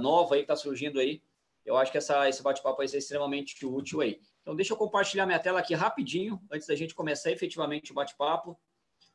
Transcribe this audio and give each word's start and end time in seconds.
nova 0.00 0.34
aí 0.34 0.40
que 0.40 0.44
está 0.44 0.56
surgindo 0.56 0.98
aí. 0.98 1.22
Eu 1.64 1.76
acho 1.76 1.92
que 1.92 1.98
essa, 1.98 2.28
esse 2.28 2.42
bate-papo 2.42 2.78
vai 2.78 2.88
ser 2.88 2.98
extremamente 2.98 3.64
útil 3.64 4.00
aí. 4.00 4.20
Então, 4.42 4.56
deixa 4.56 4.72
eu 4.72 4.76
compartilhar 4.76 5.26
minha 5.26 5.38
tela 5.38 5.60
aqui 5.60 5.74
rapidinho, 5.74 6.40
antes 6.50 6.66
da 6.66 6.74
gente 6.74 6.94
começar 6.94 7.30
efetivamente 7.30 7.92
o 7.92 7.94
bate-papo. 7.94 8.58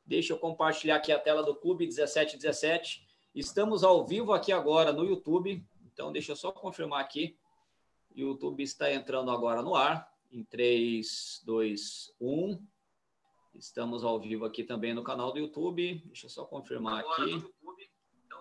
Deixa 0.06 0.34
eu 0.34 0.38
compartilhar 0.38 0.98
aqui 0.98 1.12
a 1.12 1.20
tela 1.20 1.44
do 1.44 1.56
Clube 1.56 1.86
1717. 1.86 3.06
Estamos 3.34 3.84
ao 3.84 4.06
vivo 4.06 4.32
aqui 4.32 4.52
agora 4.52 4.94
no 4.94 5.04
YouTube. 5.04 5.66
Então, 5.84 6.12
deixa 6.12 6.32
eu 6.32 6.36
só 6.36 6.52
confirmar 6.52 7.02
aqui. 7.02 7.38
O 8.16 8.20
YouTube 8.20 8.62
está 8.62 8.94
entrando 8.94 9.32
agora 9.32 9.62
no 9.62 9.76
ar. 9.76 10.10
Em 10.32 10.44
3, 10.44 11.42
2, 11.46 12.16
1. 12.22 12.66
Estamos 13.56 14.04
ao 14.04 14.20
vivo 14.20 14.46
aqui 14.46 14.64
também 14.64 14.94
no 14.94 15.04
canal 15.04 15.32
do 15.32 15.40
YouTube. 15.40 16.02
Deixa 16.06 16.28
eu 16.28 16.30
só 16.30 16.46
confirmar 16.46 17.04
aqui. 17.04 17.44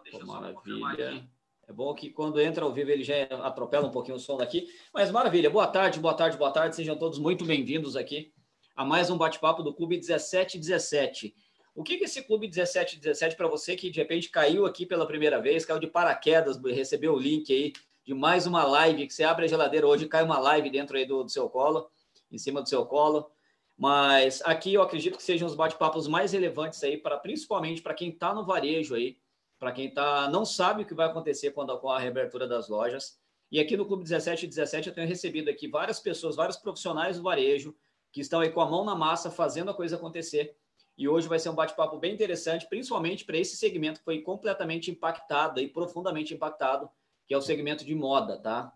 Então, 0.07 0.27
maravilha. 0.27 1.29
É 1.67 1.73
bom 1.73 1.95
que 1.95 2.11
quando 2.11 2.39
entra 2.41 2.65
ao 2.65 2.73
vivo 2.73 2.91
ele 2.91 3.03
já 3.03 3.25
atropela 3.43 3.87
um 3.87 3.91
pouquinho 3.91 4.17
o 4.17 4.21
som 4.21 4.37
daqui. 4.37 4.69
Mas 4.93 5.11
maravilha. 5.11 5.49
Boa 5.49 5.67
tarde, 5.67 5.99
boa 5.99 6.13
tarde, 6.13 6.37
boa 6.37 6.51
tarde. 6.51 6.77
Sejam 6.77 6.97
todos 6.97 7.19
muito 7.19 7.45
bem-vindos 7.45 7.97
aqui 7.97 8.33
a 8.77 8.85
mais 8.85 9.09
um 9.09 9.17
bate-papo 9.17 9.63
do 9.63 9.73
Clube 9.73 9.97
1717. 9.97 11.35
O 11.75 11.83
que 11.83 11.95
esse 11.95 12.23
Clube 12.23 12.49
1717 12.49 13.35
para 13.35 13.49
você 13.49 13.77
que 13.77 13.91
de 13.91 13.99
repente 13.99 14.29
caiu 14.29 14.67
aqui 14.67 14.85
pela 14.85 15.07
primeira 15.07 15.41
vez, 15.41 15.65
caiu 15.65 15.81
de 15.81 15.87
paraquedas, 15.87 16.61
recebeu 16.63 17.15
o 17.15 17.19
link 17.19 17.51
aí 17.51 17.73
de 18.05 18.13
mais 18.13 18.47
uma 18.47 18.65
live, 18.65 19.07
que 19.07 19.15
você 19.15 19.25
abre 19.25 19.47
a 19.47 19.49
geladeira 19.49 19.87
hoje 19.87 20.07
cai 20.07 20.23
uma 20.23 20.39
live 20.39 20.69
dentro 20.69 20.99
aí 20.99 21.07
do, 21.07 21.25
do 21.25 21.31
seu 21.31 21.49
colo, 21.49 21.89
em 22.31 22.37
cima 22.37 22.61
do 22.61 22.69
seu 22.69 22.85
colo. 22.85 23.31
Mas 23.77 24.43
aqui 24.45 24.75
eu 24.75 24.83
acredito 24.83 25.17
que 25.17 25.23
sejam 25.23 25.49
os 25.49 25.55
bate-papos 25.55 26.07
mais 26.07 26.33
relevantes 26.33 26.85
aí, 26.85 26.99
para 26.99 27.17
principalmente 27.17 27.81
para 27.81 27.95
quem 27.95 28.11
está 28.11 28.35
no 28.35 28.45
varejo 28.45 28.95
aí, 28.95 29.17
para 29.65 29.73
quem 29.73 29.89
tá, 29.89 30.29
não 30.29 30.45
sabe 30.45 30.83
o 30.83 30.85
que 30.85 30.93
vai 30.93 31.07
acontecer 31.07 31.53
quando 31.53 31.75
com 31.79 31.89
a 31.89 31.99
reabertura 31.99 32.47
das 32.47 32.69
lojas. 32.69 33.19
E 33.51 33.59
aqui 33.59 33.79
no 33.79 33.87
Clube 33.87 34.03
1717 34.03 34.91
eu 34.91 34.95
tenho 34.95 35.09
recebido 35.09 35.49
aqui 35.49 35.67
várias 35.67 35.99
pessoas, 35.99 36.37
vários 36.37 36.59
profissionais 36.59 37.17
do 37.17 37.23
varejo, 37.23 37.75
que 38.13 38.21
estão 38.21 38.41
aí 38.41 38.51
com 38.51 38.61
a 38.61 38.69
mão 38.69 38.85
na 38.85 38.95
massa, 38.95 39.31
fazendo 39.31 39.71
a 39.71 39.75
coisa 39.75 39.97
acontecer. 39.97 40.55
E 40.99 41.09
hoje 41.09 41.27
vai 41.29 41.39
ser 41.39 41.49
um 41.49 41.55
bate-papo 41.55 41.99
bem 41.99 42.13
interessante, 42.13 42.69
principalmente 42.69 43.25
para 43.25 43.39
esse 43.39 43.57
segmento 43.57 44.01
que 44.01 44.05
foi 44.05 44.21
completamente 44.21 44.91
impactado 44.91 45.59
e 45.59 45.67
profundamente 45.67 46.35
impactado, 46.35 46.91
que 47.27 47.33
é 47.33 47.39
o 47.39 47.41
segmento 47.41 47.87
de 47.87 47.95
moda, 47.95 48.37
tá? 48.37 48.71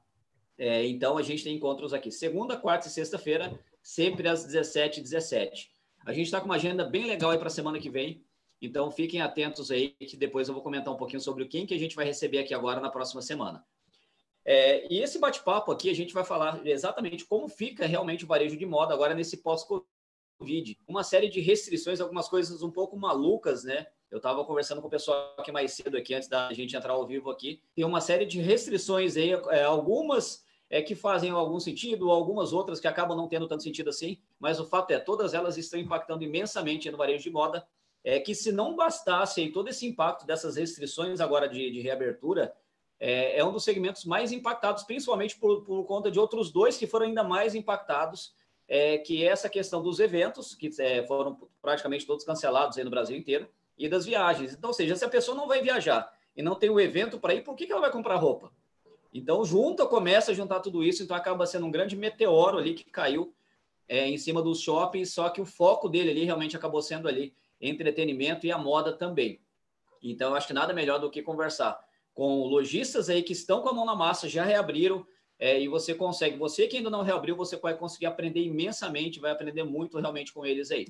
É, 0.57 0.87
então 0.87 1.19
a 1.19 1.23
gente 1.23 1.45
tem 1.45 1.55
encontros 1.55 1.93
aqui 1.93 2.11
segunda, 2.11 2.57
quarta 2.57 2.89
e 2.89 2.91
sexta-feira, 2.91 3.61
sempre 3.83 4.27
às 4.27 4.43
17 4.47 5.03
17 5.03 5.71
A 6.07 6.15
gente 6.15 6.25
está 6.25 6.41
com 6.41 6.47
uma 6.47 6.55
agenda 6.55 6.83
bem 6.83 7.05
legal 7.05 7.31
aí 7.33 7.37
para 7.37 7.49
a 7.49 7.51
semana 7.51 7.79
que 7.79 7.91
vem. 7.91 8.25
Então 8.61 8.91
fiquem 8.91 9.20
atentos 9.20 9.70
aí, 9.70 9.91
que 9.91 10.17
depois 10.17 10.48
eu 10.48 10.55
vou 10.55 10.62
comentar 10.62 10.92
um 10.92 10.97
pouquinho 10.97 11.20
sobre 11.20 11.47
quem 11.47 11.67
que 11.67 11.75
a 11.75 11.78
gente 11.78 11.95
vai 11.97 12.05
receber 12.05 12.39
aqui 12.39 12.55
agora 12.55 12.81
na 12.81 12.91
próxima 12.91 13.23
semana. 13.23 13.65
É, 14.45 14.92
e 14.92 15.00
esse 15.00 15.19
bate-papo 15.19 15.70
aqui 15.70 15.91
a 15.91 15.95
gente 15.95 16.15
vai 16.15 16.25
falar 16.25 16.67
exatamente 16.67 17.25
como 17.25 17.48
fica 17.48 17.87
realmente 17.87 18.25
o 18.25 18.28
varejo 18.28 18.56
de 18.56 18.65
moda 18.65 18.95
agora 18.95 19.15
nesse 19.15 19.39
pós-Covid 19.39 19.87
Covid, 20.39 20.78
uma 20.87 21.03
série 21.03 21.28
de 21.28 21.41
restrições, 21.41 22.00
algumas 22.00 22.28
coisas 22.28 22.62
um 22.62 22.70
pouco 22.70 22.97
malucas, 22.97 23.65
né? 23.65 23.87
Eu 24.11 24.19
estava 24.19 24.45
conversando 24.45 24.81
com 24.81 24.87
o 24.87 24.91
pessoal 24.91 25.34
aqui 25.37 25.50
mais 25.50 25.72
cedo 25.72 25.97
aqui, 25.97 26.15
antes 26.15 26.28
da 26.28 26.53
gente 26.53 26.75
entrar 26.77 26.93
ao 26.93 27.06
vivo 27.06 27.28
aqui. 27.28 27.61
Tem 27.75 27.84
uma 27.84 28.00
série 28.00 28.25
de 28.25 28.41
restrições 28.41 29.17
aí, 29.17 29.33
é, 29.33 29.65
algumas 29.65 30.45
é, 30.70 30.81
que 30.81 30.95
fazem 30.95 31.31
algum 31.31 31.59
sentido, 31.59 32.11
algumas 32.11 32.53
outras 32.53 32.78
que 32.78 32.87
acabam 32.87 33.17
não 33.17 33.28
tendo 33.28 33.48
tanto 33.48 33.65
sentido 33.65 33.91
assim, 33.91 34.19
mas 34.39 34.61
o 34.61 34.65
fato 34.65 34.93
é, 34.93 34.98
todas 34.98 35.34
elas 35.34 35.59
estão 35.59 35.78
impactando 35.78 36.22
imensamente 36.22 36.91
no 36.91 36.97
varejo 36.97 37.25
de 37.25 37.31
moda, 37.31 37.67
é 38.11 38.19
que 38.19 38.34
se 38.34 38.51
não 38.51 38.75
bastasse 38.75 39.39
aí, 39.42 39.53
todo 39.53 39.69
esse 39.69 39.87
impacto 39.87 40.25
dessas 40.25 40.56
restrições 40.56 41.20
agora 41.20 41.47
de, 41.47 41.70
de 41.70 41.83
reabertura, 41.83 42.55
é, 42.98 43.39
é, 43.39 43.45
um 43.45 43.53
dos 43.53 43.62
segmentos 43.62 44.06
mais 44.06 44.33
impactados, 44.33 44.83
principalmente 44.83 45.37
por, 45.37 45.62
por 45.62 45.84
conta 45.84 46.11
de 46.11 46.19
outros 46.19 46.50
dois 46.50 46.78
que 46.78 46.87
foram 46.87 47.05
ainda 47.05 47.23
mais 47.23 47.55
impactados, 47.55 48.33
é, 48.67 48.97
que 48.97 49.23
é 49.23 49.28
essa 49.28 49.47
questão 49.47 49.83
dos 49.83 50.00
eventos, 50.00 50.55
que 50.55 50.70
é, 50.78 51.06
foram 51.06 51.38
praticamente 51.60 52.06
todos 52.06 52.25
cancelados 52.25 52.78
aí 52.78 52.84
no 52.84 52.88
Brasil 52.88 53.15
inteiro, 53.15 53.47
e 53.77 53.91
das 53.91 54.06
viagens. 54.06 54.54
Então, 54.54 54.71
ou 54.71 54.75
seja, 54.75 54.97
se 54.97 55.04
a 55.04 55.09
pessoa 55.09 55.37
não 55.37 55.47
vai 55.47 55.60
viajar 55.60 56.10
e 56.34 56.43
não 56.43 56.54
tem 56.54 56.71
o 56.71 56.81
evento 56.81 57.21
para 57.21 57.34
ir, 57.34 57.44
por 57.44 57.54
que, 57.54 57.66
que 57.66 57.72
ela 57.72 57.83
vai 57.83 57.93
comprar 57.93 58.16
roupa? 58.16 58.50
Então, 59.12 59.44
junta, 59.44 59.84
começa 59.84 60.31
a 60.31 60.34
juntar 60.34 60.60
tudo 60.60 60.83
isso, 60.83 61.03
então 61.03 61.15
acaba 61.15 61.44
sendo 61.44 61.66
um 61.66 61.71
grande 61.71 61.94
meteoro 61.94 62.56
ali 62.56 62.72
que 62.72 62.84
caiu 62.84 63.34
é, 63.87 64.09
em 64.09 64.16
cima 64.16 64.41
dos 64.41 64.62
shoppings, 64.62 65.12
só 65.12 65.28
que 65.28 65.43
o 65.43 65.47
foco 65.47 65.91
dele 65.91 66.10
ali 66.10 66.25
realmente 66.25 66.56
acabou 66.56 66.81
sendo 66.81 67.06
ali 67.06 67.34
entretenimento 67.61 68.47
e 68.47 68.53
a 68.53 68.59
moda 68.59 68.93
também. 68.93 69.41
Então, 70.03 70.35
acho 70.35 70.47
que 70.47 70.53
nada 70.53 70.73
melhor 70.73 70.99
do 70.99 71.11
que 71.11 71.23
conversar 71.23 71.79
com 72.15 72.45
lojistas 72.47 73.09
aí 73.09 73.23
que 73.23 73.33
estão 73.33 73.63
com 73.63 73.69
a 73.69 73.73
mão 73.73 73.85
na 73.85 73.95
massa, 73.95 74.29
já 74.29 74.45
reabriram, 74.45 75.07
é, 75.39 75.61
e 75.61 75.69
você 75.69 75.95
consegue, 75.95 76.37
você 76.37 76.67
que 76.67 76.77
ainda 76.77 76.91
não 76.91 77.03
reabriu, 77.03 77.37
você 77.37 77.57
vai 77.57 77.77
conseguir 77.77 78.07
aprender 78.07 78.41
imensamente, 78.41 79.21
vai 79.21 79.31
aprender 79.31 79.63
muito 79.63 80.01
realmente 80.01 80.33
com 80.33 80.45
eles 80.45 80.73
aí. 80.73 80.87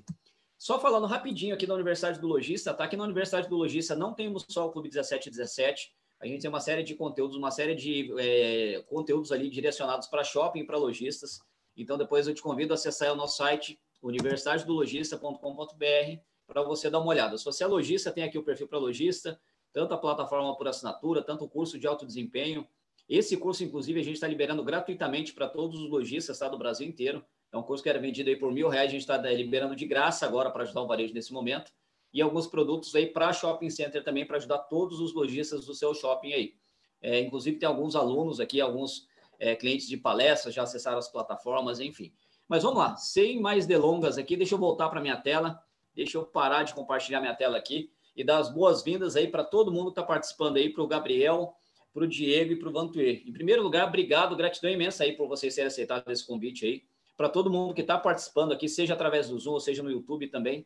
Só 0.56 0.80
falando 0.80 1.06
rapidinho 1.06 1.54
aqui 1.54 1.66
da 1.66 1.74
Universidade 1.74 2.18
do 2.18 2.26
Logista, 2.26 2.72
tá? 2.72 2.84
Aqui 2.84 2.96
na 2.96 3.04
Universidade 3.04 3.46
do 3.46 3.56
Logista 3.56 3.94
não 3.94 4.14
temos 4.14 4.46
só 4.48 4.66
o 4.66 4.72
Clube 4.72 4.88
1717, 4.88 5.92
a 6.18 6.26
gente 6.26 6.40
tem 6.40 6.48
uma 6.48 6.60
série 6.60 6.82
de 6.82 6.94
conteúdos, 6.94 7.36
uma 7.36 7.50
série 7.50 7.74
de 7.74 8.10
é, 8.18 8.82
conteúdos 8.88 9.30
ali 9.30 9.50
direcionados 9.50 10.08
para 10.08 10.24
shopping 10.24 10.60
e 10.60 10.64
para 10.64 10.78
lojistas. 10.78 11.40
Então, 11.76 11.98
depois 11.98 12.26
eu 12.26 12.32
te 12.34 12.40
convido 12.42 12.72
a 12.72 12.74
acessar 12.74 13.12
o 13.12 13.16
nosso 13.16 13.36
site, 13.36 13.78
universidadedologista.com.br, 14.02 16.20
para 16.48 16.62
você 16.62 16.90
dar 16.90 16.98
uma 16.98 17.10
olhada. 17.10 17.38
Se 17.38 17.44
você 17.44 17.62
é 17.62 17.66
lojista, 17.68 18.10
tem 18.10 18.24
aqui 18.24 18.36
o 18.36 18.42
perfil 18.42 18.66
para 18.66 18.78
lojista, 18.78 19.40
tanto 19.72 19.94
a 19.94 19.98
plataforma 19.98 20.56
por 20.56 20.66
assinatura, 20.66 21.22
tanto 21.22 21.44
o 21.44 21.48
curso 21.48 21.78
de 21.78 21.86
alto 21.86 22.04
desempenho, 22.04 22.66
esse 23.08 23.38
curso, 23.38 23.64
inclusive, 23.64 23.98
a 23.98 24.04
gente 24.04 24.16
está 24.16 24.28
liberando 24.28 24.62
gratuitamente 24.62 25.32
para 25.32 25.48
todos 25.48 25.80
os 25.80 25.88
lojistas 25.88 26.38
tá, 26.38 26.46
do 26.46 26.58
Brasil 26.58 26.86
inteiro. 26.86 27.24
É 27.50 27.56
um 27.56 27.62
curso 27.62 27.82
que 27.82 27.88
era 27.88 27.98
vendido 27.98 28.28
aí 28.28 28.36
por 28.36 28.52
mil 28.52 28.68
reais, 28.68 28.88
a 28.88 28.92
gente 28.92 29.00
está 29.00 29.16
eh, 29.26 29.34
liberando 29.34 29.74
de 29.74 29.86
graça 29.86 30.26
agora 30.26 30.50
para 30.50 30.62
ajudar 30.62 30.82
o 30.82 30.86
varejo 30.86 31.14
nesse 31.14 31.32
momento. 31.32 31.72
E 32.12 32.20
alguns 32.20 32.46
produtos 32.46 32.94
aí 32.94 33.06
para 33.06 33.32
shopping 33.32 33.70
center 33.70 34.04
também, 34.04 34.26
para 34.26 34.36
ajudar 34.36 34.58
todos 34.58 35.00
os 35.00 35.14
lojistas 35.14 35.64
do 35.64 35.74
seu 35.74 35.94
shopping 35.94 36.34
aí. 36.34 36.54
É, 37.00 37.20
inclusive, 37.20 37.58
tem 37.58 37.66
alguns 37.66 37.96
alunos 37.96 38.40
aqui, 38.40 38.60
alguns 38.60 39.08
é, 39.38 39.56
clientes 39.56 39.88
de 39.88 39.96
palestras 39.96 40.52
já 40.52 40.64
acessaram 40.64 40.98
as 40.98 41.08
plataformas, 41.08 41.80
enfim. 41.80 42.12
Mas 42.46 42.62
vamos 42.62 42.78
lá, 42.78 42.96
sem 42.96 43.40
mais 43.40 43.66
delongas 43.66 44.18
aqui, 44.18 44.36
deixa 44.36 44.54
eu 44.54 44.58
voltar 44.58 44.88
para 44.90 45.00
minha 45.00 45.16
tela, 45.16 45.62
deixa 45.98 46.16
eu 46.16 46.24
parar 46.24 46.62
de 46.62 46.74
compartilhar 46.74 47.20
minha 47.20 47.34
tela 47.34 47.58
aqui 47.58 47.90
e 48.16 48.22
dar 48.22 48.38
as 48.38 48.54
boas-vindas 48.54 49.16
aí 49.16 49.26
para 49.26 49.42
todo 49.42 49.72
mundo 49.72 49.86
que 49.86 50.00
está 50.00 50.04
participando 50.04 50.56
aí, 50.56 50.72
para 50.72 50.84
o 50.84 50.86
Gabriel, 50.86 51.52
para 51.92 52.04
o 52.04 52.06
Diego 52.06 52.52
e 52.52 52.56
para 52.56 52.68
o 52.68 52.72
Vantuer. 52.72 53.24
Em 53.26 53.32
primeiro 53.32 53.64
lugar, 53.64 53.88
obrigado, 53.88 54.36
gratidão 54.36 54.70
imensa 54.70 55.02
aí 55.02 55.16
por 55.16 55.26
vocês 55.26 55.56
terem 55.56 55.66
aceitado 55.66 56.08
esse 56.08 56.24
convite 56.24 56.64
aí. 56.64 56.84
Para 57.16 57.28
todo 57.28 57.50
mundo 57.50 57.74
que 57.74 57.80
está 57.80 57.98
participando 57.98 58.52
aqui, 58.52 58.68
seja 58.68 58.94
através 58.94 59.28
do 59.28 59.36
Zoom, 59.40 59.58
seja 59.58 59.82
no 59.82 59.90
YouTube 59.90 60.28
também. 60.28 60.64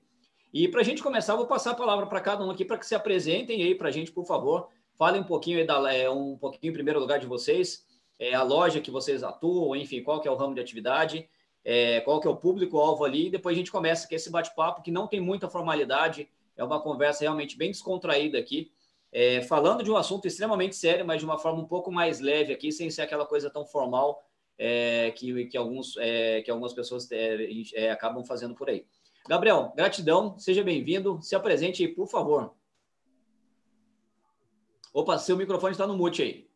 E 0.52 0.68
para 0.68 0.82
a 0.82 0.84
gente 0.84 1.02
começar, 1.02 1.34
vou 1.34 1.46
passar 1.46 1.70
a 1.70 1.74
palavra 1.74 2.04
para 2.06 2.20
cada 2.20 2.44
um 2.44 2.50
aqui 2.50 2.62
para 2.62 2.76
que 2.76 2.84
se 2.84 2.94
apresentem 2.94 3.62
aí 3.62 3.74
para 3.74 3.88
a 3.88 3.90
gente, 3.90 4.12
por 4.12 4.26
favor. 4.26 4.68
Falem 4.98 5.22
um 5.22 5.24
pouquinho 5.24 5.58
aí 5.58 5.66
da, 5.66 5.94
é, 5.94 6.10
um 6.10 6.36
pouquinho 6.36 6.72
em 6.72 6.74
primeiro 6.74 7.00
lugar 7.00 7.18
de 7.18 7.26
vocês, 7.26 7.86
é, 8.18 8.34
a 8.34 8.42
loja 8.42 8.82
que 8.82 8.90
vocês 8.90 9.22
atuam, 9.22 9.74
enfim, 9.74 10.02
qual 10.02 10.20
que 10.20 10.28
é 10.28 10.30
o 10.30 10.36
ramo 10.36 10.54
de 10.54 10.60
atividade, 10.60 11.26
é, 11.64 12.00
qual 12.00 12.20
que 12.20 12.26
é 12.26 12.30
o 12.30 12.36
público-alvo 12.36 13.04
ali, 13.04 13.26
e 13.26 13.30
depois 13.30 13.54
a 13.54 13.58
gente 13.58 13.70
começa 13.70 14.08
com 14.08 14.14
esse 14.14 14.30
bate-papo 14.30 14.82
que 14.82 14.90
não 14.90 15.06
tem 15.06 15.20
muita 15.20 15.48
formalidade, 15.48 16.28
é 16.56 16.64
uma 16.64 16.80
conversa 16.80 17.20
realmente 17.20 17.56
bem 17.56 17.70
descontraída 17.70 18.38
aqui 18.38 18.72
é, 19.12 19.42
falando 19.42 19.84
de 19.84 19.90
um 19.90 19.96
assunto 19.96 20.26
extremamente 20.26 20.74
sério, 20.74 21.04
mas 21.04 21.20
de 21.20 21.26
uma 21.26 21.38
forma 21.38 21.60
um 21.60 21.66
pouco 21.66 21.92
mais 21.92 22.18
leve 22.18 22.52
aqui, 22.52 22.72
sem 22.72 22.90
ser 22.90 23.02
aquela 23.02 23.26
coisa 23.26 23.50
tão 23.50 23.66
formal 23.66 24.24
é, 24.58 25.10
que, 25.10 25.44
que, 25.46 25.56
alguns, 25.56 25.96
é, 25.98 26.40
que 26.40 26.50
algumas 26.50 26.72
pessoas 26.72 27.10
é, 27.12 27.46
é, 27.74 27.90
acabam 27.90 28.24
fazendo 28.24 28.54
por 28.54 28.70
aí. 28.70 28.86
Gabriel, 29.28 29.72
gratidão, 29.76 30.38
seja 30.38 30.64
bem-vindo, 30.64 31.20
se 31.20 31.36
apresente, 31.36 31.86
por 31.88 32.08
favor. 32.08 32.54
Opa, 34.94 35.18
seu 35.18 35.36
microfone 35.36 35.72
está 35.72 35.86
no 35.86 35.96
mute 35.96 36.22
aí. 36.22 36.50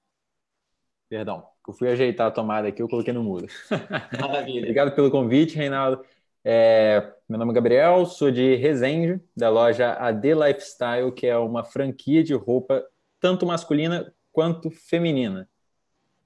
Perdão, 1.08 1.46
eu 1.70 1.74
fui 1.74 1.88
ajeitar 1.88 2.26
a 2.26 2.30
tomada 2.30 2.68
aqui, 2.68 2.82
eu 2.82 2.88
coloquei 2.88 3.12
no 3.12 3.22
mudo. 3.22 3.46
Maravilha. 4.20 4.60
Obrigado 4.60 4.94
pelo 4.94 5.10
convite, 5.10 5.56
Reinaldo. 5.56 6.04
É, 6.44 7.12
meu 7.28 7.38
nome 7.38 7.50
é 7.50 7.54
Gabriel, 7.54 8.06
sou 8.06 8.30
de 8.30 8.54
Resende, 8.54 9.20
da 9.36 9.48
loja 9.48 9.94
AD 9.94 10.34
Lifestyle, 10.34 11.12
que 11.12 11.26
é 11.26 11.36
uma 11.36 11.64
franquia 11.64 12.22
de 12.22 12.34
roupa 12.34 12.86
tanto 13.20 13.44
masculina 13.44 14.14
quanto 14.30 14.70
feminina. 14.70 15.48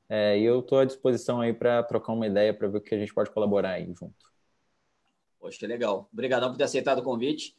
É, 0.09 0.39
e 0.39 0.45
eu 0.45 0.61
estou 0.61 0.81
à 0.81 0.85
disposição 0.85 1.41
aí 1.41 1.53
para 1.53 1.83
trocar 1.85 2.13
uma 2.13 2.27
ideia, 2.27 2.53
para 2.53 2.69
ver 2.69 2.79
o 2.79 2.81
que 2.81 2.95
a 2.95 2.99
gente 2.99 3.15
pode 3.15 3.31
colaborar 3.31 3.71
aí 3.71 3.87
junto. 3.87 4.15
Poxa, 5.39 5.67
legal. 5.67 6.09
Obrigadão 6.13 6.51
por 6.51 6.59
ter 6.59 6.65
aceitado 6.65 6.99
o 6.99 7.03
convite. 7.03 7.55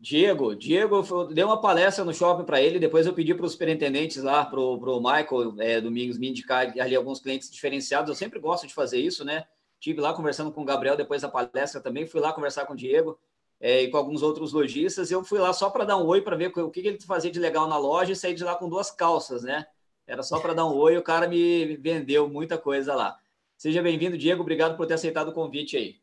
Diego, 0.00 0.56
Diego 0.56 1.02
deu 1.26 1.46
uma 1.46 1.60
palestra 1.60 2.02
no 2.02 2.14
shopping 2.14 2.44
para 2.44 2.58
ele, 2.58 2.78
depois 2.78 3.06
eu 3.06 3.12
pedi 3.12 3.34
para 3.34 3.44
os 3.44 3.52
superintendentes 3.52 4.22
lá, 4.22 4.46
para 4.46 4.58
o 4.58 4.98
Michael 4.98 5.54
é, 5.58 5.78
Domingos 5.78 6.16
me 6.16 6.30
indicar 6.30 6.72
ali 6.80 6.96
alguns 6.96 7.20
clientes 7.20 7.50
diferenciados. 7.50 8.08
Eu 8.08 8.14
sempre 8.14 8.38
gosto 8.40 8.66
de 8.66 8.72
fazer 8.72 8.98
isso, 8.98 9.26
né? 9.26 9.44
Tive 9.78 10.00
lá 10.00 10.14
conversando 10.14 10.50
com 10.52 10.62
o 10.62 10.64
Gabriel 10.64 10.96
depois 10.96 11.20
da 11.20 11.28
palestra 11.28 11.82
também, 11.82 12.06
fui 12.06 12.18
lá 12.18 12.32
conversar 12.32 12.64
com 12.64 12.72
o 12.72 12.76
Diego 12.76 13.18
é, 13.60 13.82
e 13.82 13.90
com 13.90 13.98
alguns 13.98 14.22
outros 14.22 14.54
lojistas. 14.54 15.10
Eu 15.10 15.22
fui 15.22 15.38
lá 15.38 15.52
só 15.52 15.68
para 15.68 15.84
dar 15.84 15.98
um 15.98 16.06
oi 16.06 16.22
para 16.22 16.34
ver 16.34 16.46
o 16.48 16.70
que, 16.70 16.80
que 16.80 16.88
ele 16.88 17.00
fazia 17.02 17.30
de 17.30 17.38
legal 17.38 17.68
na 17.68 17.76
loja 17.76 18.12
e 18.12 18.16
saí 18.16 18.32
de 18.32 18.42
lá 18.42 18.56
com 18.56 18.70
duas 18.70 18.90
calças, 18.90 19.42
né? 19.42 19.66
Era 20.06 20.22
só 20.22 20.40
para 20.40 20.54
dar 20.54 20.64
um 20.64 20.76
oi, 20.78 20.96
o 20.96 21.02
cara 21.02 21.28
me 21.28 21.76
vendeu 21.76 22.26
muita 22.26 22.56
coisa 22.56 22.94
lá. 22.94 23.18
Seja 23.58 23.82
bem-vindo, 23.82 24.16
Diego. 24.16 24.40
Obrigado 24.40 24.78
por 24.78 24.86
ter 24.86 24.94
aceitado 24.94 25.28
o 25.28 25.34
convite 25.34 25.76
aí. 25.76 25.99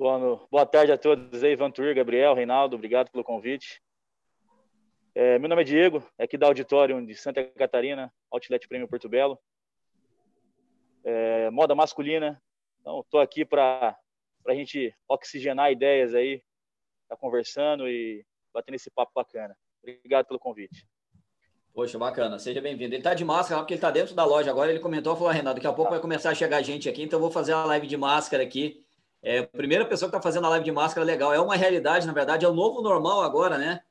Boa, 0.00 0.40
boa 0.50 0.64
tarde 0.64 0.90
a 0.92 0.96
todos 0.96 1.44
aí, 1.44 1.54
Vantur, 1.54 1.94
Gabriel, 1.94 2.32
Reinaldo, 2.32 2.74
obrigado 2.74 3.10
pelo 3.10 3.22
convite. 3.22 3.82
É, 5.14 5.38
meu 5.38 5.46
nome 5.46 5.60
é 5.60 5.64
Diego, 5.66 6.02
é 6.16 6.24
aqui 6.24 6.38
da 6.38 6.46
Auditório 6.46 7.04
de 7.04 7.14
Santa 7.14 7.44
Catarina, 7.44 8.10
Outlet 8.30 8.66
Prêmio 8.66 8.88
Porto 8.88 9.10
Belo. 9.10 9.38
É, 11.04 11.50
moda 11.50 11.74
masculina. 11.74 12.42
Então, 12.80 13.00
estou 13.00 13.20
aqui 13.20 13.44
para 13.44 13.94
a 14.48 14.54
gente 14.54 14.90
oxigenar 15.06 15.70
ideias 15.70 16.14
aí, 16.14 16.42
tá 17.06 17.14
conversando 17.14 17.86
e 17.86 18.24
batendo 18.54 18.76
esse 18.76 18.90
papo 18.90 19.12
bacana. 19.14 19.54
Obrigado 19.82 20.28
pelo 20.28 20.40
convite. 20.40 20.88
Poxa, 21.74 21.98
bacana. 21.98 22.38
Seja 22.38 22.62
bem-vindo. 22.62 22.94
Ele 22.94 23.00
está 23.00 23.12
de 23.12 23.22
máscara 23.22 23.60
porque 23.60 23.74
ele 23.74 23.78
está 23.78 23.90
dentro 23.90 24.14
da 24.14 24.24
loja 24.24 24.50
agora. 24.50 24.70
Ele 24.70 24.80
comentou, 24.80 25.14
falou, 25.14 25.28
ah, 25.28 25.34
Renato, 25.34 25.56
daqui 25.56 25.66
a 25.66 25.74
pouco 25.74 25.90
vai 25.90 26.00
começar 26.00 26.30
a 26.30 26.34
chegar 26.34 26.62
gente 26.62 26.88
aqui, 26.88 27.02
então 27.02 27.20
vou 27.20 27.30
fazer 27.30 27.52
a 27.52 27.66
live 27.66 27.86
de 27.86 27.98
máscara 27.98 28.42
aqui. 28.42 28.82
É, 29.22 29.40
a 29.40 29.46
primeira 29.46 29.84
pessoa 29.84 30.10
que 30.10 30.16
está 30.16 30.22
fazendo 30.22 30.46
a 30.46 30.50
live 30.50 30.64
de 30.64 30.72
máscara, 30.72 31.04
legal. 31.04 31.32
É 31.32 31.40
uma 31.40 31.56
realidade, 31.56 32.06
na 32.06 32.12
verdade, 32.12 32.44
é 32.44 32.48
o 32.48 32.54
novo 32.54 32.80
normal 32.80 33.22
agora, 33.22 33.58
né? 33.58 33.82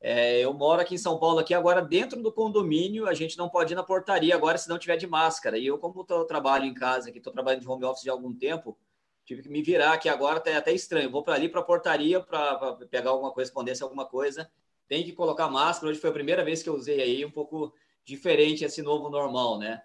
É, 0.00 0.40
eu 0.40 0.52
moro 0.52 0.82
aqui 0.82 0.96
em 0.96 0.98
São 0.98 1.18
Paulo, 1.18 1.38
aqui 1.38 1.54
agora 1.54 1.80
dentro 1.80 2.22
do 2.22 2.30
condomínio, 2.30 3.06
a 3.08 3.14
gente 3.14 3.38
não 3.38 3.48
pode 3.48 3.72
ir 3.72 3.76
na 3.76 3.82
portaria 3.82 4.34
agora 4.34 4.58
se 4.58 4.68
não 4.68 4.78
tiver 4.78 4.98
de 4.98 5.06
máscara. 5.06 5.56
E 5.56 5.66
eu, 5.66 5.78
como 5.78 6.04
tô, 6.04 6.24
trabalho 6.26 6.66
em 6.66 6.74
casa, 6.74 7.10
que 7.10 7.18
estou 7.18 7.32
trabalhando 7.32 7.62
de 7.62 7.68
home 7.68 7.84
office 7.84 8.06
há 8.06 8.12
algum 8.12 8.34
tempo, 8.34 8.76
tive 9.24 9.42
que 9.42 9.48
me 9.48 9.62
virar 9.62 9.94
aqui 9.94 10.08
agora, 10.08 10.36
até, 10.36 10.54
até 10.56 10.72
estranho. 10.72 11.10
Vou 11.10 11.22
para 11.22 11.34
ali 11.34 11.48
para 11.48 11.60
a 11.60 11.64
portaria 11.64 12.20
para 12.20 12.74
pegar 12.90 13.10
alguma 13.10 13.32
correspondência, 13.32 13.82
alguma 13.82 14.04
coisa. 14.04 14.50
Tem 14.86 15.02
que 15.02 15.12
colocar 15.12 15.48
máscara. 15.48 15.90
Hoje 15.90 16.00
foi 16.00 16.10
a 16.10 16.12
primeira 16.12 16.44
vez 16.44 16.62
que 16.62 16.68
eu 16.68 16.74
usei 16.74 17.00
aí, 17.00 17.24
um 17.24 17.30
pouco 17.30 17.72
diferente 18.04 18.64
esse 18.64 18.82
novo 18.82 19.08
normal, 19.08 19.58
né? 19.58 19.80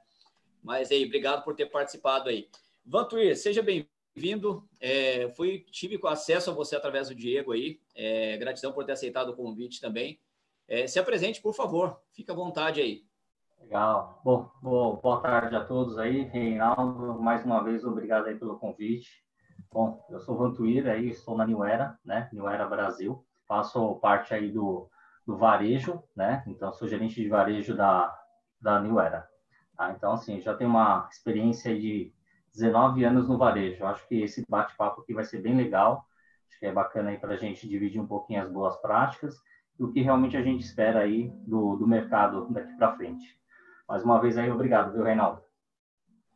Mas 0.62 0.92
aí, 0.92 1.06
obrigado 1.06 1.46
por 1.46 1.56
ter 1.56 1.68
participado 1.68 2.28
aí. 2.28 2.50
Vantuir, 2.86 3.38
seja 3.38 3.62
bem-vindo. 3.62 3.99
É, 4.80 5.30
fui, 5.36 5.66
tive 5.72 6.00
acesso 6.06 6.52
a 6.52 6.54
você 6.54 6.76
através 6.76 7.10
do 7.10 7.16
Diego 7.16 7.52
aí. 7.52 7.80
É, 7.96 8.38
gratidão 8.38 8.72
por 8.72 8.86
ter 8.86 8.94
aceitado 8.94 9.30
o 9.30 9.36
convite 9.36 9.80
também. 9.82 10.20
É, 10.68 10.88
se 10.88 11.00
apresente, 11.00 11.42
por 11.42 11.54
favor. 11.54 12.00
Fica 12.12 12.34
à 12.34 12.36
vontade 12.36 12.82
aí. 12.82 13.04
Legal. 13.60 14.22
Bom, 14.24 14.50
boa 14.62 15.22
tarde 15.22 15.56
a 15.56 15.64
todos 15.64 15.98
aí. 15.98 16.24
Reinaldo, 16.24 17.22
mais 17.22 17.44
uma 17.46 17.64
vez, 17.64 17.84
obrigado 17.84 18.28
aí 18.28 18.36
pelo 18.36 18.58
convite. 18.58 19.10
Bom, 19.72 20.04
eu 20.10 20.20
sou 20.20 20.36
Vantuir, 20.36 20.88
aí 20.88 21.10
estou 21.10 21.38
na 21.38 21.46
New 21.46 21.64
Era, 21.64 21.98
né? 22.04 22.30
New 22.34 22.48
Era 22.48 22.66
Brasil. 22.66 23.24
Faço 23.48 23.96
parte 23.96 24.34
aí 24.34 24.52
do, 24.52 24.90
do 25.26 25.38
varejo, 25.38 26.04
né? 26.16 26.44
Então, 26.48 26.74
sou 26.74 26.88
gerente 26.88 27.22
de 27.22 27.30
varejo 27.30 27.76
da, 27.76 28.18
da 28.60 28.80
New 28.80 29.00
Era. 29.00 29.28
Tá? 29.78 29.92
Então, 29.92 30.14
assim, 30.14 30.42
já 30.42 30.54
tenho 30.56 30.70
uma 30.70 31.08
experiência 31.12 31.78
de 31.80 32.14
19 32.54 33.04
anos 33.04 33.28
no 33.28 33.38
varejo. 33.38 33.86
Acho 33.86 34.08
que 34.08 34.22
esse 34.22 34.46
bate-papo 34.48 35.02
aqui 35.02 35.14
vai 35.14 35.24
ser 35.24 35.42
bem 35.42 35.56
legal. 35.56 36.06
Acho 36.50 36.60
que 36.60 36.66
é 36.66 36.72
bacana 36.72 37.12
aí 37.12 37.18
para 37.18 37.34
a 37.34 37.38
gente 37.38 37.68
dividir 37.68 38.02
um 38.02 38.08
pouquinho 38.08 38.42
as 38.42 38.52
boas 38.52 38.76
práticas 38.78 39.36
e 39.80 39.84
o 39.84 39.92
que 39.92 40.02
realmente 40.02 40.36
a 40.36 40.42
gente 40.42 40.64
espera 40.64 41.00
aí 41.00 41.32
do, 41.48 41.76
do 41.78 41.88
mercado 41.88 42.52
daqui 42.52 42.76
para 42.76 42.96
frente. 42.96 43.40
Mais 43.88 44.04
uma 44.04 44.20
vez 44.20 44.38
aí, 44.38 44.52
obrigado, 44.52 44.94
viu, 44.94 45.04
Reinaldo? 45.04 45.42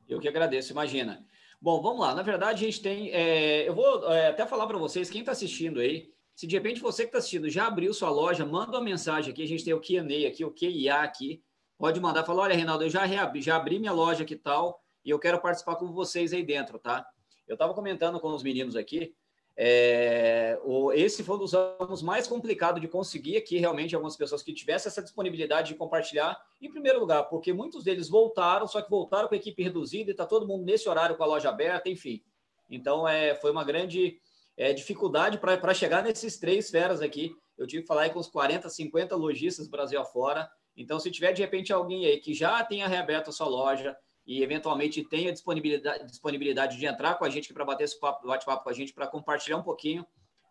Eu 0.08 0.20
que 0.20 0.28
agradeço, 0.28 0.72
imagina. 0.72 1.26
Bom, 1.62 1.82
vamos 1.82 2.02
lá. 2.02 2.14
Na 2.14 2.22
verdade, 2.22 2.64
a 2.64 2.68
gente 2.68 2.82
tem. 2.82 3.10
É, 3.12 3.68
eu 3.68 3.74
vou 3.74 4.12
é, 4.12 4.30
até 4.30 4.46
falar 4.46 4.68
para 4.68 4.78
vocês, 4.78 5.10
quem 5.10 5.22
está 5.22 5.32
assistindo 5.32 5.80
aí, 5.80 6.12
se 6.36 6.46
de 6.46 6.56
repente 6.56 6.82
você 6.82 7.04
que 7.04 7.10
está 7.10 7.20
assistindo 7.20 7.50
já 7.50 7.68
abriu 7.68 7.94
sua 7.94 8.10
loja, 8.10 8.46
manda 8.46 8.78
uma 8.78 8.84
mensagem 8.84 9.32
aqui. 9.32 9.44
A 9.44 9.48
gente 9.48 9.64
tem 9.64 9.74
o 9.74 9.80
QA 9.80 10.28
aqui, 10.28 10.44
o 10.44 10.52
QIA 10.52 11.02
aqui. 11.02 11.44
Pode 11.78 12.00
mandar, 12.00 12.24
falar: 12.26 12.44
olha, 12.44 12.56
Reinaldo, 12.56 12.84
eu 12.84 12.90
já, 12.90 13.06
reabri, 13.06 13.42
já 13.42 13.56
abri 13.56 13.80
minha 13.80 13.94
loja 13.94 14.24
aqui 14.24 14.36
tal 14.36 14.83
e 15.04 15.10
eu 15.10 15.20
quero 15.20 15.40
participar 15.40 15.76
com 15.76 15.92
vocês 15.92 16.34
aí 16.34 16.44
dentro, 16.44 16.80
tá? 16.80 17.06
Eu 17.48 17.54
estava 17.54 17.74
comentando 17.74 18.20
com 18.20 18.30
os 18.30 18.44
meninos 18.44 18.76
aqui 18.76 19.14
é, 19.56 20.60
o, 20.64 20.92
esse 20.92 21.24
foi 21.24 21.36
um 21.36 21.40
dos 21.40 21.54
anos 21.54 22.02
mais 22.02 22.28
complicados 22.28 22.82
de 22.82 22.88
conseguir 22.88 23.38
aqui 23.38 23.58
realmente 23.58 23.94
algumas 23.94 24.18
pessoas 24.18 24.42
que 24.42 24.52
tivessem 24.52 24.90
essa 24.90 25.02
disponibilidade 25.02 25.70
de 25.70 25.76
compartilhar, 25.76 26.40
em 26.60 26.70
primeiro 26.70 27.00
lugar, 27.00 27.24
porque 27.26 27.54
muitos 27.54 27.84
deles 27.84 28.10
voltaram, 28.10 28.68
só 28.68 28.82
que 28.82 28.90
voltaram 28.90 29.28
com 29.28 29.36
a 29.36 29.38
equipe 29.38 29.62
reduzida 29.62 30.10
e 30.10 30.14
está 30.14 30.26
todo 30.26 30.48
mundo 30.48 30.66
nesse 30.66 30.90
horário 30.90 31.16
com 31.16 31.24
a 31.24 31.28
loja 31.28 31.50
aberta, 31.50 31.88
enfim. 31.90 32.24
Então, 32.70 33.08
é, 33.08 33.36
foi 33.36 33.52
uma 33.52 33.64
grande 33.64 34.20
é, 34.58 34.74
dificuldade 34.74 35.38
para 35.38 35.74
chegar 35.74 36.04
nesses 36.04 36.40
três 36.40 36.72
feras 36.72 37.02
aqui. 37.02 37.36
Eu 37.56 37.68
tive 37.68 37.84
que 37.84 37.88
falar 37.88 38.10
com 38.10 38.20
uns 38.20 38.28
40, 38.28 38.68
50 38.68 39.16
lojistas 39.16 39.68
Brasil 39.68 40.02
afora. 40.02 40.50
Então, 40.76 41.00
se 41.00 41.12
tiver 41.12 41.34
de 41.34 41.44
repente 41.44 41.72
alguém 41.72 42.06
aí 42.08 42.20
que 42.20 42.34
já 42.34 42.64
tenha 42.64 42.88
reaberto 42.88 43.30
a 43.30 43.34
sua 43.34 43.48
loja, 43.48 43.96
e 44.26 44.42
eventualmente 44.42 45.04
tenha 45.04 45.32
disponibilidade, 45.32 46.06
disponibilidade 46.06 46.78
de 46.78 46.86
entrar 46.86 47.16
com 47.16 47.26
a 47.26 47.30
gente 47.30 47.54
para 47.54 47.66
bater 47.66 47.84
esse 47.84 48.00
bate-papo 48.00 48.64
com 48.64 48.70
a 48.70 48.74
gente, 48.74 48.94
para 48.94 49.08
compartilhar 49.08 49.58
um 49.58 49.64
pouquinho, 49.64 50.06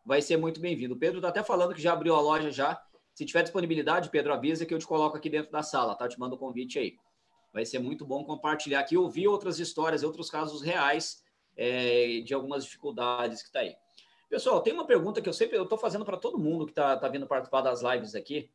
vai 0.04 0.20
ser 0.20 0.36
muito 0.36 0.60
bem-vindo. 0.60 0.94
O 0.94 0.98
Pedro 0.98 1.18
está 1.18 1.28
até 1.28 1.42
falando 1.42 1.74
que 1.74 1.80
já 1.80 1.92
abriu 1.92 2.14
a 2.14 2.20
loja 2.20 2.50
já. 2.50 2.80
Se 3.14 3.24
tiver 3.24 3.42
disponibilidade, 3.42 4.10
Pedro, 4.10 4.32
avisa 4.32 4.66
que 4.66 4.74
eu 4.74 4.78
te 4.78 4.86
coloco 4.86 5.16
aqui 5.16 5.30
dentro 5.30 5.50
da 5.50 5.62
sala, 5.62 5.94
tá? 5.94 6.04
Eu 6.04 6.08
te 6.08 6.18
mando 6.18 6.34
o 6.34 6.36
um 6.36 6.40
convite 6.40 6.78
aí. 6.78 6.96
Vai 7.52 7.64
ser 7.64 7.78
muito 7.78 8.04
bom 8.04 8.24
compartilhar 8.24 8.80
aqui, 8.80 8.96
ouvir 8.96 9.28
outras 9.28 9.58
histórias, 9.58 10.02
outros 10.02 10.30
casos 10.30 10.62
reais 10.62 11.22
é, 11.56 12.20
de 12.20 12.32
algumas 12.32 12.64
dificuldades 12.64 13.42
que 13.42 13.48
está 13.48 13.60
aí. 13.60 13.74
Pessoal, 14.28 14.62
tem 14.62 14.72
uma 14.72 14.86
pergunta 14.86 15.20
que 15.20 15.28
eu 15.28 15.32
sempre 15.34 15.60
estou 15.60 15.76
fazendo 15.76 16.04
para 16.06 16.16
todo 16.16 16.38
mundo 16.38 16.64
que 16.64 16.72
está 16.72 16.96
tá 16.96 17.08
vindo 17.08 17.26
participar 17.26 17.60
das 17.60 17.82
lives 17.82 18.14
aqui. 18.14 18.50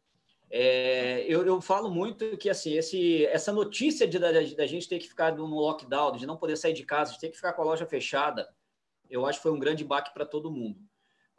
É, 0.49 1.25
eu, 1.27 1.45
eu, 1.45 1.59
falo 1.59 1.89
muito 1.89 2.37
que 2.37 2.49
assim, 2.49 2.73
esse, 2.73 3.25
essa 3.25 3.51
notícia 3.51 4.07
de, 4.07 4.17
da, 4.17 4.65
gente 4.65 4.87
ter 4.87 4.97
que 4.97 5.07
ficar 5.07 5.35
no 5.35 5.45
lockdown, 5.45 6.15
de 6.15 6.25
não 6.25 6.37
poder 6.37 6.55
sair 6.55 6.73
de 6.73 6.83
casa, 6.83 7.13
de 7.13 7.19
ter 7.19 7.29
que 7.29 7.35
ficar 7.35 7.51
com 7.53 7.61
a 7.61 7.65
loja 7.65 7.85
fechada, 7.85 8.47
eu 9.09 9.25
acho 9.25 9.39
que 9.39 9.43
foi 9.43 9.51
um 9.51 9.59
grande 9.59 9.83
baque 9.83 10.13
para 10.13 10.25
todo 10.25 10.51
mundo. 10.51 10.79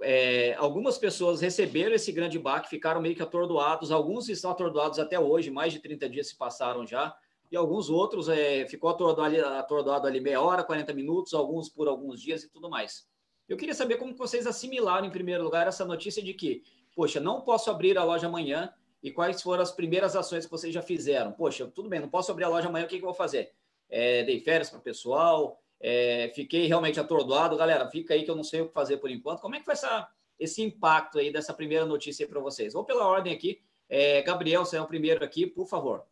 É, 0.03 0.55
algumas 0.55 0.99
pessoas 0.99 1.41
receberam 1.41 1.95
esse 1.95 2.13
grande 2.13 2.39
baque, 2.39 2.69
ficaram 2.69 3.01
meio 3.01 3.17
que 3.17 3.23
atordoados, 3.23 3.91
alguns 3.91 4.29
estão 4.29 4.51
atordoados 4.51 4.99
até 4.99 5.19
hoje, 5.19 5.51
mais 5.51 5.73
de 5.73 5.81
30 5.81 6.09
dias 6.09 6.29
se 6.29 6.37
passaram 6.37 6.87
já, 6.87 7.17
e 7.51 7.57
alguns 7.57 7.89
outros 7.89 8.29
é, 8.29 8.67
ficou 8.67 8.91
atordoado 8.91 9.23
ali, 9.23 9.41
atordoado 9.41 10.07
ali 10.07 10.21
meia 10.21 10.41
hora, 10.41 10.63
40 10.63 10.93
minutos, 10.93 11.33
alguns 11.33 11.69
por 11.69 11.89
alguns 11.89 12.21
dias 12.21 12.45
e 12.45 12.51
tudo 12.51 12.69
mais. 12.69 13.09
Eu 13.49 13.57
queria 13.57 13.75
saber 13.75 13.97
como 13.97 14.15
vocês 14.15 14.47
assimilaram, 14.47 15.07
em 15.07 15.11
primeiro 15.11 15.43
lugar, 15.43 15.67
essa 15.67 15.85
notícia 15.85 16.23
de 16.23 16.35
que, 16.35 16.63
poxa, 16.95 17.19
não 17.19 17.41
posso 17.41 17.71
abrir 17.71 17.97
a 17.97 18.05
loja 18.05 18.27
amanhã, 18.27 18.73
e 19.03 19.11
quais 19.11 19.41
foram 19.41 19.63
as 19.63 19.73
primeiras 19.73 20.17
ações 20.17 20.45
que 20.45 20.51
vocês 20.51 20.73
já 20.73 20.83
fizeram? 20.83 21.33
Poxa, 21.33 21.67
tudo 21.67 21.89
bem, 21.89 22.01
não 22.01 22.09
posso 22.09 22.31
abrir 22.31 22.45
a 22.45 22.49
loja 22.49 22.69
amanhã, 22.69 22.85
o 22.85 22.89
que, 22.89 22.97
que 22.97 23.05
eu 23.05 23.09
vou 23.09 23.15
fazer? 23.15 23.53
É, 23.89 24.25
dei 24.25 24.41
férias 24.41 24.71
para 24.71 24.79
o 24.79 24.83
pessoal, 24.83 25.61
é, 25.81 26.31
fiquei 26.35 26.67
realmente 26.67 26.99
atordoado. 26.99 27.57
Galera, 27.57 27.89
fica 27.89 28.15
aí 28.15 28.25
que 28.25 28.31
eu 28.31 28.37
não 28.37 28.45
sei 28.45 28.61
o 28.61 28.69
que 28.69 28.75
fazer 28.75 28.99
por 28.99 29.11
enquanto. 29.11 29.41
Como 29.41 29.55
é 29.55 29.59
que 29.59 29.65
foi 29.65 29.75
essa, 29.75 30.09
esse 30.39 30.63
impacto 30.63 31.19
aí 31.19 31.33
dessa 31.33 31.55
primeira 31.55 31.87
notícia 31.87 32.27
para 32.27 32.41
vocês? 32.41 32.73
Vou 32.73 32.85
pela 32.85 33.07
ordem 33.07 33.33
aqui. 33.33 33.61
É, 33.89 34.21
Gabriel, 34.23 34.65
você 34.65 34.77
é 34.77 34.81
o 34.81 34.87
primeiro 34.87 35.25
aqui, 35.25 35.47
por 35.47 35.67
favor. 35.67 36.05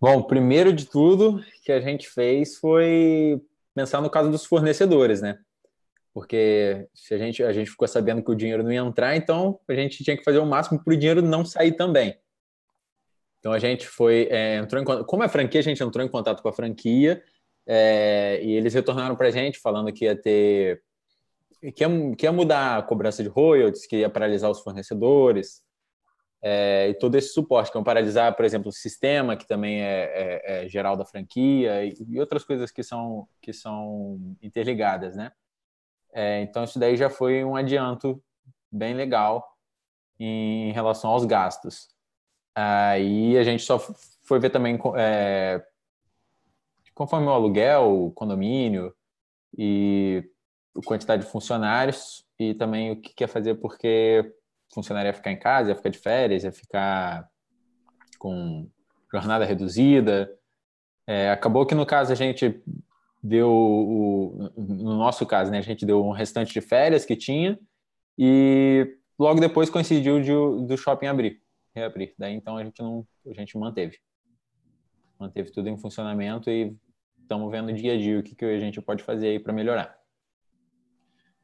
Bom, 0.00 0.22
primeiro 0.22 0.72
de 0.72 0.84
tudo 0.86 1.42
que 1.64 1.70
a 1.70 1.80
gente 1.80 2.08
fez 2.08 2.56
foi 2.56 3.40
pensar 3.72 4.00
no 4.00 4.10
caso 4.10 4.30
dos 4.30 4.44
fornecedores, 4.44 5.22
né? 5.22 5.38
Porque 6.12 6.88
se 6.94 7.14
a 7.14 7.18
gente 7.18 7.42
a 7.42 7.52
gente 7.52 7.70
ficou 7.70 7.88
sabendo 7.88 8.22
que 8.22 8.30
o 8.30 8.34
dinheiro 8.34 8.62
não 8.62 8.72
ia 8.72 8.80
entrar, 8.80 9.16
então 9.16 9.58
a 9.66 9.74
gente 9.74 10.04
tinha 10.04 10.16
que 10.16 10.24
fazer 10.24 10.38
o 10.38 10.46
máximo 10.46 10.82
para 10.82 10.92
o 10.92 10.96
dinheiro 10.96 11.22
não 11.22 11.44
sair 11.44 11.72
também. 11.72 12.16
Então 13.38 13.52
a 13.52 13.58
gente 13.58 13.86
foi 13.86 14.28
é, 14.30 14.56
entrou 14.56 14.82
em 14.82 14.84
como 14.84 15.24
é 15.24 15.28
franquia, 15.28 15.60
a 15.60 15.64
gente 15.64 15.82
entrou 15.82 16.04
em 16.04 16.08
contato 16.08 16.42
com 16.42 16.48
a 16.48 16.52
franquia 16.52 17.22
é, 17.66 18.40
e 18.42 18.52
eles 18.52 18.74
retornaram 18.74 19.16
para 19.16 19.28
a 19.28 19.30
gente 19.30 19.58
falando 19.58 19.92
que 19.92 20.04
ia 20.04 20.14
ter 20.14 20.82
que 21.74 21.84
ia, 21.84 22.16
que 22.16 22.26
ia 22.26 22.32
mudar 22.32 22.78
a 22.78 22.82
cobrança 22.82 23.22
de 23.22 23.28
royalties, 23.28 23.86
que 23.86 23.96
ia 23.96 24.10
paralisar 24.10 24.50
os 24.50 24.60
fornecedores 24.60 25.62
é, 26.42 26.88
e 26.88 26.94
todo 26.94 27.14
esse 27.14 27.28
suporte, 27.28 27.70
que 27.70 27.78
iam 27.78 27.84
paralisar, 27.84 28.34
por 28.34 28.44
exemplo, 28.44 28.68
o 28.68 28.72
sistema, 28.72 29.36
que 29.36 29.46
também 29.46 29.80
é, 29.80 30.10
é, 30.12 30.64
é 30.64 30.68
geral 30.68 30.96
da 30.96 31.04
franquia 31.04 31.84
e, 31.84 31.94
e 32.08 32.18
outras 32.18 32.44
coisas 32.44 32.70
que 32.72 32.82
são 32.82 33.28
que 33.40 33.52
são 33.52 34.36
interligadas, 34.42 35.14
né? 35.16 35.30
É, 36.12 36.42
então, 36.42 36.64
isso 36.64 36.78
daí 36.78 36.96
já 36.96 37.08
foi 37.08 37.44
um 37.44 37.56
adianto 37.56 38.22
bem 38.70 38.94
legal 38.94 39.56
em 40.18 40.72
relação 40.72 41.10
aos 41.10 41.24
gastos. 41.24 41.88
Aí 42.54 43.36
a 43.38 43.42
gente 43.44 43.62
só 43.62 43.78
foi 43.78 44.38
ver 44.38 44.50
também 44.50 44.78
é, 44.96 45.64
conforme 46.94 47.26
o 47.26 47.30
aluguel, 47.30 48.06
o 48.06 48.10
condomínio 48.12 48.94
e 49.56 50.22
a 50.76 50.86
quantidade 50.86 51.24
de 51.24 51.30
funcionários 51.30 52.24
e 52.38 52.54
também 52.54 52.92
o 52.92 53.00
que 53.00 53.14
quer 53.14 53.26
fazer 53.26 53.56
porque 53.56 54.34
funcionário 54.72 55.08
ia 55.08 55.14
ficar 55.14 55.32
em 55.32 55.38
casa, 55.38 55.70
ia 55.70 55.76
ficar 55.76 55.88
de 55.88 55.98
férias, 55.98 56.44
ia 56.44 56.52
ficar 56.52 57.28
com 58.18 58.68
jornada 59.12 59.44
reduzida. 59.44 60.30
É, 61.06 61.30
acabou 61.30 61.66
que 61.66 61.74
no 61.74 61.84
caso 61.84 62.12
a 62.12 62.14
gente 62.14 62.62
deu 63.22 63.48
o, 63.48 64.50
no 64.56 64.96
nosso 64.96 65.24
caso, 65.24 65.50
né, 65.50 65.58
a 65.58 65.62
gente 65.62 65.86
deu 65.86 66.04
um 66.04 66.10
restante 66.10 66.52
de 66.52 66.60
férias 66.60 67.04
que 67.04 67.14
tinha 67.14 67.58
e 68.18 68.96
logo 69.18 69.40
depois 69.40 69.70
coincidiu 69.70 70.20
de, 70.20 70.32
do 70.66 70.76
shopping 70.76 71.06
abrir, 71.06 71.40
reabrir. 71.74 72.14
Daí 72.18 72.34
então 72.34 72.56
a 72.56 72.64
gente 72.64 72.82
não, 72.82 73.06
a 73.26 73.32
gente 73.32 73.56
manteve. 73.56 73.98
manteve 75.18 75.50
tudo 75.52 75.68
em 75.68 75.78
funcionamento 75.78 76.50
e 76.50 76.76
estamos 77.20 77.50
vendo 77.50 77.72
dia 77.72 77.94
a 77.94 77.98
dia 77.98 78.18
o 78.18 78.22
que, 78.22 78.34
que 78.34 78.44
a 78.44 78.58
gente 78.58 78.80
pode 78.82 79.02
fazer 79.02 79.28
aí 79.28 79.38
para 79.38 79.52
melhorar. 79.52 80.02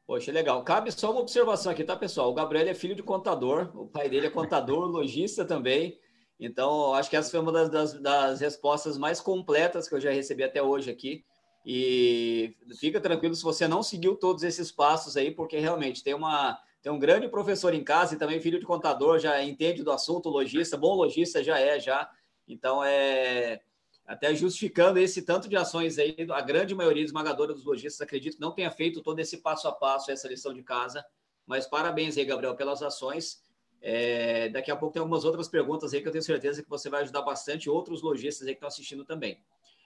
Poxa, 0.05 0.31
legal. 0.31 0.63
Cabe 0.63 0.91
só 0.91 1.11
uma 1.11 1.21
observação 1.21 1.71
aqui, 1.71 1.83
tá, 1.83 1.95
pessoal? 1.95 2.31
O 2.31 2.33
Gabriel 2.33 2.67
é 2.67 2.73
filho 2.73 2.95
de 2.95 3.03
contador, 3.03 3.71
o 3.75 3.85
pai 3.85 4.09
dele 4.09 4.25
é 4.25 4.29
contador, 4.31 4.85
lojista 4.89 5.45
também. 5.45 5.99
Então, 6.39 6.95
acho 6.95 7.09
que 7.09 7.15
essa 7.15 7.29
foi 7.29 7.39
uma 7.39 7.51
das, 7.51 7.69
das, 7.69 7.93
das, 8.01 8.41
respostas 8.41 8.97
mais 8.97 9.21
completas 9.21 9.87
que 9.87 9.93
eu 9.93 9.99
já 9.99 10.09
recebi 10.09 10.43
até 10.43 10.63
hoje 10.63 10.89
aqui. 10.89 11.23
E 11.71 12.55
fica 12.79 12.99
tranquilo 12.99 13.35
se 13.35 13.43
você 13.43 13.67
não 13.67 13.83
seguiu 13.83 14.15
todos 14.15 14.41
esses 14.41 14.71
passos 14.71 15.15
aí, 15.15 15.29
porque 15.29 15.59
realmente 15.59 16.03
tem 16.03 16.15
uma 16.15 16.59
tem 16.81 16.91
um 16.91 16.97
grande 16.97 17.27
professor 17.27 17.75
em 17.75 17.83
casa 17.83 18.15
e 18.15 18.17
também 18.17 18.41
filho 18.41 18.59
de 18.59 18.65
contador, 18.65 19.19
já 19.19 19.43
entende 19.43 19.83
do 19.83 19.91
assunto, 19.91 20.29
lojista, 20.29 20.75
bom 20.75 20.95
lojista 20.95 21.43
já 21.43 21.59
é 21.59 21.79
já. 21.79 22.09
Então 22.47 22.83
é 22.83 23.61
até 24.03 24.33
justificando 24.33 24.97
esse 24.97 25.21
tanto 25.21 25.47
de 25.47 25.55
ações 25.55 25.99
aí, 25.99 26.15
a 26.31 26.41
grande 26.41 26.73
maioria 26.73 27.03
esmagadora 27.03 27.53
dos 27.53 27.63
lojistas 27.63 28.01
acredito 28.01 28.37
que 28.37 28.41
não 28.41 28.51
tenha 28.51 28.71
feito 28.71 29.03
todo 29.03 29.19
esse 29.19 29.37
passo 29.37 29.67
a 29.67 29.71
passo, 29.71 30.09
essa 30.09 30.27
lição 30.27 30.51
de 30.51 30.63
casa. 30.63 31.05
Mas 31.45 31.67
parabéns 31.67 32.17
aí, 32.17 32.25
Gabriel, 32.25 32.55
pelas 32.55 32.81
ações. 32.81 33.43
É, 33.79 34.49
daqui 34.49 34.71
a 34.71 34.75
pouco 34.75 34.93
tem 34.93 35.01
algumas 35.01 35.23
outras 35.23 35.47
perguntas 35.47 35.93
aí 35.93 36.01
que 36.01 36.07
eu 36.07 36.11
tenho 36.11 36.23
certeza 36.23 36.63
que 36.63 36.69
você 36.69 36.89
vai 36.89 37.03
ajudar 37.03 37.21
bastante 37.21 37.69
outros 37.69 38.01
lojistas 38.01 38.47
aí 38.47 38.55
que 38.55 38.57
estão 38.57 38.67
assistindo 38.69 39.05
também. 39.05 39.39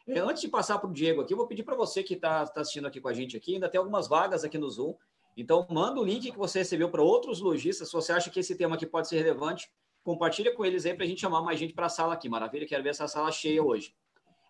É, 0.07 0.19
antes 0.19 0.41
de 0.41 0.49
passar 0.49 0.79
para 0.79 0.89
o 0.89 0.93
Diego 0.93 1.21
aqui, 1.21 1.33
eu 1.33 1.37
vou 1.37 1.47
pedir 1.47 1.63
para 1.63 1.75
você 1.75 2.03
que 2.03 2.13
está 2.13 2.45
tá 2.45 2.61
assistindo 2.61 2.87
aqui 2.87 2.99
com 2.99 3.07
a 3.07 3.13
gente 3.13 3.37
aqui, 3.37 3.53
ainda 3.53 3.69
tem 3.69 3.79
algumas 3.79 4.07
vagas 4.07 4.43
aqui 4.43 4.57
no 4.57 4.69
Zoom. 4.69 4.95
Então, 5.35 5.65
manda 5.69 5.99
o 5.99 6.03
link 6.03 6.31
que 6.31 6.37
você 6.37 6.59
recebeu 6.59 6.89
para 6.89 7.01
outros 7.01 7.39
lojistas. 7.39 7.87
Se 7.87 7.93
você 7.93 8.11
acha 8.11 8.29
que 8.29 8.39
esse 8.39 8.55
tema 8.55 8.75
aqui 8.75 8.85
pode 8.85 9.07
ser 9.07 9.17
relevante, 9.17 9.71
compartilha 10.03 10.53
com 10.53 10.65
eles 10.65 10.85
aí 10.85 10.93
para 10.93 11.05
a 11.05 11.07
gente 11.07 11.21
chamar 11.21 11.41
mais 11.41 11.57
gente 11.57 11.73
para 11.73 11.87
a 11.87 11.89
sala 11.89 12.13
aqui. 12.13 12.29
Maravilha, 12.29 12.67
quero 12.67 12.83
ver 12.83 12.89
essa 12.89 13.07
sala 13.07 13.31
cheia 13.31 13.63
hoje. 13.63 13.95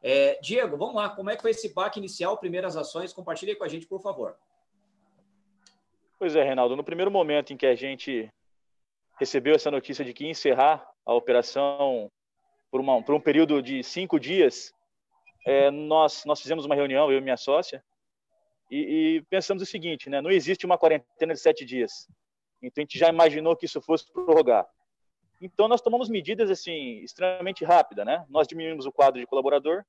É, 0.01 0.37
Diego, 0.41 0.75
vamos 0.75 0.95
lá. 0.95 1.09
Como 1.09 1.29
é 1.29 1.35
que 1.35 1.41
foi 1.41 1.51
esse 1.51 1.73
baque 1.73 1.99
inicial, 1.99 2.37
primeiras 2.37 2.75
ações? 2.75 3.13
Compartilhe 3.13 3.55
com 3.55 3.63
a 3.63 3.67
gente, 3.67 3.85
por 3.85 4.01
favor. 4.01 4.35
Pois 6.19 6.35
é, 6.35 6.43
Reinaldo. 6.43 6.75
No 6.75 6.83
primeiro 6.83 7.11
momento 7.11 7.53
em 7.53 7.57
que 7.57 7.65
a 7.65 7.75
gente 7.75 8.29
recebeu 9.17 9.55
essa 9.55 9.71
notícia 9.71 10.03
de 10.03 10.13
que 10.13 10.25
ia 10.25 10.31
encerrar 10.31 10.85
a 11.05 11.13
operação 11.13 12.11
por, 12.69 12.81
uma, 12.81 13.01
por 13.01 13.15
um 13.15 13.19
período 13.19 13.61
de 13.61 13.83
cinco 13.83 14.19
dias, 14.19 14.73
é, 15.45 15.69
nós, 15.71 16.23
nós 16.25 16.41
fizemos 16.41 16.65
uma 16.65 16.75
reunião, 16.75 17.11
eu 17.11 17.17
e 17.17 17.21
minha 17.21 17.37
sócia, 17.37 17.83
e, 18.71 19.17
e, 19.17 19.21
pensamos 19.29 19.61
o 19.61 19.65
seguinte, 19.65 20.09
né? 20.09 20.21
Não 20.21 20.31
existe 20.31 20.65
uma 20.65 20.77
quarentena 20.77 21.33
de 21.33 21.39
sete 21.39 21.63
dias. 21.65 22.07
Então 22.61 22.81
a 22.81 22.85
gente 22.85 22.97
já 22.97 23.09
imaginou 23.09 23.55
que 23.55 23.65
isso 23.65 23.81
fosse 23.81 24.11
prorrogar. 24.11 24.67
Então, 25.41 25.67
nós 25.67 25.81
tomamos 25.81 26.09
medidas 26.09 26.49
assim 26.49 26.99
extremamente 27.03 27.65
rápidas, 27.65 28.05
né? 28.05 28.25
Nós 28.29 28.47
diminuímos 28.47 28.85
o 28.85 28.91
quadro 28.91 29.19
de 29.19 29.27
colaborador, 29.27 29.83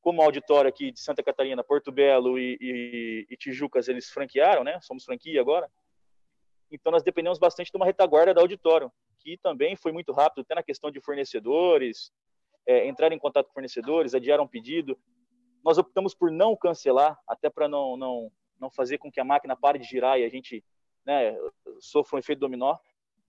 como 0.00 0.22
auditório 0.22 0.68
aqui 0.68 0.90
de 0.90 0.98
Santa 0.98 1.22
Catarina, 1.22 1.62
Porto 1.62 1.92
Belo 1.92 2.38
e, 2.38 2.56
e, 2.60 3.26
e, 3.30 3.36
Tijucas, 3.36 3.86
eles 3.86 4.08
franquearam, 4.08 4.64
né? 4.64 4.80
Somos 4.80 5.04
franquia 5.04 5.40
agora. 5.40 5.70
Então, 6.70 6.90
nós 6.90 7.02
dependemos 7.02 7.38
bastante 7.38 7.70
de 7.70 7.76
uma 7.76 7.84
retaguarda 7.84 8.32
da 8.32 8.40
auditório, 8.40 8.90
que 9.18 9.36
também 9.36 9.76
foi 9.76 9.92
muito 9.92 10.10
rápido, 10.10 10.40
até 10.40 10.54
na 10.54 10.62
questão 10.62 10.90
de 10.90 11.00
fornecedores, 11.00 12.10
é, 12.66 12.86
entrar 12.86 13.12
em 13.12 13.18
contato 13.18 13.46
com 13.46 13.54
fornecedores, 13.54 14.14
adiaram 14.14 14.44
um 14.44 14.48
pedido. 14.48 14.98
Nós 15.64 15.78
optamos 15.78 16.14
por 16.14 16.30
não 16.30 16.56
cancelar, 16.56 17.18
até 17.26 17.48
para 17.48 17.68
não, 17.68 17.96
não, 17.96 18.32
não 18.58 18.70
fazer 18.70 18.98
com 18.98 19.10
que 19.10 19.20
a 19.20 19.24
máquina 19.24 19.56
pare 19.56 19.78
de 19.78 19.84
girar 19.84 20.18
e 20.18 20.24
a 20.24 20.28
gente 20.28 20.64
né, 21.04 21.36
sofra 21.80 22.16
um 22.16 22.18
efeito 22.18 22.40
dominó. 22.40 22.76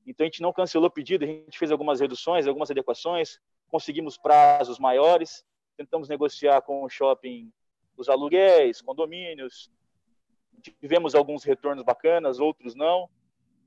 Então 0.06 0.26
a 0.26 0.28
gente 0.28 0.42
não 0.42 0.52
cancelou 0.54 0.88
o 0.88 0.92
pedido, 0.92 1.24
a 1.24 1.28
gente 1.28 1.58
fez 1.58 1.72
algumas 1.72 2.00
reduções, 2.00 2.48
algumas 2.48 2.70
adequações, 2.70 3.40
conseguimos 3.70 4.18
prazos 4.18 4.78
maiores, 4.78 5.46
tentamos 5.78 6.10
negociar 6.10 6.62
com 6.62 6.84
o 6.84 6.90
shopping 6.90 7.52
os 7.96 8.10
aluguéis, 8.10 8.82
condomínios, 8.82 9.72
tivemos 10.80 11.14
alguns 11.16 11.44
retornos 11.44 11.84
bacanas, 11.84 12.40
outros 12.40 12.76
não, 12.76 13.10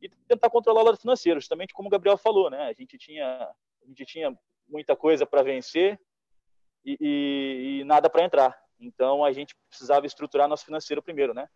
e 0.02 0.08
tentar 0.28 0.50
controlar 0.50 0.82
o 0.82 0.84
lado 0.84 0.98
financeiro, 0.98 1.40
justamente 1.40 1.74
como 1.74 1.88
o 1.88 1.90
Gabriel 1.90 2.16
falou, 2.16 2.50
né? 2.50 2.64
A 2.64 2.72
gente 2.72 2.98
tinha, 2.98 3.26
a 3.26 3.86
gente 3.86 4.04
tinha 4.04 4.36
muita 4.68 4.96
coisa 4.96 5.26
para 5.26 5.42
vencer 5.42 6.00
e, 6.84 6.96
e, 7.00 7.80
e 7.80 7.84
nada 7.84 8.08
para 8.08 8.24
entrar. 8.24 8.56
Então 8.78 9.24
a 9.24 9.32
gente 9.32 9.54
precisava 9.68 10.06
estruturar 10.06 10.48
nosso 10.48 10.64
financeiro 10.64 11.02
primeiro, 11.02 11.32
né? 11.32 11.48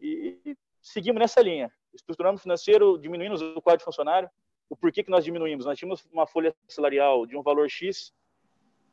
E, 0.00 0.38
e 0.44 0.56
seguimos 0.80 1.20
nessa 1.20 1.40
linha 1.40 1.72
estruturando 1.92 2.40
financeiro, 2.40 2.98
diminuindo 2.98 3.36
o 3.56 3.62
quadro 3.62 3.78
de 3.78 3.84
funcionário. 3.84 4.28
O 4.68 4.76
porquê 4.76 5.02
que 5.02 5.10
nós 5.10 5.24
diminuímos? 5.24 5.64
Nós 5.64 5.78
tínhamos 5.78 6.04
uma 6.10 6.26
folha 6.26 6.54
salarial 6.68 7.26
de 7.26 7.36
um 7.36 7.42
valor 7.42 7.70
X, 7.70 8.12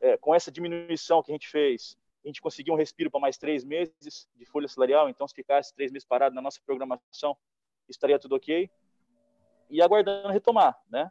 é, 0.00 0.16
com 0.16 0.34
essa 0.34 0.50
diminuição 0.50 1.22
que 1.22 1.32
a 1.32 1.34
gente 1.34 1.48
fez, 1.48 1.96
a 2.24 2.28
gente 2.28 2.40
conseguiu 2.40 2.74
um 2.74 2.76
respiro 2.76 3.10
para 3.10 3.20
mais 3.20 3.36
três 3.36 3.64
meses 3.64 4.28
de 4.36 4.46
folha 4.46 4.68
salarial, 4.68 5.08
então 5.08 5.26
se 5.26 5.34
ficasse 5.34 5.74
três 5.74 5.90
meses 5.90 6.06
parado 6.06 6.34
na 6.34 6.40
nossa 6.40 6.60
programação, 6.64 7.36
estaria 7.88 8.18
tudo 8.18 8.36
ok. 8.36 8.70
E 9.68 9.82
aguardando 9.82 10.28
retomar, 10.28 10.80
né? 10.88 11.10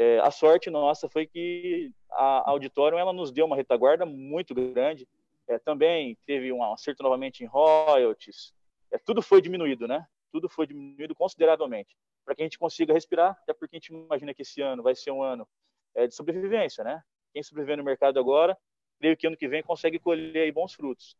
É, 0.00 0.20
a 0.20 0.30
sorte 0.30 0.70
nossa 0.70 1.08
foi 1.08 1.26
que 1.26 1.92
a 2.10 2.48
auditório 2.50 2.96
ela 2.96 3.12
nos 3.12 3.32
deu 3.32 3.44
uma 3.44 3.56
retaguarda 3.56 4.06
muito 4.06 4.54
grande. 4.54 5.06
É, 5.48 5.58
também 5.58 6.16
teve 6.24 6.52
um 6.52 6.62
acerto 6.72 7.02
novamente 7.02 7.42
em 7.42 7.46
royalties. 7.46 8.54
É, 8.92 8.98
tudo 8.98 9.20
foi 9.20 9.42
diminuído, 9.42 9.88
né? 9.88 10.06
tudo 10.30 10.48
foi 10.48 10.66
diminuído 10.66 11.14
consideravelmente, 11.14 11.96
para 12.24 12.34
que 12.34 12.42
a 12.42 12.44
gente 12.44 12.58
consiga 12.58 12.92
respirar, 12.92 13.38
até 13.42 13.52
porque 13.52 13.76
a 13.76 13.78
gente 13.78 13.88
imagina 13.88 14.34
que 14.34 14.42
esse 14.42 14.60
ano 14.60 14.82
vai 14.82 14.94
ser 14.94 15.10
um 15.10 15.22
ano 15.22 15.48
é, 15.94 16.06
de 16.06 16.14
sobrevivência, 16.14 16.84
né? 16.84 17.02
Quem 17.32 17.42
sobreviver 17.42 17.76
no 17.76 17.84
mercado 17.84 18.18
agora, 18.18 18.56
creio 18.98 19.16
que 19.16 19.26
ano 19.26 19.36
que 19.36 19.48
vem 19.48 19.62
consegue 19.62 19.98
colher 19.98 20.52
bons 20.52 20.74
frutos. 20.74 21.16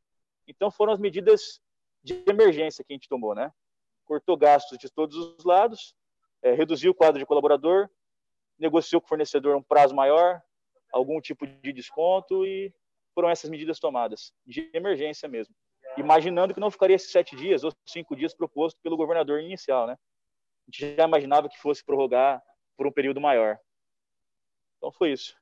Então 0.47 0.71
foram 0.71 0.93
as 0.93 0.99
medidas 0.99 1.61
de 2.03 2.23
emergência 2.27 2.85
que 2.85 2.93
a 2.93 2.97
gente 2.97 3.09
tomou, 3.09 3.35
né? 3.35 3.53
Cortou 4.05 4.37
gastos 4.37 4.79
de 4.79 4.91
todos 4.91 5.17
os 5.17 5.45
lados, 5.45 5.95
é, 6.43 6.53
reduziu 6.53 6.93
o 6.93 6.95
quadro 6.95 7.19
de 7.19 7.27
colaborador, 7.27 7.89
negociou 8.59 9.01
com 9.01 9.07
o 9.07 9.09
fornecedor 9.09 9.57
um 9.57 9.63
prazo 9.63 9.95
maior, 9.95 10.41
algum 10.93 11.21
tipo 11.21 11.47
de 11.47 11.73
desconto 11.73 12.45
e 12.47 12.73
foram 13.15 13.31
essas 13.31 13.51
medidas 13.51 13.79
tomadas 13.79 14.33
de 14.47 14.71
emergência 14.73 15.29
mesmo 15.29 15.55
imaginando 15.97 16.55
que 16.55 16.61
não 16.61 16.71
ficaria 16.71 16.97
esses 16.97 17.11
sete 17.11 17.37
dias 17.37 17.65
ou 17.65 17.73
cinco 17.87 18.15
dias 18.15 18.35
proposto 18.35 18.79
pelo 18.83 18.97
governador 18.97 19.41
inicial, 19.41 19.87
né? 19.87 19.95
A 19.95 20.71
gente 20.71 20.97
já 20.97 21.05
imaginava 21.05 21.49
que 21.49 21.59
fosse 21.59 21.85
prorrogar 21.85 22.43
por 22.77 22.87
um 22.87 22.93
período 22.93 23.21
maior. 23.21 23.59
Então 24.77 24.93
foi 24.93 25.13
isso. 25.13 25.37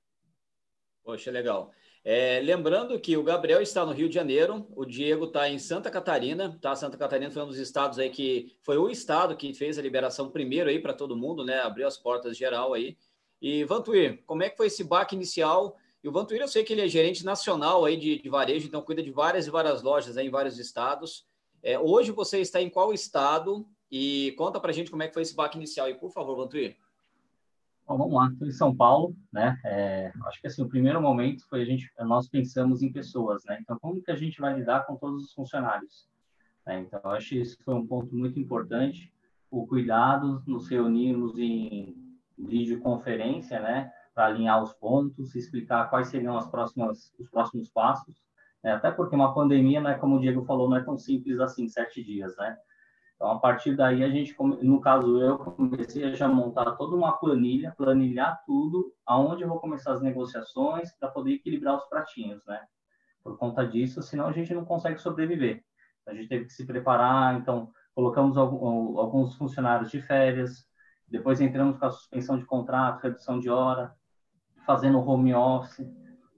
Poxa, 1.03 1.31
legal. 1.31 1.73
É, 2.09 2.39
lembrando 2.39 3.01
que 3.01 3.17
o 3.17 3.23
Gabriel 3.25 3.61
está 3.61 3.85
no 3.85 3.91
Rio 3.91 4.09
de 4.09 4.15
Janeiro, 4.15 4.65
o 4.77 4.85
Diego 4.85 5.25
está 5.25 5.49
em 5.49 5.59
Santa 5.59 5.91
Catarina, 5.91 6.57
tá? 6.63 6.73
Santa 6.77 6.97
Catarina 6.97 7.33
foi 7.33 7.43
um 7.43 7.49
dos 7.49 7.59
estados 7.59 7.99
aí 7.99 8.11
que 8.11 8.57
foi 8.63 8.79
o 8.79 8.89
estado 8.89 9.37
que 9.37 9.53
fez 9.53 9.77
a 9.77 9.83
liberação 9.83 10.31
primeiro 10.31 10.71
aí 10.71 10.79
para 10.79 10.95
todo 10.95 11.17
mundo, 11.17 11.45
né? 11.45 11.59
Abriu 11.59 11.85
as 11.85 11.99
portas 11.99 12.37
geral 12.37 12.73
aí. 12.75 12.97
E 13.43 13.65
Vantuir, 13.65 14.23
como 14.25 14.45
é 14.45 14.49
que 14.49 14.57
foi 14.57 14.69
esse 14.69 14.85
baque 14.85 15.17
inicial? 15.17 15.77
E 16.01 16.09
o 16.09 16.13
Vantuíra, 16.13 16.45
eu 16.45 16.49
sei 16.49 16.63
que 16.63 16.73
ele 16.73 16.83
é 16.83 16.87
gerente 16.87 17.25
nacional 17.25 17.85
aí 17.85 17.97
de, 17.97 18.23
de 18.23 18.29
varejo, 18.29 18.69
então 18.69 18.83
cuida 18.83 19.03
de 19.03 19.11
várias 19.11 19.49
e 19.49 19.51
várias 19.51 19.83
lojas 19.83 20.17
aí 20.17 20.29
em 20.29 20.31
vários 20.31 20.61
estados. 20.61 21.27
É, 21.61 21.77
hoje 21.77 22.13
você 22.13 22.39
está 22.39 22.63
em 22.63 22.71
qual 22.71 22.95
estado? 22.95 23.67
E 23.91 24.33
conta 24.39 24.61
para 24.61 24.71
gente 24.71 24.93
como 24.93 25.03
é 25.03 25.09
que 25.09 25.15
foi 25.15 25.23
esse 25.23 25.35
baque 25.35 25.57
inicial 25.57 25.89
aí, 25.89 25.95
por 25.95 26.13
favor, 26.13 26.37
Vantuíra. 26.37 26.77
Bom, 27.87 27.99
vamos 27.99 28.15
lá, 28.15 28.29
estou 28.33 28.49
em 28.49 28.53
São 28.53 28.75
Paulo, 28.75 29.15
né? 29.33 29.59
É, 29.65 30.13
acho 30.25 30.41
que 30.41 30.49
assim 30.49 30.63
o 30.63 30.69
primeiro 30.69 31.01
momento 31.01 31.47
foi 31.49 31.63
a 31.63 31.65
gente, 31.65 31.89
nós 32.01 32.29
pensamos 32.29 32.83
em 32.83 32.91
pessoas, 32.91 33.45
né? 33.45 33.59
Então 33.61 33.79
como 33.79 34.03
que 34.03 34.11
a 34.11 34.17
gente 34.17 34.41
vai 34.41 34.55
lidar 34.55 34.87
com 34.87 34.97
todos 34.97 35.25
os 35.25 35.33
funcionários? 35.33 36.09
É, 36.67 36.81
então 36.81 37.01
acho 37.05 37.29
que 37.29 37.41
isso 37.41 37.57
foi 37.65 37.75
um 37.75 37.87
ponto 37.87 38.15
muito 38.15 38.41
importante. 38.41 39.13
O 39.51 39.67
cuidado, 39.67 40.43
nos 40.47 40.69
reunimos 40.69 41.39
em 41.39 41.95
videoconferência, 42.37 43.61
né? 43.61 43.93
para 44.17 44.29
alinhar 44.29 44.63
os 44.63 44.73
pontos, 44.73 45.37
explicar 45.37 45.91
quais 45.91 46.09
seriam 46.09 46.39
as 46.39 46.49
próximas, 46.49 47.15
os 47.19 47.29
próximos 47.29 47.69
passos, 47.69 48.17
né? 48.65 48.73
até 48.73 48.91
porque 48.91 49.15
uma 49.15 49.35
pandemia, 49.35 49.79
né, 49.79 49.93
como 49.95 50.17
o 50.17 50.21
Diego 50.21 50.43
falou, 50.47 50.71
não 50.71 50.79
é 50.79 50.83
tão 50.83 50.97
simples 50.97 51.39
assim, 51.39 51.69
sete 51.69 52.03
dias, 52.03 52.35
né? 52.39 52.57
Então, 53.17 53.31
a 53.31 53.39
partir 53.39 53.75
daí, 53.75 54.05
a 54.05 54.11
gente, 54.11 54.37
no 54.63 54.79
caso 54.81 55.21
eu, 55.21 55.39
comecei 55.39 56.05
a 56.05 56.15
já 56.15 56.29
montar 56.29 56.73
toda 56.73 56.95
uma 56.95 57.13
planilha, 57.13 57.75
planilhar 57.77 58.43
tudo, 58.47 58.93
aonde 59.07 59.43
eu 59.43 59.49
vou 59.49 59.59
começar 59.59 59.95
as 59.95 60.03
negociações, 60.03 60.93
para 60.93 61.09
poder 61.09 61.33
equilibrar 61.33 61.77
os 61.77 61.87
pratinhos, 61.87 62.45
né? 62.45 62.61
Por 63.23 63.39
conta 63.39 63.67
disso, 63.67 64.03
senão 64.03 64.27
a 64.27 64.33
gente 64.33 64.53
não 64.53 64.67
consegue 64.67 64.99
sobreviver. 64.99 65.65
A 66.07 66.15
gente 66.15 66.29
teve 66.29 66.45
que 66.45 66.53
se 66.53 66.67
preparar, 66.67 67.41
então, 67.41 67.71
colocamos 67.95 68.37
alguns 68.37 69.35
funcionários 69.37 69.91
de 69.91 70.03
férias, 70.03 70.67
depois 71.09 71.41
entramos 71.41 71.79
com 71.79 71.87
a 71.87 71.91
suspensão 71.91 72.39
de 72.39 72.45
contrato, 72.45 73.03
redução 73.03 73.41
de 73.41 73.49
hora, 73.49 73.95
fazendo 74.67 75.01
home 75.01 75.35
office 75.35 75.89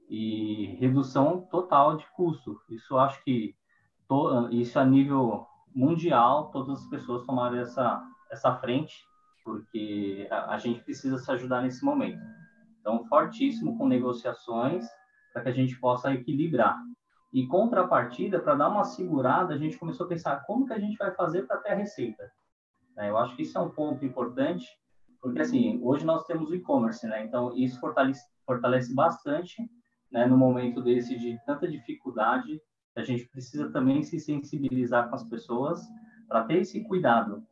e 0.08 0.76
redução 0.78 1.40
total 1.50 1.96
de 1.96 2.06
custo. 2.12 2.60
Isso 2.70 2.96
acho 2.96 3.22
que 3.24 3.56
isso 4.52 4.78
a 4.78 4.84
nível 4.84 5.46
mundial 5.78 6.50
todas 6.50 6.80
as 6.80 6.86
pessoas 6.88 7.24
tomaram 7.24 7.58
essa 7.58 8.02
essa 8.30 8.54
frente 8.56 9.06
porque 9.44 10.26
a, 10.30 10.54
a 10.54 10.58
gente 10.58 10.82
precisa 10.82 11.16
se 11.16 11.30
ajudar 11.30 11.62
nesse 11.62 11.84
momento. 11.84 12.20
Então 12.80 13.04
fortíssimo 13.06 13.78
com 13.78 13.86
negociações 13.86 14.84
para 15.32 15.42
que 15.42 15.48
a 15.48 15.52
gente 15.52 15.78
possa 15.78 16.12
equilibrar. 16.12 16.76
E 17.32 17.46
contrapartida, 17.46 18.40
para 18.40 18.54
dar 18.54 18.68
uma 18.68 18.84
segurada, 18.84 19.54
a 19.54 19.58
gente 19.58 19.78
começou 19.78 20.06
a 20.06 20.08
pensar 20.08 20.44
como 20.46 20.66
que 20.66 20.72
a 20.72 20.78
gente 20.78 20.96
vai 20.96 21.14
fazer 21.14 21.46
para 21.46 21.58
ter 21.58 21.70
a 21.70 21.74
receita. 21.74 22.30
Né? 22.96 23.10
Eu 23.10 23.18
acho 23.18 23.36
que 23.36 23.42
isso 23.42 23.56
é 23.56 23.60
um 23.60 23.70
ponto 23.70 24.04
importante, 24.04 24.66
porque 25.20 25.40
assim, 25.42 25.78
hoje 25.82 26.04
nós 26.04 26.24
temos 26.24 26.50
o 26.50 26.54
e-commerce, 26.54 27.06
né? 27.06 27.24
Então 27.24 27.54
isso 27.54 27.78
fortalece, 27.78 28.22
fortalece 28.46 28.94
bastante, 28.94 29.56
né? 30.10 30.26
No 30.26 30.38
momento 30.38 30.82
desse 30.82 31.18
de 31.18 31.38
tanta 31.44 31.68
dificuldade, 31.68 32.60
a 33.00 33.04
gente 33.04 33.26
precisa 33.26 33.70
também 33.70 34.02
se 34.02 34.18
sensibilizar 34.18 35.08
com 35.08 35.14
as 35.14 35.24
pessoas 35.24 35.80
para 36.26 36.44
ter 36.44 36.58
esse 36.58 36.82
cuidado. 36.84 37.42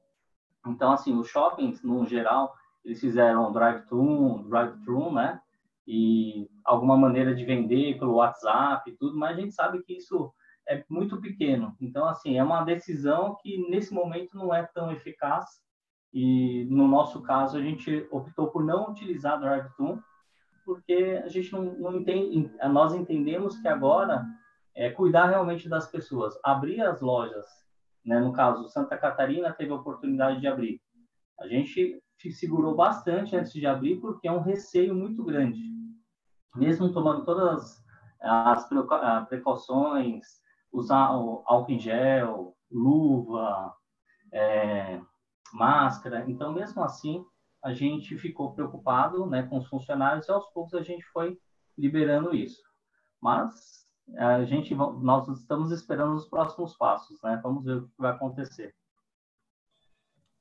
Então 0.67 0.93
assim, 0.93 1.17
os 1.17 1.29
shoppings 1.29 1.83
no 1.83 2.07
geral 2.07 2.55
eles 2.87 3.00
fizeram 3.00 3.53
drive-thru, 3.53 4.45
drive-thru, 4.49 5.12
né? 5.12 5.41
E 5.87 6.49
alguma 6.65 6.97
maneira 6.97 7.35
de 7.35 7.45
vender 7.45 7.99
pelo 7.99 8.15
WhatsApp 8.15 8.88
e 8.88 8.97
tudo, 8.97 9.19
mas 9.19 9.37
a 9.37 9.41
gente 9.41 9.53
sabe 9.53 9.83
que 9.83 9.95
isso 9.95 10.33
é 10.69 10.85
muito 10.88 11.21
pequeno. 11.21 11.76
Então, 11.81 12.07
assim, 12.07 12.38
é 12.38 12.43
uma 12.43 12.65
decisão 12.65 13.37
que 13.43 13.69
nesse 13.69 13.93
momento 13.93 14.37
não 14.37 14.55
é 14.55 14.65
tão 14.75 14.91
eficaz. 14.91 15.45
E 16.12 16.65
no 16.71 16.88
nosso 16.88 17.23
caso, 17.23 17.57
a 17.57 17.61
gente 17.61 18.07
optou 18.11 18.49
por 18.49 18.65
não 18.65 18.91
utilizar 18.91 19.38
drive-thru, 19.38 20.03
porque 20.65 21.21
a 21.25 21.29
gente 21.29 21.53
não, 21.53 21.65
não 21.75 21.97
entende, 21.97 22.50
nós 22.71 22.95
entendemos 22.95 23.59
que 23.59 23.69
agora 23.69 24.25
é 24.76 24.90
cuidar 24.90 25.28
realmente 25.28 25.68
das 25.68 25.90
pessoas, 25.90 26.38
abrir 26.45 26.83
as 26.83 27.00
lojas, 27.00 27.47
né? 28.04 28.21
No 28.21 28.33
caso, 28.33 28.68
Santa 28.68 28.97
Catarina 28.97 29.52
teve 29.52 29.73
a 29.73 29.76
oportunidade 29.76 30.40
de 30.40 30.47
abrir. 30.47 30.80
A 31.40 31.49
gente 31.49 32.00
se 32.18 32.30
segurou 32.30 32.76
bastante 32.76 33.35
antes 33.35 33.52
de 33.52 33.66
abrir 33.66 33.97
porque 34.00 34.28
é 34.28 34.33
um 34.33 34.42
receio 34.42 34.95
muito 34.95 35.25
grande. 35.25 35.61
Mesmo 36.54 36.92
tomando 36.92 37.25
todas 37.25 37.83
as 38.21 38.68
precauções, 39.28 40.25
usar 40.73 41.16
o 41.16 41.42
álcool 41.47 41.73
em 41.73 41.78
gel, 41.78 42.54
luva, 42.71 43.75
é, 44.33 45.00
máscara. 45.52 46.25
Então, 46.28 46.52
mesmo 46.52 46.83
assim, 46.83 47.25
a 47.64 47.73
gente 47.73 48.16
ficou 48.18 48.52
preocupado 48.52 49.26
né, 49.26 49.42
com 49.45 49.59
os 49.59 49.68
funcionários 49.68 50.28
e 50.28 50.33
aos 50.33 50.47
poucos 50.52 50.75
a 50.75 50.83
gente 50.83 51.04
foi 51.06 51.38
liberando 51.76 52.35
isso. 52.35 52.62
Mas 53.21 53.86
a 54.14 54.44
gente, 54.44 54.75
nós 54.75 55.26
estamos 55.28 55.72
esperando 55.72 56.14
os 56.14 56.26
próximos 56.26 56.76
passos, 56.76 57.20
né? 57.22 57.40
Vamos 57.42 57.64
ver 57.64 57.78
o 57.78 57.88
que 57.88 57.94
vai 57.98 58.12
acontecer. 58.12 58.75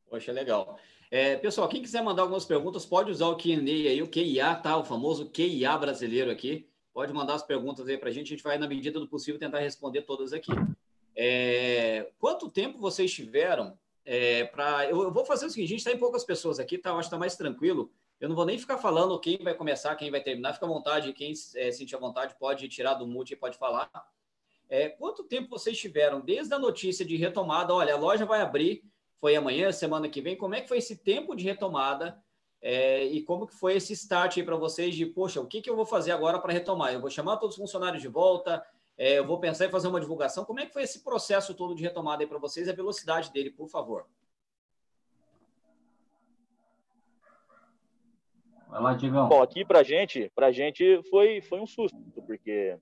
Poxa, 0.10 0.32
legal. 0.32 0.78
É, 1.10 1.36
pessoal, 1.38 1.68
quem 1.68 1.82
quiser 1.82 2.04
mandar 2.04 2.24
algumas 2.24 2.46
perguntas, 2.46 2.86
pode 2.86 3.12
usar 3.12 3.28
o 3.28 3.36
Q&A 3.36 3.56
aí, 3.56 4.02
o 4.02 4.10
QIA, 4.10 4.56
tá? 4.56 4.78
O 4.78 4.84
famoso 4.84 5.30
QIA 5.30 5.78
brasileiro 5.78 6.32
aqui. 6.32 6.70
Pode 6.94 7.12
mandar 7.12 7.36
as 7.36 7.44
perguntas 7.44 7.88
aí 7.88 7.98
para 7.98 8.10
a 8.10 8.12
gente, 8.12 8.28
a 8.28 8.36
gente 8.36 8.44
vai, 8.44 8.58
na 8.58 8.68
medida 8.68 9.00
do 9.00 9.08
possível, 9.08 9.40
tentar 9.40 9.60
responder 9.60 10.04
todas 10.04 10.32
aqui. 10.32 10.52
É, 11.16 12.12
quanto 12.20 12.50
tempo 12.50 12.80
vocês 12.80 13.12
tiveram 13.14 13.78
é, 14.06 14.46
para... 14.46 14.90
Eu, 14.90 15.04
eu, 15.04 15.12
vou 15.12 15.26
fazer 15.26 15.46
o 15.46 15.50
seguinte, 15.50 15.68
a 15.68 15.70
gente 15.72 15.80
está 15.80 15.92
em 15.92 16.00
poucas 16.00 16.24
pessoas 16.24 16.60
aqui, 16.60 16.78
tá? 16.78 16.92
Eu 16.92 16.94
acho 16.94 17.02
que 17.02 17.08
está 17.08 17.18
mais 17.18 17.36
tranquilo. 17.36 17.92
Eu 18.26 18.30
não 18.30 18.36
vou 18.36 18.46
nem 18.46 18.58
ficar 18.58 18.80
falando 18.80 19.20
quem 19.20 19.38
vai 19.38 19.54
começar, 19.54 19.96
quem 19.96 20.10
vai 20.10 20.20
terminar. 20.20 20.54
Fica 20.54 20.66
à 20.66 20.70
vontade, 20.70 21.14
quem 21.14 21.32
é, 21.58 21.72
sentir 21.72 21.96
à 21.96 22.00
vontade 22.00 22.34
pode 22.40 22.68
tirar 22.68 22.96
do 22.96 23.06
mute 23.06 23.34
e 23.34 23.36
pode 23.36 23.56
falar. 23.56 23.88
É, 24.68 24.90
quanto 24.90 25.24
tempo 25.24 25.48
vocês 25.48 25.78
tiveram 25.78 26.20
desde 26.20 26.52
a 26.52 26.58
notícia 26.58 27.06
de 27.06 27.16
retomada? 27.18 27.72
Olha, 27.72 27.94
a 27.94 27.98
loja 28.00 28.26
vai 28.26 28.42
abrir, 28.42 28.84
foi 29.18 29.36
amanhã, 29.36 29.72
semana 29.72 30.10
que 30.10 30.22
vem. 30.22 30.36
Como 30.36 30.56
é 30.56 30.62
que 30.62 30.68
foi 30.68 30.80
esse 30.80 30.96
tempo 30.96 31.36
de 31.36 31.44
retomada 31.44 32.20
é, 32.60 33.06
e 33.06 33.22
como 33.22 33.46
que 33.46 33.54
foi 33.54 33.76
esse 33.76 33.94
start 33.94 34.38
aí 34.38 34.44
para 34.44 34.56
vocês 34.56 34.96
de, 34.96 35.06
poxa, 35.06 35.40
o 35.40 35.46
que, 35.46 35.62
que 35.62 35.70
eu 35.70 35.76
vou 35.76 35.86
fazer 35.86 36.12
agora 36.12 36.40
para 36.40 36.52
retomar? 36.52 36.94
Eu 36.94 37.02
vou 37.02 37.12
chamar 37.12 37.38
todos 37.38 37.56
os 37.56 37.62
funcionários 37.62 38.02
de 38.02 38.08
volta, 38.08 38.66
é, 38.98 39.20
eu 39.20 39.28
vou 39.28 39.40
pensar 39.40 39.68
em 39.68 39.70
fazer 39.70 39.88
uma 39.88 40.02
divulgação. 40.02 40.44
Como 40.46 40.60
é 40.60 40.66
que 40.66 40.74
foi 40.74 40.82
esse 40.82 41.04
processo 41.04 41.54
todo 41.54 41.76
de 41.76 41.84
retomada 41.84 42.24
aí 42.24 42.28
para 42.28 42.40
vocês? 42.40 42.68
A 42.68 42.74
velocidade 42.74 43.32
dele, 43.32 43.52
por 43.52 43.68
favor. 43.68 44.08
Vai 48.68 48.82
lá. 48.82 48.94
Bom, 49.28 49.42
aqui 49.42 49.64
para 49.64 49.84
gente, 49.84 50.32
para 50.36 50.52
gente 50.52 51.02
foi 51.10 51.42
foi 51.42 51.60
um 51.60 51.68
susto, 51.68 51.98
porque 52.26 52.78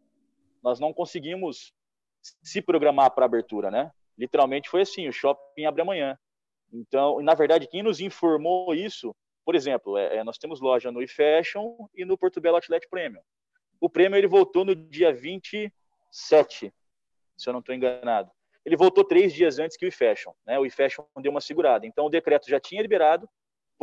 nós 0.63 0.79
não 0.79 0.93
conseguimos 0.93 1.73
se 2.21 2.61
programar 2.61 3.11
para 3.11 3.25
abertura, 3.25 3.69
né? 3.69 3.91
Literalmente 4.17 4.69
foi 4.69 4.81
assim, 4.81 5.07
o 5.07 5.13
shopping 5.13 5.65
abre 5.65 5.81
amanhã. 5.81 6.17
Então, 6.71 7.21
na 7.21 7.33
verdade, 7.33 7.67
quem 7.67 7.83
nos 7.83 7.99
informou 7.99 8.73
isso, 8.73 9.15
por 9.45 9.55
exemplo, 9.55 9.97
é, 9.97 10.17
é, 10.17 10.23
nós 10.23 10.37
temos 10.37 10.61
loja 10.61 10.91
no 10.91 11.01
eFashion 11.01 11.75
e 11.93 12.05
no 12.05 12.17
Porto 12.17 12.41
Belo 12.41 12.55
Outlet 12.55 12.87
Premium. 12.89 13.21
O 13.79 13.89
Premium 13.89 14.17
ele 14.17 14.27
voltou 14.27 14.63
no 14.63 14.75
dia 14.75 15.13
27, 15.13 16.73
se 17.37 17.49
eu 17.49 17.53
não 17.53 17.59
estou 17.59 17.75
enganado. 17.75 18.31
Ele 18.65 18.77
voltou 18.77 19.03
três 19.03 19.33
dias 19.33 19.59
antes 19.59 19.75
que 19.75 19.85
o 19.85 19.87
eFashion. 19.87 20.31
Né? 20.45 20.57
O 20.57 20.65
eFashion 20.65 21.03
deu 21.21 21.31
uma 21.31 21.41
segurada. 21.41 21.85
Então, 21.85 22.05
o 22.05 22.09
decreto 22.09 22.49
já 22.49 22.59
tinha 22.59 22.81
liberado, 22.81 23.29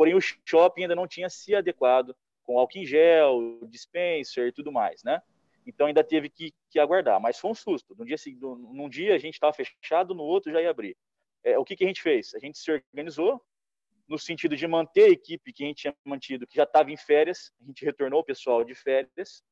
porém 0.01 0.15
o 0.15 0.19
shopping 0.19 0.81
ainda 0.81 0.95
não 0.95 1.07
tinha 1.07 1.29
se 1.29 1.53
adequado 1.53 2.15
com 2.41 2.57
álcool 2.57 2.79
em 2.79 2.85
gel, 2.87 3.59
dispenser 3.67 4.47
e 4.47 4.51
tudo 4.51 4.71
mais, 4.71 5.03
né? 5.03 5.21
Então 5.67 5.85
ainda 5.85 6.03
teve 6.03 6.27
que, 6.27 6.51
que 6.71 6.79
aguardar, 6.79 7.21
mas 7.21 7.37
foi 7.37 7.51
um 7.51 7.53
susto. 7.53 7.95
Num 7.95 8.03
dia, 8.03 8.17
num 8.41 8.89
dia 8.89 9.13
a 9.13 9.19
gente 9.19 9.35
estava 9.35 9.53
fechado, 9.53 10.15
no 10.15 10.23
outro 10.23 10.51
já 10.51 10.59
ia 10.59 10.71
abrir 10.71 10.97
é, 11.43 11.55
o 11.59 11.63
que, 11.63 11.75
que 11.75 11.83
a 11.83 11.87
gente 11.87 12.01
fez? 12.01 12.33
A 12.33 12.39
gente 12.39 12.57
se 12.57 12.71
organizou 12.71 13.39
no 14.07 14.17
sentido 14.17 14.55
de 14.55 14.65
manter 14.65 15.03
a 15.03 15.09
equipe 15.09 15.53
que 15.53 15.63
a 15.63 15.67
gente 15.67 15.81
tinha 15.81 15.95
mantido, 16.03 16.47
que 16.47 16.55
já 16.55 16.63
estava 16.63 16.91
em 16.91 16.97
férias, 16.97 17.53
a 17.61 17.65
gente 17.65 17.85
retornou 17.85 18.21
o 18.21 18.23
pessoal 18.23 18.63
de 18.63 18.73
férias, 18.73 19.43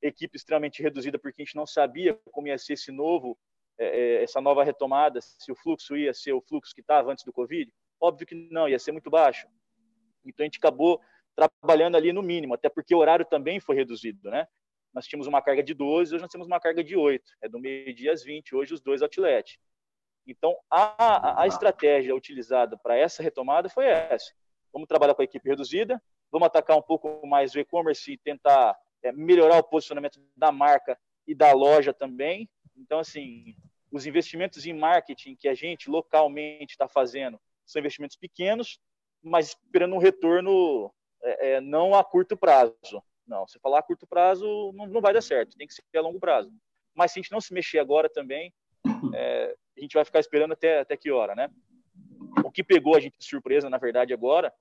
equipe 0.00 0.36
extremamente 0.36 0.80
reduzida 0.80 1.18
porque 1.18 1.42
a 1.42 1.44
gente 1.44 1.56
não 1.56 1.66
sabia 1.66 2.14
como 2.30 2.46
ia 2.46 2.56
ser 2.56 2.74
esse 2.74 2.92
novo, 2.92 3.36
é, 3.76 3.86
é 3.86 4.22
essa 4.22 4.40
nova 4.40 4.62
retomada, 4.62 5.20
se 5.20 5.50
o 5.50 5.56
fluxo 5.56 5.96
ia 5.96 6.14
ser 6.14 6.32
o 6.32 6.40
fluxo 6.40 6.72
que 6.72 6.82
estava 6.82 7.10
antes 7.10 7.24
do 7.24 7.32
Covid. 7.32 7.68
Óbvio 8.00 8.26
que 8.28 8.34
não, 8.34 8.68
ia 8.68 8.78
ser 8.78 8.92
muito 8.92 9.10
baixo. 9.10 9.48
Então 10.28 10.44
a 10.44 10.46
gente 10.46 10.58
acabou 10.58 11.00
trabalhando 11.34 11.96
ali 11.96 12.12
no 12.12 12.22
mínimo, 12.22 12.54
até 12.54 12.68
porque 12.68 12.94
o 12.94 12.98
horário 12.98 13.24
também 13.24 13.60
foi 13.60 13.76
reduzido, 13.76 14.30
né? 14.30 14.46
Nós 14.92 15.06
tínhamos 15.06 15.26
uma 15.26 15.40
carga 15.40 15.62
de 15.62 15.74
12, 15.74 16.14
hoje 16.14 16.22
nós 16.22 16.30
temos 16.30 16.46
uma 16.46 16.58
carga 16.58 16.82
de 16.82 16.96
8, 16.96 17.22
é 17.42 17.48
do 17.48 17.60
meio-dia 17.60 18.12
às 18.12 18.24
20, 18.24 18.54
hoje 18.54 18.74
os 18.74 18.80
dois 18.80 19.02
outlet. 19.02 19.60
Então, 20.26 20.56
a, 20.70 21.42
a 21.42 21.46
estratégia 21.46 22.14
utilizada 22.14 22.76
para 22.76 22.96
essa 22.96 23.22
retomada 23.22 23.68
foi 23.68 23.86
essa. 23.86 24.32
Vamos 24.72 24.88
trabalhar 24.88 25.14
com 25.14 25.22
a 25.22 25.24
equipe 25.24 25.48
reduzida, 25.48 26.02
vamos 26.30 26.46
atacar 26.46 26.76
um 26.76 26.82
pouco 26.82 27.26
mais 27.26 27.54
o 27.54 27.60
e-commerce 27.60 28.12
e 28.12 28.18
tentar 28.18 28.76
é, 29.02 29.12
melhorar 29.12 29.58
o 29.58 29.62
posicionamento 29.62 30.20
da 30.36 30.52
marca 30.52 30.98
e 31.26 31.34
da 31.34 31.52
loja 31.52 31.94
também. 31.94 32.48
Então, 32.76 32.98
assim, 32.98 33.54
os 33.90 34.06
investimentos 34.06 34.66
em 34.66 34.72
marketing 34.72 35.36
que 35.36 35.48
a 35.48 35.54
gente 35.54 35.90
localmente 35.90 36.72
está 36.72 36.88
fazendo 36.88 37.40
são 37.64 37.80
investimentos 37.80 38.16
pequenos, 38.16 38.80
mas 39.22 39.48
esperando 39.48 39.94
um 39.94 39.98
retorno 39.98 40.92
é, 41.22 41.52
é, 41.52 41.60
não 41.60 41.94
a 41.94 42.04
curto 42.04 42.36
prazo. 42.36 43.02
Não, 43.26 43.46
se 43.46 43.58
falar 43.58 43.80
a 43.80 43.82
curto 43.82 44.06
prazo, 44.06 44.72
não, 44.74 44.86
não 44.86 45.00
vai 45.00 45.12
dar 45.12 45.20
certo, 45.20 45.56
tem 45.56 45.66
que 45.66 45.74
ser 45.74 45.82
a 45.94 46.00
longo 46.00 46.18
prazo. 46.18 46.50
Mas 46.94 47.12
se 47.12 47.18
a 47.18 47.22
gente 47.22 47.32
não 47.32 47.40
se 47.40 47.52
mexer 47.52 47.78
agora 47.78 48.08
também, 48.08 48.52
é, 49.14 49.54
a 49.76 49.80
gente 49.80 49.94
vai 49.94 50.04
ficar 50.04 50.20
esperando 50.20 50.52
até, 50.52 50.80
até 50.80 50.96
que 50.96 51.10
hora, 51.10 51.34
né? 51.34 51.50
O 52.44 52.50
que 52.50 52.64
pegou 52.64 52.96
a 52.96 53.00
gente 53.00 53.18
de 53.18 53.24
surpresa, 53.24 53.68
na 53.68 53.78
verdade, 53.78 54.14
agora, 54.14 54.52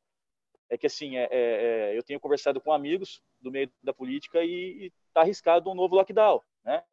é 0.69 0.77
que, 0.77 0.85
assim, 0.85 1.17
é, 1.17 1.23
é, 1.31 1.31
é 1.31 1.97
eu 1.97 2.03
tenho 2.03 2.19
conversado 2.19 2.59
com 2.59 2.73
amigos 2.73 3.21
do 3.39 3.51
meio 3.51 3.71
da 3.81 3.93
política 3.93 4.43
e 4.43 4.91
está 5.07 5.21
arriscado 5.21 5.69
um 5.69 5.75
novo 5.75 5.95
lockdown, 5.95 6.41
né? 6.63 6.83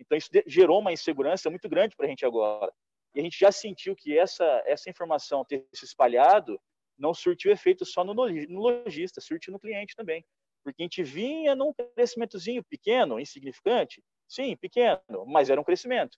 Então, 0.00 0.18
isso 0.18 0.28
gerou 0.46 0.80
uma 0.80 0.92
insegurança 0.92 1.48
muito 1.48 1.68
grande 1.68 1.94
para 1.94 2.06
a 2.06 2.08
gente 2.08 2.26
agora. 2.26 2.72
E 3.14 3.20
a 3.20 3.22
gente 3.22 3.38
já 3.38 3.52
sentiu 3.52 3.94
que 3.94 4.18
essa, 4.18 4.44
essa 4.66 4.90
informação 4.90 5.44
ter 5.44 5.64
se 5.72 5.84
espalhado 5.84 6.60
não 6.98 7.14
surtiu 7.14 7.50
efeito 7.50 7.84
só 7.84 8.04
no, 8.04 8.12
lojista, 8.12 9.20
surtiu 9.20 9.52
no 9.52 9.58
cliente 9.58 9.94
também. 9.96 10.24
Porque 10.62 10.82
a 10.82 10.84
gente 10.84 11.02
vinha 11.02 11.54
num 11.54 11.72
crescimentozinho 11.72 12.62
pequeno, 12.62 13.18
insignificante, 13.18 14.02
sim, 14.28 14.56
pequeno, 14.56 15.00
mas 15.26 15.50
era 15.50 15.60
um 15.60 15.64
crescimento. 15.64 16.16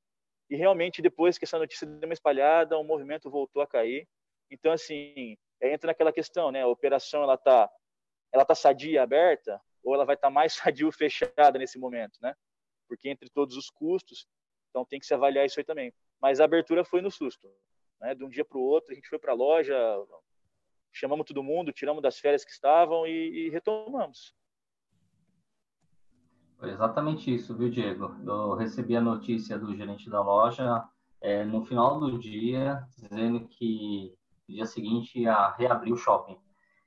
E 0.51 0.57
realmente, 0.57 1.01
depois 1.01 1.39
que 1.39 1.45
essa 1.45 1.59
notícia 1.59 1.87
deu 1.87 2.09
uma 2.09 2.13
espalhada, 2.13 2.79
o 2.79 2.85
movimento 2.85 3.31
voltou 3.31 3.63
a 3.63 3.67
cair. 3.67 4.07
Então, 4.51 4.73
assim, 4.73 5.37
é, 5.61 5.73
entra 5.73 5.89
naquela 5.89 6.13
questão, 6.13 6.53
né? 6.53 6.63
A 6.63 6.69
operação, 6.69 7.23
ela 7.23 7.39
tá, 7.39 7.71
ela 8.33 8.45
tá 8.45 8.55
sadia, 8.55 9.03
aberta, 9.03 9.61
ou 9.83 9.95
ela 9.95 10.05
vai 10.05 10.15
estar 10.15 10.29
tá 10.29 10.33
mais 10.33 10.53
sadia 10.55 10.91
fechada 10.93 11.59
nesse 11.59 11.79
momento, 11.79 12.19
né? 12.21 12.35
Porque 12.87 13.09
entre 13.09 13.31
todos 13.31 13.57
os 13.57 13.71
custos, 13.71 14.27
então 14.69 14.85
tem 14.85 15.01
que 15.01 15.07
se 15.07 15.15
avaliar 15.15 15.47
isso 15.47 15.59
aí 15.59 15.65
também. 15.65 15.93
Mas 16.21 16.41
a 16.41 16.45
abertura 16.45 16.85
foi 16.85 17.01
no 17.01 17.11
susto, 17.11 17.51
né? 18.01 18.15
De 18.15 18.23
um 18.25 18.29
dia 18.29 18.45
para 18.45 18.59
o 18.59 18.63
outro, 18.63 18.93
a 18.93 18.95
gente 18.95 19.09
foi 19.09 19.19
para 19.19 19.33
a 19.33 19.37
loja, 19.37 19.75
chamamos 20.95 21.27
todo 21.27 21.43
mundo, 21.43 21.73
tiramos 21.73 22.03
das 22.03 22.19
férias 22.19 22.45
que 22.45 22.53
estavam 22.53 23.07
e, 23.07 23.47
e 23.47 23.51
retomamos. 23.51 24.35
Foi 26.59 26.71
exatamente 26.71 27.35
isso, 27.35 27.55
viu, 27.57 27.69
Diego? 27.69 28.17
Eu 28.25 28.55
recebi 28.55 28.97
a 28.97 29.01
notícia 29.01 29.59
do 29.59 29.75
gerente 29.75 30.09
da 30.09 30.23
loja 30.23 30.85
é, 31.21 31.45
no 31.45 31.65
final 31.65 31.99
do 31.99 32.19
dia, 32.19 32.87
dizendo 32.97 33.47
que 33.49 34.15
no 34.49 34.55
dia 34.55 34.65
seguinte 34.65 35.21
ia 35.21 35.51
reabrir 35.51 35.93
o 35.93 35.97
shopping. 35.97 36.39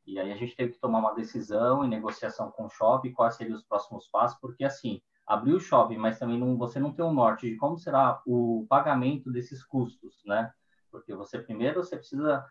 E 0.05 0.17
aí 0.17 0.31
a 0.31 0.37
gente 0.37 0.55
teve 0.55 0.73
que 0.73 0.79
tomar 0.79 0.99
uma 0.99 1.13
decisão 1.13 1.83
em 1.83 1.89
negociação 1.89 2.49
com 2.49 2.65
o 2.65 2.69
shopping, 2.69 3.11
quais 3.11 3.35
seriam 3.35 3.57
os 3.57 3.63
próximos 3.63 4.07
passos, 4.07 4.39
porque 4.39 4.63
assim, 4.63 5.01
abrir 5.27 5.53
o 5.53 5.59
shopping, 5.59 5.97
mas 5.97 6.17
também 6.17 6.39
não, 6.39 6.57
você 6.57 6.79
não 6.79 6.93
tem 6.93 7.03
o 7.03 7.09
um 7.09 7.13
norte 7.13 7.49
de 7.49 7.57
como 7.57 7.77
será 7.77 8.21
o 8.25 8.65
pagamento 8.69 9.29
desses 9.29 9.63
custos, 9.63 10.23
né? 10.25 10.51
Porque 10.89 11.13
você 11.13 11.37
primeiro 11.37 11.83
você 11.83 11.97
precisa 11.97 12.45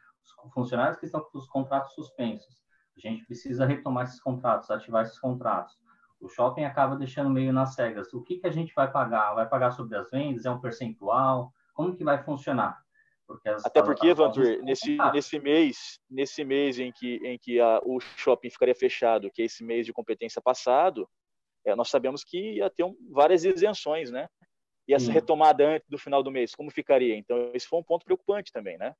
funcionários 0.52 0.98
que 0.98 1.06
estão 1.06 1.20
com 1.20 1.38
os 1.38 1.48
contratos 1.48 1.94
suspensos, 1.94 2.62
a 2.96 3.00
gente 3.00 3.24
precisa 3.26 3.66
retomar 3.66 4.04
esses 4.04 4.20
contratos, 4.20 4.70
ativar 4.70 5.04
esses 5.04 5.18
contratos. 5.18 5.74
O 6.20 6.28
shopping 6.28 6.64
acaba 6.64 6.96
deixando 6.96 7.28
meio 7.28 7.52
nas 7.52 7.74
cegas. 7.74 8.12
O 8.14 8.22
que 8.22 8.38
que 8.38 8.46
a 8.46 8.50
gente 8.50 8.72
vai 8.74 8.90
pagar? 8.90 9.34
Vai 9.34 9.46
pagar 9.48 9.70
sobre 9.72 9.96
as 9.96 10.10
vendas? 10.10 10.46
É 10.46 10.50
um 10.50 10.60
percentual? 10.60 11.52
Como 11.74 11.94
que 11.94 12.02
vai 12.02 12.22
funcionar? 12.22 12.78
Porque 13.26 13.48
Até 13.48 13.82
porque, 13.82 14.14
Vantur, 14.14 14.62
nesse, 14.62 14.96
nesse 15.12 15.38
mês, 15.40 15.98
nesse 16.08 16.44
mês 16.44 16.78
em 16.78 16.92
que, 16.92 17.16
em 17.16 17.36
que 17.38 17.60
a, 17.60 17.80
o 17.84 17.98
shopping 18.00 18.48
ficaria 18.48 18.74
fechado, 18.74 19.30
que 19.32 19.42
é 19.42 19.44
esse 19.44 19.64
mês 19.64 19.84
de 19.84 19.92
competência 19.92 20.40
passado, 20.40 21.08
é, 21.66 21.74
nós 21.74 21.90
sabemos 21.90 22.22
que 22.22 22.54
ia 22.58 22.70
ter 22.70 22.84
um, 22.84 22.96
várias 23.10 23.44
isenções, 23.44 24.10
né? 24.10 24.28
E 24.88 24.94
essa 24.94 25.06
Sim. 25.06 25.12
retomada 25.12 25.66
antes 25.66 25.88
do 25.88 25.98
final 25.98 26.22
do 26.22 26.30
mês, 26.30 26.54
como 26.54 26.70
ficaria? 26.70 27.16
Então, 27.16 27.50
esse 27.52 27.66
foi 27.66 27.80
um 27.80 27.84
ponto 27.84 28.04
preocupante 28.04 28.52
também, 28.52 28.78
né? 28.78 28.94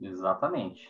Exatamente. 0.00 0.88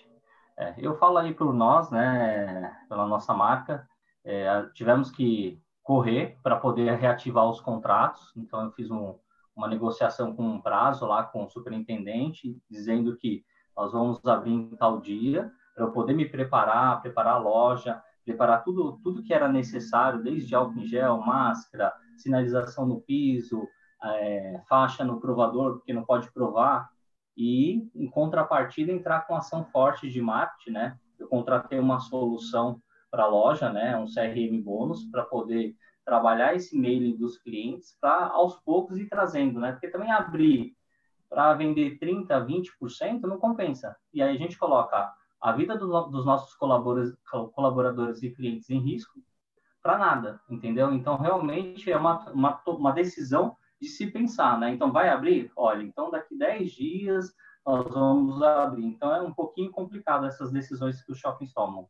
É, 0.56 0.74
eu 0.78 0.96
falo 0.96 1.18
aí 1.18 1.32
por 1.32 1.52
nós, 1.54 1.90
né, 1.90 2.76
pela 2.88 3.06
nossa 3.06 3.32
marca, 3.32 3.88
é, 4.24 4.66
tivemos 4.74 5.10
que 5.10 5.62
correr 5.82 6.38
para 6.42 6.56
poder 6.56 6.96
reativar 6.98 7.48
os 7.48 7.60
contratos, 7.60 8.32
então 8.36 8.64
eu 8.64 8.72
fiz 8.72 8.90
um, 8.90 9.14
uma 9.56 9.68
negociação 9.68 10.34
com 10.34 10.42
um 10.42 10.60
prazo 10.60 11.06
lá 11.06 11.22
com 11.22 11.44
o 11.44 11.48
superintendente, 11.48 12.60
dizendo 12.68 13.16
que 13.16 13.44
nós 13.76 13.92
vamos 13.92 14.24
abrir 14.26 14.52
em 14.52 14.76
tal 14.76 15.00
dia, 15.00 15.50
para 15.74 15.84
eu 15.84 15.92
poder 15.92 16.12
me 16.12 16.28
preparar, 16.28 17.00
preparar 17.00 17.34
a 17.34 17.38
loja, 17.38 18.02
preparar 18.24 18.64
tudo, 18.64 18.98
tudo 19.02 19.22
que 19.22 19.32
era 19.32 19.48
necessário, 19.48 20.22
desde 20.22 20.54
álcool 20.54 20.80
em 20.80 20.86
gel, 20.86 21.18
máscara, 21.18 21.94
sinalização 22.16 22.84
no 22.84 23.00
piso, 23.00 23.66
é, 24.02 24.60
faixa 24.68 25.04
no 25.04 25.20
provador, 25.20 25.78
porque 25.78 25.92
não 25.92 26.04
pode 26.04 26.30
provar, 26.32 26.90
e, 27.38 27.88
em 27.94 28.10
contrapartida, 28.10 28.90
entrar 28.90 29.20
com 29.20 29.36
ação 29.36 29.64
forte 29.66 30.10
de 30.10 30.20
marketing, 30.20 30.72
né? 30.72 30.98
Eu 31.16 31.28
contratei 31.28 31.78
uma 31.78 32.00
solução 32.00 32.82
para 33.12 33.22
a 33.22 33.28
loja, 33.28 33.70
né? 33.70 33.96
Um 33.96 34.06
CRM 34.06 34.60
bônus, 34.60 35.04
para 35.04 35.22
poder 35.22 35.76
trabalhar 36.04 36.56
esse 36.56 36.76
mailing 36.76 37.16
dos 37.16 37.38
clientes 37.38 37.96
para 38.00 38.26
aos 38.26 38.56
poucos 38.56 38.98
ir 38.98 39.08
trazendo, 39.08 39.60
né? 39.60 39.70
Porque 39.70 39.88
também 39.88 40.10
abrir 40.10 40.76
para 41.30 41.54
vender 41.54 41.98
30, 41.98 42.44
20% 42.44 43.20
não 43.22 43.38
compensa. 43.38 43.94
E 44.12 44.20
aí 44.20 44.34
a 44.34 44.38
gente 44.38 44.58
coloca 44.58 45.12
a 45.40 45.52
vida 45.52 45.78
do, 45.78 45.86
dos 46.06 46.26
nossos 46.26 46.54
colaboradores, 46.54 48.22
e 48.22 48.30
clientes 48.30 48.68
em 48.68 48.80
risco 48.80 49.20
para 49.80 49.96
nada, 49.96 50.40
entendeu? 50.50 50.92
Então 50.92 51.16
realmente 51.16 51.90
é 51.92 51.96
uma, 51.96 52.18
uma, 52.30 52.60
uma 52.66 52.92
decisão 52.92 53.56
de 53.80 53.88
se 53.88 54.10
pensar, 54.10 54.58
né? 54.58 54.70
Então 54.70 54.92
vai 54.92 55.08
abrir? 55.08 55.50
Olha, 55.56 55.82
então 55.82 56.10
daqui 56.10 56.36
10 56.36 56.72
dias 56.72 57.32
nós 57.66 57.86
vamos 57.92 58.42
abrir. 58.42 58.84
Então 58.84 59.14
é 59.14 59.22
um 59.22 59.32
pouquinho 59.32 59.70
complicado 59.70 60.26
essas 60.26 60.50
decisões 60.50 61.02
que 61.02 61.12
os 61.12 61.18
shoppings 61.18 61.52
tomam 61.52 61.88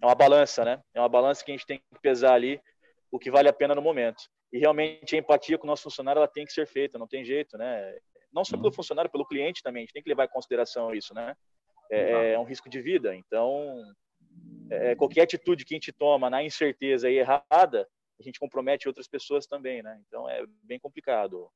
é 0.00 0.06
uma 0.06 0.14
balança, 0.14 0.64
né? 0.64 0.82
É 0.94 1.00
uma 1.00 1.08
balança 1.08 1.44
que 1.44 1.50
a 1.50 1.54
gente 1.54 1.66
tem 1.66 1.78
que 1.78 2.00
pesar 2.00 2.32
ali 2.34 2.60
o 3.10 3.18
que 3.18 3.30
vale 3.30 3.48
a 3.48 3.52
pena 3.52 3.74
no 3.74 3.82
momento. 3.82 4.22
E 4.52 4.58
realmente 4.58 5.14
a 5.14 5.18
empatia 5.18 5.58
com 5.58 5.64
o 5.64 5.66
nosso 5.66 5.82
funcionário 5.82 6.18
ela 6.18 6.28
tem 6.28 6.46
que 6.46 6.52
ser 6.52 6.66
feita, 6.66 6.98
não 6.98 7.06
tem 7.06 7.24
jeito, 7.24 7.58
né? 7.58 7.94
Não 8.32 8.44
só 8.44 8.56
pelo 8.56 8.68
uhum. 8.68 8.72
funcionário, 8.72 9.10
pelo 9.10 9.26
cliente 9.26 9.62
também, 9.62 9.80
a 9.80 9.84
gente 9.84 9.92
tem 9.92 10.02
que 10.02 10.08
levar 10.08 10.24
em 10.24 10.28
consideração 10.28 10.94
isso, 10.94 11.12
né? 11.12 11.34
É, 11.90 12.32
é 12.32 12.38
um 12.38 12.44
risco 12.44 12.70
de 12.70 12.80
vida, 12.80 13.14
então 13.16 13.82
é, 14.70 14.94
qualquer 14.94 15.22
atitude 15.22 15.64
que 15.64 15.74
a 15.74 15.76
gente 15.76 15.92
toma 15.92 16.30
na 16.30 16.42
incerteza 16.42 17.10
e 17.10 17.18
errada, 17.18 17.88
a 18.20 18.22
gente 18.22 18.38
compromete 18.38 18.86
outras 18.86 19.08
pessoas 19.08 19.46
também, 19.46 19.82
né? 19.82 19.98
Então 20.06 20.28
é 20.28 20.44
bem 20.62 20.78
complicado 20.78 21.50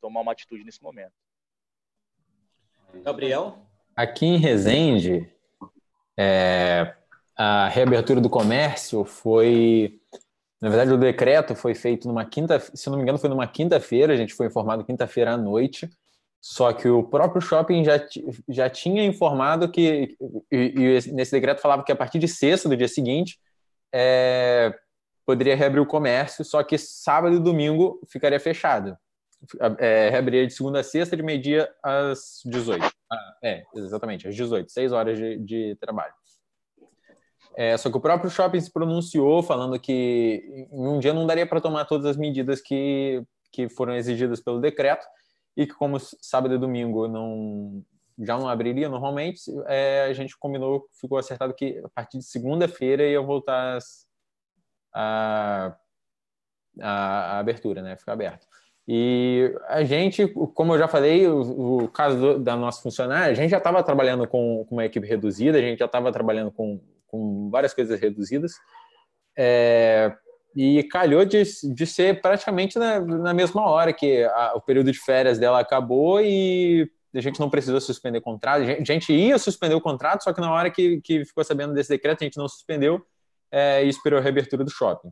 tomar 0.00 0.20
uma 0.20 0.32
atitude 0.32 0.62
nesse 0.62 0.82
momento. 0.82 1.14
Gabriel? 3.02 3.58
Aqui 3.96 4.26
em 4.26 4.36
Resende, 4.36 5.28
é, 6.18 6.94
a 7.34 7.68
reabertura 7.68 8.20
do 8.20 8.28
comércio 8.28 9.04
foi. 9.04 9.98
Na 10.60 10.68
verdade, 10.68 10.92
o 10.92 10.98
decreto 10.98 11.54
foi 11.54 11.74
feito 11.74 12.06
numa 12.08 12.24
quinta, 12.24 12.58
se 12.60 12.88
não 12.88 12.96
me 12.96 13.02
engano, 13.02 13.18
foi 13.18 13.28
numa 13.28 13.46
quinta-feira, 13.46 14.12
a 14.12 14.16
gente 14.16 14.34
foi 14.34 14.46
informado 14.46 14.84
quinta-feira 14.84 15.32
à 15.32 15.36
noite. 15.36 15.88
Só 16.40 16.72
que 16.72 16.88
o 16.88 17.02
próprio 17.02 17.40
shopping 17.40 17.84
já, 17.84 18.06
já 18.48 18.70
tinha 18.70 19.04
informado 19.04 19.70
que, 19.70 20.16
e, 20.52 20.56
e, 20.56 21.12
nesse 21.12 21.32
decreto 21.32 21.60
falava 21.60 21.82
que 21.82 21.90
a 21.90 21.96
partir 21.96 22.18
de 22.18 22.28
sexta 22.28 22.68
do 22.68 22.76
dia 22.76 22.86
seguinte 22.86 23.38
é, 23.92 24.72
poderia 25.26 25.56
reabrir 25.56 25.80
o 25.80 25.86
comércio, 25.86 26.44
só 26.44 26.62
que 26.62 26.78
sábado 26.78 27.34
e 27.34 27.40
domingo 27.40 28.00
ficaria 28.08 28.38
fechado. 28.38 28.96
É, 29.78 30.08
reabriria 30.08 30.46
de 30.46 30.52
segunda 30.52 30.80
a 30.80 30.84
sexta, 30.84 31.16
de 31.16 31.22
meio-dia 31.22 31.68
às 31.82 32.40
18. 32.46 32.88
Ah, 33.12 33.36
é, 33.42 33.64
exatamente, 33.74 34.26
às 34.26 34.34
18, 34.34 34.70
seis 34.70 34.92
horas 34.92 35.18
de, 35.18 35.36
de 35.38 35.76
trabalho. 35.80 36.14
É, 37.56 37.76
só 37.76 37.90
que 37.90 37.96
o 37.96 38.00
próprio 38.00 38.30
shopping 38.30 38.60
se 38.60 38.72
pronunciou 38.72 39.42
falando 39.42 39.78
que 39.80 40.68
em 40.70 40.86
um 40.86 40.98
dia 40.98 41.12
não 41.12 41.26
daria 41.26 41.46
para 41.46 41.60
tomar 41.60 41.86
todas 41.86 42.06
as 42.06 42.16
medidas 42.16 42.60
que, 42.60 43.22
que 43.50 43.68
foram 43.68 43.94
exigidas 43.94 44.40
pelo 44.40 44.60
decreto 44.60 45.06
e 45.56 45.66
que 45.66 45.74
como 45.74 45.98
sábado 45.98 46.54
e 46.54 46.58
domingo 46.58 47.08
não 47.08 47.82
já 48.18 48.38
não 48.38 48.48
abriria 48.48 48.88
normalmente, 48.88 49.42
é, 49.66 50.06
a 50.08 50.12
gente 50.14 50.38
combinou, 50.38 50.88
ficou 50.98 51.18
acertado 51.18 51.52
que 51.52 51.78
a 51.84 51.88
partir 51.90 52.16
de 52.16 52.24
segunda-feira 52.24 53.06
ia 53.06 53.20
voltar 53.20 53.78
a, 54.96 55.76
a, 56.80 56.90
a, 57.34 57.38
abertura, 57.38 57.82
né, 57.82 57.96
ficar 57.96 58.12
aberto. 58.12 58.46
E 58.88 59.52
a 59.68 59.82
gente, 59.82 60.28
como 60.54 60.74
eu 60.74 60.78
já 60.78 60.88
falei, 60.88 61.26
o, 61.26 61.84
o 61.84 61.88
caso 61.88 62.18
do, 62.18 62.38
da 62.38 62.56
nossa 62.56 62.80
funcionária, 62.80 63.32
a 63.32 63.34
gente 63.34 63.50
já 63.50 63.58
estava 63.58 63.82
trabalhando 63.82 64.26
com, 64.26 64.64
com 64.68 64.76
uma 64.76 64.84
equipe 64.84 65.06
reduzida, 65.06 65.58
a 65.58 65.60
gente 65.60 65.78
já 65.78 65.86
estava 65.86 66.12
trabalhando 66.12 66.52
com 66.52 66.80
com 67.06 67.48
várias 67.50 67.72
coisas 67.72 67.98
reduzidas. 68.00 68.52
É, 69.36 70.12
e 70.54 70.82
calhou 70.84 71.24
de, 71.24 71.42
de 71.74 71.86
ser 71.86 72.20
praticamente 72.20 72.78
na, 72.78 73.00
na 73.00 73.34
mesma 73.34 73.68
hora 73.68 73.92
que 73.92 74.24
a, 74.24 74.52
o 74.54 74.60
período 74.60 74.90
de 74.90 74.98
férias 74.98 75.38
dela 75.38 75.60
acabou 75.60 76.20
e 76.20 76.90
a 77.14 77.20
gente 77.20 77.40
não 77.40 77.50
precisou 77.50 77.80
suspender 77.80 78.18
o 78.18 78.22
contrato. 78.22 78.62
A 78.62 78.84
gente 78.84 79.12
ia 79.12 79.38
suspender 79.38 79.74
o 79.74 79.80
contrato, 79.80 80.24
só 80.24 80.32
que 80.32 80.40
na 80.40 80.52
hora 80.52 80.70
que, 80.70 81.00
que 81.02 81.24
ficou 81.24 81.44
sabendo 81.44 81.74
desse 81.74 81.90
decreto, 81.90 82.22
a 82.22 82.24
gente 82.24 82.38
não 82.38 82.48
suspendeu 82.48 83.04
é, 83.50 83.84
e 83.84 83.88
esperou 83.88 84.18
a 84.18 84.22
reabertura 84.22 84.64
do 84.64 84.70
shopping. 84.70 85.10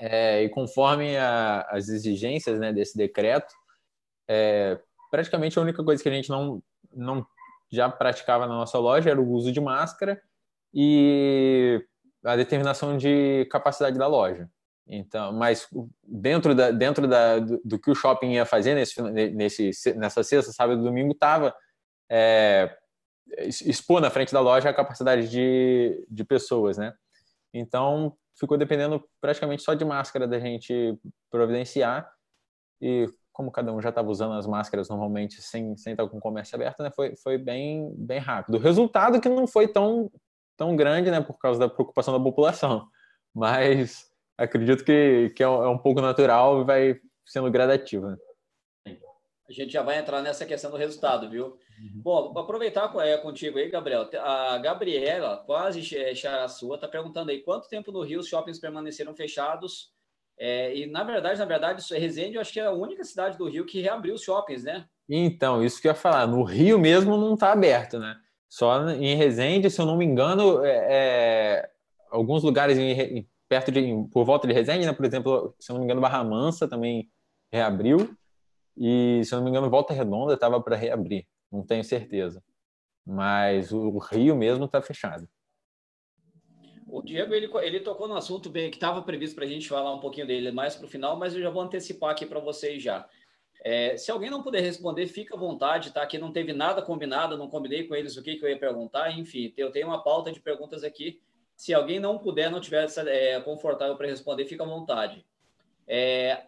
É, 0.00 0.44
e 0.44 0.48
conforme 0.48 1.16
a, 1.16 1.62
as 1.70 1.88
exigências 1.88 2.58
né, 2.60 2.72
desse 2.72 2.96
decreto, 2.96 3.52
é, 4.28 4.78
praticamente 5.10 5.58
a 5.58 5.62
única 5.62 5.82
coisa 5.82 6.02
que 6.02 6.08
a 6.08 6.12
gente 6.12 6.28
não, 6.28 6.62
não 6.92 7.26
já 7.70 7.88
praticava 7.88 8.46
na 8.46 8.54
nossa 8.54 8.78
loja 8.78 9.10
era 9.10 9.20
o 9.20 9.28
uso 9.30 9.50
de 9.50 9.60
máscara 9.60 10.20
e 10.72 11.84
a 12.24 12.36
determinação 12.36 12.96
de 12.96 13.46
capacidade 13.50 13.98
da 13.98 14.06
loja. 14.06 14.48
Então, 14.86 15.32
mas 15.32 15.68
dentro 16.02 16.54
da 16.54 16.70
dentro 16.70 17.06
da 17.06 17.38
do, 17.38 17.60
do 17.62 17.78
que 17.78 17.90
o 17.90 17.94
shopping 17.94 18.32
ia 18.32 18.46
fazer 18.46 18.74
nesse 18.74 19.00
nesse 19.02 19.70
nessa 19.94 20.22
sexta, 20.22 20.50
sábado 20.50 20.80
e 20.80 20.84
domingo 20.84 21.12
estava 21.12 21.54
é, 22.10 22.74
expor 23.46 24.00
na 24.00 24.08
frente 24.08 24.32
da 24.32 24.40
loja 24.40 24.70
a 24.70 24.74
capacidade 24.74 25.28
de, 25.28 26.06
de 26.08 26.24
pessoas, 26.24 26.78
né? 26.78 26.94
Então 27.52 28.16
ficou 28.38 28.56
dependendo 28.56 29.02
praticamente 29.20 29.62
só 29.62 29.74
de 29.74 29.84
máscara 29.84 30.26
da 30.26 30.38
gente 30.38 30.98
providenciar 31.30 32.10
e 32.80 33.06
como 33.32 33.52
cada 33.52 33.72
um 33.72 33.80
já 33.80 33.90
estava 33.90 34.10
usando 34.10 34.34
as 34.34 34.46
máscaras 34.46 34.88
normalmente 34.88 35.40
sem, 35.40 35.76
sem 35.76 35.92
estar 35.92 36.08
com 36.08 36.18
o 36.18 36.20
comércio 36.20 36.56
aberto, 36.56 36.82
né, 36.82 36.90
foi, 36.90 37.14
foi 37.16 37.38
bem, 37.38 37.94
bem 37.96 38.18
rápido. 38.18 38.56
O 38.56 38.60
resultado 38.60 39.20
que 39.20 39.28
não 39.28 39.46
foi 39.46 39.68
tão, 39.68 40.10
tão 40.56 40.74
grande, 40.74 41.08
né, 41.08 41.20
por 41.20 41.38
causa 41.38 41.60
da 41.60 41.68
preocupação 41.68 42.12
da 42.12 42.22
população. 42.22 42.88
Mas 43.32 44.10
acredito 44.36 44.84
que, 44.84 45.30
que 45.36 45.42
é, 45.42 45.48
um, 45.48 45.62
é 45.62 45.68
um 45.68 45.78
pouco 45.78 46.00
natural 46.00 46.62
e 46.62 46.64
vai 46.64 47.00
sendo 47.24 47.48
gradativo. 47.48 48.08
Né? 48.08 48.16
A 49.48 49.52
gente 49.52 49.72
já 49.72 49.82
vai 49.82 49.98
entrar 49.98 50.20
nessa 50.20 50.44
questão 50.44 50.70
do 50.70 50.76
resultado, 50.76 51.30
viu? 51.30 51.56
Uhum. 51.80 52.02
Bom, 52.02 52.32
vou 52.32 52.42
aproveitar 52.42 52.92
é, 53.00 53.16
contigo 53.16 53.58
aí, 53.58 53.68
Gabriel. 53.68 54.08
A 54.20 54.58
Gabriela, 54.58 55.42
quase 55.46 55.82
a 56.26 56.48
sua, 56.48 56.74
está 56.74 56.88
perguntando 56.88 57.30
aí 57.30 57.40
quanto 57.40 57.68
tempo 57.68 57.92
no 57.92 58.02
Rio 58.02 58.20
os 58.20 58.26
shoppings 58.26 58.58
permaneceram 58.58 59.14
fechados. 59.14 59.92
É, 60.38 60.76
e, 60.76 60.86
na 60.86 61.02
verdade, 61.02 61.38
na 61.38 61.44
verdade, 61.44 61.82
é 61.92 61.98
Resende, 61.98 62.36
eu 62.36 62.40
acho 62.40 62.52
que 62.52 62.60
é 62.60 62.66
a 62.66 62.72
única 62.72 63.02
cidade 63.04 63.36
do 63.36 63.48
Rio 63.48 63.66
que 63.66 63.80
reabriu 63.80 64.14
os 64.14 64.22
shoppings, 64.22 64.64
né? 64.64 64.86
Então, 65.08 65.64
isso 65.64 65.80
que 65.80 65.88
eu 65.88 65.92
ia 65.92 65.96
falar. 65.96 66.26
No 66.26 66.42
Rio 66.42 66.78
mesmo 66.78 67.16
não 67.16 67.34
está 67.34 67.52
aberto, 67.52 67.98
né? 67.98 68.16
Só 68.48 68.88
em 68.90 69.14
Resende, 69.14 69.70
se 69.70 69.80
eu 69.80 69.86
não 69.86 69.96
me 69.96 70.04
engano, 70.04 70.64
é, 70.64 70.86
é 70.88 71.70
alguns 72.10 72.42
lugares 72.42 72.78
em, 72.78 73.26
perto 73.48 73.72
de, 73.72 73.82
por 74.12 74.24
volta 74.24 74.46
de 74.46 74.52
Resende, 74.52 74.86
né? 74.86 74.92
por 74.92 75.04
exemplo, 75.04 75.54
se 75.58 75.70
eu 75.70 75.74
não 75.74 75.80
me 75.80 75.84
engano, 75.86 76.00
Barra 76.00 76.22
Mansa 76.22 76.68
também 76.68 77.10
reabriu. 77.50 78.14
E, 78.76 79.22
se 79.24 79.34
eu 79.34 79.38
não 79.38 79.44
me 79.44 79.50
engano, 79.50 79.68
Volta 79.68 79.92
Redonda 79.92 80.34
estava 80.34 80.60
para 80.60 80.76
reabrir, 80.76 81.26
não 81.50 81.62
tenho 81.62 81.84
certeza. 81.84 82.42
Mas 83.04 83.72
o 83.72 83.98
Rio 83.98 84.36
mesmo 84.36 84.66
está 84.66 84.82
fechado. 84.82 85.28
O 86.86 87.02
Diego 87.02 87.34
ele, 87.34 87.50
ele 87.62 87.80
tocou 87.80 88.08
no 88.08 88.16
assunto 88.16 88.48
bem 88.48 88.70
que 88.70 88.76
estava 88.76 89.02
previsto 89.02 89.34
para 89.34 89.44
a 89.44 89.48
gente 89.48 89.68
falar 89.68 89.94
um 89.94 90.00
pouquinho 90.00 90.26
dele 90.26 90.50
mais 90.50 90.74
para 90.74 90.86
o 90.86 90.88
final, 90.88 91.16
mas 91.16 91.34
eu 91.34 91.42
já 91.42 91.50
vou 91.50 91.62
antecipar 91.62 92.10
aqui 92.10 92.24
para 92.24 92.40
vocês 92.40 92.82
já. 92.82 93.06
É, 93.62 93.96
se 93.96 94.10
alguém 94.10 94.30
não 94.30 94.42
puder 94.42 94.62
responder, 94.62 95.06
fica 95.06 95.34
à 95.34 95.38
vontade, 95.38 95.92
tá? 95.92 96.02
Aqui 96.02 96.16
não 96.16 96.32
teve 96.32 96.52
nada 96.52 96.80
combinado, 96.80 97.36
não 97.36 97.48
combinei 97.48 97.84
com 97.86 97.94
eles 97.94 98.16
o 98.16 98.22
que, 98.22 98.36
que 98.36 98.44
eu 98.44 98.48
ia 98.48 98.58
perguntar, 98.58 99.10
enfim, 99.18 99.52
eu 99.56 99.70
tenho 99.70 99.88
uma 99.88 100.02
pauta 100.02 100.32
de 100.32 100.40
perguntas 100.40 100.84
aqui. 100.84 101.20
Se 101.56 101.74
alguém 101.74 101.98
não 101.98 102.18
puder, 102.18 102.50
não 102.50 102.60
tiver 102.60 102.86
é, 103.06 103.40
confortável 103.40 103.96
para 103.96 104.06
responder, 104.06 104.46
fica 104.46 104.62
à 104.62 104.66
vontade. 104.66 105.26
É, 105.86 106.42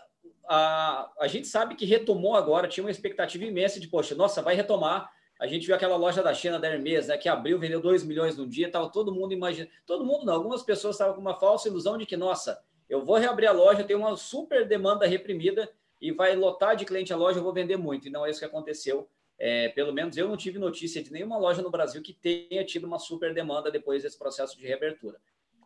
a, 0.53 1.09
a 1.21 1.29
gente 1.29 1.47
sabe 1.47 1.77
que 1.77 1.87
retomou 1.87 2.35
agora, 2.35 2.67
tinha 2.67 2.83
uma 2.83 2.91
expectativa 2.91 3.45
imensa 3.45 3.79
de, 3.79 3.87
poxa, 3.87 4.17
nossa, 4.17 4.43
vai 4.43 4.57
retomar. 4.57 5.09
A 5.39 5.47
gente 5.47 5.65
viu 5.65 5.77
aquela 5.77 5.97
loja 5.97 6.25
da 6.25 6.35
China 6.35 6.59
da 6.59 6.67
Hermes, 6.67 7.07
né, 7.07 7.17
que 7.17 7.29
abriu, 7.29 7.57
vendeu 7.57 7.81
2 7.81 8.03
milhões 8.03 8.37
no 8.37 8.49
dia, 8.49 8.67
estava 8.67 8.91
todo 8.91 9.15
mundo 9.15 9.33
imaginando. 9.33 9.71
Todo 9.87 10.05
mundo 10.05 10.27
não, 10.27 10.35
algumas 10.35 10.65
pessoas 10.65 10.97
estavam 10.97 11.15
com 11.15 11.21
uma 11.21 11.39
falsa 11.39 11.69
ilusão 11.69 11.97
de 11.97 12.05
que, 12.05 12.17
nossa, 12.17 12.61
eu 12.89 13.05
vou 13.05 13.17
reabrir 13.17 13.47
a 13.47 13.53
loja, 13.53 13.85
tem 13.85 13.95
uma 13.95 14.17
super 14.17 14.67
demanda 14.67 15.07
reprimida 15.07 15.71
e 16.01 16.11
vai 16.11 16.35
lotar 16.35 16.75
de 16.75 16.85
cliente 16.85 17.13
a 17.13 17.17
loja, 17.17 17.39
eu 17.39 17.45
vou 17.45 17.53
vender 17.53 17.77
muito. 17.77 18.09
E 18.09 18.11
não 18.11 18.27
é 18.27 18.31
isso 18.31 18.41
que 18.41 18.45
aconteceu. 18.45 19.09
É, 19.39 19.69
pelo 19.69 19.93
menos 19.93 20.17
eu 20.17 20.27
não 20.27 20.37
tive 20.37 20.59
notícia 20.59 21.01
de 21.01 21.13
nenhuma 21.13 21.39
loja 21.39 21.63
no 21.63 21.71
Brasil 21.71 22.03
que 22.03 22.13
tenha 22.13 22.65
tido 22.65 22.89
uma 22.89 22.99
super 22.99 23.33
demanda 23.33 23.71
depois 23.71 24.03
desse 24.03 24.19
processo 24.19 24.59
de 24.59 24.67
reabertura. 24.67 25.21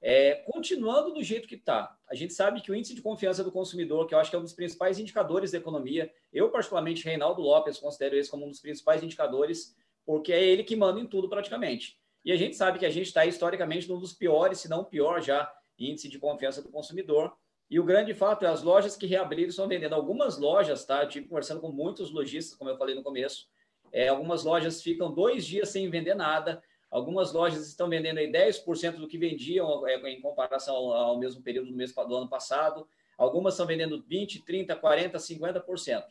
É, 0.06 0.34
continuando 0.52 1.14
do 1.14 1.22
jeito 1.22 1.48
que 1.48 1.54
está, 1.54 1.96
a 2.06 2.14
gente 2.14 2.34
sabe 2.34 2.60
que 2.60 2.70
o 2.70 2.74
índice 2.74 2.94
de 2.94 3.00
confiança 3.00 3.42
do 3.42 3.50
consumidor, 3.50 4.06
que 4.06 4.14
eu 4.14 4.18
acho 4.18 4.28
que 4.28 4.36
é 4.36 4.38
um 4.38 4.42
dos 4.42 4.52
principais 4.52 4.98
indicadores 4.98 5.50
da 5.50 5.56
economia, 5.56 6.12
eu, 6.30 6.50
particularmente, 6.50 7.02
Reinaldo 7.02 7.40
Lopes, 7.40 7.78
considero 7.78 8.14
esse 8.14 8.30
como 8.30 8.44
um 8.44 8.50
dos 8.50 8.60
principais 8.60 9.02
indicadores, 9.02 9.74
porque 10.04 10.30
é 10.30 10.44
ele 10.44 10.62
que 10.62 10.76
manda 10.76 11.00
em 11.00 11.06
tudo 11.06 11.26
praticamente. 11.26 11.98
E 12.22 12.32
a 12.32 12.36
gente 12.36 12.54
sabe 12.54 12.78
que 12.78 12.84
a 12.84 12.90
gente 12.90 13.06
está 13.06 13.24
historicamente 13.24 13.88
num 13.88 13.98
dos 13.98 14.12
piores, 14.12 14.58
se 14.58 14.68
não 14.68 14.84
pior 14.84 15.22
já, 15.22 15.50
índice 15.78 16.06
de 16.06 16.18
confiança 16.18 16.60
do 16.60 16.68
consumidor. 16.68 17.34
E 17.70 17.80
o 17.80 17.84
grande 17.84 18.12
fato 18.12 18.44
é 18.44 18.48
as 18.48 18.62
lojas 18.62 18.98
que 18.98 19.06
reabriram 19.06 19.48
estão 19.48 19.66
vendendo. 19.66 19.94
Algumas 19.94 20.38
lojas, 20.38 20.84
tá? 20.84 21.02
Eu 21.02 21.08
tive 21.08 21.28
conversando 21.28 21.62
com 21.62 21.72
muitos 21.72 22.10
lojistas, 22.10 22.58
como 22.58 22.68
eu 22.68 22.76
falei 22.76 22.94
no 22.94 23.02
começo. 23.02 23.46
É, 23.90 24.08
algumas 24.08 24.44
lojas 24.44 24.82
ficam 24.82 25.10
dois 25.14 25.46
dias 25.46 25.70
sem 25.70 25.88
vender 25.88 26.14
nada. 26.14 26.62
Algumas 26.94 27.32
lojas 27.32 27.66
estão 27.66 27.88
vendendo 27.88 28.18
aí 28.18 28.30
10% 28.30 28.98
do 29.00 29.08
que 29.08 29.18
vendiam 29.18 29.84
é, 29.84 29.96
em 30.12 30.20
comparação 30.20 30.76
ao 30.76 31.18
mesmo 31.18 31.42
período 31.42 31.72
do 31.72 31.76
mês 31.76 31.92
do 31.92 32.16
ano 32.16 32.28
passado. 32.28 32.86
Algumas 33.18 33.54
estão 33.54 33.66
vendendo 33.66 34.00
20, 34.00 34.44
30, 34.44 34.76
40, 34.76 35.18
50%. 35.18 36.04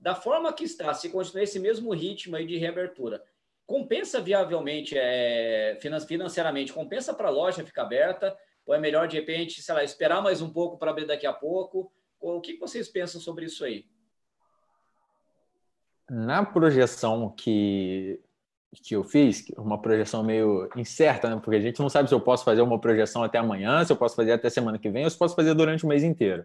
Da 0.00 0.16
forma 0.16 0.52
que 0.52 0.64
está, 0.64 0.92
se 0.92 1.08
continuar 1.08 1.44
esse 1.44 1.60
mesmo 1.60 1.94
ritmo 1.94 2.34
aí 2.34 2.44
de 2.44 2.56
reabertura, 2.56 3.22
compensa 3.64 4.20
viavelmente, 4.20 4.98
é, 4.98 5.78
financeiramente, 6.08 6.72
compensa 6.72 7.14
para 7.14 7.28
a 7.28 7.30
loja 7.30 7.64
ficar 7.64 7.82
aberta? 7.82 8.36
Ou 8.66 8.74
é 8.74 8.78
melhor, 8.80 9.06
de 9.06 9.16
repente, 9.16 9.62
sei 9.62 9.72
lá, 9.72 9.84
esperar 9.84 10.20
mais 10.20 10.42
um 10.42 10.50
pouco 10.50 10.76
para 10.76 10.90
abrir 10.90 11.06
daqui 11.06 11.28
a 11.28 11.32
pouco? 11.32 11.92
O 12.20 12.40
que 12.40 12.58
vocês 12.58 12.88
pensam 12.88 13.20
sobre 13.20 13.44
isso 13.44 13.64
aí? 13.64 13.86
Na 16.10 16.44
projeção 16.44 17.30
que, 17.30 18.20
que 18.82 18.94
eu 18.94 19.02
fiz, 19.02 19.44
uma 19.56 19.80
projeção 19.80 20.22
meio 20.22 20.68
incerta, 20.76 21.30
né? 21.30 21.40
porque 21.42 21.56
a 21.56 21.60
gente 21.60 21.80
não 21.80 21.88
sabe 21.88 22.08
se 22.08 22.14
eu 22.14 22.20
posso 22.20 22.44
fazer 22.44 22.60
uma 22.60 22.78
projeção 22.78 23.22
até 23.22 23.38
amanhã, 23.38 23.84
se 23.84 23.92
eu 23.92 23.96
posso 23.96 24.14
fazer 24.14 24.32
até 24.32 24.50
semana 24.50 24.78
que 24.78 24.90
vem, 24.90 25.04
ou 25.04 25.10
se 25.10 25.16
posso 25.16 25.34
fazer 25.34 25.54
durante 25.54 25.84
o 25.84 25.88
mês 25.88 26.02
inteiro. 26.02 26.44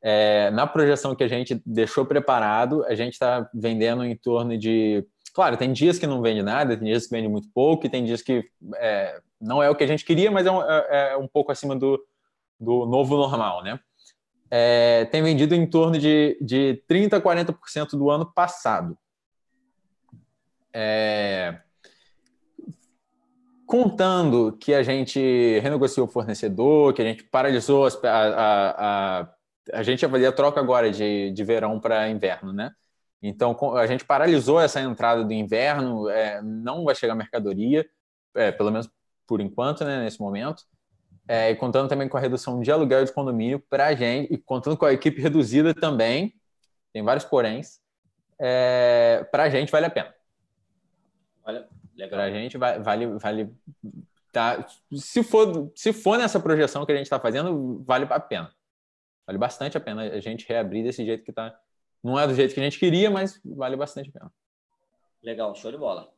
É, 0.00 0.50
na 0.50 0.66
projeção 0.66 1.14
que 1.14 1.24
a 1.24 1.28
gente 1.28 1.60
deixou 1.66 2.04
preparado, 2.06 2.84
a 2.84 2.94
gente 2.94 3.14
está 3.14 3.48
vendendo 3.52 4.04
em 4.04 4.16
torno 4.16 4.56
de. 4.56 5.04
Claro, 5.34 5.56
tem 5.56 5.72
dias 5.72 5.98
que 5.98 6.06
não 6.06 6.22
vende 6.22 6.42
nada, 6.42 6.76
tem 6.76 6.86
dias 6.88 7.06
que 7.06 7.14
vende 7.14 7.28
muito 7.28 7.48
pouco, 7.52 7.86
e 7.86 7.88
tem 7.88 8.04
dias 8.04 8.22
que 8.22 8.44
é, 8.76 9.20
não 9.40 9.62
é 9.62 9.68
o 9.68 9.74
que 9.74 9.82
a 9.82 9.86
gente 9.86 10.04
queria, 10.04 10.30
mas 10.30 10.46
é 10.46 10.50
um, 10.50 10.62
é, 10.62 11.12
é 11.12 11.16
um 11.16 11.26
pouco 11.26 11.50
acima 11.50 11.74
do, 11.74 12.02
do 12.60 12.86
novo 12.86 13.16
normal, 13.16 13.62
né? 13.62 13.80
É, 14.50 15.06
tem 15.06 15.22
vendido 15.22 15.54
em 15.54 15.66
torno 15.66 15.98
de, 15.98 16.38
de 16.40 16.82
30% 16.88 17.14
a 17.14 17.20
40% 17.20 17.90
do 17.92 18.10
ano 18.10 18.30
passado. 18.32 18.96
É, 20.74 21.60
contando 23.66 24.56
que 24.58 24.74
a 24.74 24.82
gente 24.82 25.58
renegociou 25.60 26.06
o 26.06 26.10
fornecedor, 26.10 26.92
que 26.92 27.02
a 27.02 27.04
gente 27.04 27.24
paralisou 27.24 27.86
as, 27.86 28.02
a, 28.04 28.08
a, 28.08 29.20
a, 29.20 29.34
a 29.72 29.82
gente 29.82 30.04
avalia 30.04 30.28
a 30.28 30.32
troca 30.32 30.60
agora 30.60 30.90
de, 30.90 31.30
de 31.30 31.44
verão 31.44 31.80
para 31.80 32.08
inverno, 32.08 32.52
né? 32.52 32.72
Então 33.22 33.56
a 33.76 33.86
gente 33.86 34.04
paralisou 34.04 34.60
essa 34.60 34.80
entrada 34.80 35.24
do 35.24 35.32
inverno, 35.32 36.08
é, 36.10 36.42
não 36.42 36.84
vai 36.84 36.94
chegar 36.94 37.14
mercadoria, 37.14 37.88
é, 38.34 38.52
pelo 38.52 38.70
menos 38.70 38.88
por 39.26 39.40
enquanto, 39.40 39.84
né, 39.84 40.02
nesse 40.02 40.20
momento. 40.20 40.62
É, 41.26 41.50
e 41.50 41.56
contando 41.56 41.88
também 41.88 42.06
com 42.06 42.18
a 42.18 42.20
redução 42.20 42.60
de 42.60 42.70
aluguel 42.70 43.02
de 43.02 43.12
condomínio 43.12 43.58
para 43.70 43.86
a 43.86 43.94
gente, 43.94 44.32
e 44.32 44.36
contando 44.36 44.76
com 44.76 44.84
a 44.84 44.92
equipe 44.92 45.22
reduzida 45.22 45.72
também, 45.72 46.34
tem 46.92 47.02
vários 47.02 47.24
poréns, 47.24 47.80
é, 48.38 49.26
para 49.30 49.44
a 49.44 49.48
gente 49.48 49.72
vale 49.72 49.86
a 49.86 49.90
pena. 49.90 50.14
Olha, 51.44 51.68
legal. 51.94 52.18
Para 52.18 52.24
a 52.24 52.30
gente 52.30 52.56
vale, 52.56 53.06
vale 53.18 53.54
tá, 54.32 54.66
se, 54.92 55.22
for, 55.22 55.70
se 55.74 55.92
for 55.92 56.18
nessa 56.18 56.40
projeção 56.40 56.84
que 56.84 56.92
a 56.92 56.96
gente 56.96 57.06
está 57.06 57.20
fazendo, 57.20 57.82
vale 57.84 58.06
a 58.08 58.20
pena. 58.20 58.54
Vale 59.26 59.38
bastante 59.38 59.76
a 59.76 59.80
pena 59.80 60.02
a 60.02 60.20
gente 60.20 60.46
reabrir 60.48 60.82
desse 60.82 61.04
jeito 61.04 61.24
que 61.24 61.30
está. 61.30 61.58
Não 62.02 62.18
é 62.18 62.26
do 62.26 62.34
jeito 62.34 62.52
que 62.54 62.60
a 62.60 62.64
gente 62.64 62.78
queria, 62.78 63.10
mas 63.10 63.40
vale 63.44 63.76
bastante 63.76 64.10
a 64.10 64.12
pena. 64.12 64.32
Legal, 65.22 65.54
show 65.54 65.70
de 65.70 65.78
bola 65.78 66.14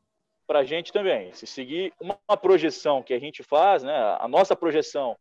para 0.46 0.60
a 0.60 0.64
gente 0.64 0.92
também. 0.92 1.32
Se 1.32 1.46
seguir 1.46 1.92
uma 2.00 2.16
projeção 2.36 3.02
que 3.02 3.12
a 3.12 3.18
gente 3.18 3.42
faz, 3.42 3.82
né, 3.82 3.94
a 4.18 4.28
nossa 4.28 4.54
projeção, 4.54 5.18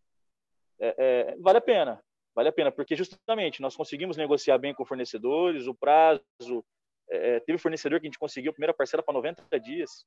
é, 0.80 0.96
é, 0.98 1.36
vale 1.38 1.58
a 1.58 1.62
pena. 1.62 2.02
Vale 2.34 2.50
a 2.50 2.54
pena, 2.54 2.72
porque 2.72 2.96
justamente 2.96 3.62
nós 3.62 3.76
conseguimos 3.76 4.18
negociar 4.18 4.58
bem 4.58 4.74
com 4.74 4.86
fornecedores, 4.86 5.68
o 5.68 5.74
prazo. 5.74 6.64
É, 7.10 7.36
é 7.36 7.40
teve 7.40 7.58
fornecedor 7.58 8.00
que 8.00 8.08
a 8.08 8.10
gente 8.10 8.20
conseguiu 8.20 8.52
a 8.52 8.54
primeira 8.54 8.74
parcela 8.74 9.04
para 9.04 9.14
90 9.14 9.60
dias. 9.60 10.06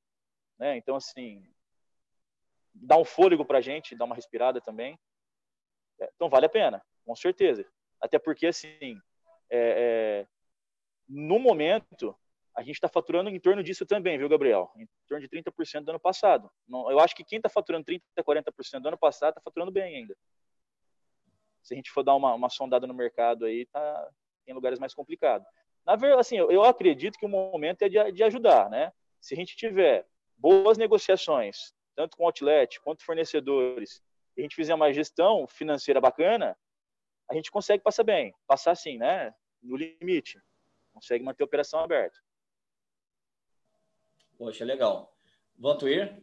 Né? 0.58 0.76
Então, 0.76 0.96
assim, 0.96 1.46
dá 2.74 2.96
um 2.96 3.04
fôlego 3.04 3.44
para 3.44 3.58
a 3.58 3.62
gente, 3.62 3.96
dá 3.96 4.04
uma 4.04 4.14
respirada 4.14 4.60
também. 4.60 4.98
É, 6.00 6.10
então, 6.14 6.28
vale 6.28 6.46
a 6.46 6.50
pena, 6.50 6.82
com 7.04 7.14
certeza. 7.14 7.64
Até 8.00 8.18
porque, 8.18 8.46
assim, 8.46 9.00
é, 9.50 10.26
no 11.08 11.38
momento, 11.38 12.16
a 12.54 12.62
gente 12.62 12.74
está 12.74 12.88
faturando 12.88 13.30
em 13.30 13.40
torno 13.40 13.62
disso 13.62 13.86
também, 13.86 14.18
viu, 14.18 14.28
Gabriel? 14.28 14.70
Em 14.76 14.88
torno 15.06 15.26
de 15.26 15.28
30% 15.28 15.84
do 15.84 15.90
ano 15.90 16.00
passado. 16.00 16.50
eu 16.68 16.98
acho 16.98 17.14
que 17.14 17.24
quem 17.24 17.38
está 17.38 17.48
faturando 17.48 17.84
30%, 17.86 18.02
40% 18.20 18.80
do 18.80 18.88
ano 18.88 18.98
passado 18.98 19.30
está 19.30 19.40
faturando 19.40 19.70
bem 19.70 19.96
ainda. 19.96 20.16
Se 21.62 21.74
a 21.74 21.76
gente 21.76 21.90
for 21.90 22.02
dar 22.02 22.14
uma, 22.14 22.34
uma 22.34 22.50
sondada 22.50 22.86
no 22.86 22.94
mercado 22.94 23.44
aí, 23.44 23.66
tá, 23.66 24.10
tem 24.44 24.54
lugares 24.54 24.78
mais 24.78 24.94
complicados. 24.94 25.46
Na 25.88 25.96
verdade, 25.96 26.20
assim, 26.20 26.36
eu, 26.36 26.64
acredito 26.64 27.18
que 27.18 27.24
o 27.24 27.30
momento 27.30 27.80
é 27.80 27.88
de, 27.88 28.12
de 28.12 28.22
ajudar, 28.22 28.68
né? 28.68 28.92
Se 29.22 29.32
a 29.32 29.36
gente 29.38 29.56
tiver 29.56 30.06
boas 30.36 30.76
negociações, 30.76 31.72
tanto 31.96 32.14
com 32.14 32.26
outlet 32.26 32.78
quanto 32.82 33.02
fornecedores, 33.02 34.02
e 34.36 34.40
a 34.40 34.42
gente 34.42 34.54
fizer 34.54 34.74
uma 34.74 34.92
gestão 34.92 35.46
financeira 35.48 35.98
bacana, 35.98 36.54
a 37.30 37.34
gente 37.34 37.50
consegue 37.50 37.82
passar 37.82 38.04
bem, 38.04 38.34
passar 38.46 38.72
assim, 38.72 38.98
né? 38.98 39.34
No 39.62 39.76
limite, 39.76 40.38
consegue 40.92 41.24
manter 41.24 41.42
a 41.42 41.46
operação 41.46 41.80
aberta. 41.80 42.18
Poxa, 44.36 44.66
legal. 44.66 45.16
Vantuir? 45.56 46.22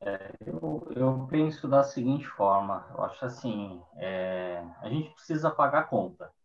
É, 0.00 0.32
eu, 0.44 0.88
eu 0.96 1.28
penso 1.30 1.68
da 1.68 1.84
seguinte 1.84 2.26
forma, 2.26 2.84
eu 2.96 3.04
acho 3.04 3.24
assim, 3.24 3.80
é, 3.94 4.60
a 4.80 4.88
gente 4.88 5.08
precisa 5.10 5.52
pagar 5.52 5.82
a 5.82 5.84
conta. 5.84 6.36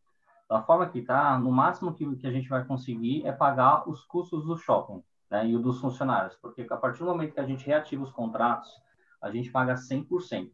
Da 0.50 0.62
forma 0.62 0.88
que 0.88 1.00
está, 1.00 1.38
no 1.38 1.52
máximo 1.52 1.94
que, 1.94 2.16
que 2.18 2.28
a 2.28 2.32
gente 2.32 2.50
vai 2.50 2.64
conseguir 2.66 3.26
é 3.26 3.32
pagar 3.32 3.88
os 3.90 4.04
custos 4.06 4.46
do 4.46 4.58
shopping 4.58 5.04
né, 5.32 5.48
e 5.48 5.58
dos 5.58 5.80
funcionários, 5.80 6.36
porque 6.36 6.68
a 6.70 6.78
partir 6.78 7.00
do 7.00 7.06
momento 7.06 7.34
que 7.34 7.40
a 7.40 7.46
gente 7.46 7.66
reativa 7.66 8.04
os 8.04 8.12
contratos, 8.12 8.70
a 9.22 9.32
gente 9.32 9.50
paga 9.52 9.76
100%. 9.76 10.52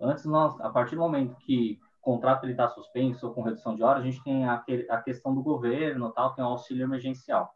Antes, 0.00 0.24
nós, 0.24 0.58
a 0.60 0.70
partir 0.70 0.96
do 0.96 1.00
momento 1.00 1.36
que 1.36 1.78
o 2.00 2.04
contrato 2.04 2.46
está 2.46 2.68
suspenso 2.68 3.26
ou 3.26 3.34
com 3.34 3.42
redução 3.42 3.76
de 3.76 3.82
hora, 3.82 3.98
a 3.98 4.02
gente 4.02 4.22
tem 4.22 4.44
a, 4.46 4.64
a 4.90 5.02
questão 5.02 5.34
do 5.34 5.42
governo, 5.42 6.12
tal, 6.12 6.34
tem 6.34 6.44
o 6.44 6.48
auxílio 6.48 6.84
emergencial. 6.84 7.54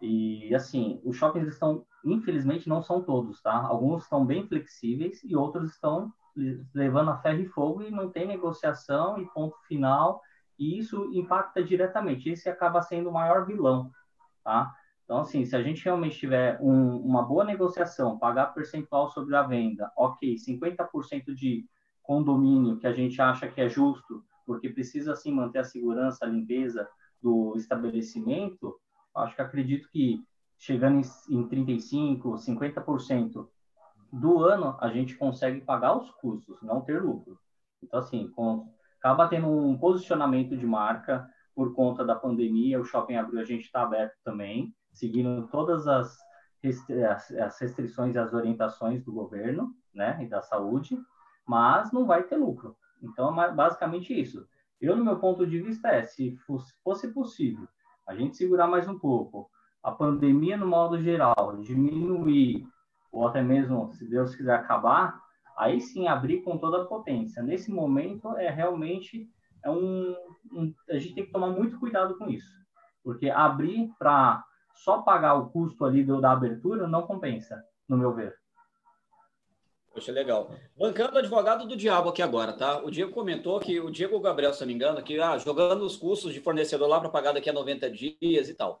E 0.00 0.52
assim, 0.54 1.00
os 1.04 1.16
shoppings 1.16 1.46
estão, 1.46 1.86
infelizmente, 2.04 2.68
não 2.68 2.82
são 2.82 3.02
todos, 3.02 3.40
tá? 3.40 3.54
Alguns 3.54 4.02
estão 4.02 4.26
bem 4.26 4.46
flexíveis 4.46 5.22
e 5.22 5.36
outros 5.36 5.70
estão 5.70 6.12
levando 6.74 7.10
a 7.10 7.18
ferro 7.18 7.40
e 7.40 7.46
fogo 7.46 7.82
e 7.82 7.90
não 7.90 8.10
tem 8.10 8.26
negociação 8.26 9.18
e 9.18 9.26
ponto 9.26 9.56
final. 9.68 10.20
E 10.58 10.78
isso 10.78 11.10
impacta 11.12 11.62
diretamente. 11.62 12.30
Esse 12.30 12.48
acaba 12.48 12.82
sendo 12.82 13.10
o 13.10 13.12
maior 13.12 13.46
vilão, 13.46 13.90
tá? 14.44 14.72
Então, 15.04 15.18
assim, 15.18 15.44
se 15.44 15.54
a 15.56 15.62
gente 15.62 15.84
realmente 15.84 16.18
tiver 16.18 16.58
um, 16.60 16.96
uma 16.98 17.22
boa 17.22 17.44
negociação, 17.44 18.18
pagar 18.18 18.54
percentual 18.54 19.08
sobre 19.10 19.34
a 19.36 19.42
venda, 19.42 19.90
ok, 19.96 20.36
50% 20.36 21.34
de 21.34 21.66
condomínio 22.02 22.78
que 22.78 22.86
a 22.86 22.92
gente 22.92 23.20
acha 23.20 23.48
que 23.48 23.60
é 23.60 23.68
justo, 23.68 24.24
porque 24.46 24.68
precisa, 24.68 25.14
sim, 25.14 25.32
manter 25.32 25.60
a 25.60 25.64
segurança, 25.64 26.24
a 26.24 26.28
limpeza 26.28 26.88
do 27.20 27.54
estabelecimento, 27.56 28.80
Acho 29.14 29.36
que 29.36 29.42
acredito 29.42 29.88
que 29.90 30.24
chegando 30.58 30.98
em, 30.98 31.36
em 31.36 31.48
35%, 31.48 32.38
50% 32.38 33.48
do 34.12 34.42
ano 34.42 34.76
a 34.80 34.88
gente 34.88 35.16
consegue 35.16 35.60
pagar 35.60 35.96
os 35.96 36.10
custos, 36.10 36.60
não 36.62 36.80
ter 36.80 37.02
lucro. 37.02 37.38
Então, 37.82 38.00
assim, 38.00 38.28
com, 38.28 38.72
acaba 39.02 39.26
tendo 39.26 39.48
um 39.48 39.76
posicionamento 39.76 40.56
de 40.56 40.64
marca 40.64 41.28
por 41.56 41.74
conta 41.74 42.04
da 42.04 42.14
pandemia. 42.14 42.80
O 42.80 42.84
Shopping 42.84 43.16
Abril 43.16 43.40
a 43.40 43.44
gente 43.44 43.64
está 43.64 43.82
aberto 43.82 44.14
também, 44.24 44.72
seguindo 44.92 45.48
todas 45.48 45.88
as, 45.88 46.16
as 47.42 47.58
restrições 47.60 48.14
e 48.14 48.18
as 48.18 48.32
orientações 48.32 49.04
do 49.04 49.12
governo 49.12 49.74
né, 49.92 50.22
e 50.22 50.28
da 50.28 50.40
saúde, 50.40 50.96
mas 51.44 51.90
não 51.90 52.06
vai 52.06 52.22
ter 52.22 52.36
lucro. 52.36 52.76
Então, 53.02 53.42
é 53.42 53.52
basicamente 53.52 54.18
isso. 54.18 54.46
Eu, 54.80 54.96
no 54.96 55.04
meu 55.04 55.18
ponto 55.18 55.44
de 55.44 55.60
vista, 55.60 55.88
é, 55.88 56.04
se 56.04 56.36
fosse 56.84 57.12
possível 57.12 57.66
a 58.06 58.14
gente 58.14 58.36
segurar 58.36 58.68
mais 58.68 58.88
um 58.88 58.98
pouco, 58.98 59.50
a 59.82 59.90
pandemia 59.90 60.56
no 60.56 60.66
modo 60.66 61.00
geral 61.00 61.56
diminuir, 61.60 62.68
ou 63.10 63.26
até 63.26 63.42
mesmo, 63.42 63.92
se 63.92 64.08
Deus 64.08 64.34
quiser 64.36 64.54
acabar, 64.54 65.20
aí 65.62 65.80
sim 65.80 66.08
abrir 66.08 66.42
com 66.42 66.58
toda 66.58 66.82
a 66.82 66.84
potência. 66.84 67.42
Nesse 67.42 67.70
momento, 67.70 68.36
é 68.36 68.50
realmente 68.50 69.28
é 69.64 69.70
um, 69.70 70.14
um 70.52 70.74
a 70.90 70.98
gente 70.98 71.14
tem 71.14 71.26
que 71.26 71.32
tomar 71.32 71.48
muito 71.48 71.78
cuidado 71.78 72.18
com 72.18 72.28
isso, 72.28 72.50
porque 73.02 73.30
abrir 73.30 73.90
para 73.98 74.44
só 74.74 75.02
pagar 75.02 75.34
o 75.34 75.50
custo 75.50 75.84
ali 75.84 76.02
do, 76.02 76.20
da 76.20 76.32
abertura 76.32 76.88
não 76.88 77.02
compensa, 77.02 77.62
no 77.88 77.96
meu 77.96 78.12
ver. 78.12 78.34
Poxa, 79.94 80.10
legal. 80.10 80.50
Bancando 80.76 81.18
advogado 81.18 81.66
do 81.66 81.76
diabo 81.76 82.08
aqui 82.08 82.22
agora, 82.22 82.54
tá? 82.54 82.82
O 82.82 82.90
Diego 82.90 83.12
comentou 83.12 83.60
que 83.60 83.78
o 83.78 83.90
Diego 83.90 84.18
Gabriel, 84.20 84.54
se 84.54 84.60
não 84.60 84.68
me 84.68 84.72
engano, 84.72 85.02
que 85.02 85.20
ah, 85.20 85.36
jogando 85.36 85.84
os 85.84 85.96
custos 85.96 86.32
de 86.32 86.40
fornecedor 86.40 86.88
lá 86.88 86.98
para 86.98 87.10
pagar 87.10 87.32
daqui 87.32 87.50
a 87.50 87.52
90 87.52 87.90
dias 87.90 88.48
e 88.48 88.54
tal. 88.54 88.80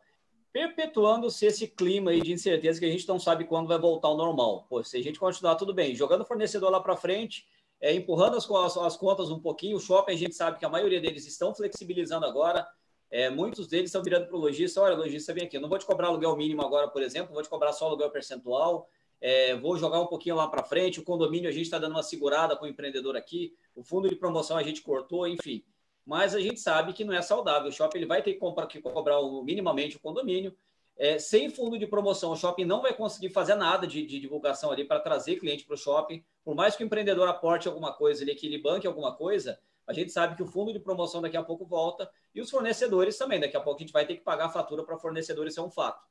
Perpetuando-se 0.52 1.46
esse 1.46 1.66
clima 1.66 2.10
aí 2.10 2.20
de 2.20 2.32
incerteza 2.32 2.78
que 2.78 2.84
a 2.84 2.90
gente 2.90 3.08
não 3.08 3.18
sabe 3.18 3.44
quando 3.44 3.68
vai 3.68 3.78
voltar 3.78 4.08
ao 4.08 4.16
normal. 4.16 4.66
Pô, 4.68 4.84
se 4.84 4.98
a 4.98 5.02
gente 5.02 5.18
continuar 5.18 5.54
tudo 5.54 5.72
bem, 5.72 5.94
jogando 5.94 6.24
fornecedor 6.24 6.70
lá 6.70 6.78
para 6.78 6.94
frente, 6.94 7.46
é, 7.80 7.94
empurrando 7.94 8.36
as, 8.36 8.48
as, 8.50 8.76
as, 8.76 8.96
contas 8.96 9.30
um 9.30 9.40
pouquinho, 9.40 9.76
o 9.76 9.80
shopping 9.80 10.12
a 10.12 10.16
gente 10.16 10.34
sabe 10.34 10.58
que 10.58 10.64
a 10.64 10.68
maioria 10.68 11.00
deles 11.00 11.26
estão 11.26 11.54
flexibilizando 11.54 12.26
agora. 12.26 12.66
É, 13.10 13.30
muitos 13.30 13.66
deles 13.66 13.86
estão 13.86 14.02
virando 14.02 14.26
para 14.26 14.36
o 14.36 14.40
lojista, 14.40 14.80
olha, 14.80 14.94
lojista, 14.94 15.34
vem 15.34 15.44
aqui, 15.44 15.56
eu 15.56 15.60
não 15.60 15.68
vou 15.68 15.78
te 15.78 15.84
cobrar 15.84 16.08
aluguel 16.08 16.36
mínimo 16.36 16.62
agora, 16.62 16.88
por 16.88 17.02
exemplo, 17.02 17.32
vou 17.32 17.42
te 17.42 17.48
cobrar 17.48 17.72
só 17.72 17.86
aluguel 17.86 18.10
percentual, 18.10 18.88
é, 19.22 19.54
vou 19.54 19.78
jogar 19.78 20.00
um 20.00 20.06
pouquinho 20.06 20.34
lá 20.34 20.48
para 20.48 20.64
frente. 20.64 20.98
O 20.98 21.04
condomínio 21.04 21.48
a 21.48 21.52
gente 21.52 21.62
está 21.62 21.78
dando 21.78 21.92
uma 21.92 22.02
segurada 22.02 22.56
com 22.56 22.64
o 22.64 22.68
empreendedor 22.68 23.16
aqui. 23.16 23.54
O 23.74 23.84
fundo 23.84 24.08
de 24.08 24.16
promoção 24.16 24.56
a 24.56 24.62
gente 24.64 24.82
cortou, 24.82 25.26
enfim. 25.28 25.64
Mas 26.04 26.34
a 26.34 26.40
gente 26.40 26.60
sabe 26.60 26.92
que 26.92 27.04
não 27.04 27.14
é 27.14 27.22
saudável. 27.22 27.68
O 27.68 27.72
shopping 27.72 27.98
ele 27.98 28.06
vai 28.06 28.22
ter 28.22 28.32
que, 28.34 28.38
comprar, 28.38 28.66
que 28.66 28.80
cobrar 28.80 29.20
o, 29.20 29.42
minimamente 29.42 29.96
o 29.96 30.00
condomínio. 30.00 30.54
É, 30.96 31.18
sem 31.18 31.48
fundo 31.48 31.78
de 31.78 31.86
promoção, 31.86 32.32
o 32.32 32.36
shopping 32.36 32.64
não 32.64 32.82
vai 32.82 32.94
conseguir 32.94 33.30
fazer 33.30 33.54
nada 33.54 33.86
de, 33.86 34.06
de 34.06 34.20
divulgação 34.20 34.70
ali 34.70 34.84
para 34.84 35.00
trazer 35.00 35.36
cliente 35.36 35.64
para 35.64 35.74
o 35.74 35.78
shopping. 35.78 36.22
Por 36.44 36.54
mais 36.54 36.76
que 36.76 36.82
o 36.82 36.86
empreendedor 36.86 37.28
aporte 37.28 37.66
alguma 37.66 37.92
coisa 37.92 38.22
ali, 38.22 38.34
que 38.34 38.46
ele 38.46 38.58
banque 38.58 38.86
alguma 38.86 39.14
coisa, 39.14 39.58
a 39.86 39.92
gente 39.92 40.12
sabe 40.12 40.36
que 40.36 40.42
o 40.42 40.46
fundo 40.46 40.72
de 40.72 40.78
promoção 40.78 41.20
daqui 41.20 41.36
a 41.36 41.42
pouco 41.42 41.64
volta 41.64 42.10
e 42.34 42.40
os 42.40 42.50
fornecedores 42.50 43.16
também. 43.16 43.40
Daqui 43.40 43.56
a 43.56 43.60
pouco 43.60 43.78
a 43.78 43.82
gente 43.82 43.92
vai 43.92 44.06
ter 44.06 44.16
que 44.16 44.22
pagar 44.22 44.46
a 44.46 44.50
fatura 44.50 44.84
para 44.84 44.98
fornecedores, 44.98 45.54
isso 45.54 45.60
é 45.60 45.64
um 45.64 45.70
fato. 45.70 46.06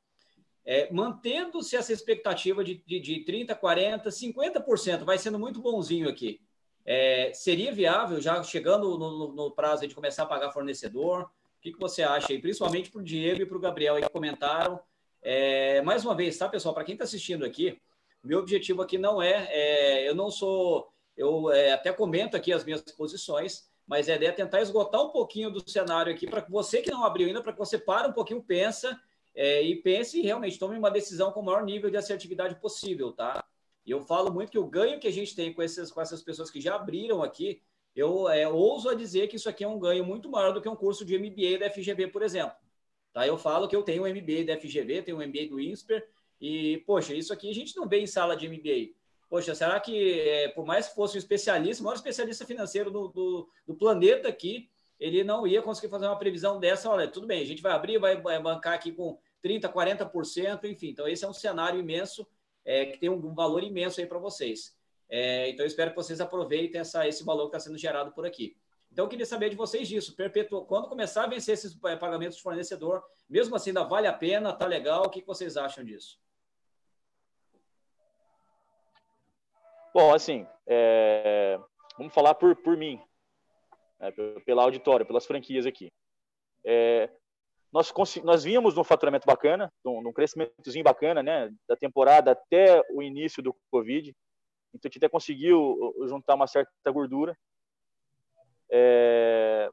É, 0.64 0.92
Mantendo-se 0.92 1.76
essa 1.76 1.92
expectativa 1.92 2.64
de, 2.64 2.84
de, 2.86 3.00
de 3.00 3.26
30%, 3.26 3.60
40%, 3.60 4.04
50%, 4.36 5.04
vai 5.04 5.18
sendo 5.18 5.40
muito 5.40 5.62
bonzinho 5.62 6.10
aqui. 6.10 6.42
É, 6.86 7.32
seria 7.34 7.72
viável, 7.72 8.20
já 8.20 8.42
chegando 8.44 8.98
no, 8.98 9.34
no, 9.34 9.52
prazo 9.52 9.88
de 9.88 9.94
começar 9.94 10.24
a 10.24 10.28
pagar 10.28 10.52
fornecedor? 10.52 11.24
O 11.24 11.62
que, 11.62 11.72
que 11.72 11.80
você 11.80 12.02
acha 12.02 12.32
aí? 12.32 12.40
Principalmente 12.40 12.90
para 12.90 13.02
o 13.02 13.04
Diego 13.04 13.42
e 13.42 13.46
para 13.46 13.58
o 13.58 13.62
Gabriel 13.62 13.96
aí 13.96 14.04
que 14.04 14.10
comentaram. 14.10 14.80
É, 15.22 15.82
mais 15.84 16.04
uma 16.04 16.16
vez, 16.16 16.38
tá, 16.38 16.50
pessoal? 16.50 16.74
Para 16.74 16.84
quem 16.84 16.94
está 16.94 17.06
assistindo 17.06 17.46
aqui, 17.46 17.80
meu 18.24 18.40
objetivo 18.40 18.82
aqui 18.82 18.98
não 18.98 19.22
é, 19.22 19.48
é 19.52 20.10
eu 20.10 20.16
não 20.16 20.32
sou, 20.32 20.92
eu 21.16 21.52
é, 21.52 21.72
até 21.72 21.92
comento 21.94 22.36
aqui 22.36 22.52
as 22.52 22.64
minhas 22.64 22.82
posições, 22.82 23.70
mas 23.86 24.08
ideia 24.08 24.30
é 24.30 24.32
tentar 24.32 24.62
esgotar 24.62 25.02
um 25.02 25.10
pouquinho 25.10 25.52
do 25.52 25.68
cenário 25.70 26.12
aqui 26.12 26.28
para 26.28 26.46
você 26.50 26.82
que 26.82 26.92
não 26.92 27.04
abriu 27.04 27.28
ainda, 27.28 27.42
para 27.42 27.54
que 27.54 27.60
você 27.60 27.78
pare 27.78 28.08
um 28.08 28.14
pouquinho, 28.14 28.42
pensa 28.42 29.00
é, 29.36 29.62
e 29.62 29.76
pense 29.76 30.20
e 30.20 30.24
realmente 30.24 30.60
tome 30.60 30.78
uma 30.78 30.92
decisão 30.92 31.32
com 31.32 31.40
o 31.40 31.44
maior 31.44 31.64
nível 31.64 31.90
de 31.90 31.98
assertividade 31.98 32.56
possível, 32.56 33.12
tá? 33.12 33.44
E 33.86 33.92
eu 33.92 34.02
falo 34.02 34.32
muito 34.32 34.52
que 34.52 34.60
o 34.60 34.68
ganho 34.68 35.00
que 35.00 35.08
a 35.08 35.12
gente 35.12 35.36
tem 35.36 35.54
com 35.54 35.62
essas, 35.62 35.92
com 35.92 36.02
essas 36.02 36.22
pessoas 36.22 36.52
que 36.52 36.62
já 36.62 36.76
abriram 36.76 37.24
aqui, 37.24 37.62
eu 37.96 38.30
é, 38.30 38.48
ouso 38.48 38.90
a 38.90 38.96
dizer 38.96 39.28
que 39.28 39.36
isso 39.36 39.50
aqui 39.50 39.64
é 39.64 39.68
um 39.68 39.80
ganho 39.80 40.06
muito 40.06 40.30
maior 40.30 40.54
do 40.54 40.62
que 40.62 40.70
um 40.70 40.76
curso 40.76 41.04
de 41.04 41.18
MBA 41.18 41.60
da 41.60 41.70
FGV, 41.70 42.08
por 42.08 42.24
exemplo. 42.24 42.56
Tá? 43.12 43.28
Eu 43.28 43.38
falo 43.38 43.68
que 43.68 43.76
eu 43.76 43.84
tenho 43.84 44.04
um 44.04 44.08
MBA 44.08 44.46
da 44.46 44.58
FGV, 44.58 45.02
tenho 45.02 45.18
um 45.18 45.28
MBA 45.28 45.48
do 45.50 45.60
INSPER, 45.60 46.08
e, 46.40 46.80
poxa, 46.88 47.14
isso 47.14 47.32
aqui 47.32 47.50
a 47.50 47.54
gente 47.54 47.76
não 47.76 47.88
vê 47.88 48.00
em 48.00 48.08
sala 48.08 48.36
de 48.36 48.48
MBA. 48.48 48.96
Poxa, 49.30 49.54
será 49.54 49.80
que, 49.80 50.20
é, 50.20 50.50
por 50.50 50.66
mais 50.66 50.88
que 50.88 50.96
fosse 50.96 51.16
um 51.16 51.20
especialista, 51.20 51.82
o 51.82 51.86
maior 51.86 51.96
especialista 51.96 52.46
financeiro 52.46 52.90
do, 52.90 53.08
do, 53.10 53.50
do 53.66 53.76
planeta 53.76 54.28
aqui, 54.28 54.70
ele 55.00 55.24
não 55.24 55.48
ia 55.48 55.62
conseguir 55.62 55.90
fazer 55.90 56.06
uma 56.06 56.18
previsão 56.18 56.60
dessa. 56.60 56.90
Olha, 56.90 57.08
tudo 57.08 57.28
bem, 57.28 57.42
a 57.42 57.46
gente 57.46 57.62
vai 57.62 57.72
abrir, 57.72 57.98
vai, 57.98 58.16
bancar 58.42 58.74
aqui 58.74 58.92
com 58.92 59.18
30%, 59.44 59.72
40%, 59.72 60.66
enfim. 60.66 60.90
Então, 60.90 61.08
esse 61.08 61.24
é 61.24 61.28
um 61.28 61.34
cenário 61.34 61.80
imenso, 61.80 62.28
é, 62.66 62.86
que 62.86 62.98
tem 62.98 63.10
um 63.10 63.34
valor 63.34 63.64
imenso 63.64 64.00
aí 64.00 64.06
para 64.06 64.20
vocês. 64.20 64.76
É, 65.10 65.50
então, 65.50 65.66
espero 65.66 65.92
que 65.92 65.98
vocês 65.98 66.22
aproveitem 66.22 66.82
essa, 66.82 67.08
esse 67.08 67.24
valor 67.24 67.50
que 67.50 67.58
está 67.58 67.60
sendo 67.60 67.78
gerado 67.78 68.12
por 68.14 68.26
aqui. 68.26 68.56
Então, 68.92 69.06
eu 69.06 69.10
queria 69.10 69.26
saber 69.26 69.50
de 69.50 69.56
vocês 69.56 69.88
disso. 69.88 70.16
Perpetu... 70.16 70.66
Quando 70.66 70.90
começar 70.90 71.24
a 71.24 71.28
vencer 71.28 71.54
esses 71.54 71.78
é, 71.86 71.96
pagamentos 71.96 72.38
de 72.38 72.44
fornecedor, 72.44 73.04
mesmo 73.30 73.56
assim, 73.56 73.70
ainda 73.70 73.84
vale 73.84 74.08
a 74.08 74.14
pena, 74.14 74.54
tá 74.54 74.66
legal? 74.66 75.06
O 75.06 75.10
que 75.10 75.24
vocês 75.26 75.58
acham 75.58 75.84
disso? 75.84 76.20
Bom, 79.94 80.14
assim, 80.14 80.48
é... 80.66 81.60
vamos 81.98 82.14
falar 82.14 82.34
por, 82.36 82.56
por 82.56 82.78
mim 82.78 83.02
né, 84.02 84.12
pela 84.46 84.64
auditória, 84.64 85.06
pelas 85.06 85.26
franquias 85.26 85.66
aqui. 85.66 85.92
É, 86.66 87.10
nós, 87.72 87.94
nós 88.24 88.44
vínhamos 88.44 88.76
num 88.76 88.84
faturamento 88.84 89.26
bacana, 89.26 89.72
num, 89.84 90.02
num 90.02 90.14
crescimentozinho 90.14 90.84
bacana, 90.84 91.24
né, 91.24 91.50
da 91.68 91.76
temporada 91.76 92.32
até 92.32 92.82
o 92.92 93.02
início 93.02 93.42
do 93.42 93.56
Covid. 93.70 94.14
Então, 94.74 94.88
a 94.88 94.90
gente 94.90 94.98
até 94.98 95.10
conseguiu 95.10 95.96
juntar 96.08 96.36
uma 96.36 96.48
certa 96.48 96.92
gordura. 96.92 97.38
É, 98.70 99.70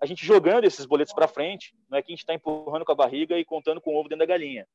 a 0.00 0.06
gente 0.06 0.24
jogando 0.24 0.64
esses 0.64 0.86
boletos 0.86 1.12
para 1.12 1.28
frente, 1.28 1.76
não 1.88 1.98
é 1.98 2.02
que 2.02 2.12
a 2.12 2.14
gente 2.14 2.20
está 2.20 2.34
empurrando 2.34 2.84
com 2.84 2.92
a 2.92 2.96
barriga 2.96 3.38
e 3.38 3.44
contando 3.44 3.80
com 3.80 3.94
o 3.94 3.98
ovo 3.98 4.08
dentro 4.08 4.26
da 4.26 4.32
galinha. 4.32 4.66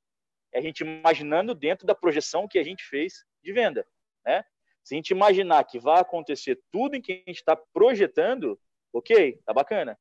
É 0.52 0.60
a 0.60 0.62
gente 0.62 0.82
imaginando 0.82 1.56
dentro 1.56 1.86
da 1.86 1.96
projeção 1.96 2.48
que 2.48 2.60
a 2.60 2.64
gente 2.64 2.84
fez 2.84 3.26
de 3.44 3.52
venda, 3.52 3.86
né? 4.26 4.44
Se 4.84 4.94
a 4.94 4.98
gente 4.98 5.10
imaginar 5.10 5.64
que 5.64 5.80
vai 5.80 6.00
acontecer 6.00 6.62
tudo 6.72 6.96
em 6.96 7.02
que 7.02 7.12
a 7.12 7.16
gente 7.30 7.38
está 7.38 7.56
projetando, 7.74 8.60
Ok, 8.96 9.38
tá 9.46 9.54
bacana. 9.54 10.00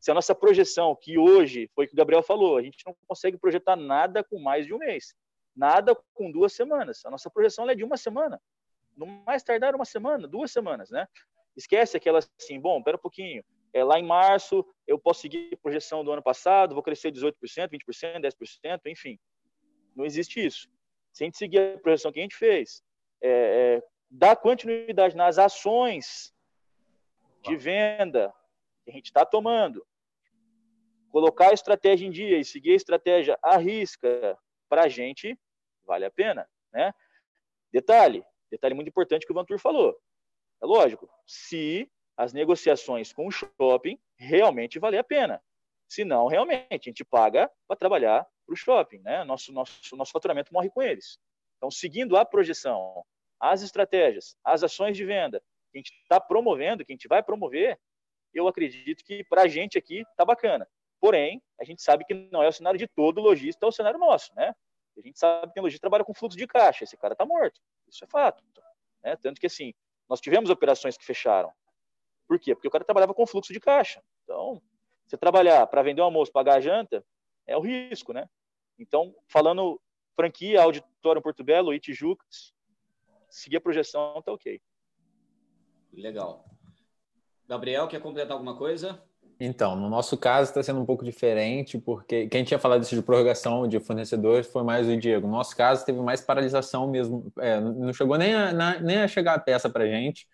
Se 0.00 0.10
a 0.10 0.14
nossa 0.14 0.34
projeção, 0.34 0.96
que 1.00 1.18
hoje 1.18 1.70
foi 1.74 1.84
o 1.84 1.88
que 1.88 1.94
o 1.94 1.96
Gabriel 1.96 2.22
falou, 2.22 2.56
a 2.56 2.62
gente 2.62 2.78
não 2.86 2.96
consegue 3.06 3.38
projetar 3.38 3.76
nada 3.76 4.22
com 4.22 4.38
mais 4.38 4.66
de 4.66 4.74
um 4.74 4.78
mês, 4.78 5.14
nada 5.54 5.96
com 6.14 6.30
duas 6.30 6.52
semanas. 6.52 7.04
A 7.04 7.10
nossa 7.10 7.30
projeção 7.30 7.68
é 7.68 7.74
de 7.74 7.84
uma 7.84 7.96
semana, 7.96 8.40
no 8.96 9.06
mais 9.06 9.42
tardar 9.42 9.74
uma 9.74 9.84
semana, 9.84 10.28
duas 10.28 10.50
semanas, 10.50 10.90
né? 10.90 11.06
Esquece 11.56 11.96
aquela 11.96 12.20
assim, 12.38 12.60
bom, 12.60 12.82
pera 12.82 12.96
um 12.96 13.00
pouquinho, 13.00 13.42
é, 13.72 13.84
lá 13.84 13.98
em 13.98 14.06
março 14.06 14.66
eu 14.86 14.98
posso 14.98 15.20
seguir 15.20 15.50
a 15.52 15.56
projeção 15.58 16.04
do 16.04 16.10
ano 16.10 16.22
passado, 16.22 16.74
vou 16.74 16.82
crescer 16.82 17.12
18%, 17.12 17.34
20%, 17.68 18.20
10%, 18.20 18.80
enfim. 18.86 19.18
Não 19.94 20.04
existe 20.04 20.44
isso. 20.44 20.68
Se 21.12 21.24
a 21.24 21.26
gente 21.26 21.36
seguir 21.36 21.58
a 21.58 21.78
projeção 21.78 22.12
que 22.12 22.18
a 22.18 22.22
gente 22.22 22.36
fez, 22.36 22.82
é, 23.22 23.28
é, 23.28 23.82
dar 24.10 24.36
continuidade 24.36 25.16
nas 25.16 25.38
ações 25.38 26.32
de 27.42 27.56
venda 27.56 28.30
que 28.30 28.45
a 28.90 28.92
gente 28.92 29.06
está 29.06 29.24
tomando, 29.24 29.86
colocar 31.10 31.50
a 31.50 31.54
estratégia 31.54 32.06
em 32.06 32.10
dia 32.10 32.38
e 32.38 32.44
seguir 32.44 32.72
a 32.72 32.76
estratégia 32.76 33.38
à 33.42 33.56
risca, 33.56 34.38
para 34.68 34.84
a 34.84 34.88
gente, 34.88 35.38
vale 35.84 36.04
a 36.04 36.10
pena. 36.10 36.48
Né? 36.72 36.92
Detalhe, 37.72 38.24
detalhe 38.50 38.74
muito 38.74 38.88
importante 38.88 39.24
que 39.24 39.32
o 39.32 39.34
Vantur 39.34 39.58
falou. 39.58 39.96
É 40.62 40.66
lógico, 40.66 41.08
se 41.26 41.90
as 42.16 42.32
negociações 42.32 43.12
com 43.12 43.26
o 43.26 43.30
shopping 43.30 43.98
realmente 44.16 44.78
valer 44.78 44.98
a 44.98 45.04
pena. 45.04 45.42
Se 45.88 46.04
não, 46.04 46.26
realmente, 46.26 46.66
a 46.70 46.90
gente 46.90 47.04
paga 47.04 47.50
para 47.68 47.76
trabalhar 47.76 48.26
para 48.44 48.52
o 48.52 48.56
shopping. 48.56 48.98
Né? 49.00 49.22
Nosso, 49.24 49.52
nosso, 49.52 49.96
nosso 49.96 50.12
faturamento 50.12 50.52
morre 50.52 50.70
com 50.70 50.82
eles. 50.82 51.18
Então, 51.56 51.70
seguindo 51.70 52.16
a 52.16 52.24
projeção, 52.24 53.04
as 53.38 53.62
estratégias, 53.62 54.36
as 54.42 54.62
ações 54.62 54.96
de 54.96 55.04
venda, 55.04 55.40
que 55.70 55.78
a 55.78 55.78
gente 55.78 55.92
está 56.02 56.20
promovendo, 56.20 56.84
que 56.84 56.92
a 56.92 56.94
gente 56.94 57.08
vai 57.08 57.22
promover, 57.22 57.78
eu 58.32 58.48
acredito 58.48 59.04
que 59.04 59.24
para 59.24 59.42
a 59.42 59.48
gente 59.48 59.78
aqui 59.78 60.00
está 60.00 60.24
bacana. 60.24 60.68
Porém, 61.00 61.42
a 61.60 61.64
gente 61.64 61.82
sabe 61.82 62.04
que 62.04 62.14
não 62.14 62.42
é 62.42 62.48
o 62.48 62.52
cenário 62.52 62.78
de 62.78 62.86
todo 62.86 63.20
lojista, 63.20 63.64
é 63.64 63.68
o 63.68 63.72
cenário 63.72 63.98
nosso, 63.98 64.34
né? 64.34 64.54
A 64.96 65.00
gente 65.00 65.18
sabe 65.18 65.48
que 65.48 65.54
tem 65.54 65.62
lojista 65.62 65.80
trabalha 65.80 66.04
com 66.04 66.14
fluxo 66.14 66.38
de 66.38 66.46
caixa, 66.46 66.84
esse 66.84 66.96
cara 66.96 67.12
está 67.12 67.26
morto. 67.26 67.60
Isso 67.86 68.02
é 68.04 68.08
fato. 68.08 68.42
Né? 69.04 69.14
Tanto 69.16 69.40
que, 69.40 69.46
assim, 69.46 69.74
nós 70.08 70.20
tivemos 70.20 70.48
operações 70.48 70.96
que 70.96 71.04
fecharam. 71.04 71.52
Por 72.26 72.40
quê? 72.40 72.54
Porque 72.54 72.68
o 72.68 72.70
cara 72.70 72.84
trabalhava 72.84 73.12
com 73.12 73.26
fluxo 73.26 73.52
de 73.52 73.60
caixa. 73.60 74.02
Então, 74.24 74.62
você 75.06 75.16
trabalhar 75.16 75.66
para 75.66 75.82
vender 75.82 76.00
o 76.00 76.04
almoço, 76.04 76.32
pagar 76.32 76.56
a 76.56 76.60
janta, 76.60 77.04
é 77.46 77.56
o 77.56 77.60
risco, 77.60 78.12
né? 78.12 78.28
Então, 78.78 79.14
falando 79.28 79.80
franquia, 80.14 80.62
auditório 80.62 81.22
Porto 81.22 81.44
Belo 81.44 81.74
e 81.74 81.78
Tijucas, 81.78 82.52
seguir 83.28 83.58
a 83.58 83.60
projeção, 83.60 84.20
tá 84.22 84.32
ok. 84.32 84.60
Legal. 85.92 86.44
Gabriel, 87.48 87.86
quer 87.86 88.00
completar 88.00 88.32
alguma 88.32 88.56
coisa? 88.56 89.00
Então, 89.38 89.76
no 89.76 89.90
nosso 89.90 90.16
caso 90.16 90.48
está 90.48 90.62
sendo 90.62 90.80
um 90.80 90.86
pouco 90.86 91.04
diferente, 91.04 91.78
porque 91.78 92.26
quem 92.26 92.42
tinha 92.42 92.58
falado 92.58 92.82
isso 92.82 92.94
de 92.94 93.02
prorrogação 93.02 93.68
de 93.68 93.78
fornecedores 93.78 94.46
foi 94.46 94.62
mais 94.62 94.88
o 94.88 94.96
Diego. 94.96 95.26
No 95.26 95.34
nosso 95.34 95.54
caso, 95.54 95.84
teve 95.84 96.00
mais 96.00 96.22
paralisação 96.22 96.90
mesmo. 96.90 97.30
É, 97.38 97.60
não 97.60 97.92
chegou 97.92 98.16
nem 98.16 98.34
a, 98.34 98.52
na, 98.52 98.80
nem 98.80 98.98
a 98.98 99.08
chegar 99.08 99.34
a 99.34 99.38
peça 99.38 99.68
para 99.68 99.84
a 99.84 99.86
gente. 99.86 100.26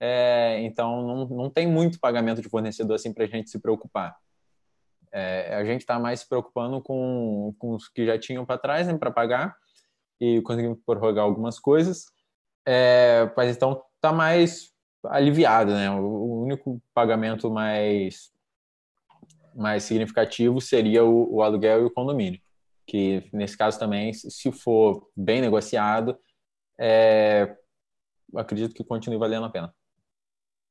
É, 0.00 0.60
então, 0.62 1.06
não, 1.06 1.28
não 1.28 1.50
tem 1.50 1.66
muito 1.66 2.00
pagamento 2.00 2.42
de 2.42 2.48
fornecedor 2.48 2.96
assim 2.96 3.12
para 3.12 3.24
a 3.24 3.28
gente 3.28 3.50
se 3.50 3.60
preocupar. 3.60 4.16
É, 5.12 5.54
a 5.54 5.64
gente 5.64 5.82
está 5.82 5.98
mais 5.98 6.20
se 6.20 6.28
preocupando 6.28 6.80
com, 6.82 7.54
com 7.58 7.74
os 7.74 7.88
que 7.88 8.04
já 8.04 8.18
tinham 8.18 8.44
para 8.44 8.58
trás 8.58 8.86
né, 8.86 8.96
para 8.96 9.10
pagar 9.10 9.56
e 10.20 10.40
conseguimos 10.42 10.78
prorrogar 10.84 11.24
algumas 11.24 11.58
coisas. 11.58 12.06
É, 12.66 13.30
mas 13.36 13.56
então 13.56 13.82
está 13.96 14.12
mais 14.12 14.72
aliviado, 15.04 15.72
né? 15.72 15.90
O 15.90 16.42
único 16.42 16.80
pagamento 16.94 17.50
mais 17.50 18.32
mais 19.54 19.82
significativo 19.82 20.60
seria 20.60 21.04
o, 21.04 21.34
o, 21.34 21.42
aluguel 21.42 21.82
e 21.82 21.84
o 21.84 21.90
condomínio, 21.90 22.40
que 22.86 23.28
nesse 23.32 23.58
caso 23.58 23.78
também, 23.78 24.12
se 24.12 24.52
for 24.52 25.10
bem 25.14 25.40
negociado, 25.40 26.16
é, 26.78 27.56
acredito 28.36 28.72
que 28.72 28.84
continue 28.84 29.18
valendo 29.18 29.46
a 29.46 29.50
pena. 29.50 29.74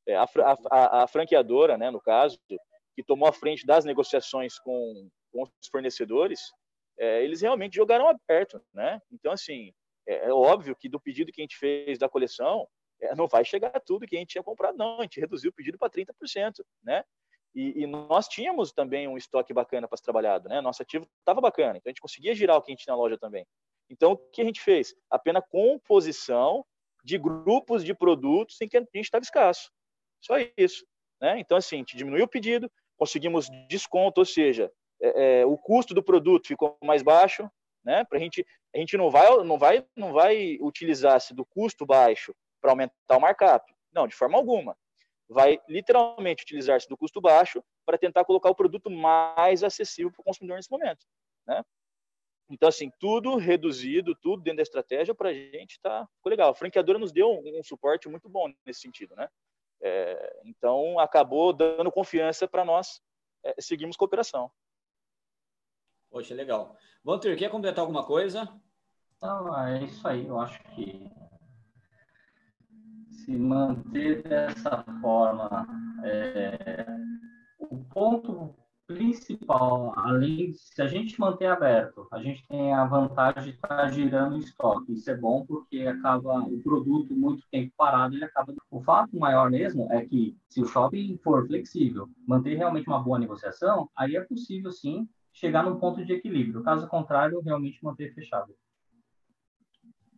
É, 0.08 0.16
a, 0.16 0.26
a, 0.72 1.04
a, 1.04 1.08
franqueadora, 1.08 1.78
né, 1.78 1.92
no 1.92 2.00
caso, 2.00 2.40
que 2.48 3.04
tomou 3.04 3.28
a 3.28 3.34
frente 3.34 3.66
das 3.66 3.86
negociações 3.86 4.58
com, 4.60 5.10
com 5.32 5.44
os 5.44 5.52
fornecedores, 5.70 6.40
é, 6.98 7.24
eles 7.24 7.42
realmente 7.42 7.76
jogaram 7.76 8.10
aberto, 8.10 8.62
né? 8.74 9.02
Então, 9.12 9.32
assim, 9.32 9.72
é, 10.08 10.28
é, 10.28 10.34
óbvio 10.34 10.76
que 10.76 10.90
do 10.90 11.00
pedido 11.00 11.32
que 11.32 11.42
a 11.42 11.44
gente 11.44 11.58
fez 11.58 11.98
da 11.98 12.10
coleção, 12.10 12.68
não 13.16 13.28
vai 13.28 13.46
chegar 13.46 13.72
tudo 13.80 14.06
que 14.06 14.16
a 14.16 14.20
gente 14.20 14.32
tinha 14.32 14.44
comprado, 14.44 14.78
não. 14.78 15.00
A 15.00 15.04
gente 15.04 15.20
reduziu 15.20 15.50
o 15.50 15.54
pedido 15.54 15.78
para 15.78 15.90
30%, 15.90 16.64
né? 16.84 17.04
E, 17.56 17.84
e, 17.84 17.88
nós 17.88 18.28
tínhamos 18.28 18.72
também 18.72 19.08
um 19.08 19.18
estoque 19.18 19.54
bacana 19.54 19.88
para 19.88 19.98
ser 19.98 20.04
trabalhado, 20.04 20.48
né? 20.48 20.62
Nosso 20.62 20.84
ativo 20.84 21.08
estava 21.20 21.42
bacana, 21.42 21.78
então 21.78 21.90
a 21.90 21.92
gente 21.92 22.02
conseguia 22.02 22.36
girar 22.36 22.58
o 22.58 22.62
que 22.62 22.72
a 22.72 22.74
gente 22.74 22.84
tinha 22.84 22.96
na 22.96 23.02
loja 23.02 23.18
também. 23.18 23.46
Então, 23.90 24.12
o 24.12 24.18
que 24.18 24.42
a 24.42 24.46
gente 24.46 24.62
fez? 24.62 24.94
Apenas 25.10 25.44
composição 25.50 26.64
de 27.04 27.18
grupos 27.18 27.84
de 27.84 27.94
produtos 27.94 28.62
em 28.62 28.68
que 28.68 28.78
a 28.78 28.82
gente 28.82 29.00
estava 29.00 29.24
escasso. 29.24 29.72
Só 30.22 30.36
isso. 30.56 30.86
Né? 31.20 31.40
Então, 31.40 31.58
assim, 31.58 31.78
a 31.78 31.80
gente 31.80 31.98
diminuiu 31.98 32.26
o 32.26 32.30
pedido, 32.30 32.72
conseguimos 32.96 33.50
desconto, 33.68 34.22
ou 34.22 34.26
seja, 34.26 34.72
é, 35.02 35.42
é, 35.42 35.46
o 35.46 35.58
custo 35.58 35.94
do 35.94 36.04
produto 36.04 36.48
ficou 36.48 36.78
mais 36.84 37.02
baixo, 37.02 37.50
né? 37.84 38.04
Para 38.04 38.18
a 38.20 38.22
gente, 38.22 38.46
a 38.76 38.78
gente 38.78 38.96
não 38.96 39.10
vai, 39.10 39.44
não 39.44 39.58
vai, 39.58 39.86
não 39.96 40.14
vai 40.14 40.58
utilizar-se 40.62 41.34
do 41.34 41.46
custo 41.46 41.86
baixo 41.86 42.36
para 42.62 42.72
aumentar 42.72 43.18
o 43.18 43.20
markup. 43.20 43.74
Não, 43.94 44.08
de 44.08 44.16
forma 44.16 44.38
alguma 44.38 44.78
vai 45.30 45.62
literalmente 45.70 46.44
utilizar-se 46.44 46.90
do 46.90 46.98
custo 46.98 47.22
baixo 47.22 47.64
para 47.86 48.00
tentar 48.00 48.26
colocar 48.26 48.50
o 48.50 48.56
produto 48.56 48.90
mais 48.90 49.64
acessível 49.64 50.12
para 50.12 50.22
o 50.22 50.24
consumidor 50.24 50.58
nesse 50.58 50.72
momento. 50.72 51.06
Né? 51.46 51.64
Então, 52.50 52.68
assim, 52.68 52.92
tudo 53.00 53.36
reduzido, 53.36 54.16
tudo 54.16 54.42
dentro 54.42 54.58
da 54.58 54.64
estratégia, 54.64 55.14
para 55.14 55.30
a 55.30 55.34
gente 55.34 55.74
está 55.74 56.08
legal. 56.26 56.50
A 56.50 56.56
franqueadora 56.56 56.98
nos 56.98 57.12
deu 57.12 57.30
um, 57.30 57.60
um, 57.60 57.64
suporte 57.64 58.10
muito 58.10 58.28
bom 58.28 58.52
nesse 58.66 58.82
sentido, 58.82 59.16
né? 59.16 59.30
É, 59.82 60.42
então, 60.46 61.00
acabou 61.00 61.54
dando 61.54 61.92
confiança 61.92 62.48
para 62.48 62.66
nós 62.66 63.00
é, 63.44 63.54
seguirmos 63.62 63.96
cooperação. 63.96 64.52
Poxa, 66.10 66.34
legal. 66.34 66.76
Walter, 67.04 67.38
quer 67.38 67.52
completar 67.52 67.82
alguma 67.82 68.04
coisa? 68.04 68.52
Não, 69.22 69.68
é 69.68 69.84
isso 69.84 70.06
aí. 70.08 70.26
Eu 70.26 70.40
acho 70.40 70.60
que 70.76 71.08
se 73.30 73.38
manter 73.38 74.24
dessa 74.24 74.84
forma. 75.00 75.68
É, 76.04 76.86
o 77.60 77.78
ponto 77.78 78.56
principal, 78.88 79.94
além 79.96 80.52
de 80.52 80.58
se 80.58 80.82
a 80.82 80.88
gente 80.88 81.20
manter 81.20 81.46
aberto, 81.46 82.08
a 82.12 82.20
gente 82.20 82.44
tem 82.48 82.74
a 82.74 82.86
vantagem 82.86 83.44
de 83.44 83.50
estar 83.52 83.88
girando 83.92 84.40
estoque. 84.40 84.94
Isso 84.94 85.12
é 85.12 85.16
bom 85.16 85.46
porque 85.46 85.82
acaba 85.82 86.40
o 86.40 86.60
produto 86.64 87.14
muito 87.14 87.44
tempo 87.52 87.72
parado, 87.78 88.16
ele 88.16 88.26
acaba. 88.26 88.56
O 88.72 88.82
fato 88.82 89.16
maior 89.20 89.52
mesmo 89.52 89.88
é 89.92 90.04
que 90.04 90.36
se 90.50 90.60
o 90.60 90.66
shopping 90.66 91.20
for 91.24 91.46
flexível, 91.46 92.10
manter 92.26 92.56
realmente 92.56 92.88
uma 92.88 93.04
boa 93.04 93.20
negociação, 93.20 93.88
aí 93.96 94.16
é 94.16 94.22
possível 94.22 94.72
sim 94.72 95.08
chegar 95.32 95.64
num 95.64 95.78
ponto 95.78 96.04
de 96.04 96.14
equilíbrio. 96.14 96.64
Caso 96.64 96.88
contrário, 96.88 97.40
realmente 97.42 97.84
manter 97.84 98.12
fechado. 98.16 98.56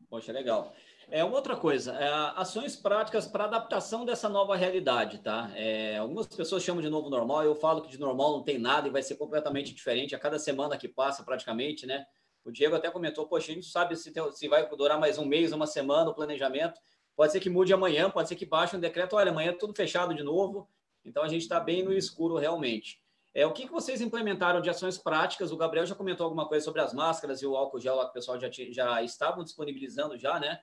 Poxa, 0.10 0.32
legal. 0.32 0.74
É 1.14 1.26
uma 1.26 1.36
outra 1.36 1.58
coisa, 1.58 1.92
é, 1.92 2.08
ações 2.40 2.78
práticas 2.78 3.28
para 3.28 3.44
adaptação 3.44 4.06
dessa 4.06 4.30
nova 4.30 4.56
realidade, 4.56 5.20
tá? 5.20 5.52
É, 5.56 5.98
algumas 5.98 6.26
pessoas 6.26 6.64
chamam 6.64 6.82
de 6.82 6.88
novo 6.88 7.10
normal, 7.10 7.44
eu 7.44 7.54
falo 7.54 7.82
que 7.82 7.90
de 7.90 8.00
normal 8.00 8.32
não 8.32 8.44
tem 8.44 8.58
nada 8.58 8.88
e 8.88 8.92
vai 8.92 9.04
ser 9.04 9.16
completamente 9.16 9.74
diferente 9.74 10.16
a 10.16 10.20
cada 10.20 10.40
semana 10.40 10.78
que 10.78 10.88
passa, 10.88 11.22
praticamente, 11.22 11.86
né? 11.86 12.06
O 12.46 12.52
Diego 12.52 12.78
até 12.78 12.90
comentou, 12.90 13.28
poxa, 13.28 13.52
a 13.52 13.56
gente 13.56 13.68
sabe 13.68 13.94
se, 13.98 14.14
tem, 14.14 14.32
se 14.32 14.48
vai 14.48 14.66
durar 14.70 14.98
mais 14.98 15.18
um 15.18 15.26
mês, 15.26 15.52
uma 15.52 15.68
semana 15.68 16.10
o 16.10 16.16
planejamento, 16.16 16.80
pode 17.14 17.34
ser 17.34 17.42
que 17.42 17.50
mude 17.50 17.74
amanhã, 17.74 18.10
pode 18.10 18.30
ser 18.30 18.38
que 18.38 18.46
baixe 18.46 18.78
um 18.78 18.80
decreto, 18.80 19.18
olha, 19.18 19.32
amanhã 19.32 19.50
é 19.50 19.54
tudo 19.54 19.76
fechado 19.76 20.14
de 20.14 20.24
novo, 20.24 20.70
então 21.04 21.24
a 21.24 21.28
gente 21.28 21.42
está 21.42 21.60
bem 21.60 21.84
no 21.84 21.92
escuro 21.92 22.38
realmente. 22.38 23.02
É, 23.34 23.46
o 23.46 23.52
que, 23.52 23.66
que 23.66 23.72
vocês 23.72 24.00
implementaram 24.00 24.62
de 24.62 24.70
ações 24.70 24.98
práticas? 24.98 25.52
O 25.52 25.58
Gabriel 25.58 25.86
já 25.86 25.94
comentou 25.94 26.24
alguma 26.24 26.48
coisa 26.48 26.64
sobre 26.64 26.80
as 26.80 26.94
máscaras 26.94 27.42
e 27.42 27.46
o 27.46 27.58
álcool 27.58 27.82
gel 27.82 27.98
lá 27.98 28.06
que 28.06 28.12
o 28.12 28.14
pessoal 28.14 28.40
já, 28.40 28.50
já 28.50 29.04
estavam 29.04 29.44
disponibilizando 29.44 30.18
já, 30.18 30.40
né? 30.40 30.62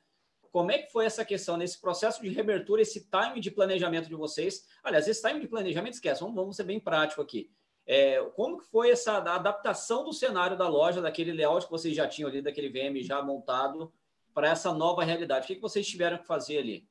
Como 0.51 0.71
é 0.71 0.79
que 0.79 0.91
foi 0.91 1.05
essa 1.05 1.25
questão 1.25 1.57
nesse 1.57 1.81
processo 1.81 2.21
de 2.23 2.29
reabertura, 2.29 2.83
esse 2.83 3.09
time 3.09 3.41
de 3.41 3.51
planejamento 3.51 4.09
de 4.09 4.15
vocês? 4.15 4.67
Aliás, 4.83 5.07
esse 5.07 5.27
time 5.27 5.41
de 5.41 5.49
planejamento, 5.49 5.95
esquece, 5.95 6.21
vamos, 6.21 6.35
vamos 6.35 6.57
ser 6.57 6.65
bem 6.65 6.81
prático 6.81 7.21
aqui. 7.21 7.51
É, 7.87 8.23
como 8.37 8.59
que 8.59 8.67
foi 8.67 8.91
essa 8.91 9.17
adaptação 9.17 10.05
do 10.05 10.13
cenário 10.13 10.59
da 10.59 10.69
loja, 10.69 11.01
daquele 11.01 11.33
layout 11.33 11.65
que 11.65 11.71
vocês 11.71 11.97
já 11.97 12.07
tinham 12.07 12.29
ali, 12.29 12.43
daquele 12.43 12.69
VM 12.69 13.03
já 13.03 13.23
montado, 13.23 13.93
para 14.35 14.49
essa 14.49 14.73
nova 14.73 15.05
realidade? 15.05 15.45
O 15.45 15.47
que, 15.47 15.55
que 15.55 15.61
vocês 15.61 15.87
tiveram 15.87 16.19
que 16.19 16.27
fazer 16.27 16.59
ali? 16.59 16.89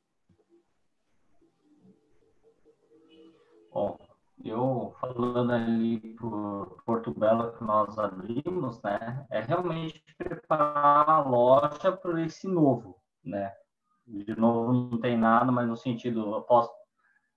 Bom, 3.72 4.00
eu 4.44 4.96
falando 5.00 5.52
ali 5.52 6.00
por 6.16 6.82
Porto 6.86 7.14
Belo 7.14 7.52
que 7.54 7.64
nós 7.64 7.98
abrimos, 8.00 8.82
né, 8.82 9.26
é 9.30 9.42
realmente 9.42 10.04
preparar 10.18 11.10
a 11.10 11.20
loja 11.22 11.92
para 11.92 12.22
esse 12.24 12.48
novo, 12.48 13.00
né? 13.28 13.54
De 14.08 14.40
novo, 14.40 14.72
não 14.74 14.98
tem 15.00 15.18
nada, 15.18 15.52
mas 15.52 15.68
no 15.68 15.76
sentido, 15.76 16.42
posso, 16.48 16.72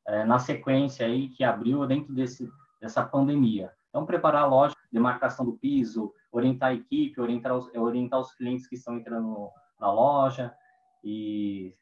é, 0.06 0.24
na 0.24 0.38
sequência 0.38 1.04
aí 1.04 1.28
que 1.28 1.42
abriu 1.42 1.84
dentro 1.86 2.14
desse, 2.14 2.48
dessa 2.80 3.04
pandemia. 3.04 3.72
Então, 3.88 4.06
preparar 4.06 4.44
a 4.44 4.46
loja, 4.46 4.74
demarcação 4.92 5.44
do 5.44 5.54
piso, 5.54 6.14
orientar 6.30 6.70
a 6.70 6.74
equipe, 6.74 7.20
orientar 7.20 7.56
os, 7.56 7.68
orientar 7.74 8.20
os 8.20 8.32
clientes 8.34 8.68
que 8.68 8.76
estão 8.76 8.96
entrando 8.96 9.50
na 9.80 9.92
loja 9.92 10.54
e 11.02 11.74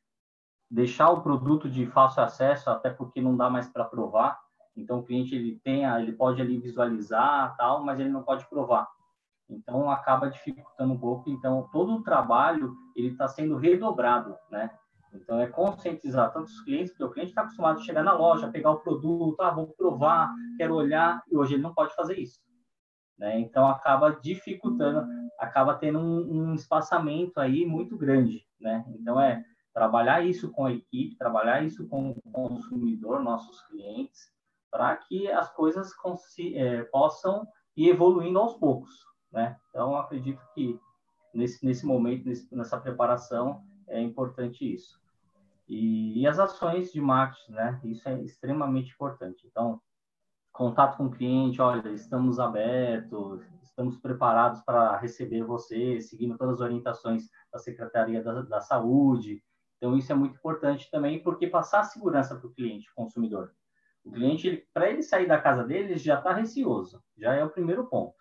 deixar 0.70 1.10
o 1.10 1.20
produto 1.20 1.68
de 1.68 1.86
fácil 1.86 2.22
acesso, 2.22 2.70
até 2.70 2.88
porque 2.88 3.20
não 3.20 3.36
dá 3.36 3.50
mais 3.50 3.68
para 3.68 3.84
provar. 3.84 4.38
Então, 4.74 5.00
o 5.00 5.02
cliente 5.02 5.34
ele 5.34 5.60
tem, 5.62 5.84
ele 5.84 6.12
pode 6.12 6.40
ali 6.40 6.58
visualizar 6.58 7.56
tal, 7.56 7.84
mas 7.84 8.00
ele 8.00 8.10
não 8.10 8.22
pode 8.22 8.46
provar. 8.48 8.88
Então, 9.48 9.90
acaba 9.90 10.28
dificultando 10.28 10.92
um 10.92 10.98
pouco. 10.98 11.30
Então, 11.30 11.68
todo 11.72 11.94
o 11.94 12.02
trabalho 12.02 12.74
ele 12.94 13.08
está 13.08 13.26
sendo 13.26 13.56
redobrado, 13.56 14.36
né? 14.50 14.70
Então, 15.12 15.40
é 15.40 15.46
conscientizar 15.46 16.32
tanto 16.32 16.46
os 16.46 16.60
clientes, 16.60 16.90
porque 16.90 17.04
o 17.04 17.10
cliente 17.10 17.30
está 17.30 17.42
acostumado 17.42 17.78
a 17.78 17.82
chegar 17.82 18.02
na 18.02 18.12
loja, 18.12 18.50
pegar 18.50 18.72
o 18.72 18.80
produto, 18.80 19.40
ah, 19.40 19.50
vou 19.50 19.68
provar, 19.68 20.30
quero 20.58 20.74
olhar, 20.74 21.22
e 21.30 21.36
hoje 21.36 21.54
ele 21.54 21.62
não 21.62 21.72
pode 21.72 21.94
fazer 21.94 22.18
isso. 22.18 22.40
Né? 23.18 23.40
Então, 23.40 23.66
acaba 23.66 24.10
dificultando, 24.10 25.06
acaba 25.38 25.74
tendo 25.74 25.98
um, 25.98 26.50
um 26.50 26.54
espaçamento 26.54 27.40
aí 27.40 27.64
muito 27.64 27.96
grande, 27.96 28.46
né? 28.60 28.84
Então, 28.90 29.20
é 29.20 29.44
trabalhar 29.74 30.24
isso 30.24 30.50
com 30.50 30.66
a 30.66 30.72
equipe, 30.72 31.16
trabalhar 31.16 31.62
isso 31.62 31.88
com 31.88 32.10
o 32.10 32.30
consumidor, 32.30 33.20
nossos 33.20 33.60
clientes, 33.68 34.30
para 34.70 34.96
que 34.96 35.30
as 35.30 35.52
coisas 35.54 35.90
é, 36.54 36.82
possam 36.84 37.46
ir 37.76 37.88
evoluindo 37.88 38.38
aos 38.38 38.54
poucos, 38.54 38.90
né? 39.32 39.56
Então, 39.70 39.96
acredito 39.96 40.40
que 40.54 40.78
nesse, 41.34 41.64
nesse 41.64 41.86
momento, 41.86 42.26
nesse, 42.26 42.54
nessa 42.54 42.78
preparação, 42.78 43.62
é 43.86 44.00
importante 44.00 44.72
isso. 44.72 45.00
E, 45.68 46.20
e, 46.20 46.26
as 46.26 46.38
ações 46.38 46.92
de 46.92 47.00
marketing, 47.00 47.52
né? 47.52 47.80
Isso 47.84 48.08
é 48.08 48.20
extremamente 48.22 48.92
importante. 48.92 49.46
Então, 49.46 49.80
contato 50.52 50.96
com 50.96 51.06
o 51.06 51.10
cliente, 51.10 51.60
olha, 51.60 51.90
estamos 51.90 52.40
abertos, 52.40 53.42
estamos 53.62 53.98
preparados 53.98 54.62
para 54.62 54.96
receber 54.96 55.42
você, 55.44 56.00
seguindo 56.00 56.38
todas 56.38 56.54
as 56.54 56.60
orientações 56.60 57.28
da 57.52 57.58
Secretaria 57.58 58.22
da, 58.22 58.42
da 58.42 58.60
Saúde. 58.60 59.42
Então, 59.76 59.96
isso 59.96 60.10
é 60.10 60.14
muito 60.14 60.36
importante 60.36 60.90
também, 60.90 61.22
porque 61.22 61.46
passar 61.46 61.84
segurança 61.84 62.34
para 62.34 62.46
o 62.46 62.52
cliente, 62.52 62.92
consumidor. 62.94 63.52
O 64.04 64.10
cliente, 64.10 64.66
para 64.72 64.90
ele 64.90 65.02
sair 65.02 65.28
da 65.28 65.40
casa 65.40 65.64
dele, 65.64 65.98
já 65.98 66.18
está 66.18 66.32
receoso, 66.32 67.02
já 67.16 67.34
é 67.34 67.44
o 67.44 67.50
primeiro 67.50 67.86
ponto. 67.86 68.16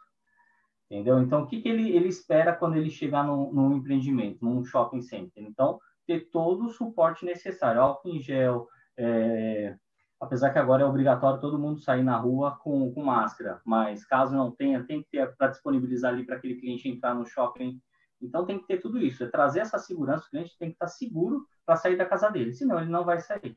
Entendeu? 0.89 1.19
Então, 1.19 1.43
o 1.43 1.47
que, 1.47 1.61
que 1.61 1.67
ele, 1.67 1.95
ele 1.95 2.07
espera 2.07 2.55
quando 2.55 2.77
ele 2.77 2.89
chegar 2.89 3.25
num, 3.25 3.51
num 3.51 3.75
empreendimento, 3.75 4.43
num 4.43 4.63
shopping 4.63 5.01
center? 5.01 5.43
Então, 5.43 5.79
ter 6.05 6.29
todo 6.31 6.65
o 6.65 6.69
suporte 6.69 7.25
necessário, 7.25 7.81
álcool 7.81 8.09
em 8.09 8.21
gel, 8.21 8.67
é, 8.97 9.75
apesar 10.19 10.51
que 10.51 10.59
agora 10.59 10.83
é 10.83 10.85
obrigatório 10.85 11.41
todo 11.41 11.59
mundo 11.59 11.79
sair 11.79 12.03
na 12.03 12.17
rua 12.17 12.57
com, 12.57 12.91
com 12.93 13.03
máscara, 13.03 13.61
mas 13.65 14.05
caso 14.05 14.35
não 14.35 14.51
tenha, 14.51 14.83
tem 14.83 15.03
que 15.03 15.09
ter 15.09 15.35
para 15.35 15.49
disponibilizar 15.49 16.13
ali 16.13 16.25
para 16.25 16.37
aquele 16.37 16.55
cliente 16.55 16.87
entrar 16.87 17.13
no 17.13 17.25
shopping. 17.25 17.79
Então 18.21 18.45
tem 18.45 18.57
que 18.57 18.65
ter 18.65 18.79
tudo 18.79 18.97
isso, 18.97 19.23
é 19.23 19.27
trazer 19.27 19.59
essa 19.59 19.77
segurança, 19.77 20.25
o 20.25 20.29
cliente 20.29 20.57
tem 20.57 20.69
que 20.69 20.75
estar 20.75 20.87
seguro 20.87 21.45
para 21.65 21.75
sair 21.75 21.97
da 21.97 22.05
casa 22.05 22.29
dele, 22.29 22.53
senão 22.53 22.79
ele 22.79 22.89
não 22.89 23.03
vai 23.03 23.19
sair. 23.19 23.55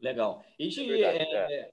Legal. 0.00 0.44
E 0.58 0.68
de, 0.68 0.86
Verdade, 0.86 1.18
é, 1.18 1.60
é. 1.60 1.70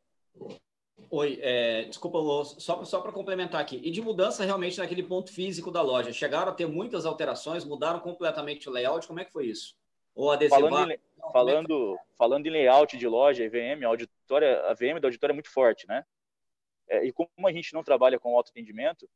Oi, 1.15 1.37
é, 1.43 1.83
desculpa, 1.83 2.17
só, 2.59 2.83
só 2.83 2.99
para 2.99 3.11
complementar 3.11 3.61
aqui. 3.61 3.79
E 3.83 3.91
de 3.91 4.01
mudança 4.01 4.43
realmente 4.43 4.79
naquele 4.79 5.03
ponto 5.03 5.31
físico 5.31 5.69
da 5.69 5.79
loja? 5.79 6.11
Chegaram 6.11 6.51
a 6.51 6.55
ter 6.55 6.65
muitas 6.65 7.05
alterações, 7.05 7.63
mudaram 7.63 7.99
completamente 7.99 8.67
o 8.67 8.71
layout? 8.71 9.05
Como 9.05 9.19
é 9.19 9.25
que 9.25 9.31
foi 9.31 9.45
isso? 9.45 9.75
Ou 10.15 10.31
adesivar? 10.31 10.59
Falando, 10.59 10.91
em, 10.91 10.99
Não, 11.15 11.31
falando, 11.31 11.93
é 11.93 12.15
falando 12.17 12.47
em 12.47 12.49
layout 12.49 12.97
de 12.97 13.07
loja, 13.07 13.43
EVM, 13.43 13.83
a 13.83 13.89
auditória, 13.89 14.59
a 14.61 14.73
VM 14.73 14.99
da 14.99 15.07
auditória 15.07 15.33
é 15.33 15.35
muito 15.35 15.51
forte, 15.51 15.87
né? 15.87 16.03
É, 16.89 17.05
e 17.05 17.13
como 17.13 17.29
a 17.47 17.51
gente 17.51 17.75
não 17.75 17.83
trabalha 17.83 18.17
com 18.17 18.35
autoatendimento, 18.35 19.07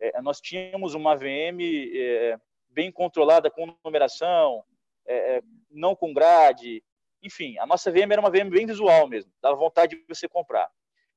é, 0.00 0.22
nós 0.22 0.40
tínhamos 0.40 0.94
uma 0.94 1.14
VM 1.14 1.60
é, 1.60 2.40
bem 2.70 2.90
controlada 2.90 3.50
com 3.50 3.76
numeração, 3.84 4.64
é, 5.04 5.42
não 5.70 5.94
com 5.94 6.14
grade, 6.14 6.82
enfim, 7.22 7.58
a 7.58 7.66
nossa 7.66 7.92
VM 7.92 8.10
era 8.10 8.22
uma 8.22 8.30
VM 8.30 8.48
bem 8.48 8.64
visual 8.64 9.06
mesmo, 9.06 9.30
dava 9.42 9.54
vontade 9.54 9.96
de 9.96 10.04
você 10.08 10.26
comprar. 10.26 10.70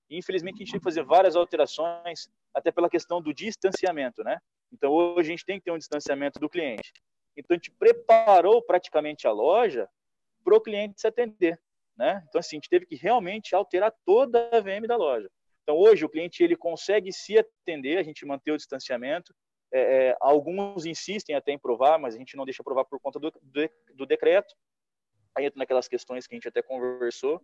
Infelizmente, 0.10 0.56
a 0.56 0.60
gente 0.60 0.72
tem 0.72 0.80
que 0.80 0.84
fazer 0.84 1.04
várias 1.04 1.36
alterações, 1.36 2.30
até 2.54 2.72
pela 2.72 2.90
questão 2.90 3.22
do 3.22 3.34
distanciamento, 3.34 4.24
né? 4.24 4.40
Então, 4.72 4.92
hoje 4.92 5.30
a 5.30 5.32
gente 5.32 5.46
tem 5.46 5.60
que 5.60 5.66
ter 5.66 5.72
um 5.72 5.78
distanciamento 5.78 6.40
do 6.40 6.50
cliente. 6.50 6.92
Então, 7.38 7.56
a 7.56 7.58
gente 7.58 7.72
preparou 7.72 8.62
praticamente 8.62 9.28
a 9.28 9.32
loja 9.32 9.88
para 10.44 10.56
o 10.56 10.62
cliente 10.62 11.00
se 11.00 11.08
atender, 11.08 11.60
né? 11.96 12.24
Então, 12.28 12.40
assim, 12.40 12.56
a 12.56 12.58
gente 12.58 12.70
teve 12.70 12.86
que 12.86 12.96
realmente 12.96 13.54
alterar 13.54 13.94
toda 14.06 14.50
a 14.52 14.60
VM 14.60 14.88
da 14.88 14.96
loja. 14.96 15.30
Então, 15.64 15.78
hoje, 15.78 16.04
o 16.04 16.10
cliente 16.10 16.44
ele 16.44 16.56
consegue 16.56 17.14
se 17.14 17.38
atender, 17.38 17.98
a 18.00 18.04
gente 18.04 18.26
mantém 18.26 18.54
o 18.54 18.58
distanciamento. 18.58 19.34
É, 19.72 20.08
é, 20.08 20.18
alguns 20.20 20.88
insistem 20.88 21.36
até 21.36 21.52
em 21.52 21.60
provar, 21.60 22.00
mas 22.00 22.16
a 22.16 22.18
gente 22.18 22.36
não 22.36 22.44
deixa 22.44 22.64
provar 22.64 22.86
por 22.86 23.00
conta 23.00 23.20
do, 23.20 23.32
do, 23.32 23.70
do 23.94 24.06
decreto. 24.08 24.56
Aí 25.38 25.46
entra 25.46 25.60
naquelas 25.60 25.88
questões 25.88 26.26
que 26.26 26.34
a 26.34 26.38
gente 26.38 26.48
até 26.48 26.64
conversou 26.64 27.40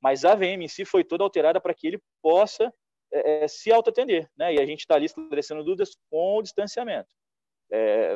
mas 0.00 0.24
a 0.24 0.34
VM 0.34 0.62
em 0.62 0.68
si 0.68 0.84
foi 0.84 1.02
toda 1.04 1.24
alterada 1.24 1.60
para 1.60 1.74
que 1.74 1.86
ele 1.86 2.02
possa 2.22 2.72
é, 3.12 3.44
é 3.44 3.48
se 3.48 3.72
autoatender, 3.72 4.28
né? 4.36 4.54
E 4.54 4.60
a 4.60 4.66
gente 4.66 4.80
está 4.80 4.94
ali 4.94 5.06
esclarecendo 5.06 5.64
dúvidas 5.64 5.96
com 6.10 6.38
o 6.38 6.42
distanciamento. 6.42 7.08
É, 7.70 8.12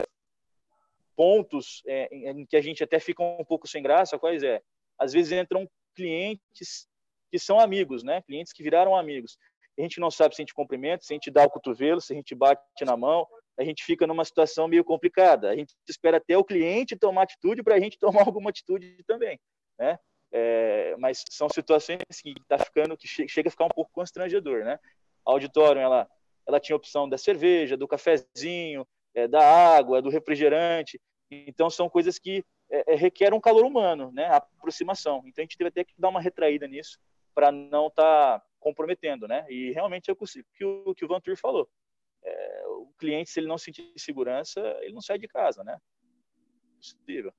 pontos 1.17 1.83
é, 1.87 2.09
em 2.13 2.47
que 2.47 2.57
a 2.57 2.63
gente 2.63 2.83
até 2.83 2.99
fica 2.99 3.23
um 3.23 3.45
pouco 3.45 3.69
sem 3.69 3.83
graça, 3.83 4.19
quais 4.19 4.43
é? 4.43 4.63
Às 4.99 5.13
vezes 5.13 5.33
entram 5.33 5.69
clientes 5.95 6.89
que 7.31 7.39
são 7.39 7.61
amigos, 7.61 8.03
né? 8.03 8.23
Clientes 8.23 8.53
que 8.53 8.63
viraram 8.63 8.97
amigos. 8.97 9.37
A 9.79 9.83
gente 9.83 10.01
não 10.01 10.11
sabe 10.11 10.35
se 10.35 10.43
a 10.43 10.45
gente 10.45 10.55
cumprimenta, 10.55 11.05
se 11.05 11.13
a 11.13 11.17
gente 11.17 11.31
dá 11.31 11.45
o 11.45 11.51
cotovelo, 11.51 12.01
se 12.01 12.13
a 12.13 12.17
gente 12.17 12.35
bate 12.35 12.85
na 12.85 12.97
mão, 12.97 13.27
a 13.59 13.65
gente 13.65 13.85
fica 13.85 14.07
numa 14.07 14.25
situação 14.25 14.67
meio 14.67 14.85
complicada. 14.85 15.51
A 15.51 15.57
gente 15.57 15.75
espera 15.89 16.17
até 16.17 16.37
o 16.37 16.45
cliente 16.45 16.97
tomar 16.97 17.23
atitude 17.23 17.63
para 17.63 17.77
a 17.77 17.81
gente 17.81 17.99
tomar 18.01 18.27
alguma 18.27 18.51
atitude 18.51 19.03
também, 19.07 19.39
né? 19.79 19.99
É, 20.33 20.95
mas 20.99 21.25
são 21.31 21.49
situações 21.49 21.99
que 22.23 22.35
tá 22.47 22.59
ficando 22.59 22.97
que 22.97 23.09
chega 23.09 23.49
a 23.49 23.51
ficar 23.51 23.65
um 23.65 23.71
pouco 23.71 23.91
constrangedor, 23.93 24.65
né? 24.65 24.79
A 25.27 25.33
auditório 25.33 25.81
ela 25.81 26.09
ela 26.47 26.61
tinha 26.61 26.77
opção 26.77 27.09
da 27.09 27.19
cerveja, 27.19 27.77
do 27.77 27.87
cafezinho, 27.87 28.87
é, 29.15 29.29
da 29.29 29.41
água, 29.41 30.03
do 30.03 30.09
refrigerante. 30.09 31.01
Então 31.31 31.71
são 31.71 31.89
coisas 31.89 32.19
que 32.19 32.45
é, 32.71 32.95
é 32.95 32.97
requerem 32.97 33.37
um 33.37 33.41
calor 33.41 33.65
humano, 33.65 34.11
né? 34.13 34.27
A 34.27 34.37
aproximação. 34.37 35.23
Então 35.27 35.43
a 35.43 35.45
gente 35.45 35.57
teve 35.57 35.69
até 35.69 35.85
que 35.85 35.95
dar 35.99 36.09
uma 36.09 36.21
retraída 36.21 36.67
nisso 36.67 36.99
para 37.35 37.53
não 37.53 37.89
estar 37.89 38.41
tá 38.41 38.47
comprometendo, 38.59 39.27
né? 39.27 39.47
E 39.49 39.73
realmente 39.73 40.11
é 40.11 40.13
o 40.13 40.17
que 40.17 40.65
o, 40.65 40.95
que 40.95 41.05
o 41.05 41.09
Vantur 41.09 41.37
falou. 41.37 41.69
É, 42.23 42.63
o 42.67 42.93
cliente, 42.99 43.31
se 43.31 43.41
ele 43.41 43.49
não 43.49 43.59
sentir 43.59 43.93
segurança, 43.97 44.61
ele 44.83 44.93
não 44.93 45.01
sai 45.01 45.19
de 45.19 45.27
casa, 45.27 45.65
né? 45.65 45.79
Possível. 46.77 47.33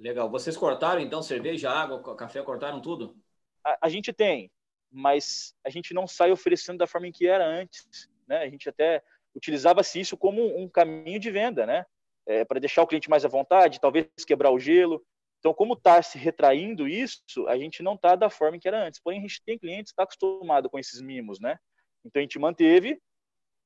Legal. 0.00 0.30
Vocês 0.30 0.56
cortaram 0.56 1.00
então 1.00 1.22
cerveja, 1.22 1.70
água, 1.70 2.16
café, 2.16 2.42
cortaram 2.42 2.80
tudo? 2.80 3.14
A, 3.62 3.78
a, 3.82 3.88
gente 3.90 4.14
tem, 4.14 4.50
mas 4.90 5.54
a 5.64 5.68
gente 5.68 5.92
não 5.92 6.06
sai 6.06 6.32
oferecendo 6.32 6.78
da 6.78 6.86
forma 6.86 7.06
em 7.06 7.12
que 7.12 7.26
era 7.26 7.46
antes, 7.46 8.08
né? 8.26 8.38
A 8.38 8.48
gente 8.48 8.66
até 8.66 9.02
utilizava-se 9.34 10.00
isso 10.00 10.16
como 10.16 10.58
um 10.58 10.66
caminho 10.68 11.20
de 11.20 11.30
venda, 11.30 11.66
né? 11.66 11.84
É, 12.26 12.46
para 12.46 12.58
deixar 12.58 12.82
o 12.82 12.86
cliente 12.86 13.10
mais 13.10 13.26
à 13.26 13.28
vontade, 13.28 13.78
talvez 13.78 14.08
quebrar 14.26 14.50
o 14.50 14.58
gelo. 14.58 15.04
Então, 15.38 15.52
como 15.52 15.74
está 15.74 16.02
se 16.02 16.16
retraindo 16.16 16.88
isso, 16.88 17.22
a 17.46 17.58
gente 17.58 17.82
não 17.82 17.94
está 17.94 18.14
da 18.16 18.30
forma 18.30 18.56
em 18.56 18.60
que 18.60 18.68
era 18.68 18.82
antes. 18.82 19.00
Porém, 19.00 19.18
a 19.18 19.22
gente 19.22 19.42
tem 19.44 19.58
clientes 19.58 19.92
que 19.92 20.00
está 20.00 20.04
acostumado 20.04 20.70
com 20.70 20.78
esses 20.78 21.02
mimos, 21.02 21.38
né? 21.38 21.58
Então, 22.04 22.20
a 22.20 22.22
gente 22.22 22.38
manteve, 22.38 22.98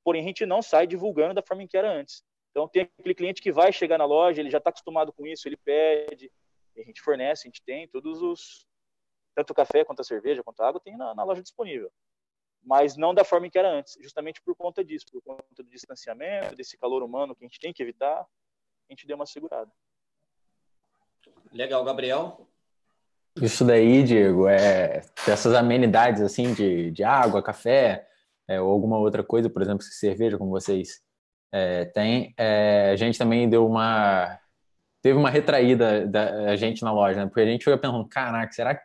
porém, 0.04 0.22
a 0.22 0.26
gente 0.26 0.44
não 0.44 0.60
sai 0.60 0.84
divulgando 0.84 1.34
da 1.34 1.42
forma 1.42 1.62
em 1.62 1.68
que 1.68 1.76
era 1.76 1.92
antes. 1.92 2.24
Então, 2.54 2.68
tem 2.68 2.82
aquele 2.82 3.16
cliente 3.16 3.42
que 3.42 3.50
vai 3.50 3.72
chegar 3.72 3.98
na 3.98 4.04
loja, 4.04 4.40
ele 4.40 4.48
já 4.48 4.58
está 4.58 4.70
acostumado 4.70 5.12
com 5.12 5.26
isso, 5.26 5.48
ele 5.48 5.56
pede, 5.56 6.30
a 6.78 6.82
gente 6.82 7.02
fornece, 7.02 7.48
a 7.48 7.50
gente 7.50 7.60
tem 7.60 7.88
todos 7.88 8.22
os. 8.22 8.64
Tanto 9.34 9.50
o 9.50 9.54
café 9.54 9.84
quanto 9.84 9.98
a 9.98 10.04
cerveja, 10.04 10.40
quanto 10.40 10.60
a 10.60 10.68
água, 10.68 10.80
tem 10.80 10.96
na, 10.96 11.12
na 11.16 11.24
loja 11.24 11.42
disponível. 11.42 11.90
Mas 12.62 12.96
não 12.96 13.12
da 13.12 13.24
forma 13.24 13.50
que 13.50 13.58
era 13.58 13.68
antes, 13.68 13.98
justamente 14.00 14.40
por 14.40 14.54
conta 14.54 14.84
disso, 14.84 15.04
por 15.10 15.20
conta 15.20 15.44
do 15.64 15.68
distanciamento, 15.68 16.54
desse 16.54 16.78
calor 16.78 17.02
humano 17.02 17.34
que 17.34 17.44
a 17.44 17.48
gente 17.48 17.58
tem 17.58 17.72
que 17.72 17.82
evitar, 17.82 18.20
a 18.20 18.92
gente 18.92 19.04
deu 19.04 19.16
uma 19.16 19.26
segurada. 19.26 19.70
Legal, 21.52 21.82
Gabriel. 21.82 22.46
Isso 23.42 23.64
daí, 23.64 24.04
Diego, 24.04 24.46
é 24.46 25.02
essas 25.26 25.54
amenidades 25.54 26.22
assim 26.22 26.54
de, 26.54 26.92
de 26.92 27.02
água, 27.02 27.42
café, 27.42 28.08
é, 28.46 28.60
ou 28.60 28.70
alguma 28.70 28.96
outra 28.96 29.24
coisa, 29.24 29.50
por 29.50 29.60
exemplo, 29.60 29.82
cerveja, 29.82 30.38
como 30.38 30.52
vocês 30.52 31.02
é, 31.56 31.84
tem. 31.84 32.34
É, 32.36 32.90
a 32.92 32.96
gente 32.96 33.16
também 33.16 33.48
deu 33.48 33.64
uma. 33.64 34.40
Teve 35.00 35.16
uma 35.16 35.30
retraída 35.30 36.04
da 36.04 36.56
gente 36.56 36.82
na 36.82 36.90
loja, 36.90 37.20
né? 37.20 37.26
Porque 37.26 37.42
a 37.42 37.46
gente 37.46 37.62
foi 37.62 37.76
pensando, 37.78 38.08
caraca, 38.08 38.52
será 38.52 38.74
que 38.74 38.82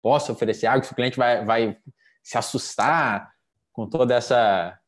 posso 0.00 0.30
oferecer 0.30 0.68
água? 0.68 0.84
Se 0.84 0.92
o 0.92 0.94
cliente 0.94 1.16
vai, 1.16 1.44
vai 1.44 1.76
se 2.22 2.38
assustar 2.38 3.28
com 3.72 3.88
toda 3.88 4.14
essa. 4.14 4.78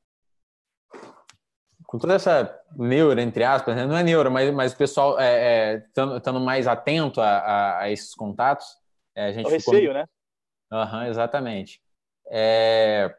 Com 1.86 1.98
toda 1.98 2.14
essa 2.14 2.56
neura, 2.76 3.20
entre 3.20 3.42
aspas, 3.42 3.74
né? 3.74 3.84
não 3.84 3.96
é 3.96 4.02
neura, 4.04 4.30
mas, 4.30 4.52
mas 4.52 4.72
o 4.72 4.76
pessoal 4.76 5.16
estando 5.16 6.38
é, 6.38 6.42
mais 6.42 6.68
atento 6.68 7.20
a, 7.20 7.38
a, 7.38 7.80
a 7.80 7.90
esses 7.90 8.14
contatos. 8.14 8.66
É, 9.12 9.26
a 9.26 9.32
gente 9.32 9.46
o 9.46 9.50
ficou... 9.50 9.74
receio, 9.74 9.92
né? 9.92 10.04
Uhum, 10.72 11.02
exatamente. 11.04 11.80
É, 12.30 13.12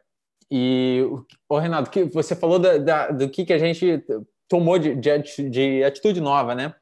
e, 0.50 1.02
o 1.48 1.58
Renato, 1.58 1.90
que 1.90 2.04
você 2.04 2.36
falou 2.36 2.58
da, 2.58 2.78
da, 2.78 3.10
do 3.10 3.28
que, 3.28 3.44
que 3.44 3.52
a 3.52 3.58
gente 3.58 4.04
tomou 4.48 4.78
de, 4.78 4.94
de, 4.94 5.50
de 5.50 5.84
atitude 5.84 6.20
nova, 6.20 6.54
né? 6.54 6.74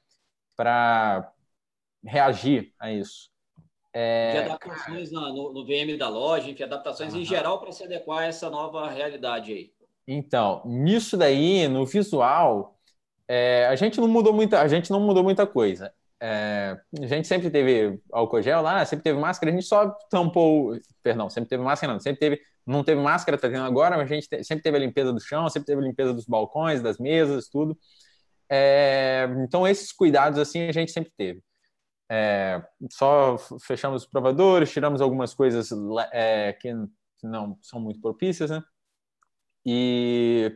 Para 0.56 1.32
reagir 2.04 2.72
a 2.78 2.92
isso. 2.92 3.30
É... 3.92 4.32
De 4.32 4.38
adaptações 4.50 5.12
na, 5.12 5.20
no, 5.28 5.52
no, 5.52 5.64
VM 5.64 5.96
da 5.96 6.08
loja, 6.08 6.50
enfim, 6.50 6.64
adaptações 6.64 7.14
uhum. 7.14 7.20
em 7.20 7.24
geral 7.24 7.60
para 7.60 7.72
se 7.72 7.84
adequar 7.84 8.20
a 8.20 8.26
essa 8.26 8.50
nova 8.50 8.90
realidade 8.90 9.52
aí. 9.52 9.72
Então, 10.06 10.60
nisso 10.66 11.16
daí, 11.16 11.66
no 11.68 11.86
visual, 11.86 12.76
é, 13.26 13.66
a 13.68 13.76
gente 13.76 13.98
não 14.00 14.08
mudou 14.08 14.32
muita, 14.32 14.60
a 14.60 14.68
gente 14.68 14.90
não 14.90 15.00
mudou 15.00 15.22
muita 15.22 15.46
coisa. 15.46 15.94
É, 16.20 16.80
a 17.02 17.06
gente 17.06 17.28
sempre 17.28 17.50
teve 17.50 18.00
álcool 18.12 18.40
gel 18.40 18.62
lá, 18.62 18.84
sempre 18.84 19.02
teve 19.02 19.18
máscara, 19.18 19.50
a 19.50 19.54
gente 19.54 19.66
só 19.66 19.90
tampou, 20.08 20.78
perdão, 21.02 21.28
sempre 21.28 21.50
teve 21.50 21.62
máscara 21.62 21.92
não, 21.92 22.00
sempre 22.00 22.20
teve 22.20 22.40
não 22.66 22.82
teve 22.82 23.00
máscara, 23.00 23.36
tá 23.36 23.48
tendo 23.48 23.64
agora, 23.64 23.96
mas 23.96 24.10
a 24.10 24.14
gente 24.14 24.26
sempre 24.44 24.62
teve 24.62 24.76
a 24.76 24.80
limpeza 24.80 25.12
do 25.12 25.20
chão, 25.20 25.48
sempre 25.48 25.66
teve 25.66 25.82
a 25.82 25.84
limpeza 25.84 26.14
dos 26.14 26.24
balcões, 26.24 26.80
das 26.80 26.98
mesas, 26.98 27.48
tudo. 27.48 27.78
É, 28.48 29.28
então, 29.44 29.66
esses 29.66 29.92
cuidados, 29.92 30.38
assim, 30.38 30.68
a 30.68 30.72
gente 30.72 30.90
sempre 30.92 31.12
teve. 31.16 31.42
É, 32.10 32.62
só 32.90 33.36
fechamos 33.60 34.02
os 34.04 34.08
provadores, 34.08 34.70
tiramos 34.70 35.00
algumas 35.00 35.34
coisas 35.34 35.70
é, 36.12 36.52
que 36.54 36.72
não 37.22 37.58
são 37.62 37.80
muito 37.80 38.00
propícias, 38.00 38.50
né? 38.50 38.62
E 39.66 40.54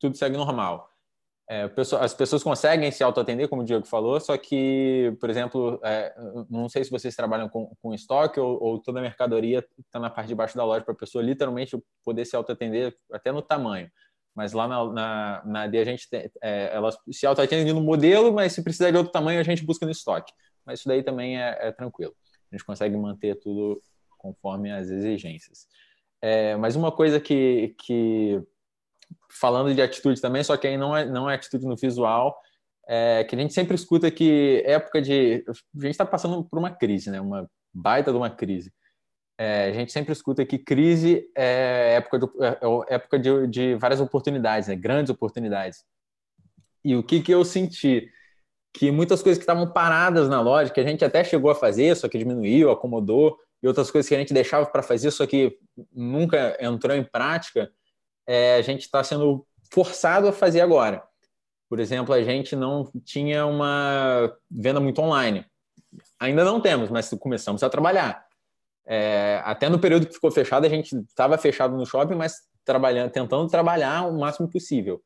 tudo 0.00 0.16
segue 0.16 0.36
normal. 0.36 0.93
É, 1.48 1.70
as 2.00 2.14
pessoas 2.14 2.42
conseguem 2.42 2.90
se 2.90 3.04
autoatender, 3.04 3.48
como 3.48 3.60
o 3.60 3.64
Diego 3.64 3.86
falou, 3.86 4.18
só 4.18 4.36
que, 4.38 5.14
por 5.20 5.28
exemplo, 5.28 5.78
é, 5.84 6.14
não 6.48 6.70
sei 6.70 6.82
se 6.82 6.90
vocês 6.90 7.14
trabalham 7.14 7.50
com, 7.50 7.70
com 7.82 7.92
estoque 7.92 8.40
ou, 8.40 8.62
ou 8.62 8.78
toda 8.78 8.98
a 8.98 9.02
mercadoria 9.02 9.62
está 9.78 10.00
na 10.00 10.08
parte 10.08 10.28
de 10.28 10.34
baixo 10.34 10.56
da 10.56 10.64
loja 10.64 10.82
para 10.82 10.94
a 10.94 10.96
pessoa 10.96 11.22
literalmente 11.22 11.76
poder 12.02 12.24
se 12.24 12.34
autoatender 12.34 12.96
até 13.12 13.30
no 13.30 13.42
tamanho. 13.42 13.90
Mas 14.34 14.52
lá 14.52 14.66
na, 14.66 14.84
na, 14.90 15.42
na 15.44 15.62
AD 15.62 15.78
a 15.78 15.84
gente 15.84 16.08
tem, 16.08 16.30
é, 16.42 16.74
elas 16.74 16.96
se 17.12 17.26
autoatendem 17.26 17.74
no 17.74 17.80
modelo, 17.82 18.32
mas 18.32 18.52
se 18.52 18.64
precisar 18.64 18.90
de 18.90 18.96
outro 18.96 19.12
tamanho 19.12 19.38
a 19.38 19.44
gente 19.44 19.64
busca 19.64 19.84
no 19.84 19.92
estoque. 19.92 20.32
Mas 20.64 20.80
isso 20.80 20.88
daí 20.88 21.02
também 21.02 21.40
é, 21.40 21.68
é 21.68 21.72
tranquilo. 21.72 22.14
A 22.50 22.56
gente 22.56 22.64
consegue 22.64 22.96
manter 22.96 23.38
tudo 23.38 23.82
conforme 24.16 24.72
as 24.72 24.88
exigências. 24.88 25.66
É, 26.22 26.56
mas 26.56 26.74
uma 26.74 26.90
coisa 26.90 27.20
que, 27.20 27.74
que 27.84 28.42
falando 29.30 29.74
de 29.74 29.82
atitude 29.82 30.20
também, 30.20 30.42
só 30.42 30.56
que 30.56 30.66
aí 30.66 30.76
não 30.76 30.96
é, 30.96 31.04
não 31.04 31.28
é 31.28 31.34
atitude 31.34 31.66
no 31.66 31.76
visual, 31.76 32.36
é 32.86 33.24
que 33.24 33.34
a 33.34 33.38
gente 33.38 33.54
sempre 33.54 33.74
escuta 33.74 34.10
que 34.10 34.62
época 34.66 35.00
de. 35.00 35.44
A 35.48 35.80
gente 35.80 35.90
está 35.90 36.04
passando 36.04 36.44
por 36.44 36.58
uma 36.58 36.70
crise, 36.70 37.10
né? 37.10 37.20
Uma 37.20 37.48
baita 37.72 38.10
de 38.10 38.16
uma 38.16 38.30
crise. 38.30 38.72
É, 39.38 39.70
a 39.70 39.72
gente 39.72 39.90
sempre 39.90 40.12
escuta 40.12 40.44
que 40.44 40.58
crise 40.58 41.28
é 41.36 41.94
época, 41.96 42.18
de, 42.20 42.26
é, 42.40 42.48
é 42.88 42.94
época 42.94 43.18
de, 43.18 43.46
de, 43.48 43.74
várias 43.74 44.00
oportunidades, 44.00 44.68
né? 44.68 44.76
grandes 44.76 45.10
oportunidades. 45.10 45.84
E 46.84 46.94
o 46.94 47.02
que, 47.02 47.20
que 47.20 47.32
eu 47.32 47.44
senti? 47.44 48.08
Que 48.72 48.90
muitas 48.90 49.22
coisas 49.22 49.38
que 49.38 49.42
estavam 49.42 49.72
paradas 49.72 50.28
na 50.28 50.40
loja, 50.40 50.72
que 50.72 50.80
a 50.80 50.86
gente 50.86 51.04
até 51.04 51.24
chegou 51.24 51.50
a 51.50 51.54
fazer, 51.54 51.96
só 51.96 52.08
que 52.08 52.18
diminuiu, 52.18 52.70
acomodou, 52.70 53.36
e 53.62 53.66
outras 53.66 53.90
coisas 53.90 54.08
que 54.08 54.14
a 54.14 54.18
gente 54.18 54.34
deixava 54.34 54.66
para 54.66 54.82
fazer, 54.82 55.10
só 55.10 55.26
que 55.26 55.58
nunca 55.92 56.56
entrou 56.60 56.94
em 56.94 57.02
prática, 57.02 57.72
é, 58.26 58.56
a 58.56 58.62
gente 58.62 58.82
está 58.82 59.02
sendo 59.02 59.46
forçado 59.72 60.28
a 60.28 60.32
fazer 60.32 60.60
agora. 60.60 61.02
Por 61.68 61.80
exemplo, 61.80 62.14
a 62.14 62.22
gente 62.22 62.54
não 62.54 62.90
tinha 63.04 63.46
uma 63.46 64.32
venda 64.50 64.80
muito 64.80 65.00
online. 65.00 65.44
Ainda 66.20 66.44
não 66.44 66.60
temos, 66.60 66.90
mas 66.90 67.10
começamos 67.18 67.62
a 67.62 67.70
trabalhar. 67.70 68.24
É, 68.86 69.40
até 69.44 69.68
no 69.68 69.78
período 69.78 70.06
que 70.06 70.14
ficou 70.14 70.30
fechado, 70.30 70.66
a 70.66 70.68
gente 70.68 70.94
estava 70.96 71.38
fechado 71.38 71.76
no 71.76 71.86
shopping, 71.86 72.14
mas 72.14 72.34
trabalhando, 72.64 73.10
tentando 73.10 73.48
trabalhar 73.48 74.06
o 74.06 74.18
máximo 74.18 74.48
possível. 74.48 75.02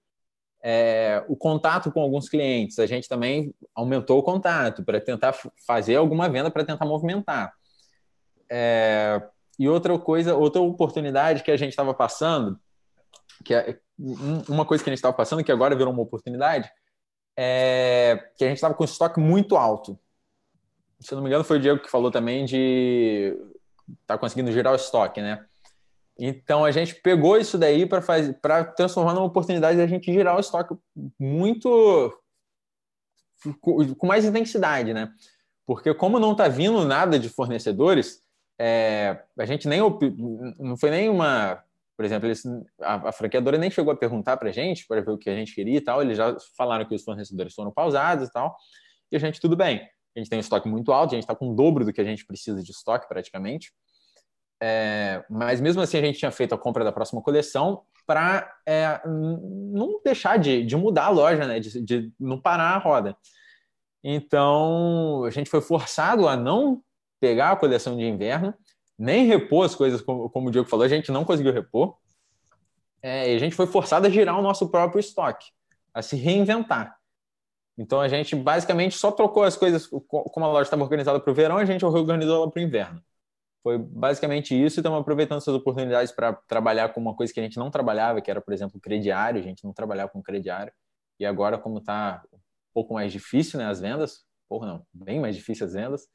É, 0.61 1.25
o 1.29 1.37
contato 1.37 1.93
com 1.93 2.01
alguns 2.01 2.29
clientes, 2.29 2.79
a 2.79 2.87
gente 2.87 3.09
também 3.09 3.55
aumentou 3.75 4.19
o 4.19 4.23
contato 4.23 4.85
para 4.85 5.01
tentar 5.01 5.35
fazer 5.67 5.97
alguma 5.97 6.29
venda 6.29 6.51
para 6.51 6.65
tentar 6.65 6.85
movimentar. 6.85 7.53
É, 8.51 9.23
e 9.59 9.69
outra 9.69 9.97
coisa, 9.99 10.37
outra 10.37 10.61
oportunidade 10.61 11.43
que 11.43 11.51
a 11.51 11.57
gente 11.57 11.71
estava 11.71 11.95
passando, 11.95 12.59
que 13.45 13.55
é 13.55 13.79
uma 14.49 14.65
coisa 14.65 14.83
que 14.83 14.91
a 14.91 14.93
gente 14.93 14.99
estava 14.99 15.15
passando, 15.15 15.43
que 15.43 15.53
agora 15.53 15.77
virou 15.77 15.93
uma 15.93 16.03
oportunidade, 16.03 16.71
é 17.37 18.31
que 18.37 18.45
a 18.45 18.49
gente 18.49 18.57
estava 18.57 18.75
com 18.75 18.85
estoque 18.85 19.21
muito 19.21 19.57
alto. 19.57 19.99
Se 21.01 21.13
eu 21.13 21.17
não 21.17 21.23
me 21.23 21.29
engano, 21.29 21.45
foi 21.45 21.59
o 21.59 21.61
Diego 21.61 21.81
que 21.81 21.91
falou 21.91 22.11
também 22.11 22.45
de 22.45 23.37
tá 24.07 24.19
conseguindo 24.19 24.53
gerar 24.53 24.73
o 24.73 24.77
estoque, 24.77 25.21
né? 25.21 25.45
Então 26.19 26.65
a 26.65 26.73
gente 26.73 26.97
pegou 26.97 27.37
isso 27.37 27.57
daí 27.57 27.87
para 27.87 28.03
fazer 28.03 28.35
para 28.41 28.65
transformar 28.65 29.15
numa 29.15 29.27
oportunidade 29.27 29.77
de 29.77 29.83
a 29.83 29.87
gente 29.87 30.13
gerar 30.13 30.37
o 30.37 30.41
estoque 30.41 30.75
muito 31.19 32.13
com 33.61 34.07
mais 34.07 34.25
intensidade, 34.25 34.93
né? 34.93 35.13
Porque 35.65 35.95
como 35.95 36.19
não 36.19 36.33
está 36.33 36.49
vindo 36.49 36.85
nada 36.85 37.19
de 37.19 37.29
fornecedores, 37.29 38.21
é, 38.59 39.23
a 39.39 39.47
gente 39.47 39.69
nem 39.69 39.81
não 40.59 40.77
foi 40.77 40.91
nem 40.91 41.09
uma 41.09 41.63
por 41.99 42.05
exemplo, 42.05 42.29
eles, 42.29 42.45
a, 42.81 43.09
a, 43.09 43.13
franqueadora 43.13 43.59
nem 43.59 43.73
chegou 43.73 43.93
a 43.93 43.97
perguntar 43.97 44.37
para 44.37 44.51
a 44.51 44.53
gente, 44.53 44.87
para 44.87 45.01
ver 45.01 45.11
o 45.11 45.19
que 45.19 45.29
a 45.29 45.35
gente 45.35 45.53
queria 45.53 45.79
e 45.79 45.81
tal. 45.81 46.01
Eles 46.01 46.17
já 46.17 46.37
falaram 46.57 46.85
que 46.85 46.95
os 46.95 47.03
fornecedores 47.03 47.53
foram 47.53 47.73
pausados 47.73 48.29
e 48.29 48.33
tal. 48.33 48.57
E 49.11 49.17
a 49.17 49.19
gente, 49.19 49.41
tudo 49.41 49.57
bem. 49.57 49.81
A 50.15 50.21
gente 50.21 50.31
tem 50.31 50.37
um 50.37 50.41
estoque 50.41 50.69
muito 50.69 50.93
alto, 50.93 51.11
a 51.11 51.17
gente 51.17 51.25
está 51.25 51.35
com 51.35 51.51
o 51.51 51.57
dobro 51.57 51.85
do 51.85 51.93
que 51.93 52.01
a 52.01 52.05
gente 52.05 52.25
precisa 52.25 52.63
de 52.63 52.71
estoque, 52.71 53.09
praticamente. 53.09 53.73
É, 54.63 55.25
mas 55.29 55.61
mesmo 55.61 55.83
assim, 55.83 55.99
a 55.99 56.01
gente 56.01 56.21
tinha 56.21 56.31
feito 56.31 56.55
a 56.55 56.59
compra 56.59 56.85
da 56.85 56.93
próxima 56.93 57.21
coleção 57.21 57.83
para 58.07 58.49
é, 58.65 59.01
não 59.05 60.01
deixar 60.05 60.39
de, 60.39 60.65
de, 60.65 60.77
mudar 60.77 61.07
a 61.07 61.11
loja, 61.11 61.49
né? 61.49 61.59
De, 61.59 61.83
de 61.83 62.13
não 62.19 62.41
parar 62.41 62.77
a 62.77 62.79
roda. 62.79 63.17
Então, 64.05 65.25
a 65.25 65.31
gente 65.31 65.51
foi 65.51 65.61
forçado 65.61 66.29
a 66.29 66.37
não 66.37 66.81
pegar 67.19 67.51
a 67.51 67.57
coleção 67.57 67.97
de 67.97 68.05
inverno 68.05 68.55
nem 68.99 69.27
repor 69.27 69.65
as 69.65 69.75
coisas, 69.75 70.01
como, 70.01 70.29
como 70.29 70.49
o 70.49 70.51
Diego 70.51 70.69
falou, 70.69 70.85
a 70.85 70.89
gente 70.89 71.13
não 71.13 71.25
conseguiu 71.25 71.53
repor. 71.53 71.97
É, 73.01 73.35
a 73.35 73.39
gente 73.39 73.55
foi 73.55 73.67
forçado 73.67 74.07
a 74.07 74.11
girar 74.11 74.39
o 74.39 74.43
nosso 74.43 74.69
próprio 74.69 74.99
estoque, 74.99 75.47
a 75.95 76.03
se 76.03 76.17
reinventar. 76.17 76.99
Então 77.79 78.01
a 78.01 78.09
gente 78.09 78.35
basicamente 78.35 78.97
só 78.97 79.13
trocou 79.13 79.45
as 79.45 79.57
coisas, 79.57 79.87
como 79.87 80.45
a 80.45 80.49
loja 80.49 80.63
estava 80.63 80.83
organizada 80.83 81.21
para 81.21 81.31
o 81.31 81.35
verão, 81.35 81.59
a 81.59 81.65
gente 81.65 81.83
reorganizou 81.83 82.35
ela 82.35 82.51
para 82.51 82.61
o 82.61 82.63
inverno. 82.63 83.01
Foi 83.63 83.79
basicamente 83.79 84.53
isso 84.55 84.79
e 84.79 84.81
estamos 84.81 85.01
aproveitando 85.01 85.39
essas 85.39 85.55
oportunidades 85.55 86.11
para 86.11 86.33
trabalhar 86.33 86.89
com 86.89 87.01
uma 87.01 87.15
coisa 87.15 87.33
que 87.33 87.39
a 87.39 87.43
gente 87.43 87.57
não 87.57 87.71
trabalhava, 87.71 88.21
que 88.21 88.31
era, 88.31 88.41
por 88.41 88.53
exemplo, 88.53 88.81
crediário, 88.81 89.41
a 89.41 89.45
gente 89.45 89.63
não 89.65 89.73
trabalhava 89.73 90.11
com 90.11 90.23
crediário. 90.23 90.73
E 91.21 91.27
agora, 91.27 91.57
como 91.57 91.79
está 91.79 92.23
um 92.33 92.39
pouco 92.75 92.95
mais 92.95 93.13
difícil 93.13 93.59
né, 93.59 93.67
as 93.67 93.81
vendas, 93.81 94.25
porra 94.49 94.67
não, 94.67 94.87
bem 94.93 95.21
mais 95.21 95.37
difícil 95.37 95.67
as 95.67 95.73
vendas, 95.73 96.09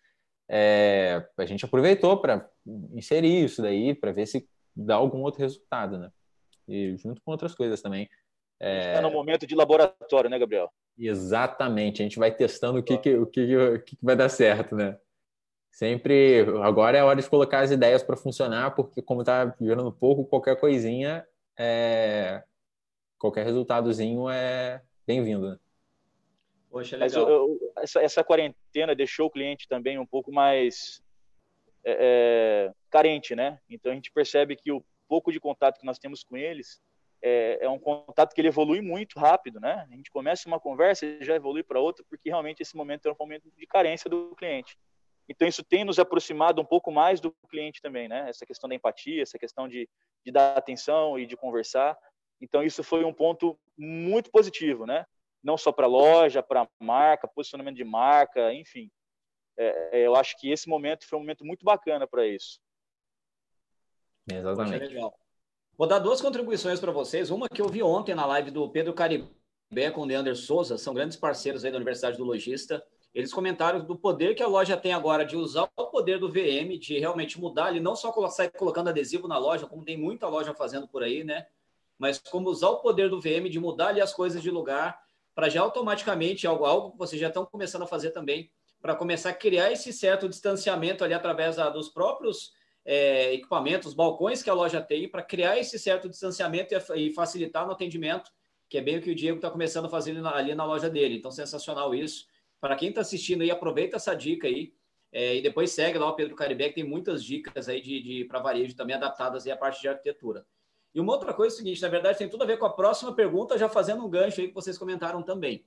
é, 0.49 1.25
a 1.37 1.45
gente 1.45 1.65
aproveitou 1.65 2.17
para 2.17 2.49
inserir 2.93 3.45
isso 3.45 3.61
daí, 3.61 3.93
para 3.95 4.11
ver 4.11 4.25
se 4.25 4.47
dá 4.75 4.95
algum 4.95 5.21
outro 5.21 5.41
resultado, 5.41 5.97
né? 5.97 6.11
E 6.67 6.95
junto 6.97 7.21
com 7.21 7.31
outras 7.31 7.55
coisas 7.55 7.81
também. 7.81 8.09
É... 8.59 8.89
Está 8.89 9.01
no 9.01 9.11
momento 9.11 9.45
de 9.45 9.55
laboratório, 9.55 10.29
né, 10.29 10.39
Gabriel? 10.39 10.71
Exatamente, 10.97 12.01
a 12.01 12.05
gente 12.05 12.19
vai 12.19 12.33
testando 12.33 12.79
o 12.79 12.83
que, 12.83 12.97
que, 12.97 13.15
o 13.15 13.25
que, 13.25 13.57
o 13.57 13.81
que 13.81 13.97
vai 14.01 14.15
dar 14.15 14.29
certo, 14.29 14.75
né? 14.75 14.97
Sempre, 15.71 16.45
agora 16.61 16.97
é 16.97 17.03
hora 17.03 17.19
de 17.19 17.27
colocar 17.27 17.61
as 17.61 17.71
ideias 17.71 18.03
para 18.03 18.15
funcionar, 18.15 18.75
porque 18.75 19.01
como 19.01 19.21
está 19.21 19.55
gerando 19.59 19.91
pouco, 19.91 20.25
qualquer 20.25 20.59
coisinha, 20.59 21.25
é... 21.57 22.43
qualquer 23.17 23.45
resultadozinho 23.45 24.29
é 24.29 24.81
bem-vindo, 25.05 25.49
né? 25.49 25.57
Poxa, 26.73 26.97
legal. 26.97 27.29
Eu, 27.29 27.59
eu, 27.61 27.73
essa, 27.77 28.01
essa, 28.01 28.23
quarentena 28.23 28.95
deixou 28.95 29.27
o 29.27 29.29
cliente 29.29 29.67
também 29.67 29.99
um 29.99 30.07
pouco 30.07 30.33
mais 30.33 31.03
é, 31.85 31.91
é, 31.99 32.73
carente, 32.89 33.35
né? 33.35 33.59
Então 33.69 33.91
a 33.91 33.95
gente 33.95 34.11
percebe 34.11 34.55
que 34.55 34.71
o 34.71 34.83
pouco 35.07 35.31
de 35.31 35.39
contato 35.39 35.79
que 35.79 35.85
nós 35.85 35.99
temos 35.99 36.23
com 36.23 36.35
eles 36.35 36.81
é, 37.21 37.59
é 37.61 37.69
um 37.69 37.77
contato 37.77 38.33
que 38.33 38.41
ele 38.41 38.47
evolui 38.47 38.81
muito 38.81 39.19
rápido, 39.19 39.59
né? 39.59 39.85
A 39.87 39.95
gente 39.95 40.09
começa 40.09 40.47
uma 40.47 40.59
conversa 40.59 41.05
e 41.05 41.23
já 41.23 41.35
evolui 41.35 41.61
para 41.61 41.79
outra, 41.79 42.03
porque 42.09 42.29
realmente 42.29 42.63
esse 42.63 42.75
momento 42.75 43.07
é 43.07 43.11
um 43.11 43.15
momento 43.19 43.51
de 43.55 43.67
carência 43.67 44.09
do 44.09 44.35
cliente. 44.35 44.75
Então 45.29 45.47
isso 45.47 45.63
tem 45.63 45.85
nos 45.85 45.99
aproximado 45.99 46.59
um 46.59 46.65
pouco 46.65 46.91
mais 46.91 47.21
do 47.21 47.31
cliente 47.51 47.83
também, 47.83 48.07
né? 48.07 48.27
Essa 48.27 48.47
questão 48.47 48.67
da 48.67 48.73
empatia, 48.73 49.21
essa 49.21 49.37
questão 49.37 49.67
de, 49.67 49.87
de 50.25 50.31
dar 50.31 50.57
atenção 50.57 51.19
e 51.19 51.27
de 51.27 51.37
conversar. 51.37 51.95
Então 52.41 52.63
isso 52.63 52.83
foi 52.83 53.03
um 53.03 53.13
ponto 53.13 53.59
muito 53.77 54.31
positivo, 54.31 54.87
né? 54.87 55.05
Não 55.43 55.57
só 55.57 55.71
para 55.71 55.85
loja, 55.85 56.41
para 56.41 56.67
marca, 56.79 57.27
posicionamento 57.27 57.75
de 57.75 57.83
marca, 57.83 58.53
enfim. 58.53 58.89
É, 59.57 59.99
é, 59.99 60.07
eu 60.07 60.15
acho 60.15 60.35
que 60.39 60.49
esse 60.49 60.69
momento 60.69 61.05
foi 61.07 61.17
um 61.17 61.21
momento 61.21 61.45
muito 61.45 61.65
bacana 61.65 62.07
para 62.07 62.25
isso. 62.25 62.59
Exatamente. 64.31 64.85
legal. 64.85 65.13
Vou 65.77 65.87
dar 65.87 65.99
duas 65.99 66.21
contribuições 66.21 66.79
para 66.79 66.91
vocês. 66.91 67.29
Uma 67.29 67.49
que 67.49 67.61
eu 67.61 67.67
vi 67.67 67.83
ontem 67.83 68.15
na 68.15 68.25
live 68.25 68.51
do 68.51 68.69
Pedro 68.69 68.93
Caribé 68.93 69.91
com 69.91 70.01
o 70.01 70.05
Leander 70.05 70.35
Souza, 70.35 70.77
são 70.77 70.93
grandes 70.93 71.17
parceiros 71.17 71.65
aí 71.65 71.71
da 71.71 71.77
Universidade 71.77 72.17
do 72.17 72.23
Logista. 72.23 72.83
Eles 73.13 73.33
comentaram 73.33 73.83
do 73.83 73.95
poder 73.95 74.33
que 74.33 74.41
a 74.41 74.47
loja 74.47 74.77
tem 74.77 74.93
agora 74.93 75.23
de 75.23 75.35
usar 75.35 75.69
o 75.77 75.87
poder 75.87 76.19
do 76.19 76.31
VM, 76.31 76.79
de 76.79 76.97
realmente 76.97 77.39
mudar 77.39 77.65
ali, 77.65 77.79
não 77.79 77.95
só 77.95 78.11
sair 78.29 78.49
colocando 78.51 78.89
adesivo 78.89 79.27
na 79.27 79.37
loja, 79.37 79.67
como 79.67 79.85
tem 79.85 79.97
muita 79.97 80.27
loja 80.27 80.53
fazendo 80.53 80.87
por 80.87 81.03
aí, 81.03 81.23
né? 81.23 81.45
Mas 81.97 82.17
como 82.17 82.49
usar 82.49 82.69
o 82.69 82.79
poder 82.79 83.09
do 83.09 83.21
VM 83.21 83.49
de 83.49 83.59
mudar 83.59 83.89
ali 83.89 84.01
as 84.01 84.13
coisas 84.13 84.41
de 84.41 84.49
lugar 84.49 84.99
para 85.35 85.49
já 85.49 85.61
automaticamente, 85.61 86.45
algo, 86.45 86.65
algo 86.65 86.91
que 86.91 86.97
vocês 86.97 87.19
já 87.19 87.27
estão 87.27 87.45
começando 87.45 87.83
a 87.83 87.87
fazer 87.87 88.11
também, 88.11 88.51
para 88.81 88.95
começar 88.95 89.29
a 89.29 89.33
criar 89.33 89.71
esse 89.71 89.93
certo 89.93 90.27
distanciamento 90.27 91.03
ali 91.03 91.13
através 91.13 91.55
da, 91.55 91.69
dos 91.69 91.89
próprios 91.89 92.51
é, 92.85 93.33
equipamentos, 93.33 93.93
balcões 93.93 94.43
que 94.43 94.49
a 94.49 94.53
loja 94.53 94.81
tem, 94.81 95.07
para 95.07 95.23
criar 95.23 95.57
esse 95.57 95.79
certo 95.79 96.09
distanciamento 96.09 96.73
e, 96.73 97.07
e, 97.07 97.13
facilitar 97.13 97.65
no 97.65 97.71
atendimento, 97.71 98.29
que 98.69 98.77
é 98.77 98.81
bem 98.81 98.97
o 98.97 99.01
que 99.01 99.11
o 99.11 99.15
Diego 99.15 99.37
está 99.37 99.49
começando 99.49 99.85
a 99.85 99.89
fazer 99.89 100.11
ali 100.11 100.21
na, 100.21 100.35
ali 100.35 100.55
na, 100.55 100.65
loja 100.65 100.89
dele. 100.89 101.15
Então, 101.15 101.31
sensacional 101.31 101.95
isso. 101.95 102.25
Para 102.59 102.75
quem 102.75 102.89
está 102.89 103.01
assistindo 103.01 103.41
aí, 103.41 103.51
aproveita 103.51 103.95
essa 103.95 104.13
dica 104.13 104.47
aí. 104.47 104.73
É, 105.11 105.35
e 105.35 105.41
depois 105.41 105.71
segue 105.71 105.97
lá 105.97 106.09
o 106.09 106.15
Pedro 106.15 106.35
Caribe, 106.35 106.69
que 106.69 106.75
tem 106.75 106.83
muitas 106.83 107.23
dicas 107.23 107.69
aí 107.69 107.79
de, 107.79 108.01
de 108.01 108.25
para 108.25 108.39
varejo 108.39 108.75
também 108.75 108.95
adaptadas 108.95 109.45
aí 109.45 109.51
à 109.51 109.57
parte 109.57 109.79
de 109.79 109.87
arquitetura. 109.87 110.43
E 110.93 110.99
uma 110.99 111.13
outra 111.13 111.33
coisa 111.33 111.53
é 111.53 111.55
o 111.55 111.57
seguinte, 111.57 111.81
na 111.81 111.87
verdade, 111.87 112.19
tem 112.19 112.29
tudo 112.29 112.43
a 112.43 112.47
ver 112.47 112.57
com 112.57 112.65
a 112.65 112.69
próxima 112.69 113.13
pergunta, 113.13 113.57
já 113.57 113.67
fazendo 113.67 114.05
um 114.05 114.09
gancho 114.09 114.41
aí 114.41 114.47
que 114.47 114.53
vocês 114.53 114.77
comentaram 114.77 115.23
também. 115.23 115.65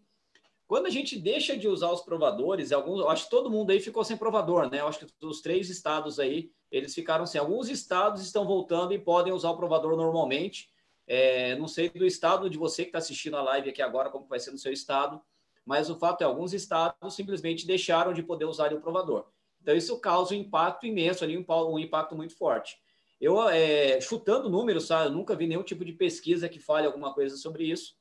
Quando 0.66 0.86
a 0.86 0.90
gente 0.90 1.18
deixa 1.18 1.56
de 1.56 1.68
usar 1.68 1.90
os 1.92 2.00
provadores, 2.00 2.72
alguns, 2.72 3.04
acho 3.06 3.24
que 3.24 3.30
todo 3.30 3.50
mundo 3.50 3.70
aí 3.70 3.80
ficou 3.80 4.04
sem 4.04 4.16
provador, 4.16 4.68
né? 4.68 4.80
Eu 4.80 4.88
acho 4.88 5.00
que 5.00 5.06
os 5.24 5.40
três 5.40 5.70
estados 5.70 6.18
aí, 6.18 6.50
eles 6.70 6.92
ficaram 6.92 7.24
sem. 7.24 7.40
Alguns 7.40 7.68
estados 7.68 8.22
estão 8.22 8.44
voltando 8.44 8.92
e 8.92 8.98
podem 8.98 9.32
usar 9.32 9.50
o 9.50 9.56
provador 9.56 9.96
normalmente. 9.96 10.68
É, 11.06 11.54
não 11.56 11.68
sei 11.68 11.88
do 11.88 12.04
estado 12.04 12.50
de 12.50 12.58
você 12.58 12.82
que 12.82 12.88
está 12.88 12.98
assistindo 12.98 13.36
a 13.36 13.42
live 13.42 13.70
aqui 13.70 13.80
agora, 13.80 14.10
como 14.10 14.26
vai 14.26 14.40
ser 14.40 14.50
no 14.50 14.58
seu 14.58 14.72
estado, 14.72 15.20
mas 15.64 15.88
o 15.88 15.96
fato 15.96 16.22
é 16.22 16.24
alguns 16.24 16.52
estados 16.52 17.14
simplesmente 17.14 17.64
deixaram 17.64 18.12
de 18.12 18.24
poder 18.24 18.44
usar 18.44 18.72
o 18.72 18.80
provador. 18.80 19.26
Então, 19.62 19.74
isso 19.74 19.98
causa 20.00 20.34
um 20.34 20.38
impacto 20.38 20.86
imenso 20.86 21.22
ali, 21.22 21.36
um 21.36 21.78
impacto 21.78 22.16
muito 22.16 22.36
forte. 22.36 22.76
Eu, 23.20 23.48
é, 23.48 24.00
chutando 24.00 24.48
números, 24.48 24.86
sabe? 24.86 25.06
Eu 25.06 25.12
nunca 25.12 25.34
vi 25.34 25.46
nenhum 25.46 25.62
tipo 25.62 25.84
de 25.84 25.92
pesquisa 25.92 26.48
que 26.48 26.58
fale 26.58 26.86
alguma 26.86 27.14
coisa 27.14 27.36
sobre 27.36 27.64
isso, 27.64 27.96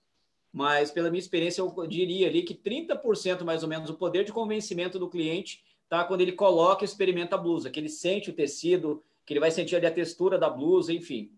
mas 0.51 0.91
pela 0.91 1.09
minha 1.09 1.20
experiência, 1.20 1.61
eu 1.61 1.88
diria 1.88 2.28
ali 2.28 2.43
que 2.43 2.53
30% 2.53 3.43
mais 3.43 3.63
ou 3.63 3.70
menos 3.70 3.89
o 3.89 3.95
poder 3.95 4.24
de 4.24 4.32
convencimento 4.32 4.97
do 4.97 5.09
cliente 5.09 5.63
tá 5.88 6.03
quando 6.03 6.22
ele 6.22 6.32
coloca 6.32 6.84
e 6.84 6.86
experimenta 6.86 7.36
a 7.36 7.38
blusa, 7.38 7.70
que 7.70 7.80
ele 7.80 7.89
sente 7.89 8.30
o 8.30 8.34
tecido, 8.34 9.03
que 9.26 9.34
ele 9.34 9.39
vai 9.39 9.51
sentir 9.51 9.76
ali 9.76 9.86
a 9.86 9.91
textura 9.91 10.38
da 10.38 10.49
blusa, 10.49 10.93
enfim. 10.93 11.32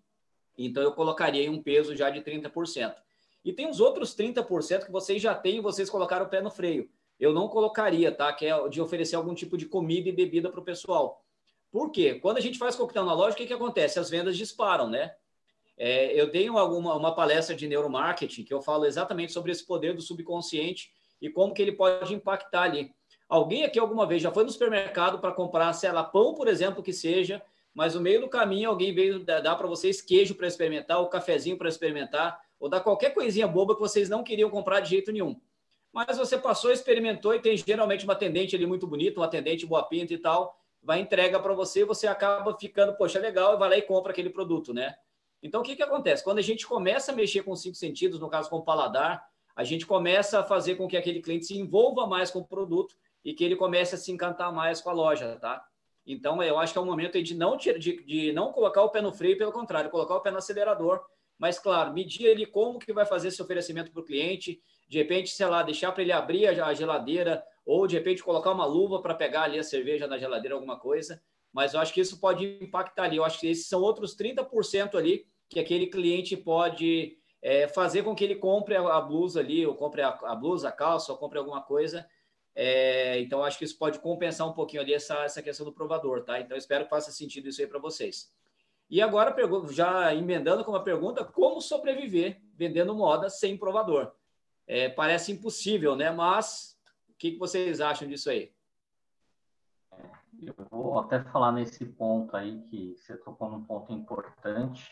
Então 0.57 0.82
eu 0.82 0.91
colocaria 0.91 1.51
um 1.51 1.61
peso 1.61 1.95
já 1.95 2.09
de 2.09 2.21
30%. 2.21 2.95
E 3.45 3.53
tem 3.53 3.69
os 3.69 3.80
outros 3.80 4.15
30% 4.15 4.86
que 4.86 4.91
vocês 4.91 5.21
já 5.21 5.34
têm 5.34 5.57
e 5.57 5.61
vocês 5.61 5.89
colocaram 5.89 6.25
o 6.25 6.30
pé 6.30 6.41
no 6.41 6.51
freio. 6.51 6.89
Eu 7.19 7.34
não 7.34 7.47
colocaria, 7.47 8.11
tá? 8.11 8.32
Que 8.34 8.45
é 8.45 8.69
de 8.69 8.82
oferecer 8.82 9.15
algum 9.15 9.34
tipo 9.34 9.57
de 9.57 9.65
comida 9.65 10.09
e 10.09 10.11
bebida 10.11 10.49
para 10.49 10.59
o 10.59 10.63
pessoal. 10.63 11.23
Por 11.72 11.91
quê? 11.91 12.15
Quando 12.15 12.38
a 12.38 12.41
gente 12.41 12.57
faz 12.57 12.76
coquetel 12.76 13.05
na 13.05 13.13
loja, 13.13 13.34
o 13.34 13.38
que, 13.38 13.45
que 13.45 13.53
acontece? 13.53 13.99
As 13.99 14.09
vendas 14.09 14.38
disparam, 14.38 14.89
né? 14.89 15.13
É, 15.78 16.20
eu 16.20 16.32
tenho 16.32 16.57
alguma, 16.57 16.95
uma 16.95 17.13
palestra 17.13 17.55
de 17.55 17.68
neuromarketing 17.68 18.43
que 18.43 18.53
eu 18.53 18.61
falo 18.61 18.86
exatamente 18.86 19.32
sobre 19.32 19.51
esse 19.51 19.65
poder 19.65 19.93
do 19.93 20.01
subconsciente 20.01 20.91
e 21.22 21.30
como 21.30 21.53
que 21.53 21.61
ele 21.61 21.72
pode 21.72 22.13
impactar 22.13 22.63
ali. 22.63 22.91
Alguém 23.30 23.63
aqui 23.63 23.78
alguma 23.78 24.05
vez 24.07 24.22
já 24.22 24.32
foi 24.32 24.43
no 24.43 24.49
supermercado 24.49 25.20
para 25.20 25.32
comprar, 25.32 25.72
sei 25.74 25.91
lá, 25.91 26.03
pão, 26.03 26.34
por 26.34 26.47
exemplo, 26.47 26.82
que 26.82 26.93
seja, 26.93 27.43
mas 27.74 27.93
no 27.93 28.01
meio 28.01 28.22
do 28.22 28.30
caminho 28.30 28.70
alguém 28.70 28.93
veio 28.93 29.24
dar 29.24 29.55
para 29.55 29.68
vocês 29.68 30.01
queijo 30.01 30.34
para 30.34 30.47
experimentar, 30.47 30.99
ou 30.99 31.07
cafezinho 31.09 31.57
para 31.57 31.70
experimentar, 31.70 32.39
ou 32.59 32.70
dar 32.70 32.80
qualquer 32.80 33.13
coisinha 33.13 33.47
boba 33.47 33.76
que 33.76 33.82
vocês 33.82 34.09
não 34.09 34.24
queriam 34.24 34.49
comprar 34.49 34.80
de 34.80 34.89
jeito 34.89 35.11
nenhum. 35.11 35.39
Mas 35.93 36.18
você 36.18 36.38
passou, 36.38 36.72
experimentou 36.72 37.36
e 37.36 37.39
tem 37.39 37.55
geralmente 37.55 38.03
uma 38.03 38.13
atendente 38.13 38.55
ali 38.55 38.65
muito 38.65 38.88
bonita, 38.88 39.20
um 39.20 39.24
atendente 39.24 39.65
boa 39.65 39.84
pinta 39.84 40.13
e 40.13 40.18
tal, 40.18 40.57
vai 40.88 41.01
entrega 41.01 41.38
para 41.38 41.53
você, 41.53 41.83
você 41.83 42.07
acaba 42.07 42.57
ficando, 42.57 42.95
poxa, 42.95 43.19
legal, 43.19 43.53
e 43.53 43.57
vai 43.57 43.69
lá 43.69 43.77
e 43.77 43.81
compra 43.81 44.13
aquele 44.13 44.29
produto, 44.29 44.73
né? 44.73 44.95
Então, 45.43 45.59
o 45.59 45.63
que, 45.63 45.75
que 45.75 45.83
acontece? 45.83 46.23
Quando 46.23 46.38
a 46.38 46.41
gente 46.41 46.65
começa 46.65 47.11
a 47.11 47.15
mexer 47.15 47.43
com 47.43 47.53
cinco 47.57 47.75
sentidos, 47.75 48.21
no 48.21 48.29
caso 48.29 48.49
com 48.49 48.55
o 48.55 48.63
paladar, 48.63 49.21
a 49.53 49.65
gente 49.65 49.85
começa 49.85 50.39
a 50.39 50.43
fazer 50.45 50.75
com 50.75 50.88
que 50.88 50.95
aquele 50.95 51.21
cliente 51.21 51.45
se 51.45 51.57
envolva 51.59 52.07
mais 52.07 52.31
com 52.31 52.39
o 52.39 52.47
produto 52.47 52.95
e 53.21 53.33
que 53.33 53.43
ele 53.43 53.57
comece 53.57 53.95
a 53.95 53.97
se 53.97 54.13
encantar 54.13 54.49
mais 54.53 54.79
com 54.79 54.89
a 54.89 54.93
loja, 54.93 55.38
tá? 55.41 55.61
Então, 56.05 56.41
eu 56.41 56.57
acho 56.57 56.71
que 56.71 56.79
é 56.79 56.81
o 56.81 56.85
momento 56.85 57.21
de 57.21 57.35
não, 57.35 57.57
de, 57.57 57.77
de 57.77 58.31
não 58.31 58.53
colocar 58.53 58.81
o 58.81 58.89
pé 58.89 59.01
no 59.01 59.11
freio, 59.11 59.38
pelo 59.38 59.51
contrário, 59.51 59.91
colocar 59.91 60.15
o 60.15 60.21
pé 60.21 60.31
no 60.31 60.38
acelerador, 60.38 61.01
mas, 61.38 61.59
claro, 61.59 61.91
medir 61.91 62.27
ele 62.27 62.45
como 62.45 62.79
que 62.79 62.93
vai 62.93 63.05
fazer 63.05 63.27
esse 63.27 63.41
oferecimento 63.41 63.91
para 63.91 64.01
o 64.01 64.05
cliente, 64.05 64.61
de 64.88 64.97
repente, 64.99 65.31
sei 65.31 65.47
lá, 65.47 65.63
deixar 65.63 65.91
para 65.91 66.01
ele 66.01 66.13
abrir 66.13 66.47
a 66.47 66.73
geladeira, 66.73 67.43
ou 67.68 67.86
de 67.86 67.97
repente 67.97 68.24
colocar 68.24 68.51
uma 68.51 68.65
luva 68.65 69.01
para 69.01 69.13
pegar 69.13 69.43
ali 69.43 69.59
a 69.59 69.63
cerveja 69.63 70.07
na 70.07 70.18
geladeira, 70.18 70.55
alguma 70.55 70.80
coisa, 70.80 71.22
mas 71.51 71.74
eu 71.74 71.82
acho 71.82 71.93
que 71.93 71.99
isso 71.99 72.18
pode 72.18 72.57
impactar 72.61 73.03
ali. 73.03 73.18
Eu 73.18 73.26
acho 73.26 73.41
que 73.41 73.47
esses 73.47 73.68
são 73.68 73.82
outros 73.82 74.15
30% 74.15 74.95
ali 74.95 75.28
que 75.49 75.59
aquele 75.59 75.88
cliente 75.88 76.38
pode 76.38 77.18
é, 77.41 77.68
fazer 77.68 78.03
com 78.03 78.15
que 78.15 78.24
ele 78.24 78.36
compre 78.36 78.78
a, 78.78 79.01
blusa 79.01 79.41
ali, 79.41 79.65
ou 79.65 79.76
compre 79.76 80.01
a, 80.01 80.07
a 80.07 80.34
blusa, 80.34 80.70
a 80.70 80.72
calça, 80.72 81.11
ou 81.11 81.18
compre 81.18 81.38
alguma 81.38 81.61
coisa. 81.61 82.07
É, 82.55 83.20
então, 83.20 83.43
acho 83.43 83.57
que 83.57 83.65
isso 83.65 83.78
pode 83.78 83.99
compensar 83.99 84.47
um 84.47 84.53
pouquinho 84.53 84.82
ali 84.82 84.93
essa, 84.93 85.15
essa 85.26 85.41
questão 85.41 85.65
do 85.65 85.74
provador, 85.74 86.24
tá? 86.24 86.39
Então, 86.39 86.55
espero 86.55 86.86
que 86.86 86.89
faça 86.89 87.11
sentido 87.11 87.49
isso 87.49 87.59
aí 87.59 87.68
para 87.68 87.80
vocês. 87.80 88.32
E 88.89 89.01
agora, 89.01 89.36
já 89.72 90.15
emendando 90.15 90.63
com 90.63 90.72
uma 90.72 90.84
pergunta, 90.84 91.26
como 91.26 91.59
sobreviver 91.59 92.41
vendendo 92.55 92.95
moda 92.95 93.30
sem 93.30 93.57
provador? 93.57 94.13
É, 94.65 94.88
parece 94.88 95.34
impossível, 95.34 95.95
né? 95.95 96.11
Mas 96.11 96.76
que, 97.18 97.32
que 97.32 97.39
vocês 97.39 97.82
acham 97.82 98.07
disso 98.07 98.30
aí? 98.30 98.51
Eu 100.39 100.53
vou 100.70 100.99
até 100.99 101.24
falar 101.24 101.51
nesse 101.51 101.84
ponto 101.84 102.38
aí 102.38 102.61
que 102.70 102.95
você 102.95 103.18
tocou 103.18 103.49
num 103.49 103.63
ponto 103.63 103.91
importante. 103.91 104.91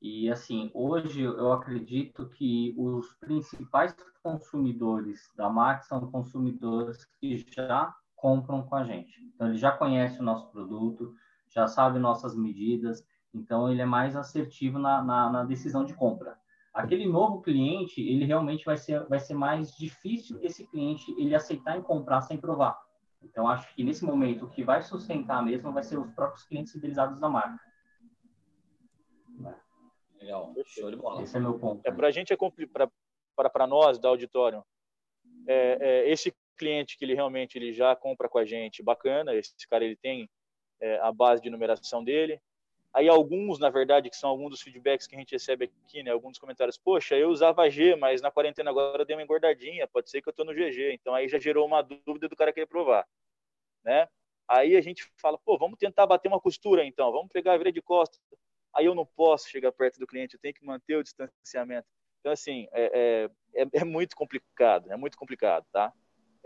E 0.00 0.30
assim, 0.30 0.70
hoje 0.72 1.22
eu 1.22 1.52
acredito 1.52 2.28
que 2.28 2.74
os 2.78 3.12
principais 3.14 3.94
consumidores 4.22 5.28
da 5.34 5.48
marca 5.48 5.82
são 5.82 6.08
consumidores 6.10 7.04
que 7.18 7.44
já 7.52 7.92
compram 8.14 8.62
com 8.62 8.76
a 8.76 8.84
gente. 8.84 9.20
Então 9.34 9.48
ele 9.48 9.58
já 9.58 9.72
conhece 9.72 10.20
o 10.20 10.24
nosso 10.24 10.48
produto, 10.50 11.14
já 11.48 11.66
sabe 11.66 11.98
nossas 11.98 12.36
medidas, 12.36 13.04
então 13.34 13.70
ele 13.70 13.82
é 13.82 13.86
mais 13.86 14.14
assertivo 14.14 14.78
na, 14.78 15.02
na, 15.02 15.30
na 15.30 15.44
decisão 15.44 15.84
de 15.84 15.94
compra. 15.94 16.38
Aquele 16.76 17.06
novo 17.06 17.40
cliente, 17.40 18.00
ele 18.00 18.24
realmente 18.24 18.64
vai 18.64 18.76
ser, 18.76 19.06
vai 19.06 19.18
ser 19.18 19.34
mais 19.34 19.74
difícil 19.76 20.38
esse 20.42 20.66
cliente 20.66 21.10
ele 21.18 21.34
aceitar 21.34 21.76
em 21.76 21.82
comprar 21.82 22.20
sem 22.22 22.36
provar 22.38 22.78
então, 23.30 23.48
acho 23.48 23.74
que 23.74 23.82
nesse 23.82 24.04
momento 24.04 24.44
o 24.44 24.50
que 24.50 24.62
vai 24.62 24.82
sustentar 24.82 25.44
mesmo 25.44 25.72
vai 25.72 25.82
ser 25.82 25.98
os 25.98 26.10
próprios 26.12 26.44
clientes 26.44 26.72
fidelizados 26.72 27.20
da 27.20 27.28
marca. 27.28 27.60
Legal, 30.20 30.54
show 30.64 30.90
de 30.90 30.96
bola. 30.96 31.22
Esse 31.22 31.36
é 31.36 31.40
meu 31.40 31.58
ponto. 31.58 31.86
É, 31.86 31.90
para 31.90 32.08
a 32.08 32.10
gente, 32.10 32.32
é 32.32 32.36
para 32.36 33.66
nós 33.66 33.98
da 33.98 34.08
auditório, 34.08 34.64
é, 35.46 35.78
é, 35.80 36.10
esse 36.10 36.34
cliente 36.56 36.96
que 36.96 37.04
ele 37.04 37.14
realmente 37.14 37.58
ele 37.58 37.72
já 37.72 37.94
compra 37.94 38.28
com 38.28 38.38
a 38.38 38.44
gente, 38.44 38.82
bacana, 38.82 39.34
esse 39.34 39.54
cara 39.68 39.84
ele 39.84 39.96
tem 39.96 40.28
é, 40.80 40.98
a 41.00 41.12
base 41.12 41.42
de 41.42 41.50
numeração 41.50 42.02
dele. 42.02 42.40
Aí 42.96 43.08
alguns, 43.08 43.58
na 43.58 43.68
verdade, 43.68 44.08
que 44.08 44.16
são 44.16 44.30
alguns 44.30 44.50
dos 44.50 44.62
feedbacks 44.62 45.06
que 45.06 45.14
a 45.14 45.18
gente 45.18 45.32
recebe 45.32 45.70
aqui, 45.86 46.02
né, 46.02 46.10
alguns 46.10 46.38
comentários, 46.38 46.78
poxa, 46.78 47.14
eu 47.14 47.28
usava 47.28 47.68
G, 47.68 47.94
mas 47.94 48.22
na 48.22 48.30
quarentena 48.30 48.70
agora 48.70 49.04
dei 49.04 49.14
uma 49.14 49.22
engordadinha, 49.22 49.86
pode 49.86 50.08
ser 50.10 50.22
que 50.22 50.28
eu 50.28 50.30
estou 50.30 50.46
no 50.46 50.54
GG. 50.54 50.94
Então 50.94 51.14
aí 51.14 51.28
já 51.28 51.38
gerou 51.38 51.66
uma 51.66 51.82
dúvida 51.82 52.28
do 52.28 52.36
cara 52.36 52.52
querer 52.52 52.66
provar 52.66 53.06
né? 53.84 54.08
Aí 54.48 54.76
a 54.76 54.80
gente 54.80 55.08
fala, 55.16 55.38
pô, 55.38 55.56
vamos 55.58 55.78
tentar 55.78 56.06
bater 56.06 56.28
uma 56.28 56.40
costura 56.40 56.84
então, 56.84 57.10
vamos 57.12 57.28
pegar 57.32 57.54
a 57.54 57.58
vira 57.58 57.72
de 57.72 57.82
costas. 57.82 58.20
Aí 58.74 58.86
eu 58.86 58.94
não 58.94 59.06
posso 59.06 59.48
chegar 59.48 59.72
perto 59.72 59.98
do 59.98 60.06
cliente, 60.06 60.34
eu 60.34 60.40
tenho 60.40 60.54
que 60.54 60.64
manter 60.64 60.96
o 60.96 61.02
distanciamento. 61.02 61.86
Então, 62.20 62.32
assim, 62.32 62.66
é, 62.72 63.28
é, 63.54 63.62
é, 63.62 63.68
é 63.80 63.84
muito 63.84 64.14
complicado, 64.16 64.90
é 64.90 64.96
muito 64.96 65.16
complicado, 65.16 65.64
tá? 65.72 65.92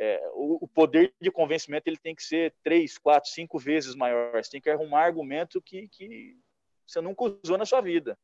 É, 0.02 0.30
o, 0.32 0.64
o, 0.64 0.66
poder 0.66 1.12
de 1.20 1.30
convencimento 1.30 1.86
ele 1.86 1.98
tem 1.98 2.14
que 2.14 2.22
ser 2.22 2.54
três, 2.62 2.96
quatro, 2.96 3.28
cinco 3.28 3.58
vezes 3.58 3.94
maior. 3.94 4.42
Você 4.42 4.52
tem 4.52 4.60
que 4.60 4.70
arrumar 4.70 5.04
argumento 5.04 5.60
que, 5.60 5.88
que 5.88 6.38
você 6.86 7.02
nunca 7.02 7.24
usou 7.44 7.58
na 7.58 7.66
sua 7.66 7.82
vida 7.82 8.18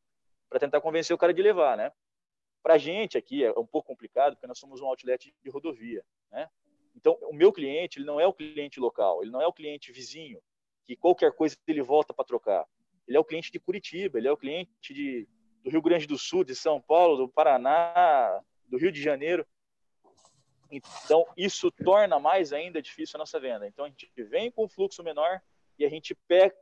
para 0.48 0.58
tentar 0.58 0.80
convencer 0.80 1.14
o 1.14 1.18
cara 1.18 1.34
de 1.34 1.42
levar, 1.42 1.76
né? 1.76 1.92
Para 2.62 2.74
a 2.74 2.78
gente 2.78 3.18
aqui 3.18 3.44
é 3.44 3.50
um 3.50 3.66
pouco 3.66 3.88
complicado 3.88 4.36
porque 4.36 4.46
nós 4.46 4.58
somos 4.58 4.80
um 4.80 4.86
outlet 4.86 5.34
de 5.44 5.50
rodovia, 5.50 6.02
né? 6.32 6.48
Então, 6.94 7.18
o 7.24 7.34
meu 7.34 7.52
cliente, 7.52 7.98
ele 7.98 8.06
não 8.06 8.18
é 8.18 8.26
o 8.26 8.32
cliente 8.32 8.80
local, 8.80 9.22
ele 9.22 9.30
não 9.30 9.42
é 9.42 9.46
o 9.46 9.52
cliente 9.52 9.92
vizinho, 9.92 10.40
que 10.86 10.96
qualquer 10.96 11.32
coisa 11.32 11.58
ele 11.66 11.82
volta 11.82 12.14
para 12.14 12.24
trocar. 12.24 12.66
Ele 13.06 13.18
é 13.18 13.20
o 13.20 13.24
cliente 13.24 13.52
de 13.52 13.60
Curitiba, 13.60 14.16
ele 14.16 14.28
é 14.28 14.32
o 14.32 14.36
cliente 14.36 14.94
de, 14.94 15.28
do 15.62 15.68
Rio 15.68 15.82
Grande 15.82 16.06
do 16.06 16.16
Sul, 16.16 16.42
de 16.42 16.54
São 16.54 16.80
Paulo, 16.80 17.18
do 17.18 17.28
Paraná, 17.28 18.40
do 18.66 18.78
Rio 18.78 18.90
de 18.90 19.02
Janeiro. 19.02 19.46
Então, 20.70 21.26
isso 21.36 21.70
torna 21.70 22.18
mais 22.18 22.52
ainda 22.52 22.82
difícil 22.82 23.16
a 23.16 23.18
nossa 23.18 23.38
venda. 23.38 23.66
Então, 23.66 23.84
a 23.84 23.88
gente 23.88 24.10
vem 24.16 24.50
com 24.50 24.64
um 24.64 24.68
fluxo 24.68 25.02
menor 25.02 25.40
e 25.78 25.84
a 25.84 25.88
gente 25.88 26.14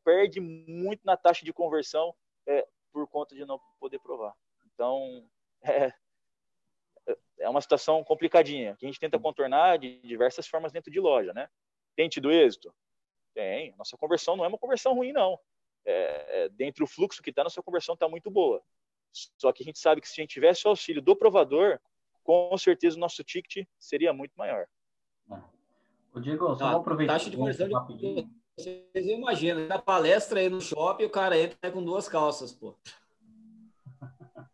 perde 0.05 0.40
muito 0.40 1.00
na 1.05 1.16
taxa 1.16 1.44
de 1.44 1.52
conversão 1.52 2.14
é, 2.46 2.66
por 2.92 3.07
conta 3.09 3.34
de 3.34 3.44
não 3.44 3.61
poder 3.80 3.98
provar. 4.00 4.34
Então, 4.66 5.28
é, 5.62 5.92
é 7.38 7.48
uma 7.48 7.61
situação 7.61 8.02
complicadinha, 8.05 8.76
que 8.76 8.86
a 8.86 8.88
gente 8.88 9.00
tenta 9.00 9.18
contornar 9.18 9.78
de 9.78 10.00
diversas 10.02 10.46
formas 10.46 10.72
dentro 10.72 10.90
de 10.90 11.00
loja, 11.00 11.32
né? 11.32 11.48
Tem 11.96 12.09
tido 12.09 12.32
êxito? 12.32 12.74
Tem. 13.34 13.74
Nossa 13.76 13.96
conversão 13.96 14.36
não 14.36 14.44
é 14.44 14.48
uma 14.48 14.59
conversão 14.59 14.94
ruim, 14.94 15.12
não. 15.12 15.38
É, 15.84 16.44
é, 16.44 16.48
dentro 16.50 16.84
do 16.84 16.90
fluxo 16.90 17.22
que 17.22 17.30
está, 17.30 17.44
nossa 17.44 17.62
conversão 17.62 17.94
está 17.94 18.09
muito 18.09 18.30
boa. 18.30 18.62
Só 19.38 19.52
que 19.52 19.62
a 19.62 19.66
gente 19.66 19.78
sabe 19.78 20.00
que 20.00 20.09
se 20.09 20.20
a 20.20 20.22
gente 20.22 20.32
tivesse 20.32 20.66
o 20.66 20.70
auxílio 20.70 21.02
do 21.02 21.14
provador, 21.14 21.78
com 22.25 22.57
certeza 22.59 22.97
o 22.97 23.01
nosso 23.01 23.22
ticket 23.22 23.66
seria 23.79 24.12
muito 24.12 24.33
maior. 24.37 24.66
O 26.12 26.20
Diego, 26.20 26.55
só 26.57 26.66
ah, 26.66 26.70
vou 26.72 26.81
aproveitar. 26.81 27.14
Taxa 27.14 27.31
de 27.31 27.37
conversão 27.37 27.68
de... 27.68 28.29
Vocês 28.57 29.07
imaginam, 29.07 29.66
na 29.66 29.81
palestra 29.81 30.39
aí 30.39 30.49
no 30.49 30.61
shopping, 30.61 31.05
o 31.05 31.11
cara 31.11 31.37
entra 31.37 31.72
com 31.72 31.83
duas 31.83 32.09
calças, 32.09 32.53
pô. 32.53 32.77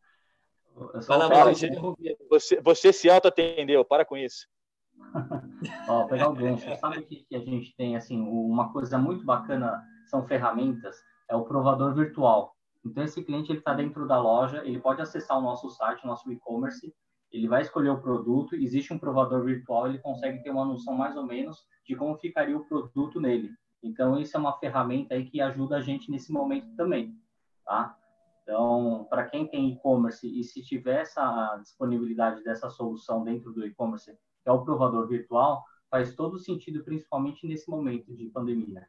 Você, 2.30 2.58
você 2.62 2.90
se 2.90 3.10
auto-atendeu, 3.10 3.84
para 3.84 4.02
com 4.02 4.16
isso. 4.16 4.48
Ó, 5.86 6.06
pegar 6.06 6.30
o 6.30 6.34
gancho. 6.34 6.74
Sabe 6.78 7.02
que, 7.02 7.16
que 7.24 7.36
a 7.36 7.40
gente 7.40 7.76
tem, 7.76 7.96
assim, 7.96 8.18
uma 8.18 8.72
coisa 8.72 8.96
muito 8.96 9.22
bacana, 9.22 9.84
são 10.06 10.26
ferramentas, 10.26 10.96
é 11.28 11.36
o 11.36 11.44
provador 11.44 11.94
virtual. 11.94 12.56
Então, 12.82 13.04
esse 13.04 13.22
cliente, 13.22 13.52
ele 13.52 13.58
está 13.58 13.74
dentro 13.74 14.08
da 14.08 14.18
loja, 14.18 14.64
ele 14.64 14.80
pode 14.80 15.02
acessar 15.02 15.38
o 15.38 15.42
nosso 15.42 15.68
site, 15.68 16.02
o 16.02 16.06
nosso 16.06 16.32
e-commerce, 16.32 16.94
ele 17.32 17.48
vai 17.48 17.62
escolher 17.62 17.90
o 17.90 18.00
produto, 18.00 18.56
existe 18.56 18.92
um 18.92 18.98
provador 18.98 19.44
virtual, 19.44 19.86
ele 19.86 19.98
consegue 19.98 20.42
ter 20.42 20.50
uma 20.50 20.64
noção 20.64 20.94
mais 20.94 21.16
ou 21.16 21.24
menos 21.24 21.64
de 21.86 21.94
como 21.94 22.18
ficaria 22.18 22.56
o 22.56 22.64
produto 22.64 23.20
nele. 23.20 23.50
Então, 23.82 24.18
isso 24.18 24.36
é 24.36 24.40
uma 24.40 24.58
ferramenta 24.58 25.14
aí 25.14 25.24
que 25.24 25.40
ajuda 25.40 25.76
a 25.76 25.80
gente 25.80 26.10
nesse 26.10 26.32
momento 26.32 26.74
também, 26.76 27.16
tá? 27.64 27.96
Então, 28.42 29.06
para 29.08 29.26
quem 29.26 29.46
tem 29.46 29.70
e-commerce 29.70 30.26
e 30.26 30.42
se 30.42 30.62
tiver 30.62 31.02
essa 31.02 31.56
disponibilidade 31.58 32.42
dessa 32.42 32.68
solução 32.68 33.22
dentro 33.22 33.52
do 33.52 33.64
e-commerce, 33.64 34.12
que 34.12 34.48
é 34.48 34.52
o 34.52 34.64
provador 34.64 35.06
virtual, 35.06 35.64
faz 35.88 36.14
todo 36.14 36.38
sentido, 36.38 36.82
principalmente 36.84 37.46
nesse 37.46 37.70
momento 37.70 38.14
de 38.14 38.26
pandemia. 38.26 38.86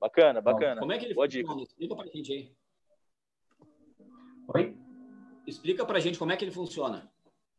Bacana, 0.00 0.40
bacana. 0.40 0.80
Como 0.80 0.92
é 0.92 0.98
que 0.98 1.06
ele 1.06 1.14
Boa 1.14 1.26
funciona? 1.26 1.54
Dica. 1.56 1.62
Explica 1.62 1.96
para 1.96 2.04
a 2.04 2.08
gente 2.08 2.32
aí. 2.32 2.56
Oi? 4.54 4.78
Explica 5.46 5.84
para 5.84 5.98
a 5.98 6.00
gente 6.00 6.18
como 6.18 6.32
é 6.32 6.36
que 6.36 6.44
ele 6.44 6.52
funciona. 6.52 7.10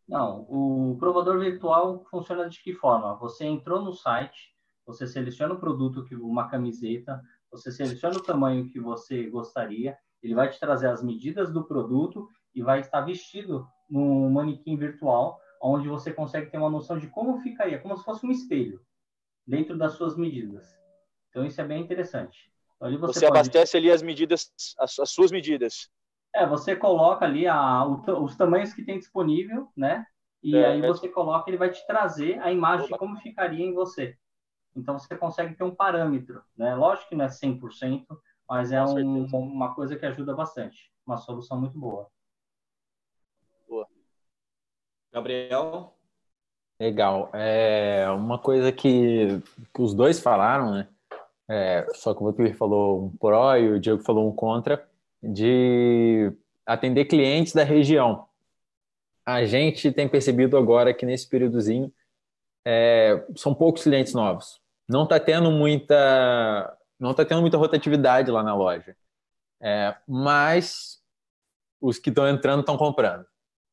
Não, 0.08 0.46
o 0.50 0.96
provador 0.98 1.40
virtual 1.40 2.06
funciona 2.10 2.48
de 2.50 2.62
que 2.62 2.74
forma? 2.74 3.16
Você 3.16 3.46
entrou 3.46 3.82
no 3.82 3.94
site, 3.94 4.56
você 4.86 5.06
seleciona 5.06 5.54
o 5.54 5.60
produto, 5.60 6.06
que 6.06 6.16
uma 6.16 6.48
camiseta, 6.48 7.22
você 7.52 7.72
seleciona 7.72 8.16
o 8.16 8.24
tamanho 8.24 8.70
que 8.70 8.80
você 8.80 9.30
gostaria, 9.30 9.98
ele 10.24 10.34
vai 10.34 10.50
te 10.50 10.60
trazer 10.60 10.88
as 10.88 11.04
medidas 11.04 11.52
do 11.52 11.66
produto 11.66 12.28
e 12.56 12.62
vai 12.62 12.80
estar 12.80 13.02
vestido 13.02 13.68
num 13.90 14.30
manequim 14.30 14.78
virtual, 14.78 15.40
onde 15.62 15.88
você 15.88 16.14
consegue 16.14 16.50
ter 16.50 16.58
uma 16.58 16.70
noção 16.70 16.98
de 16.98 17.08
como 17.08 17.40
ficaria, 17.40 17.80
como 17.80 17.98
se 17.98 18.04
fosse 18.04 18.26
um 18.26 18.32
espelho, 18.32 18.82
dentro 19.46 19.78
das 19.78 19.94
suas 19.94 20.16
medidas. 20.16 20.68
Então, 21.30 21.46
isso 21.46 21.60
é 21.60 21.66
bem 21.66 21.82
interessante. 21.82 22.52
Então, 22.76 22.90
você, 23.00 23.20
você 23.20 23.28
pode... 23.28 23.40
abastece 23.40 23.78
ali 23.78 23.92
as 23.92 24.02
medidas, 24.02 24.52
as, 24.78 25.00
as, 25.00 25.10
suas 25.10 25.32
medidas. 25.32 25.90
É, 26.38 26.46
você 26.46 26.76
coloca 26.76 27.26
ali 27.26 27.48
a, 27.48 27.84
o, 27.84 28.24
os 28.24 28.36
tamanhos 28.36 28.72
que 28.74 28.86
tem 28.86 29.00
disponível, 29.00 29.70
né? 29.76 30.06
E 30.44 30.56
é, 30.56 30.68
aí 30.68 30.86
é. 30.86 30.88
você 30.88 31.10
coloca, 31.10 31.50
ele 31.50 31.58
vai 31.58 31.72
te 31.72 31.86
trazer 31.88 32.40
a 32.40 32.52
imagem 32.52 32.86
Opa. 32.86 32.94
de 32.94 33.00
como 33.00 33.18
ficaria 33.18 33.66
em 33.66 33.74
você. 33.74 34.16
Então 34.76 35.00
você 35.00 35.18
consegue 35.18 35.56
ter 35.56 35.64
um 35.64 35.74
parâmetro, 35.74 36.44
né? 36.56 36.76
Lógico 36.76 37.10
que 37.10 37.16
não 37.16 37.26
é 37.26 37.30
100%, 37.30 38.06
mas 38.48 38.72
é 38.72 38.84
um, 38.84 39.26
uma 39.26 39.74
coisa 39.74 39.96
que 39.96 40.06
ajuda 40.06 40.36
bastante. 40.36 40.92
Uma 41.06 41.18
solução 41.18 41.60
muito 41.60 41.78
boa. 41.80 42.08
Boa. 43.68 43.88
Gabriel? 45.12 45.96
Legal. 46.80 47.32
É 47.34 48.08
uma 48.12 48.38
coisa 48.38 48.72
que, 48.72 49.42
que 49.74 49.82
os 49.82 49.96
dois 49.96 50.20
falaram, 50.20 50.72
né? 50.72 50.88
É, 51.50 51.88
só 51.96 52.14
que 52.14 52.22
o 52.22 52.26
Votuir 52.26 52.56
falou 52.56 53.06
um 53.06 53.18
pró 53.18 53.56
e 53.56 53.72
o 53.72 53.80
Diego 53.80 54.04
falou 54.04 54.30
um 54.30 54.36
contra, 54.36 54.88
de 55.28 56.32
atender 56.66 57.06
clientes 57.06 57.54
da 57.54 57.64
região. 57.64 58.28
A 59.26 59.44
gente 59.46 59.92
tem 59.92 60.08
percebido 60.08 60.58
agora 60.58 60.94
que 60.94 61.06
nesse 61.06 61.28
períodozinho 61.28 61.94
é, 62.66 63.26
são 63.36 63.54
poucos 63.54 63.84
clientes 63.84 64.14
novos. 64.14 64.62
Não 64.88 65.04
está 65.04 65.20
tendo 65.20 65.52
muita 65.52 66.74
não 67.00 67.12
está 67.12 67.24
tendo 67.24 67.42
muita 67.42 67.58
rotatividade 67.58 68.32
lá 68.32 68.42
na 68.42 68.56
loja. 68.56 68.96
É, 69.62 69.96
mas 70.08 71.00
os 71.80 72.00
que 72.00 72.10
estão 72.10 72.28
entrando 72.28 72.62
estão 72.62 72.78
comprando. 72.78 73.26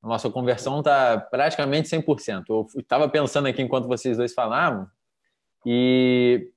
A 0.02 0.08
nossa 0.08 0.28
conversão 0.28 0.80
está 0.80 1.18
praticamente 1.18 1.88
100%. 1.88 2.44
Eu 2.48 2.66
estava 2.78 3.08
pensando 3.08 3.48
aqui 3.48 3.62
enquanto 3.62 3.88
vocês 3.88 4.18
dois 4.18 4.34
falavam, 4.34 4.86
e 5.64 6.52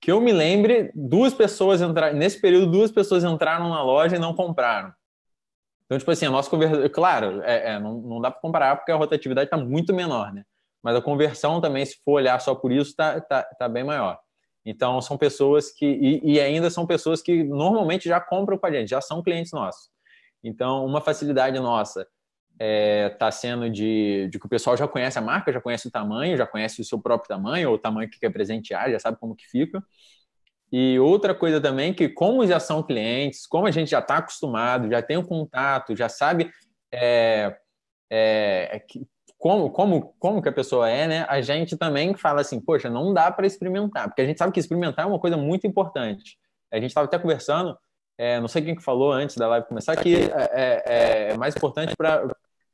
que 0.00 0.12
eu 0.12 0.20
me 0.20 0.32
lembre, 0.32 0.90
duas 0.94 1.34
pessoas 1.34 1.80
entraram, 1.80 2.16
nesse 2.16 2.40
período, 2.40 2.70
duas 2.70 2.90
pessoas 2.90 3.24
entraram 3.24 3.68
na 3.68 3.82
loja 3.82 4.16
e 4.16 4.18
não 4.18 4.34
compraram. 4.34 4.92
Então, 5.84 5.98
tipo 5.98 6.10
assim, 6.10 6.26
a 6.26 6.30
nossa 6.30 6.50
conversão, 6.50 6.88
claro, 6.90 7.42
é, 7.42 7.72
é, 7.72 7.80
não, 7.80 7.94
não 7.94 8.20
dá 8.20 8.30
para 8.30 8.40
comparar 8.40 8.76
porque 8.76 8.92
a 8.92 8.96
rotatividade 8.96 9.46
está 9.46 9.56
muito 9.56 9.94
menor, 9.94 10.32
né? 10.32 10.44
Mas 10.82 10.94
a 10.94 11.02
conversão 11.02 11.60
também, 11.60 11.84
se 11.84 11.96
for 12.04 12.12
olhar 12.12 12.38
só 12.40 12.54
por 12.54 12.70
isso, 12.70 12.90
está 12.90 13.20
tá, 13.20 13.42
tá 13.42 13.68
bem 13.68 13.82
maior. 13.82 14.18
Então, 14.64 15.00
são 15.00 15.16
pessoas 15.16 15.70
que, 15.72 15.86
e, 15.86 16.34
e, 16.34 16.40
ainda 16.40 16.68
são 16.68 16.86
pessoas 16.86 17.22
que 17.22 17.42
normalmente 17.42 18.06
já 18.06 18.20
compram 18.20 18.58
com 18.58 18.66
a 18.66 18.70
gente, 18.70 18.90
já 18.90 19.00
são 19.00 19.22
clientes 19.22 19.50
nossos. 19.52 19.88
Então, 20.44 20.84
uma 20.84 21.00
facilidade 21.00 21.58
nossa 21.58 22.06
está 22.58 23.28
é, 23.28 23.30
sendo 23.30 23.70
de, 23.70 24.28
de, 24.30 24.38
que 24.38 24.46
o 24.46 24.48
pessoal 24.48 24.76
já 24.76 24.88
conhece 24.88 25.18
a 25.18 25.22
marca, 25.22 25.52
já 25.52 25.60
conhece 25.60 25.86
o 25.86 25.90
tamanho, 25.90 26.36
já 26.36 26.46
conhece 26.46 26.80
o 26.80 26.84
seu 26.84 27.00
próprio 27.00 27.28
tamanho, 27.28 27.68
ou 27.68 27.76
o 27.76 27.78
tamanho 27.78 28.10
que 28.10 28.18
quer 28.18 28.30
presentear, 28.30 28.90
já 28.90 28.98
sabe 28.98 29.16
como 29.18 29.36
que 29.36 29.46
fica. 29.48 29.82
E 30.70 30.98
outra 30.98 31.34
coisa 31.34 31.60
também, 31.60 31.94
que 31.94 32.08
como 32.08 32.46
já 32.46 32.60
são 32.60 32.82
clientes, 32.82 33.46
como 33.46 33.66
a 33.66 33.70
gente 33.70 33.90
já 33.90 34.00
está 34.00 34.18
acostumado, 34.18 34.90
já 34.90 35.00
tem 35.00 35.16
o 35.16 35.20
um 35.20 35.24
contato, 35.24 35.96
já 35.96 36.08
sabe 36.08 36.50
é, 36.92 37.56
é, 38.10 38.82
como, 39.38 39.70
como, 39.70 40.14
como 40.18 40.42
que 40.42 40.48
a 40.48 40.52
pessoa 40.52 40.90
é, 40.90 41.06
né? 41.06 41.26
A 41.28 41.40
gente 41.40 41.76
também 41.76 42.14
fala 42.14 42.40
assim, 42.40 42.60
poxa, 42.60 42.90
não 42.90 43.14
dá 43.14 43.30
para 43.30 43.46
experimentar, 43.46 44.08
porque 44.08 44.22
a 44.22 44.26
gente 44.26 44.36
sabe 44.38 44.52
que 44.52 44.60
experimentar 44.60 45.04
é 45.04 45.08
uma 45.08 45.20
coisa 45.20 45.36
muito 45.36 45.66
importante. 45.66 46.36
A 46.72 46.76
gente 46.76 46.88
estava 46.88 47.06
até 47.06 47.18
conversando, 47.18 47.78
é, 48.18 48.40
não 48.40 48.48
sei 48.48 48.62
quem 48.62 48.74
que 48.74 48.82
falou 48.82 49.12
antes 49.12 49.36
da 49.36 49.48
live 49.48 49.68
começar, 49.68 49.96
que 49.96 50.16
é, 50.16 50.50
é, 50.52 50.82
é, 50.86 51.30
é 51.30 51.36
mais 51.36 51.56
importante 51.56 51.94
para 51.96 52.28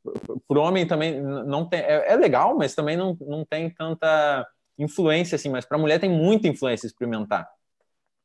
o 0.04 0.54
homem 0.58 0.86
também 0.86 1.20
não 1.20 1.68
tem 1.68 1.80
é, 1.80 2.12
é, 2.12 2.16
legal, 2.16 2.56
mas 2.56 2.74
também 2.74 2.96
não, 2.96 3.16
não 3.20 3.44
tem 3.44 3.70
tanta 3.70 4.46
influência 4.78 5.36
assim, 5.36 5.48
mas 5.48 5.64
para 5.64 5.78
mulher 5.78 5.98
tem 5.98 6.10
muita 6.10 6.48
influência 6.48 6.86
experimentar, 6.86 7.48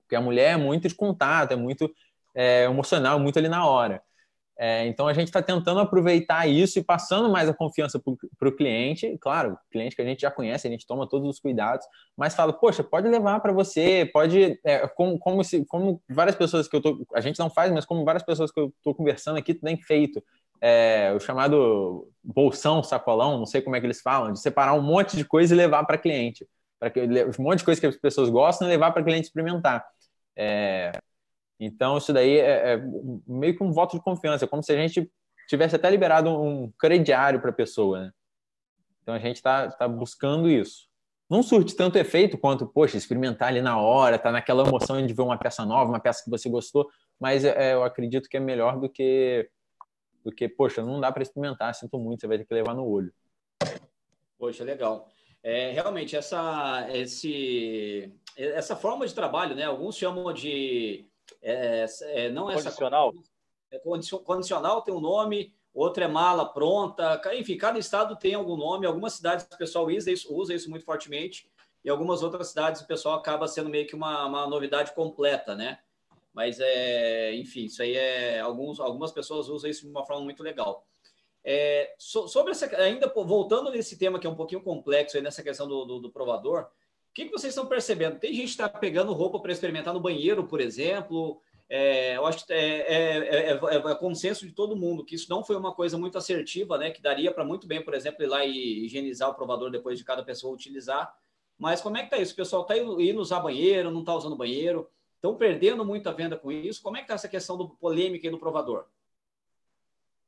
porque 0.03 0.15
a 0.15 0.21
mulher 0.21 0.53
é 0.53 0.57
muito 0.57 0.87
de 0.87 0.95
contato, 0.95 1.51
é 1.53 1.55
muito 1.55 1.89
é, 2.35 2.63
emocional, 2.65 3.19
muito 3.19 3.39
ali 3.39 3.47
na 3.47 3.65
hora. 3.65 4.01
É, 4.61 4.85
então 4.87 5.07
a 5.07 5.13
gente 5.13 5.27
está 5.27 5.41
tentando 5.41 5.79
aproveitar 5.79 6.45
isso 6.45 6.77
e 6.77 6.83
passando 6.83 7.29
mais 7.29 7.47
a 7.47 7.53
confiança 7.53 7.97
para 8.37 8.49
o 8.49 8.51
cliente. 8.53 9.17
Claro, 9.21 9.57
cliente 9.71 9.95
que 9.95 10.01
a 10.01 10.05
gente 10.05 10.19
já 10.19 10.29
conhece, 10.29 10.67
a 10.67 10.69
gente 10.69 10.85
toma 10.85 11.07
todos 11.07 11.29
os 11.29 11.39
cuidados, 11.39 11.85
mas 12.17 12.35
fala, 12.35 12.51
poxa, 12.51 12.83
pode 12.83 13.07
levar 13.07 13.39
para 13.39 13.53
você, 13.53 14.09
pode. 14.11 14.59
É, 14.65 14.85
como, 14.89 15.17
como, 15.17 15.45
se, 15.45 15.63
como 15.65 16.01
várias 16.09 16.35
pessoas 16.35 16.67
que 16.67 16.75
eu 16.75 16.81
tô. 16.81 17.07
A 17.13 17.21
gente 17.21 17.39
não 17.39 17.49
faz, 17.49 17.71
mas 17.71 17.85
como 17.85 18.03
várias 18.03 18.21
pessoas 18.21 18.51
que 18.51 18.59
eu 18.59 18.67
estou 18.67 18.93
conversando 18.93 19.37
aqui 19.37 19.53
têm 19.53 19.77
feito. 19.77 20.21
É, 20.61 21.13
o 21.15 21.19
chamado 21.19 22.09
bolsão, 22.23 22.83
sacolão, 22.83 23.37
não 23.37 23.45
sei 23.45 23.61
como 23.61 23.75
é 23.75 23.79
que 23.79 23.85
eles 23.85 24.01
falam, 24.01 24.33
de 24.33 24.39
separar 24.41 24.73
um 24.73 24.81
monte 24.81 25.15
de 25.15 25.23
coisa 25.23 25.53
e 25.53 25.57
levar 25.57 25.85
para 25.85 25.97
cliente. 25.97 26.47
Para 26.79 26.89
que 26.89 27.01
um 27.01 27.43
monte 27.43 27.59
de 27.59 27.65
coisa 27.65 27.79
que 27.79 27.87
as 27.87 27.97
pessoas 27.97 28.29
gostam 28.29 28.67
e 28.67 28.71
levar 28.71 28.91
para 28.91 29.03
cliente 29.03 29.27
experimentar. 29.27 29.85
É, 30.35 30.91
então, 31.59 31.97
isso 31.97 32.13
daí 32.13 32.37
é, 32.37 32.73
é, 32.73 32.81
meio 33.27 33.55
que 33.55 33.63
um 33.63 33.71
voto 33.71 33.97
de 33.97 34.03
confiança, 34.03 34.47
como 34.47 34.63
se 34.63 34.71
a 34.71 34.77
gente 34.77 35.11
tivesse 35.47 35.75
até 35.75 35.89
liberado 35.89 36.29
um 36.29 36.71
crediário 36.79 37.41
para 37.41 37.49
a 37.49 37.53
pessoa. 37.53 38.05
Né? 38.05 38.11
Então, 39.01 39.13
a 39.13 39.19
gente 39.19 39.37
está 39.37 39.69
tá 39.69 39.87
buscando 39.87 40.49
isso. 40.49 40.87
Não 41.29 41.43
surte 41.43 41.75
tanto 41.75 41.97
efeito 41.97 42.37
quanto, 42.37 42.65
poxa, 42.65 42.97
experimentar 42.97 43.49
ali 43.49 43.61
na 43.61 43.77
hora, 43.79 44.17
tá 44.17 44.31
naquela 44.31 44.67
emoção 44.67 45.05
de 45.05 45.13
ver 45.13 45.21
uma 45.21 45.37
peça 45.37 45.65
nova, 45.65 45.91
uma 45.91 45.99
peça 45.99 46.23
que 46.23 46.29
você 46.29 46.49
gostou, 46.49 46.89
mas 47.19 47.43
é, 47.43 47.73
eu 47.73 47.83
acredito 47.83 48.27
que 48.29 48.37
é 48.37 48.39
melhor 48.39 48.79
do 48.79 48.89
que, 48.89 49.47
do 50.23 50.31
que 50.31 50.47
poxa, 50.47 50.83
não 50.83 50.99
dá 50.99 51.11
para 51.11 51.23
experimentar, 51.23 51.73
sinto 51.73 51.97
muito, 51.97 52.21
você 52.21 52.27
vai 52.27 52.37
ter 52.37 52.45
que 52.45 52.53
levar 52.53 52.73
no 52.73 52.87
olho. 52.87 53.13
Poxa, 54.37 54.63
legal. 54.63 55.07
É, 55.41 55.71
realmente, 55.71 56.15
essa, 56.15 56.87
esse, 56.91 58.13
essa 58.35 58.75
forma 58.75 59.07
de 59.07 59.13
trabalho, 59.13 59.55
né? 59.55 59.63
Alguns 59.63 59.97
chamam 59.97 60.33
de 60.33 61.05
é, 61.41 61.85
é, 62.01 62.29
não 62.29 62.49
é 62.49 62.55
condicional. 62.55 63.13
Essa, 63.71 63.77
é 63.77 64.19
condicional 64.23 64.81
tem 64.81 64.93
um 64.93 64.99
nome, 64.99 65.53
outro 65.73 66.03
é 66.03 66.07
mala 66.07 66.45
pronta. 66.45 67.21
Enfim, 67.35 67.57
cada 67.57 67.79
estado 67.79 68.15
tem 68.15 68.33
algum 68.33 68.57
nome. 68.57 68.85
Algumas 68.85 69.13
cidades 69.13 69.45
o 69.45 69.57
pessoal 69.57 69.87
usa 69.87 70.11
isso, 70.11 70.33
usa 70.33 70.53
isso 70.53 70.69
muito 70.69 70.85
fortemente, 70.85 71.49
e 71.83 71.89
algumas 71.89 72.21
outras 72.23 72.49
cidades 72.49 72.81
o 72.81 72.87
pessoal 72.87 73.17
acaba 73.17 73.47
sendo 73.47 73.69
meio 73.69 73.87
que 73.87 73.95
uma, 73.95 74.25
uma 74.25 74.47
novidade 74.47 74.93
completa, 74.93 75.55
né? 75.55 75.79
Mas 76.39 76.57
é, 76.61 77.35
enfim, 77.35 77.65
isso 77.65 77.83
aí 77.83 77.97
é 77.97 78.39
alguns, 78.39 78.79
algumas 78.79 79.11
pessoas 79.11 79.49
usam 79.49 79.69
isso 79.69 79.81
de 79.81 79.89
uma 79.89 80.05
forma 80.05 80.23
muito 80.23 80.41
legal. 80.41 80.87
É, 81.43 81.93
so, 81.97 82.29
sobre 82.29 82.51
essa, 82.51 82.65
ainda 82.77 83.11
voltando 83.13 83.69
nesse 83.69 83.99
tema 83.99 84.17
que 84.17 84.25
é 84.25 84.29
um 84.29 84.37
pouquinho 84.37 84.63
complexo 84.63 85.17
aí 85.17 85.21
nessa 85.21 85.43
questão 85.43 85.67
do, 85.67 85.83
do, 85.83 85.99
do 85.99 86.09
provador, 86.09 86.61
o 86.61 86.67
que, 87.13 87.25
que 87.25 87.31
vocês 87.31 87.51
estão 87.51 87.65
percebendo? 87.65 88.19
Tem 88.19 88.31
gente 88.31 88.45
que 88.45 88.51
está 88.51 88.69
pegando 88.69 89.11
roupa 89.11 89.37
para 89.41 89.51
experimentar 89.51 89.93
no 89.93 89.99
banheiro, 89.99 90.47
por 90.47 90.61
exemplo. 90.61 91.41
É, 91.67 92.15
eu 92.15 92.25
acho 92.25 92.45
que 92.45 92.53
é, 92.53 93.49
é, 93.49 93.51
é, 93.51 93.95
consenso 93.95 94.47
de 94.47 94.53
todo 94.53 94.77
mundo 94.77 95.03
que 95.03 95.15
isso 95.15 95.29
não 95.29 95.43
foi 95.43 95.57
uma 95.57 95.75
coisa 95.75 95.97
muito 95.97 96.17
assertiva, 96.17 96.77
né? 96.77 96.89
Que 96.89 97.01
daria 97.01 97.33
para 97.33 97.43
muito 97.43 97.67
bem, 97.67 97.83
por 97.83 97.93
exemplo, 97.93 98.23
ir 98.23 98.27
lá 98.27 98.45
e 98.45 98.85
higienizar 98.85 99.29
o 99.29 99.35
provador 99.35 99.69
depois 99.69 99.99
de 99.99 100.05
cada 100.05 100.23
pessoa 100.23 100.53
utilizar. 100.53 101.13
Mas 101.57 101.81
como 101.81 101.97
é 101.97 102.03
que 102.03 102.09
tá 102.09 102.17
isso? 102.17 102.31
O 102.31 102.37
pessoal 102.37 102.61
está 102.61 102.77
indo 102.77 103.19
usar 103.19 103.41
banheiro, 103.41 103.91
não 103.91 103.99
está 103.99 104.15
usando 104.15 104.37
banheiro, 104.37 104.89
estão 105.19 105.35
perdendo 105.35 105.85
muita 105.85 106.13
venda 106.13 106.37
com 106.37 106.51
isso. 106.51 106.81
Como 106.81 106.95
é 106.95 107.01
que 107.01 107.05
está 107.05 107.15
essa 107.15 107.27
questão 107.27 107.57
do 107.57 107.69
polêmica 107.69 108.25
e 108.25 108.29
do 108.29 108.39
provador? 108.39 108.87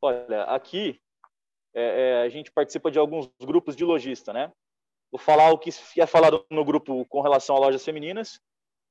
Olha, 0.02 0.44
aqui 0.44 1.02
é, 1.74 1.84
é, 1.84 2.22
a 2.24 2.30
gente 2.30 2.52
participa 2.52 2.92
de 2.92 3.00
alguns 3.00 3.32
grupos 3.39 3.76
de 3.76 3.86
lojista, 3.86 4.34
né? 4.34 4.52
Vou 5.10 5.20
falar 5.20 5.52
o 5.52 5.58
que 5.58 5.70
é 5.98 6.06
falado 6.06 6.46
no 6.50 6.64
grupo 6.64 7.06
com 7.06 7.22
relação 7.22 7.56
a 7.56 7.60
lojas 7.60 7.84
femininas 7.84 8.42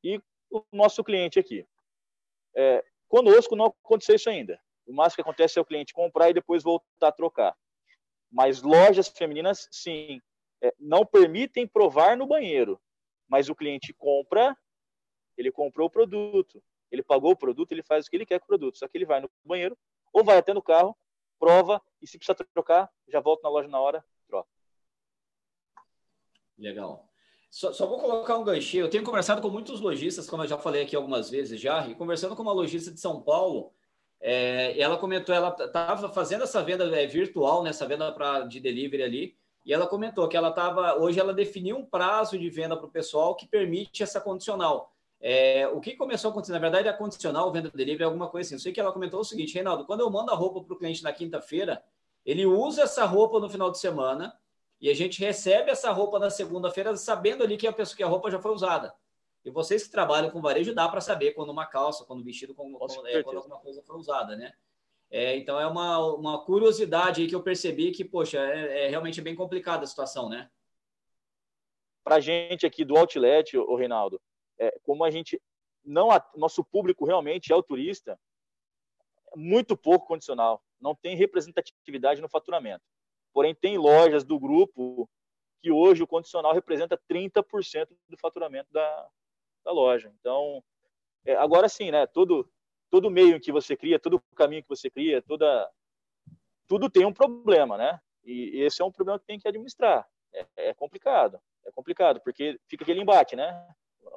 e 0.03 0.21
o 0.51 0.65
nosso 0.73 1.05
cliente 1.05 1.39
aqui. 1.39 1.67
É, 2.57 2.85
conosco 3.09 3.55
não 3.55 3.67
aconteceu 3.67 4.17
isso 4.17 4.31
ainda. 4.31 4.61
O 4.87 4.95
máximo 4.95 5.17
que 5.17 5.23
acontece 5.23 5.59
é 5.59 5.63
o 5.63 5.65
cliente 5.65 5.93
comprar 5.93 6.31
e 6.31 6.35
depois 6.35 6.63
voltar 6.63 7.09
a 7.09 7.13
trocar. 7.13 7.57
Mas 8.31 8.63
lojas 8.63 9.09
femininas, 9.09 9.69
sim, 9.71 10.21
é, 10.63 10.73
não 10.79 11.05
permitem 11.05 11.67
provar 11.67 12.17
no 12.17 12.27
banheiro. 12.27 12.81
Mas 13.29 13.49
o 13.49 13.55
cliente 13.55 13.93
compra, 13.95 14.57
ele 15.41 15.51
comprou 15.51 15.89
o 15.89 15.91
produto, 15.91 16.63
ele 16.91 17.03
pagou 17.03 17.33
o 17.33 17.37
produto, 17.37 17.73
ele 17.73 17.83
faz 17.83 18.07
o 18.07 18.11
que 18.11 18.17
ele 18.17 18.27
quer 18.27 18.39
com 18.39 18.45
o 18.45 18.49
produto. 18.49 18.79
Só 18.79 18.89
que 18.89 18.97
ele 18.99 19.07
vai 19.07 19.21
no 19.21 19.31
banheiro 19.45 19.77
ou 20.13 20.25
vai 20.25 20.39
até 20.39 20.53
no 20.53 20.63
carro, 20.63 20.97
prova 21.39 21.81
e 22.03 22.07
se 22.07 22.19
precisar 22.19 22.35
trocar, 22.53 22.91
já 23.09 23.21
volta 23.21 23.43
na 23.45 23.49
loja 23.49 23.69
na 23.69 23.81
hora, 23.81 24.05
troca. 24.27 24.49
Legal. 26.59 27.09
Só, 27.51 27.73
só, 27.73 27.87
vou 27.87 27.99
colocar 27.99 28.37
um 28.39 28.45
ganchinho. 28.45 28.85
Eu 28.85 28.91
tenho 28.91 29.03
conversado 29.03 29.43
com 29.43 29.49
muitos 29.49 29.81
lojistas, 29.81 30.29
como 30.29 30.45
eu 30.45 30.49
já 30.49 30.57
falei 30.57 30.83
aqui 30.83 30.95
algumas 30.95 31.31
vezes 31.31 31.61
já, 31.61 31.87
e 31.89 31.95
conversando 31.95 32.37
com 32.37 32.43
uma 32.43 32.53
lojista 32.53 32.93
de 32.93 33.01
São 33.01 33.21
Paulo, 33.23 33.73
é, 34.21 34.79
ela 34.79 34.99
comentou, 34.99 35.35
ela 35.35 35.57
estava 35.59 36.13
fazendo 36.13 36.45
essa 36.45 36.63
venda 36.63 36.85
é, 36.97 37.07
virtual, 37.07 37.63
né, 37.63 37.73
venda 37.73 38.13
pra, 38.13 38.41
de 38.41 38.61
delivery 38.61 39.03
ali, 39.03 39.37
e 39.65 39.73
ela 39.73 39.87
comentou 39.87 40.29
que 40.29 40.37
ela 40.37 40.51
estava, 40.51 40.97
hoje 40.97 41.19
ela 41.19 41.35
definiu 41.35 41.77
um 41.77 41.85
prazo 41.85 42.39
de 42.39 42.49
venda 42.49 42.77
para 42.77 42.87
o 42.87 42.91
pessoal 42.91 43.35
que 43.35 43.47
permite 43.47 44.03
essa 44.03 44.21
condicional. 44.21 44.95
É, 45.21 45.69
o 45.69 45.81
que 45.81 45.95
começou 45.97 46.29
a 46.29 46.33
acontecer, 46.33 46.53
na 46.53 46.59
verdade, 46.59 46.89
a 46.89 46.95
condicional, 46.95 47.53
venda 47.53 47.71
delivery, 47.71 48.03
é 48.03 48.07
alguma 48.07 48.29
coisa 48.29 48.49
assim. 48.49 48.55
Eu 48.55 48.59
sei 48.61 48.73
que 48.73 48.81
ela 48.81 48.93
comentou 48.93 49.21
o 49.21 49.25
seguinte, 49.25 49.55
Reinaldo, 49.55 49.85
quando 49.85 50.01
eu 50.01 50.11
mando 50.11 50.33
a 50.33 50.35
roupa 50.35 50.63
para 50.63 50.75
o 50.75 50.79
cliente 50.79 51.03
na 51.03 51.13
quinta-feira, 51.13 51.83
Ele 52.25 52.47
usa 52.47 52.83
essa 52.83 53.05
roupa 53.05 53.39
no 53.39 53.49
final 53.49 53.71
de 53.71 53.79
semana 53.79 54.35
e 54.81 54.89
a 54.89 54.95
gente 54.95 55.21
recebe 55.21 55.71
essa 55.71 55.91
roupa 55.91 56.19
na 56.19 56.31
segunda-feira 56.31 56.97
sabendo 56.97 57.45
ali 57.45 57.59
que 57.59 57.67
a 57.67 57.73
pessoa 57.73 57.97
que 57.97 58.03
a 58.03 58.07
roupa 58.07 58.31
já 58.31 58.41
foi 58.41 58.53
usada. 58.53 58.95
E 59.45 59.51
vocês 59.51 59.85
que 59.85 59.91
trabalham 59.91 60.31
com 60.31 60.41
varejo 60.41 60.75
dá 60.75 60.89
para 60.89 61.01
saber 61.01 61.33
quando 61.33 61.51
uma 61.51 61.67
calça, 61.67 62.05
quando 62.05 62.21
um 62.21 62.25
vestido, 62.25 62.55
quando, 62.55 62.79
quando, 62.79 63.07
é, 63.07 63.23
quando 63.23 63.39
alguma 63.39 63.59
coisa 63.59 63.83
foi 63.83 63.97
usada, 63.97 64.37
né? 64.37 64.53
É, 65.11 65.37
então 65.37 65.59
é 65.59 65.67
uma, 65.67 65.99
uma 66.15 66.45
curiosidade 66.45 67.21
aí 67.21 67.29
que 67.29 67.35
eu 67.35 67.43
percebi 67.43 67.91
que, 67.91 68.05
poxa, 68.05 68.39
é, 68.39 68.87
é 68.87 68.89
realmente 68.89 69.21
bem 69.21 69.35
complicada 69.35 69.85
a 69.85 69.87
situação, 69.87 70.29
né? 70.29 70.49
Para 72.05 72.17
a 72.17 72.21
gente 72.21 72.65
aqui 72.65 72.85
do 72.85 72.97
Outlet, 72.97 73.57
o 73.59 73.77
Reinaldo, 73.77 74.21
é, 74.61 74.79
como 74.83 75.03
a 75.03 75.11
gente 75.11 75.41
não, 75.85 76.09
nosso 76.37 76.63
público 76.63 77.07
realmente 77.07 77.53
é 77.53 77.57
o 77.57 77.63
turista, 77.63 78.21
muito 79.35 79.77
pouco 79.77 80.07
condicional, 80.07 80.63
não 80.79 80.95
tem 80.95 81.17
representatividade 81.17 82.21
no 82.21 82.29
faturamento. 82.29 82.85
Porém, 83.33 83.55
tem 83.55 83.79
lojas 83.79 84.25
do 84.25 84.39
grupo 84.39 85.09
que 85.63 85.71
hoje 85.71 86.03
o 86.03 86.07
condicional 86.07 86.53
representa 86.53 87.01
30% 87.11 87.89
do 88.09 88.19
faturamento 88.19 88.73
da, 88.73 89.09
da 89.65 89.73
loja. 89.73 90.13
Então, 90.21 90.63
é, 91.25 91.35
agora 91.37 91.69
sim, 91.69 91.91
né? 91.91 92.07
Todo, 92.07 92.51
todo 92.91 93.11
meio 93.11 93.41
que 93.41 93.53
você 93.53 93.77
cria, 93.77 93.99
todo 93.99 94.23
caminho 94.35 94.63
que 94.63 94.69
você 94.69 94.91
cria, 94.91 95.23
toda, 95.23 95.71
tudo 96.67 96.91
tem 96.91 97.05
um 97.05 97.13
problema, 97.13 97.77
né? 97.77 98.01
E, 98.25 98.59
e 98.59 98.61
esse 98.63 98.83
é 98.83 98.85
um 98.85 98.93
problema 98.93 99.19
que 99.19 99.27
tem 99.27 99.39
que 99.39 99.49
administrar. 99.49 100.09
É, 100.33 100.47
é, 100.57 100.75
complicado, 100.75 101.41
é 101.65 101.73
complicado, 101.73 102.21
porque 102.21 102.59
fica 102.67 102.85
aquele 102.85 103.01
embate, 103.01 103.37
né? 103.37 103.67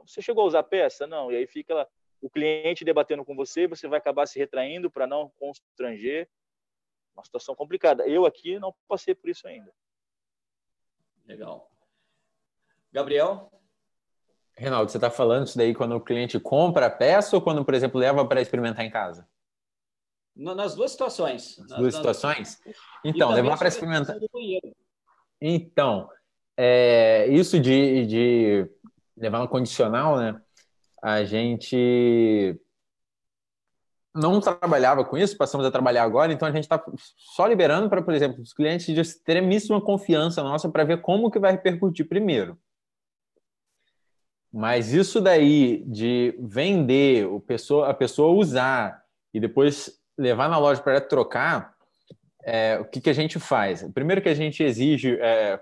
Você 0.05 0.21
chegou 0.21 0.43
a 0.43 0.47
usar 0.47 0.63
peça? 0.63 1.07
Não. 1.07 1.31
E 1.31 1.35
aí 1.35 1.47
fica 1.47 1.87
o 2.21 2.29
cliente 2.29 2.85
debatendo 2.85 3.25
com 3.25 3.35
você, 3.35 3.67
você 3.67 3.87
vai 3.87 3.99
acabar 3.99 4.25
se 4.25 4.39
retraindo 4.39 4.89
para 4.89 5.05
não 5.05 5.31
constranger. 5.37 6.29
Uma 7.13 7.23
situação 7.23 7.53
complicada. 7.53 8.07
Eu 8.07 8.25
aqui 8.25 8.57
não 8.57 8.73
passei 8.87 9.13
por 9.13 9.29
isso 9.29 9.47
ainda. 9.47 9.71
Legal. 11.27 11.69
Gabriel? 12.91 13.51
Reinaldo, 14.55 14.91
você 14.91 14.97
está 14.97 15.09
falando 15.09 15.47
isso 15.47 15.57
daí 15.57 15.73
quando 15.73 15.95
o 15.95 16.01
cliente 16.01 16.39
compra 16.39 16.85
a 16.87 16.89
peça 16.89 17.35
ou 17.35 17.41
quando, 17.41 17.63
por 17.65 17.73
exemplo, 17.73 17.99
leva 17.99 18.25
para 18.25 18.41
experimentar 18.41 18.85
em 18.85 18.89
casa? 18.89 19.27
Nas 20.35 20.75
duas 20.75 20.91
situações. 20.91 21.57
Nas 21.57 21.79
duas 21.79 21.95
situações? 21.95 22.61
Então, 23.03 23.31
levar 23.31 23.57
para 23.57 23.67
experimentar. 23.67 24.17
Então, 25.39 26.09
é, 26.57 27.27
isso 27.27 27.59
de, 27.59 28.05
de 28.05 28.71
levar 29.23 29.39
no 29.39 29.47
condicional, 29.47 30.17
né? 30.17 30.39
A 31.01 31.23
gente 31.23 32.59
não 34.13 34.39
trabalhava 34.39 35.03
com 35.03 35.17
isso, 35.17 35.37
passamos 35.37 35.65
a 35.65 35.71
trabalhar 35.71 36.03
agora, 36.03 36.31
então 36.31 36.47
a 36.47 36.51
gente 36.51 36.65
está 36.65 36.83
só 37.17 37.47
liberando 37.47 37.89
para, 37.89 38.01
por 38.01 38.13
exemplo, 38.13 38.41
os 38.41 38.53
clientes 38.53 38.85
de 38.93 38.99
extremíssima 38.99 39.81
confiança 39.81 40.43
nossa 40.43 40.69
para 40.69 40.83
ver 40.83 41.01
como 41.01 41.31
que 41.31 41.39
vai 41.39 41.53
repercutir 41.53 42.07
primeiro. 42.07 42.59
Mas 44.51 44.93
isso 44.93 45.19
daí 45.19 45.83
de 45.85 46.37
vender, 46.39 47.25
o 47.25 47.39
pessoa, 47.39 47.89
a 47.89 47.93
pessoa 47.93 48.37
usar 48.37 49.01
e 49.33 49.39
depois 49.39 49.99
levar 50.15 50.47
na 50.47 50.59
loja 50.59 50.81
para 50.81 51.01
trocar, 51.01 51.72
é, 52.45 52.77
o 52.79 52.85
que, 52.85 52.99
que 52.99 53.09
a 53.09 53.13
gente 53.13 53.39
faz? 53.39 53.83
Primeiro 53.93 54.21
que 54.21 54.29
a 54.29 54.33
gente 54.33 54.61
exige, 54.61 55.17
é, 55.21 55.59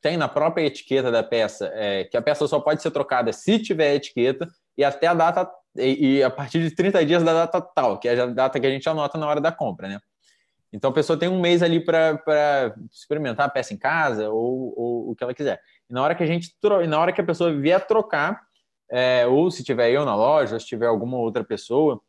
tem 0.00 0.16
na 0.16 0.28
própria 0.28 0.64
etiqueta 0.64 1.10
da 1.10 1.22
peça, 1.22 1.70
é, 1.74 2.04
que 2.04 2.16
a 2.16 2.22
peça 2.22 2.46
só 2.46 2.60
pode 2.60 2.82
ser 2.82 2.90
trocada 2.90 3.32
se 3.32 3.58
tiver 3.58 3.94
etiqueta 3.94 4.46
e 4.76 4.84
até 4.84 5.06
a 5.06 5.14
data, 5.14 5.50
e, 5.76 6.18
e, 6.18 6.22
a 6.22 6.30
partir 6.30 6.60
de 6.60 6.74
30 6.74 7.04
dias 7.06 7.24
da 7.24 7.32
data 7.32 7.60
tal, 7.60 7.98
que 7.98 8.08
é 8.08 8.20
a 8.20 8.26
data 8.26 8.60
que 8.60 8.66
a 8.66 8.70
gente 8.70 8.88
anota 8.88 9.16
na 9.16 9.26
hora 9.26 9.40
da 9.40 9.50
compra, 9.50 9.88
né? 9.88 9.98
Então 10.70 10.90
a 10.90 10.94
pessoa 10.94 11.18
tem 11.18 11.30
um 11.30 11.40
mês 11.40 11.62
ali 11.62 11.82
para 11.82 12.74
experimentar 12.92 13.46
a 13.46 13.50
peça 13.50 13.72
em 13.72 13.78
casa 13.78 14.28
ou, 14.28 14.74
ou, 14.76 15.10
o 15.10 15.16
que 15.16 15.24
ela 15.24 15.32
quiser. 15.32 15.58
E 15.88 15.94
na 15.94 16.02
hora 16.02 16.14
que 16.14 16.22
a 16.22 16.26
gente 16.26 16.54
na 16.86 17.00
hora 17.00 17.10
que 17.10 17.22
a 17.22 17.24
pessoa 17.24 17.54
vier 17.54 17.86
trocar, 17.86 18.38
é, 18.90 19.26
ou 19.26 19.50
se 19.50 19.64
tiver 19.64 19.90
eu 19.90 20.04
na 20.04 20.14
loja, 20.14 20.54
ou 20.54 20.60
se 20.60 20.66
tiver 20.66 20.86
alguma 20.86 21.16
outra 21.16 21.42
pessoa, 21.42 22.02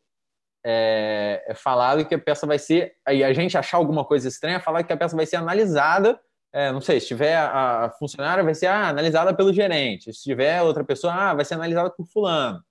é, 0.64 1.44
é, 1.48 1.54
falado 1.54 2.04
que 2.04 2.14
a 2.14 2.18
peça 2.18 2.46
vai 2.46 2.58
ser. 2.58 2.94
Aí 3.06 3.24
a 3.24 3.32
gente 3.32 3.56
achar 3.56 3.78
alguma 3.78 4.04
coisa 4.04 4.28
estranha, 4.28 4.60
falar 4.60 4.82
que 4.82 4.92
a 4.92 4.96
peça 4.96 5.16
vai 5.16 5.26
ser 5.26 5.36
analisada. 5.36 6.20
É, 6.52 6.72
não 6.72 6.80
sei, 6.80 6.98
se 7.00 7.06
tiver 7.06 7.36
a, 7.36 7.84
a 7.84 7.90
funcionária, 7.90 8.42
vai 8.42 8.54
ser 8.54 8.66
ah, 8.66 8.88
analisada 8.88 9.34
pelo 9.34 9.52
gerente. 9.52 10.12
Se 10.12 10.22
tiver 10.22 10.62
outra 10.62 10.84
pessoa, 10.84 11.12
ah, 11.14 11.34
vai 11.34 11.44
ser 11.44 11.54
analisada 11.54 11.90
por 11.90 12.06
fulano. 12.06 12.62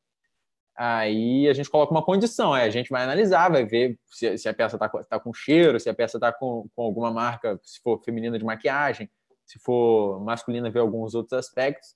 Aí 0.75 1.47
a 1.49 1.53
gente 1.53 1.69
coloca 1.69 1.91
uma 1.91 2.03
condição, 2.03 2.55
é, 2.55 2.63
a 2.63 2.69
gente 2.69 2.89
vai 2.89 3.03
analisar, 3.03 3.51
vai 3.51 3.65
ver 3.65 3.99
se, 4.05 4.37
se 4.37 4.47
a 4.47 4.53
peça 4.53 4.77
está 4.77 4.87
tá 4.87 5.19
com 5.19 5.33
cheiro, 5.33 5.77
se 5.77 5.89
a 5.89 5.93
peça 5.93 6.17
está 6.17 6.31
com, 6.31 6.69
com 6.73 6.83
alguma 6.83 7.11
marca, 7.11 7.59
se 7.63 7.81
for 7.81 8.01
feminina 8.01 8.39
de 8.39 8.45
maquiagem, 8.45 9.09
se 9.45 9.59
for 9.59 10.23
masculina, 10.23 10.71
ver 10.71 10.79
alguns 10.79 11.15
outros 11.15 11.37
aspectos 11.37 11.89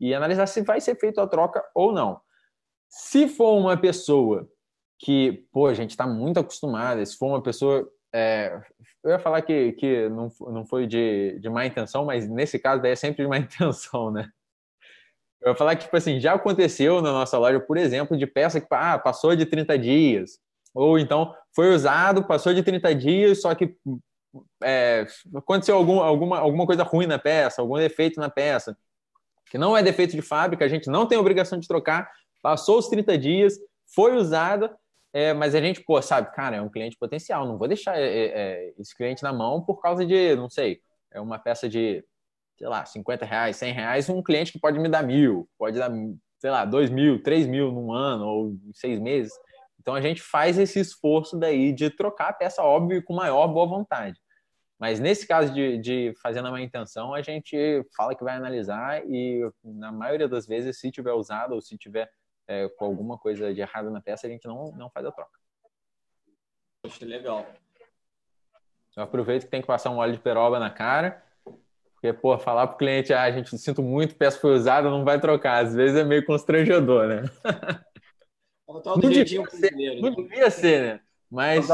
e 0.00 0.12
analisar 0.12 0.46
se 0.46 0.62
vai 0.62 0.80
ser 0.80 0.98
feita 0.98 1.22
a 1.22 1.26
troca 1.28 1.62
ou 1.74 1.92
não. 1.92 2.20
Se 2.88 3.28
for 3.28 3.56
uma 3.56 3.76
pessoa 3.76 4.48
que, 5.04 5.46
pô, 5.52 5.66
a 5.66 5.74
gente 5.74 5.90
está 5.90 6.06
muito 6.06 6.40
acostumada, 6.40 7.04
se 7.04 7.18
for 7.18 7.26
uma 7.26 7.42
pessoa. 7.42 7.86
É, 8.10 8.58
eu 9.02 9.10
ia 9.10 9.18
falar 9.18 9.42
que, 9.42 9.72
que 9.72 10.08
não, 10.08 10.32
não 10.50 10.64
foi 10.64 10.86
de, 10.86 11.38
de 11.40 11.50
má 11.50 11.66
intenção, 11.66 12.06
mas 12.06 12.26
nesse 12.26 12.58
caso 12.58 12.80
daí 12.80 12.92
é 12.92 12.96
sempre 12.96 13.22
de 13.22 13.28
má 13.28 13.36
intenção, 13.36 14.10
né? 14.10 14.26
Eu 15.42 15.50
ia 15.50 15.56
falar 15.56 15.76
que, 15.76 15.84
tipo 15.84 15.94
assim, 15.94 16.18
já 16.18 16.32
aconteceu 16.32 17.02
na 17.02 17.12
nossa 17.12 17.36
loja, 17.36 17.60
por 17.60 17.76
exemplo, 17.76 18.16
de 18.16 18.26
peça 18.26 18.62
que 18.62 18.66
ah, 18.70 18.98
passou 18.98 19.36
de 19.36 19.44
30 19.44 19.78
dias. 19.78 20.38
Ou 20.72 20.98
então 20.98 21.34
foi 21.54 21.74
usado, 21.74 22.24
passou 22.24 22.54
de 22.54 22.62
30 22.62 22.94
dias, 22.94 23.42
só 23.42 23.54
que 23.54 23.76
é, 24.62 25.06
aconteceu 25.36 25.76
algum, 25.76 26.00
alguma, 26.00 26.38
alguma 26.38 26.64
coisa 26.64 26.82
ruim 26.82 27.06
na 27.06 27.18
peça, 27.18 27.60
algum 27.60 27.76
defeito 27.76 28.18
na 28.18 28.30
peça, 28.30 28.74
que 29.50 29.58
não 29.58 29.76
é 29.76 29.82
defeito 29.82 30.16
de 30.16 30.22
fábrica, 30.22 30.64
a 30.64 30.68
gente 30.68 30.88
não 30.88 31.06
tem 31.06 31.18
obrigação 31.18 31.60
de 31.60 31.68
trocar, 31.68 32.10
passou 32.42 32.78
os 32.78 32.88
30 32.88 33.18
dias, 33.18 33.58
foi 33.94 34.16
usada, 34.16 34.74
é, 35.14 35.32
mas 35.32 35.54
a 35.54 35.60
gente, 35.60 35.80
pô, 35.80 36.02
sabe, 36.02 36.34
cara, 36.34 36.56
é 36.56 36.60
um 36.60 36.68
cliente 36.68 36.96
potencial, 36.98 37.46
não 37.46 37.56
vou 37.56 37.68
deixar 37.68 37.96
é, 37.96 38.02
é, 38.02 38.24
é 38.26 38.74
esse 38.76 38.96
cliente 38.96 39.22
na 39.22 39.32
mão 39.32 39.62
por 39.64 39.80
causa 39.80 40.04
de, 40.04 40.34
não 40.34 40.50
sei, 40.50 40.80
é 41.12 41.20
uma 41.20 41.38
peça 41.38 41.68
de, 41.68 42.04
sei 42.58 42.66
lá, 42.66 42.84
50 42.84 43.24
reais, 43.24 43.56
100 43.56 43.72
reais, 43.72 44.08
um 44.08 44.20
cliente 44.20 44.50
que 44.50 44.58
pode 44.58 44.76
me 44.76 44.88
dar 44.88 45.04
mil, 45.04 45.48
pode 45.56 45.78
dar, 45.78 45.92
sei 46.40 46.50
lá, 46.50 46.64
dois 46.64 46.90
mil, 46.90 47.22
três 47.22 47.46
mil 47.46 47.70
num 47.70 47.92
ano 47.92 48.26
ou 48.26 48.56
seis 48.72 48.98
meses. 48.98 49.32
Então 49.80 49.94
a 49.94 50.00
gente 50.00 50.20
faz 50.20 50.58
esse 50.58 50.80
esforço 50.80 51.38
daí 51.38 51.72
de 51.72 51.90
trocar 51.90 52.30
a 52.30 52.32
peça, 52.32 52.64
óbvio, 52.64 53.00
com 53.04 53.14
maior 53.14 53.46
boa 53.46 53.68
vontade. 53.68 54.20
Mas 54.80 54.98
nesse 54.98 55.28
caso 55.28 55.54
de, 55.54 55.78
de 55.78 56.12
fazer 56.20 56.42
na 56.42 56.50
má 56.50 56.60
intenção, 56.60 57.14
a 57.14 57.22
gente 57.22 57.86
fala 57.96 58.16
que 58.16 58.24
vai 58.24 58.34
analisar 58.34 59.00
e, 59.06 59.48
na 59.62 59.92
maioria 59.92 60.26
das 60.26 60.44
vezes, 60.44 60.80
se 60.80 60.90
tiver 60.90 61.12
usado 61.12 61.54
ou 61.54 61.60
se 61.60 61.78
tiver 61.78 62.10
é, 62.46 62.68
com 62.68 62.84
alguma 62.84 63.18
coisa 63.18 63.52
de 63.52 63.60
errado 63.60 63.90
na 63.90 64.00
peça, 64.00 64.26
a 64.26 64.30
gente 64.30 64.46
não, 64.46 64.72
não 64.72 64.90
faz 64.90 65.06
a 65.06 65.12
troca. 65.12 65.38
Poxa, 66.82 67.04
legal. 67.04 67.46
Eu 68.96 69.02
aproveito 69.02 69.44
que 69.44 69.50
tem 69.50 69.60
que 69.60 69.66
passar 69.66 69.90
um 69.90 69.96
óleo 69.96 70.12
de 70.12 70.20
peroba 70.20 70.58
na 70.58 70.70
cara, 70.70 71.22
porque, 71.94 72.12
pô, 72.12 72.36
falar 72.38 72.66
pro 72.66 72.76
cliente, 72.76 73.12
ah, 73.12 73.22
a 73.22 73.30
gente 73.30 73.56
sinto 73.58 73.82
muito, 73.82 74.14
peça 74.14 74.38
foi 74.38 74.54
usada, 74.54 74.90
não 74.90 75.04
vai 75.04 75.20
trocar. 75.20 75.64
Às 75.64 75.74
vezes 75.74 75.96
é 75.96 76.04
meio 76.04 76.24
constrangedor, 76.24 77.08
né? 77.08 77.22
Não 78.66 78.98
devia, 78.98 79.46
ser, 79.46 80.00
não 80.00 80.10
devia 80.10 80.50
ser, 80.50 80.82
né? 80.82 81.00
Mas... 81.30 81.68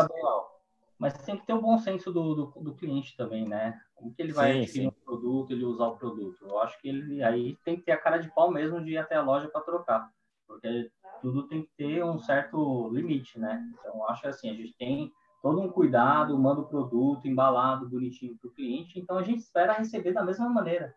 Mas 0.99 1.17
tem 1.23 1.35
que 1.35 1.47
ter 1.47 1.55
o 1.55 1.63
bom 1.63 1.79
senso 1.79 2.13
do, 2.13 2.35
do, 2.35 2.61
do 2.61 2.75
cliente 2.75 3.17
também, 3.17 3.49
né? 3.49 3.81
Como 3.95 4.13
que 4.13 4.21
ele 4.21 4.33
vai 4.33 4.53
sim, 4.53 4.59
adquirir 4.59 4.83
sim. 4.83 4.89
um 4.89 5.05
produto, 5.05 5.51
ele 5.51 5.65
usar 5.65 5.87
o 5.87 5.97
produto. 5.97 6.47
Eu 6.47 6.61
acho 6.61 6.79
que 6.79 6.91
ele 6.91 7.23
aí 7.23 7.57
tem 7.65 7.77
que 7.77 7.85
ter 7.85 7.93
a 7.93 7.97
cara 7.97 8.19
de 8.19 8.29
pau 8.35 8.51
mesmo 8.51 8.85
de 8.85 8.91
ir 8.91 8.99
até 8.99 9.15
a 9.15 9.23
loja 9.23 9.49
para 9.49 9.63
trocar 9.63 10.11
porque 10.51 10.91
tudo 11.23 11.47
tem 11.47 11.63
que 11.63 11.71
ter 11.77 12.05
um 12.05 12.19
certo 12.19 12.91
limite, 12.93 13.39
né? 13.39 13.65
Então, 13.79 14.07
acho 14.09 14.27
assim, 14.27 14.51
a 14.51 14.55
gente 14.55 14.75
tem 14.77 15.13
todo 15.41 15.61
um 15.61 15.71
cuidado, 15.71 16.37
manda 16.37 16.61
o 16.61 16.67
produto 16.67 17.27
embalado, 17.27 17.89
bonitinho 17.89 18.37
para 18.37 18.49
o 18.49 18.53
cliente, 18.53 18.99
então 18.99 19.17
a 19.17 19.23
gente 19.23 19.39
espera 19.39 19.75
receber 19.75 20.13
da 20.13 20.25
mesma 20.25 20.49
maneira. 20.49 20.93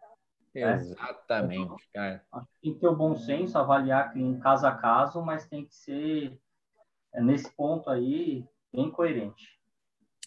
Né? 0.54 0.74
Exatamente, 0.74 1.64
então, 1.64 1.78
cara. 1.93 2.24
Tem 2.62 2.74
que 2.74 2.80
ter 2.80 2.88
o 2.88 2.95
bom 2.95 3.16
senso, 3.16 3.58
avaliar 3.58 4.18
em 4.18 4.39
caso 4.39 4.66
a 4.66 4.72
caso, 4.72 5.22
mas 5.22 5.47
tem 5.47 5.66
que 5.66 5.76
ser, 5.76 6.38
é, 7.14 7.22
nesse 7.22 7.56
ponto 7.56 7.89
aí, 7.89 8.45
bem 8.74 8.89
coerente. 8.89 9.54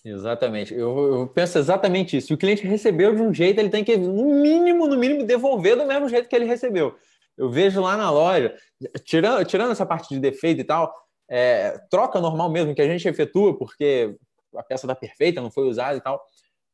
Exatamente. 0.05 0.73
Eu, 0.73 1.15
eu, 1.15 1.27
penso 1.27 1.59
exatamente 1.59 2.17
isso. 2.17 2.29
Se 2.29 2.35
o 2.35 2.39
cliente 2.39 2.65
recebeu 2.65 3.15
de 3.15 3.21
um 3.21 3.35
jeito, 3.35 3.59
ele 3.59 3.71
tem 3.71 3.83
que, 3.83 3.97
no 3.97 4.41
mínimo, 4.41 4.87
no 4.87 4.97
mínimo, 4.97 5.27
devolver 5.27 5.77
do 5.77 5.85
mesmo 5.85 6.09
jeito 6.09 6.29
que 6.29 6.37
ele 6.37 6.45
recebeu. 6.45 6.97
Eu 7.37 7.51
vejo 7.51 7.81
lá 7.81 7.97
na 7.97 8.11
loja, 8.11 8.55
tirando, 9.05 9.45
tirando 9.45 9.73
essa 9.73 9.85
parte 9.85 10.15
de 10.15 10.21
defeito 10.21 10.61
e 10.61 10.65
tal, 10.65 10.93
é, 11.29 11.79
troca 11.91 12.21
normal 12.21 12.51
mesmo 12.51 12.75
que 12.75 12.83
a 12.83 12.89
gente 12.89 13.07
efetua, 13.07 13.57
porque 13.59 14.17
a 14.57 14.63
peça 14.63 14.87
está 14.87 14.95
perfeita, 14.95 15.41
não 15.41 15.51
foi 15.51 15.69
usada 15.69 15.97
e 15.97 16.01
tal. 16.01 16.25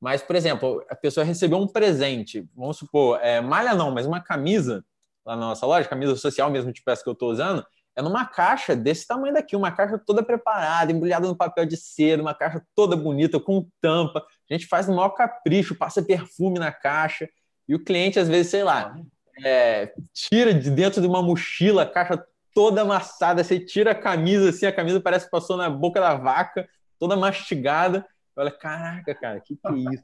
Mas, 0.01 0.23
por 0.23 0.37
exemplo, 0.37 0.85
a 0.89 0.97
pessoa 0.97 1.25
recebeu 1.25 1.59
um 1.59 1.67
presente, 1.67 2.49
vamos 2.55 2.77
supor, 2.77 3.21
é, 3.23 3.41
malha 3.41 3.75
não, 3.75 3.91
mas 3.91 4.07
uma 4.07 4.21
camisa 4.21 4.85
lá 5.25 5.37
na 5.37 5.47
nossa 5.47 5.65
loja, 5.65 5.89
camisa 5.89 6.17
social 6.17 6.51
mesmo 6.51 6.73
de 6.73 6.83
peça 6.83 7.03
que 7.03 7.09
eu 7.09 7.13
estou 7.13 7.31
usando, 7.31 7.65
é 7.95 8.03
numa 8.03 8.25
caixa 8.25 8.75
desse 8.75 9.07
tamanho 9.07 9.35
daqui, 9.35 9.55
uma 9.55 9.71
caixa 9.71 9.99
toda 9.99 10.23
preparada, 10.23 10.91
embrulhada 10.91 11.29
no 11.29 11.37
papel 11.37 11.67
de 11.67 11.77
cera, 11.77 12.23
uma 12.23 12.35
caixa 12.35 12.65
toda 12.75 12.97
bonita, 12.97 13.39
com 13.39 13.69
tampa. 13.81 14.25
A 14.51 14.55
gente 14.55 14.67
faz 14.67 14.89
no 14.89 14.97
maior 14.97 15.11
capricho, 15.11 15.75
passa 15.77 16.03
perfume 16.03 16.59
na 16.59 16.73
caixa. 16.73 17.29
E 17.69 17.75
o 17.75 17.85
cliente, 17.85 18.19
às 18.19 18.29
vezes, 18.29 18.51
sei 18.51 18.65
lá, 18.65 18.97
é, 19.45 19.93
tira 20.13 20.53
de 20.53 20.71
dentro 20.71 21.01
de 21.01 21.07
uma 21.07 21.23
mochila 21.23 21.83
a 21.83 21.87
caixa 21.87 22.25
toda 22.55 22.83
amassada. 22.83 23.43
Você 23.43 23.59
tira 23.59 23.93
a 23.93 23.95
camisa, 23.95 24.51
assim, 24.51 24.67
a 24.67 24.73
camisa 24.73 25.01
parece 25.01 25.27
que 25.27 25.31
passou 25.31 25.57
na 25.57 25.71
boca 25.71 26.01
da 26.01 26.15
vaca, 26.15 26.69
toda 26.99 27.17
mastigada. 27.17 28.07
Olha, 28.37 28.51
caraca, 28.51 29.15
cara, 29.15 29.41
que 29.41 29.57
que 29.57 29.69
é 29.69 29.73
isso? 29.73 30.03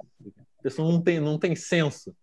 A 0.59 0.63
pessoa 0.63 0.91
não 0.91 1.03
tem, 1.03 1.21
não 1.21 1.39
tem 1.39 1.55
senso. 1.55 2.15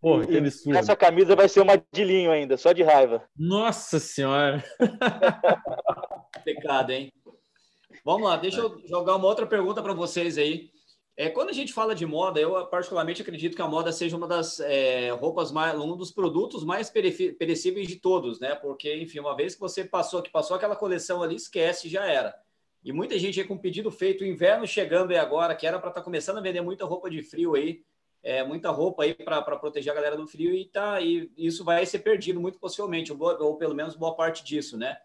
Porra, 0.00 0.26
que 0.26 0.36
absurdo. 0.36 0.76
Essa 0.76 0.96
camisa 0.96 1.36
vai 1.36 1.48
ser 1.48 1.60
uma 1.60 1.80
de 1.92 2.04
linho 2.04 2.30
ainda, 2.30 2.56
só 2.56 2.72
de 2.72 2.82
raiva. 2.82 3.22
Nossa 3.36 4.00
senhora. 4.00 4.64
Pecado, 6.44 6.90
hein? 6.90 7.12
Vamos 8.04 8.28
lá, 8.28 8.36
deixa 8.36 8.60
eu 8.60 8.80
jogar 8.88 9.14
uma 9.14 9.28
outra 9.28 9.46
pergunta 9.46 9.80
para 9.80 9.94
vocês 9.94 10.36
aí. 10.38 10.70
É, 11.14 11.28
quando 11.28 11.50
a 11.50 11.52
gente 11.52 11.74
fala 11.74 11.94
de 11.94 12.06
moda, 12.06 12.40
eu 12.40 12.66
particularmente 12.66 13.20
acredito 13.20 13.54
que 13.54 13.60
a 13.60 13.68
moda 13.68 13.92
seja 13.92 14.16
uma 14.16 14.26
das 14.26 14.60
é, 14.60 15.10
roupas 15.10 15.52
mais, 15.52 15.78
um 15.78 15.94
dos 15.94 16.10
produtos 16.10 16.64
mais 16.64 16.88
perecíveis 16.88 17.86
de 17.86 17.96
todos, 17.96 18.40
né? 18.40 18.54
Porque, 18.54 18.96
enfim, 18.96 19.20
uma 19.20 19.36
vez 19.36 19.54
que 19.54 19.60
você 19.60 19.84
passou, 19.84 20.22
que 20.22 20.30
passou 20.30 20.56
aquela 20.56 20.74
coleção 20.74 21.22
ali, 21.22 21.36
esquece, 21.36 21.88
já 21.88 22.06
era. 22.06 22.34
E 22.82 22.92
muita 22.92 23.18
gente 23.18 23.38
aí 23.38 23.46
com 23.46 23.58
pedido 23.58 23.90
feito, 23.90 24.24
o 24.24 24.26
inverno 24.26 24.66
chegando 24.66 25.10
aí 25.10 25.18
agora, 25.18 25.54
que 25.54 25.66
era 25.66 25.78
para 25.78 25.90
estar 25.90 26.00
tá 26.00 26.04
começando 26.04 26.38
a 26.38 26.40
vender 26.40 26.62
muita 26.62 26.86
roupa 26.86 27.10
de 27.10 27.22
frio 27.22 27.54
aí, 27.54 27.84
é, 28.22 28.42
muita 28.42 28.70
roupa 28.70 29.02
aí 29.02 29.14
para 29.14 29.42
proteger 29.42 29.92
a 29.92 29.94
galera 29.94 30.16
do 30.16 30.26
frio 30.26 30.54
e, 30.54 30.64
tá, 30.64 31.00
e 31.00 31.30
isso 31.36 31.62
vai 31.62 31.84
ser 31.84 31.98
perdido 31.98 32.40
muito 32.40 32.58
possivelmente, 32.58 33.12
ou, 33.12 33.18
ou, 33.20 33.56
pelo 33.56 33.74
menos 33.74 33.94
boa 33.94 34.16
parte 34.16 34.42
disso, 34.42 34.78
né? 34.78 34.96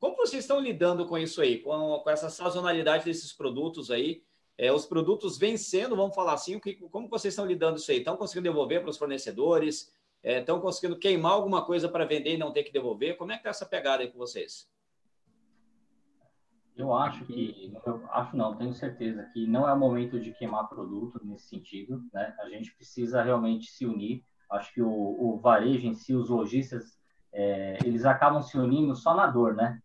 Como 0.00 0.16
vocês 0.16 0.42
estão 0.42 0.58
lidando 0.58 1.06
com 1.06 1.16
isso 1.16 1.40
aí, 1.40 1.58
com, 1.58 2.00
com 2.02 2.10
essa 2.10 2.28
sazonalidade 2.28 3.04
desses 3.04 3.32
produtos 3.32 3.90
aí? 3.90 4.24
É, 4.62 4.72
os 4.72 4.86
produtos 4.86 5.36
vencendo, 5.36 5.96
vamos 5.96 6.14
falar 6.14 6.34
assim, 6.34 6.60
que, 6.60 6.76
como 6.88 7.08
vocês 7.08 7.34
estão 7.34 7.44
lidando 7.44 7.78
isso 7.78 7.90
aí? 7.90 7.98
Estão 7.98 8.16
conseguindo 8.16 8.48
devolver 8.48 8.80
para 8.80 8.90
os 8.90 8.96
fornecedores? 8.96 9.92
É, 10.22 10.38
estão 10.38 10.60
conseguindo 10.60 10.96
queimar 11.00 11.32
alguma 11.32 11.64
coisa 11.64 11.88
para 11.88 12.04
vender 12.04 12.34
e 12.34 12.38
não 12.38 12.52
ter 12.52 12.62
que 12.62 12.72
devolver? 12.72 13.16
Como 13.16 13.32
é 13.32 13.34
que 13.34 13.40
está 13.40 13.50
essa 13.50 13.66
pegada 13.66 14.04
aí 14.04 14.08
com 14.12 14.16
vocês? 14.18 14.70
Eu 16.76 16.94
acho 16.94 17.24
que, 17.24 17.72
eu 17.84 18.08
acho 18.12 18.36
não, 18.36 18.54
tenho 18.56 18.72
certeza 18.72 19.28
que 19.32 19.48
não 19.48 19.68
é 19.68 19.72
o 19.72 19.76
momento 19.76 20.20
de 20.20 20.32
queimar 20.32 20.68
produto 20.68 21.20
nesse 21.24 21.48
sentido, 21.48 22.00
né? 22.14 22.32
A 22.38 22.48
gente 22.48 22.72
precisa 22.76 23.20
realmente 23.20 23.68
se 23.68 23.84
unir. 23.84 24.24
Acho 24.48 24.72
que 24.72 24.80
o, 24.80 24.88
o 24.88 25.40
varejo 25.40 25.88
em 25.88 25.94
si, 25.94 26.14
os 26.14 26.28
lojistas, 26.28 27.00
é, 27.32 27.78
eles 27.84 28.04
acabam 28.04 28.40
se 28.40 28.56
unindo 28.56 28.94
só 28.94 29.12
na 29.12 29.26
dor, 29.26 29.56
né? 29.56 29.82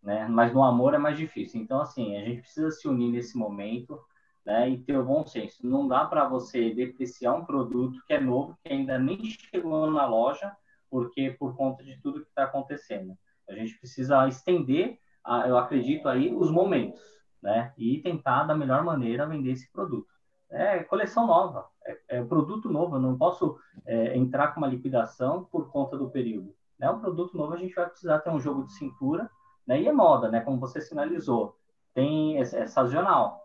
né? 0.00 0.28
Mas 0.28 0.54
no 0.54 0.62
amor 0.62 0.94
é 0.94 0.98
mais 0.98 1.18
difícil. 1.18 1.60
Então, 1.60 1.80
assim, 1.80 2.16
a 2.16 2.24
gente 2.24 2.42
precisa 2.42 2.70
se 2.70 2.86
unir 2.86 3.10
nesse 3.10 3.36
momento, 3.36 3.98
né? 4.44 4.68
E 4.68 4.78
ter 4.78 4.96
o 4.96 5.04
bom 5.04 5.24
senso. 5.26 5.66
Não 5.66 5.86
dá 5.86 6.04
para 6.04 6.28
você 6.28 6.74
depreciar 6.74 7.34
um 7.34 7.44
produto 7.44 8.02
que 8.06 8.14
é 8.14 8.20
novo, 8.20 8.56
que 8.64 8.72
ainda 8.72 8.98
nem 8.98 9.24
chegou 9.24 9.90
na 9.90 10.06
loja, 10.06 10.54
porque 10.90 11.30
por 11.30 11.56
conta 11.56 11.82
de 11.82 12.00
tudo 12.00 12.22
que 12.22 12.28
está 12.28 12.44
acontecendo. 12.44 13.16
A 13.48 13.54
gente 13.54 13.78
precisa 13.78 14.26
estender 14.28 14.98
eu 15.46 15.56
acredito 15.56 16.08
aí, 16.08 16.34
os 16.34 16.50
momentos, 16.50 17.00
né? 17.40 17.72
E 17.78 17.98
tentar 17.98 18.44
da 18.44 18.54
melhor 18.54 18.84
maneira 18.84 19.26
vender 19.26 19.52
esse 19.52 19.70
produto. 19.70 20.08
É 20.50 20.82
coleção 20.82 21.26
nova, 21.26 21.66
é, 21.84 21.98
é 22.08 22.24
produto 22.24 22.68
novo, 22.68 22.96
eu 22.96 23.00
não 23.00 23.16
posso 23.16 23.56
é, 23.86 24.16
entrar 24.16 24.48
com 24.48 24.60
uma 24.60 24.66
liquidação 24.66 25.44
por 25.44 25.70
conta 25.70 25.96
do 25.96 26.10
período. 26.10 26.54
Né? 26.78 26.90
Um 26.90 26.98
produto 26.98 27.36
novo 27.36 27.54
a 27.54 27.56
gente 27.56 27.74
vai 27.74 27.88
precisar 27.88 28.18
ter 28.18 28.30
um 28.30 28.40
jogo 28.40 28.64
de 28.66 28.72
cintura, 28.74 29.30
né? 29.66 29.80
E 29.80 29.88
é 29.88 29.92
moda, 29.92 30.28
né? 30.28 30.40
Como 30.40 30.58
você 30.58 30.80
sinalizou, 30.80 31.56
tem 31.94 32.38
é, 32.38 32.40
é 32.40 32.66
sazonal. 32.66 33.41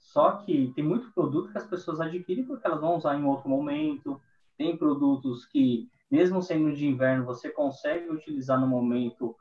Só 0.00 0.32
que 0.38 0.72
tem 0.74 0.82
muito 0.82 1.12
produto 1.12 1.52
que 1.52 1.58
as 1.58 1.66
pessoas 1.66 2.00
adquirem 2.00 2.44
porque 2.44 2.66
elas 2.66 2.80
vão 2.80 2.96
usar 2.96 3.16
em 3.16 3.24
outro 3.24 3.48
momento. 3.48 4.20
Tem 4.56 4.76
produtos 4.76 5.46
que, 5.46 5.88
mesmo 6.10 6.42
sendo 6.42 6.74
de 6.74 6.86
inverno, 6.86 7.24
você 7.24 7.50
consegue 7.50 8.10
utilizar 8.10 8.58
no 8.58 8.66
momento 8.66 9.36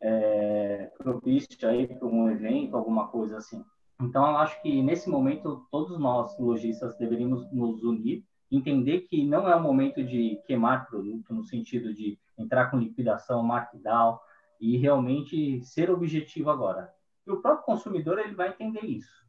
é, 0.00 0.92
propício 0.98 1.68
aí 1.68 1.86
para 1.86 2.06
um 2.06 2.30
evento, 2.30 2.76
alguma 2.76 3.08
coisa 3.08 3.38
assim. 3.38 3.64
Então, 4.00 4.24
eu 4.24 4.36
acho 4.36 4.62
que 4.62 4.80
nesse 4.82 5.10
momento 5.10 5.66
todos 5.70 5.98
nós 5.98 6.38
lojistas 6.38 6.96
deveríamos 6.96 7.50
nos 7.50 7.82
unir, 7.82 8.24
entender 8.50 9.00
que 9.00 9.26
não 9.26 9.48
é 9.48 9.56
o 9.56 9.62
momento 9.62 10.04
de 10.04 10.40
queimar 10.46 10.88
produto 10.88 11.34
no 11.34 11.42
sentido 11.42 11.92
de 11.92 12.16
entrar 12.38 12.70
com 12.70 12.78
liquidação, 12.78 13.42
markdown 13.42 14.18
e 14.60 14.76
realmente 14.76 15.60
ser 15.64 15.90
objetivo 15.90 16.50
agora. 16.50 16.92
E 17.26 17.30
o 17.32 17.42
próprio 17.42 17.64
consumidor 17.64 18.18
ele 18.18 18.34
vai 18.34 18.50
entender 18.50 18.84
isso. 18.84 19.27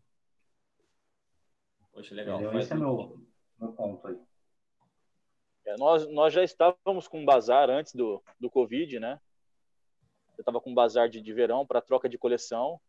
Poxa, 1.99 2.15
legal. 2.15 2.39
Esse 2.57 2.71
é 2.71 2.77
meu, 2.77 3.19
meu 3.59 3.73
ponto 3.73 4.07
aí. 4.07 4.17
É, 5.65 5.75
nós, 5.77 6.07
nós 6.07 6.33
já 6.33 6.41
estávamos 6.41 7.09
com 7.09 7.19
um 7.19 7.25
bazar 7.25 7.69
antes 7.69 7.93
do, 7.93 8.23
do 8.39 8.49
Covid, 8.49 9.01
né? 9.01 9.19
eu 10.37 10.41
estava 10.41 10.61
com 10.61 10.71
um 10.71 10.73
bazar 10.73 11.09
de, 11.09 11.19
de 11.19 11.33
verão 11.33 11.67
para 11.67 11.81
troca 11.81 12.07
de 12.07 12.17
coleção 12.17 12.79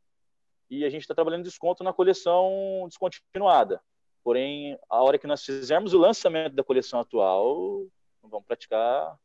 e 0.71 0.85
a 0.85 0.89
gente 0.89 1.03
está 1.03 1.13
trabalhando 1.13 1.43
desconto 1.43 1.83
na 1.83 1.93
coleção 1.93 2.87
descontinuada. 2.87 3.83
Porém, 4.23 4.79
a 4.89 5.03
hora 5.03 5.19
que 5.19 5.27
nós 5.27 5.45
fizermos 5.45 5.93
o 5.93 5.99
lançamento 5.99 6.55
da 6.55 6.63
coleção 6.63 7.01
atual, 7.01 7.85
não 8.23 8.31
vamos 8.31 8.47
praticar 8.47 9.19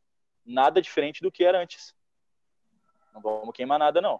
nada 0.43 0.81
diferente 0.81 1.21
do 1.21 1.31
que 1.31 1.43
era 1.43 1.61
antes. 1.61 1.95
Não 3.13 3.21
vamos 3.21 3.53
queimar 3.53 3.77
nada, 3.77 4.01
não. 4.01 4.19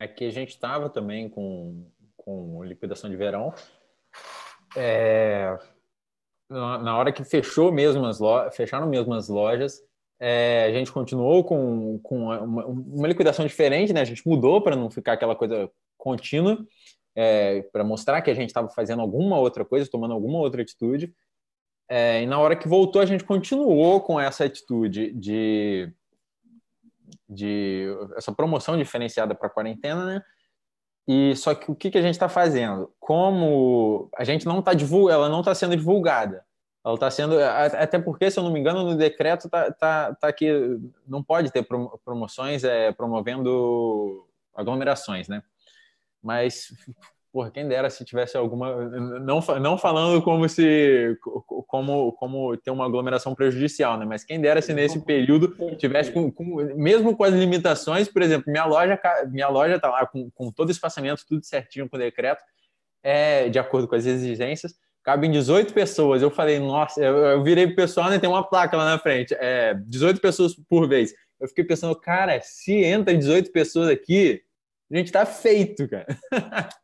Aqui 0.00 0.24
a 0.24 0.30
gente 0.30 0.48
estava 0.48 0.88
também 0.88 1.28
com, 1.28 1.91
com 2.24 2.62
liquidação 2.64 3.08
de 3.10 3.16
verão. 3.16 3.52
É, 4.76 5.56
na 6.48 6.96
hora 6.96 7.12
que 7.12 7.24
fechou 7.24 7.72
mesmo 7.72 8.04
as 8.06 8.18
lojas, 8.18 8.54
fecharam 8.56 8.86
mesmo 8.86 9.14
as 9.14 9.28
lojas, 9.28 9.80
é, 10.20 10.66
a 10.66 10.72
gente 10.72 10.92
continuou 10.92 11.42
com, 11.42 11.98
com 11.98 12.26
uma, 12.26 12.66
uma, 12.66 13.08
liquidação 13.08 13.44
diferente, 13.44 13.92
né? 13.92 14.00
A 14.00 14.04
gente 14.04 14.26
mudou 14.26 14.62
para 14.62 14.76
não 14.76 14.90
ficar 14.90 15.14
aquela 15.14 15.34
coisa 15.34 15.70
contínua, 15.98 16.64
é, 17.14 17.62
para 17.72 17.82
mostrar 17.82 18.22
que 18.22 18.30
a 18.30 18.34
gente 18.34 18.48
estava 18.48 18.68
fazendo 18.68 19.02
alguma 19.02 19.38
outra 19.38 19.64
coisa, 19.64 19.90
tomando 19.90 20.14
alguma 20.14 20.38
outra 20.38 20.62
atitude. 20.62 21.12
É, 21.88 22.22
e 22.22 22.26
na 22.26 22.38
hora 22.38 22.54
que 22.54 22.68
voltou, 22.68 23.02
a 23.02 23.06
gente 23.06 23.24
continuou 23.24 24.00
com 24.00 24.18
essa 24.20 24.44
atitude 24.44 25.12
de, 25.12 25.92
de 27.28 27.88
essa 28.16 28.32
promoção 28.32 28.78
diferenciada 28.78 29.34
para 29.34 29.48
a 29.48 29.50
quarentena, 29.50 30.06
né? 30.06 30.22
E 31.06 31.34
só 31.36 31.54
que 31.54 31.70
o 31.70 31.74
que, 31.74 31.90
que 31.90 31.98
a 31.98 32.02
gente 32.02 32.14
está 32.14 32.28
fazendo? 32.28 32.92
Como 33.00 34.08
a 34.16 34.24
gente 34.24 34.46
não 34.46 34.60
está 34.60 34.72
ela 35.10 35.28
não 35.28 35.40
está 35.40 35.54
sendo 35.54 35.76
divulgada 35.76 36.44
ela 36.84 36.94
está 36.94 37.10
sendo, 37.10 37.38
até 37.40 37.98
porque, 37.98 38.30
se 38.30 38.38
eu 38.38 38.42
não 38.42 38.50
me 38.50 38.58
engano, 38.58 38.82
no 38.82 38.96
decreto 38.96 39.48
tá, 39.48 39.70
tá, 39.70 40.14
tá 40.14 40.32
que 40.32 40.80
não 41.06 41.22
pode 41.22 41.50
ter 41.52 41.64
promoções 42.04 42.64
é, 42.64 42.90
promovendo 42.90 44.26
aglomerações, 44.52 45.28
né? 45.28 45.42
Mas, 46.20 46.74
porra, 47.32 47.50
quem 47.50 47.66
dera 47.66 47.88
se 47.88 48.04
tivesse 48.04 48.36
alguma, 48.36 48.90
não, 49.20 49.40
não 49.58 49.78
falando 49.78 50.20
como 50.20 50.46
se, 50.48 51.18
como, 51.66 52.12
como 52.12 52.56
ter 52.58 52.70
uma 52.70 52.84
aglomeração 52.84 53.34
prejudicial, 53.34 53.98
né? 53.98 54.04
Mas 54.04 54.22
quem 54.22 54.38
dera 54.38 54.60
se 54.60 54.74
nesse 54.74 55.00
período 55.00 55.56
tivesse, 55.78 56.12
com, 56.12 56.30
com 56.30 56.56
mesmo 56.76 57.16
com 57.16 57.24
as 57.24 57.32
limitações, 57.32 58.06
por 58.06 58.20
exemplo, 58.20 58.52
minha 58.52 58.66
loja, 58.66 59.00
minha 59.30 59.48
loja 59.48 59.80
tá 59.80 59.88
lá 59.88 60.06
com, 60.06 60.30
com 60.32 60.52
todo 60.52 60.68
o 60.68 60.72
espaçamento, 60.72 61.24
tudo 61.26 61.42
certinho 61.42 61.88
com 61.88 61.96
o 61.96 61.98
decreto, 61.98 62.44
é, 63.02 63.48
de 63.48 63.58
acordo 63.58 63.88
com 63.88 63.94
as 63.94 64.04
exigências, 64.04 64.74
cabem 65.02 65.30
18 65.30 65.72
pessoas. 65.72 66.20
Eu 66.20 66.30
falei, 66.30 66.58
nossa, 66.58 67.02
eu, 67.02 67.16
eu 67.16 67.42
virei 67.42 67.66
pro 67.66 67.76
pessoal, 67.76 68.10
né? 68.10 68.18
Tem 68.18 68.28
uma 68.28 68.46
placa 68.46 68.76
lá 68.76 68.84
na 68.84 68.98
frente, 68.98 69.34
é 69.40 69.74
18 69.86 70.20
pessoas 70.20 70.54
por 70.68 70.86
vez. 70.86 71.14
Eu 71.40 71.48
fiquei 71.48 71.64
pensando, 71.64 71.96
cara, 71.96 72.38
se 72.42 72.84
entra 72.84 73.16
18 73.16 73.50
pessoas 73.50 73.88
aqui, 73.88 74.42
a 74.92 74.96
gente 74.98 75.10
tá 75.10 75.24
feito, 75.24 75.88
cara. 75.88 76.06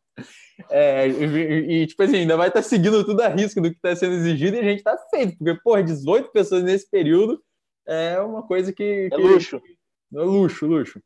É, 0.71 1.07
e, 1.07 1.83
e, 1.83 1.87
tipo 1.87 2.03
assim, 2.03 2.17
ainda 2.19 2.37
vai 2.37 2.49
estar 2.49 2.63
tá 2.63 2.69
seguindo 2.69 3.05
tudo 3.05 3.21
a 3.21 3.29
risco 3.29 3.61
do 3.61 3.71
que 3.71 3.77
está 3.77 3.95
sendo 3.95 4.15
exigido 4.15 4.57
e 4.57 4.61
a 4.61 4.65
gente 4.65 4.83
tá 4.83 4.99
feito, 5.11 5.37
porque, 5.39 5.55
porra, 5.63 5.83
18 5.83 6.33
pessoas 6.33 6.65
nesse 6.65 6.91
período 6.91 7.43
é 7.87 8.21
uma 8.21 8.43
coisa 8.47 8.73
que. 8.73 9.09
É 9.13 9.17
luxo. 9.17 9.57
é 9.57 10.19
luxo, 10.19 10.67
luxo. 10.67 11.03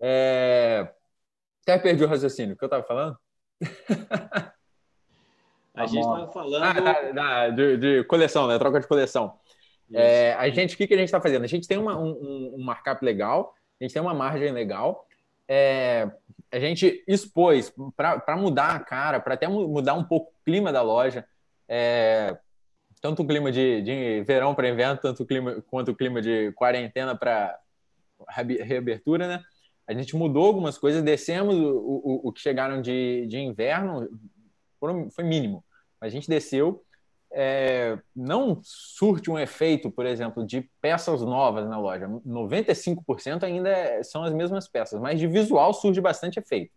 É... 0.00 0.88
Até 1.62 1.78
perdi 1.78 2.04
o 2.04 2.08
raciocínio. 2.08 2.54
O 2.54 2.58
que 2.58 2.64
eu 2.64 2.68
tava 2.68 2.82
falando? 2.82 3.16
A 5.74 5.80
tá 5.80 5.86
gente 5.86 6.00
estava 6.00 6.32
falando. 6.32 6.62
Ah, 6.62 6.72
da, 6.72 7.12
da, 7.12 7.48
de, 7.50 7.76
de, 7.76 8.04
coleção, 8.04 8.46
né? 8.46 8.58
Troca 8.58 8.80
de 8.80 8.86
coleção. 8.86 9.38
É, 9.92 10.32
a 10.34 10.48
gente, 10.48 10.74
o 10.74 10.78
que, 10.78 10.86
que 10.86 10.94
a 10.94 10.96
gente 10.96 11.06
está 11.06 11.20
fazendo? 11.20 11.44
A 11.44 11.48
gente 11.48 11.68
tem 11.68 11.78
uma, 11.78 11.96
um, 11.96 12.54
um 12.56 12.64
markup 12.64 13.04
legal, 13.04 13.54
a 13.80 13.84
gente 13.84 13.92
tem 13.92 14.02
uma 14.02 14.14
margem 14.14 14.50
legal. 14.52 15.06
É, 15.48 16.10
a 16.52 16.58
gente 16.58 17.02
expôs 17.06 17.72
para 17.96 18.36
mudar 18.36 18.76
a 18.76 18.80
cara, 18.80 19.20
para 19.20 19.34
até 19.34 19.48
mudar 19.48 19.94
um 19.94 20.04
pouco 20.04 20.30
o 20.30 20.44
clima 20.44 20.72
da 20.72 20.82
loja. 20.82 21.26
É, 21.68 22.36
tanto 23.00 23.22
o 23.22 23.26
clima 23.26 23.52
de, 23.52 23.82
de 23.82 24.22
verão 24.24 24.54
para 24.54 24.68
inverno, 24.68 24.98
tanto 25.00 25.22
o 25.22 25.26
clima 25.26 25.62
quanto 25.68 25.90
o 25.90 25.96
clima 25.96 26.22
de 26.22 26.52
quarentena 26.52 27.16
para 27.16 27.58
reabertura, 28.28 29.28
né? 29.28 29.44
A 29.86 29.92
gente 29.92 30.16
mudou 30.16 30.46
algumas 30.46 30.78
coisas, 30.78 31.02
descemos 31.02 31.54
o, 31.54 31.76
o, 31.76 32.28
o 32.28 32.32
que 32.32 32.40
chegaram 32.40 32.80
de, 32.80 33.26
de 33.26 33.38
inverno, 33.38 34.08
foi 35.10 35.24
mínimo, 35.24 35.64
a 36.00 36.08
gente 36.08 36.28
desceu. 36.28 36.84
É, 37.38 37.98
não 38.14 38.58
surte 38.62 39.30
um 39.30 39.38
efeito, 39.38 39.90
por 39.90 40.06
exemplo, 40.06 40.42
de 40.46 40.70
peças 40.80 41.20
novas 41.20 41.68
na 41.68 41.78
loja. 41.78 42.08
95% 42.08 43.42
ainda 43.42 43.68
é, 43.68 44.02
são 44.02 44.24
as 44.24 44.32
mesmas 44.32 44.66
peças, 44.66 44.98
mas 44.98 45.20
de 45.20 45.26
visual 45.26 45.74
surge 45.74 46.00
bastante 46.00 46.38
efeito. 46.38 46.72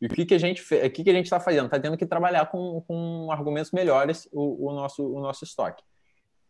E 0.00 0.06
o 0.06 0.08
que, 0.08 0.24
que 0.24 0.34
a 0.34 0.38
gente 0.38 0.62
o 0.62 0.90
que, 0.90 1.04
que 1.04 1.10
a 1.10 1.12
gente 1.12 1.26
está 1.26 1.38
fazendo? 1.38 1.66
Está 1.66 1.78
tendo 1.78 1.98
que 1.98 2.06
trabalhar 2.06 2.46
com, 2.46 2.82
com 2.86 3.30
argumentos 3.30 3.70
melhores 3.70 4.26
o, 4.32 4.68
o, 4.68 4.72
nosso, 4.72 5.06
o 5.06 5.20
nosso 5.20 5.44
estoque. 5.44 5.82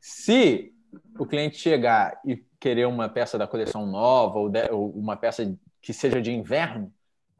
Se 0.00 0.72
o 1.18 1.26
cliente 1.26 1.58
chegar 1.58 2.20
e 2.24 2.36
querer 2.60 2.86
uma 2.86 3.08
peça 3.08 3.36
da 3.36 3.46
coleção 3.46 3.86
nova 3.86 4.38
ou, 4.38 4.48
de, 4.48 4.70
ou 4.70 4.90
uma 4.90 5.16
peça 5.16 5.52
que 5.82 5.92
seja 5.92 6.20
de 6.20 6.30
inverno, 6.30 6.92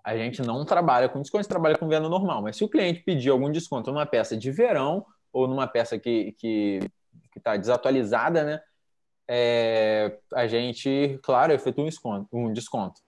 a 0.02 0.16
gente 0.16 0.43
não 0.43 0.65
trabalha 0.65 1.09
com 1.09 1.20
desconto, 1.20 1.47
trabalha 1.47 1.77
com 1.77 1.86
venda 1.86 2.09
normal. 2.09 2.43
Mas 2.43 2.56
se 2.56 2.65
o 2.65 2.69
cliente 2.69 3.02
pedir 3.05 3.31
algum 3.31 3.52
desconto 3.52 3.93
numa 3.93 4.06
peça 4.06 4.36
de 4.36 4.51
verão 4.51 5.06
ou 5.32 5.46
numa 5.46 5.66
peça 5.66 5.98
que 5.98 6.34
está 7.36 7.56
desatualizada, 7.56 8.44
né, 8.44 8.60
é, 9.28 10.16
a 10.32 10.46
gente, 10.46 11.20
claro, 11.22 11.52
efetua 11.52 11.84
um 11.84 11.88
desconto. 11.88 12.28
Um 12.32 12.52
desconto. 12.52 13.00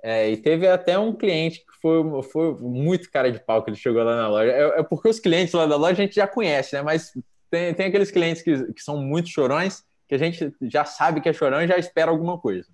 É, 0.00 0.30
e 0.30 0.36
teve 0.36 0.68
até 0.68 0.96
um 0.96 1.12
cliente 1.12 1.58
que 1.60 1.80
foi, 1.82 2.22
foi 2.22 2.54
muito 2.60 3.10
cara 3.10 3.32
de 3.32 3.40
pau 3.40 3.64
que 3.64 3.70
ele 3.70 3.76
chegou 3.76 4.04
lá 4.04 4.14
na 4.14 4.28
loja. 4.28 4.52
É, 4.52 4.80
é, 4.80 4.82
porque 4.84 5.08
os 5.08 5.18
clientes 5.18 5.52
lá 5.52 5.66
da 5.66 5.74
loja 5.76 6.00
a 6.00 6.06
gente 6.06 6.14
já 6.14 6.28
conhece, 6.28 6.76
né? 6.76 6.82
Mas 6.82 7.12
tem, 7.50 7.74
tem 7.74 7.86
aqueles 7.86 8.12
clientes 8.12 8.42
que, 8.42 8.72
que 8.72 8.80
são 8.80 8.98
muito 8.98 9.28
chorões, 9.28 9.82
que 10.06 10.14
a 10.14 10.18
gente 10.18 10.54
já 10.62 10.84
sabe 10.84 11.20
que 11.20 11.28
é 11.28 11.32
chorão 11.32 11.60
e 11.60 11.66
já 11.66 11.76
espera 11.76 12.12
alguma 12.12 12.38
coisa. 12.38 12.68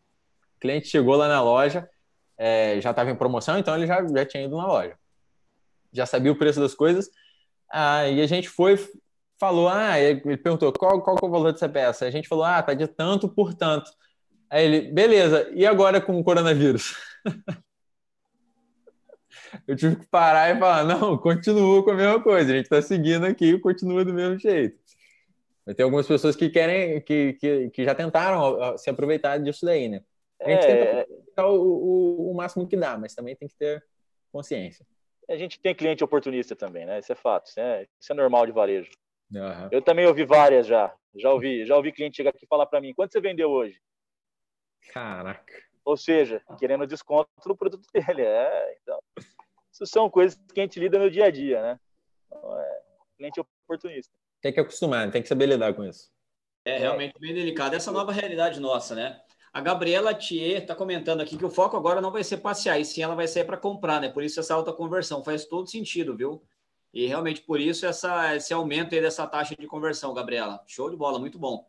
O 0.56 0.60
cliente 0.60 0.88
chegou 0.88 1.16
lá 1.16 1.26
na 1.26 1.42
loja, 1.42 1.88
é, 2.36 2.78
já 2.80 2.90
estava 2.90 3.10
em 3.10 3.16
promoção, 3.16 3.58
então 3.58 3.74
ele 3.74 3.86
já, 3.86 4.06
já 4.06 4.26
tinha 4.26 4.44
ido 4.44 4.56
na 4.58 4.66
loja. 4.66 4.94
Já 5.90 6.04
sabia 6.04 6.32
o 6.32 6.38
preço 6.38 6.60
das 6.60 6.74
coisas. 6.74 7.08
Ah, 7.72 8.06
e 8.08 8.20
a 8.20 8.26
gente 8.26 8.48
foi, 8.48 8.76
falou, 9.40 9.68
ah, 9.68 9.98
ele 9.98 10.36
perguntou 10.36 10.72
qual, 10.72 11.00
qual 11.02 11.16
é 11.20 11.24
o 11.24 11.30
valor 11.30 11.52
dessa 11.52 11.68
peça. 11.68 12.04
A 12.04 12.10
gente 12.10 12.28
falou, 12.28 12.44
ah, 12.44 12.62
tá 12.62 12.74
de 12.74 12.86
tanto 12.86 13.28
por 13.28 13.54
tanto. 13.54 13.90
Aí 14.50 14.64
ele, 14.66 14.92
beleza, 14.92 15.50
e 15.54 15.64
agora 15.64 16.00
com 16.00 16.18
o 16.20 16.24
coronavírus? 16.24 16.94
eu 19.66 19.76
tive 19.76 19.96
que 19.96 20.06
parar 20.06 20.54
e 20.54 20.58
falar: 20.58 20.84
não, 20.84 21.16
continua 21.18 21.82
com 21.82 21.90
a 21.90 21.94
mesma 21.94 22.22
coisa, 22.22 22.52
a 22.52 22.56
gente 22.56 22.64
está 22.64 22.82
seguindo 22.82 23.24
aqui 23.24 23.46
e 23.46 23.58
continua 23.58 24.04
do 24.04 24.12
mesmo 24.12 24.38
jeito. 24.38 24.78
Mas 25.64 25.76
tem 25.76 25.84
algumas 25.84 26.06
pessoas 26.06 26.36
que 26.36 26.50
querem, 26.50 27.00
que, 27.00 27.34
que, 27.34 27.70
que 27.70 27.84
já 27.84 27.94
tentaram 27.94 28.76
se 28.76 28.90
aproveitar 28.90 29.38
disso 29.38 29.64
daí, 29.64 29.88
né? 29.88 30.02
A 30.40 30.50
gente 30.50 30.66
é... 30.66 31.04
tenta 31.04 31.46
o, 31.46 32.28
o, 32.28 32.32
o 32.32 32.34
máximo 32.34 32.66
que 32.66 32.76
dá, 32.76 32.98
mas 32.98 33.14
também 33.14 33.36
tem 33.36 33.48
que 33.48 33.56
ter 33.56 33.82
consciência. 34.32 34.84
A 35.32 35.36
gente 35.36 35.58
tem 35.58 35.74
cliente 35.74 36.04
oportunista 36.04 36.54
também, 36.54 36.84
né? 36.84 36.98
Isso 36.98 37.10
é 37.10 37.14
fato, 37.14 37.46
isso 37.46 37.58
é, 37.58 37.86
isso 37.98 38.12
é 38.12 38.14
normal 38.14 38.44
de 38.44 38.52
varejo. 38.52 38.90
Uhum. 39.32 39.68
Eu 39.70 39.80
também 39.80 40.06
ouvi 40.06 40.26
várias 40.26 40.66
já. 40.66 40.94
Já 41.14 41.32
ouvi, 41.32 41.64
já 41.64 41.74
ouvi 41.74 41.90
cliente 41.90 42.16
chegar 42.16 42.30
aqui 42.30 42.44
e 42.44 42.48
falar 42.48 42.66
para 42.66 42.82
mim: 42.82 42.92
quanto 42.92 43.12
você 43.12 43.20
vendeu 43.20 43.50
hoje? 43.50 43.80
Caraca. 44.92 45.54
Ou 45.86 45.96
seja, 45.96 46.42
querendo 46.58 46.86
desconto 46.86 47.30
no 47.46 47.56
produto 47.56 47.86
dele. 47.92 48.22
É, 48.22 48.78
então, 48.82 48.98
isso 49.72 49.86
são 49.86 50.10
coisas 50.10 50.38
que 50.52 50.60
a 50.60 50.64
gente 50.64 50.78
lida 50.78 50.98
no 50.98 51.10
dia 51.10 51.24
a 51.24 51.30
dia, 51.30 51.62
né? 51.62 51.80
Então, 52.26 52.60
é, 52.60 52.80
cliente 53.16 53.40
oportunista. 53.40 54.12
Tem 54.42 54.52
que 54.52 54.60
acostumar, 54.60 55.10
tem 55.10 55.22
que 55.22 55.28
saber 55.28 55.46
lidar 55.46 55.72
com 55.72 55.82
isso. 55.82 56.12
É 56.64 56.76
realmente 56.76 57.18
bem 57.18 57.32
delicado. 57.32 57.74
Essa 57.74 57.90
nova 57.90 58.12
realidade 58.12 58.60
nossa, 58.60 58.94
né? 58.94 59.20
A 59.52 59.60
Gabriela 59.60 60.14
Thier 60.14 60.62
está 60.62 60.74
comentando 60.74 61.20
aqui 61.20 61.36
que 61.36 61.44
o 61.44 61.50
foco 61.50 61.76
agora 61.76 62.00
não 62.00 62.10
vai 62.10 62.24
ser 62.24 62.38
passear, 62.38 62.80
e 62.80 62.86
sim 62.86 63.02
ela 63.02 63.14
vai 63.14 63.28
sair 63.28 63.44
para 63.44 63.58
comprar, 63.58 64.00
né? 64.00 64.08
Por 64.08 64.24
isso 64.24 64.40
essa 64.40 64.54
alta 64.54 64.72
conversão 64.72 65.22
faz 65.22 65.44
todo 65.44 65.68
sentido, 65.68 66.16
viu? 66.16 66.42
E 66.92 67.06
realmente 67.06 67.42
por 67.42 67.60
isso 67.60 67.84
essa, 67.84 68.34
esse 68.34 68.54
aumento 68.54 68.94
aí 68.94 69.00
dessa 69.02 69.26
taxa 69.26 69.54
de 69.54 69.66
conversão, 69.66 70.14
Gabriela. 70.14 70.62
Show 70.66 70.88
de 70.88 70.96
bola, 70.96 71.18
muito 71.18 71.38
bom. 71.38 71.68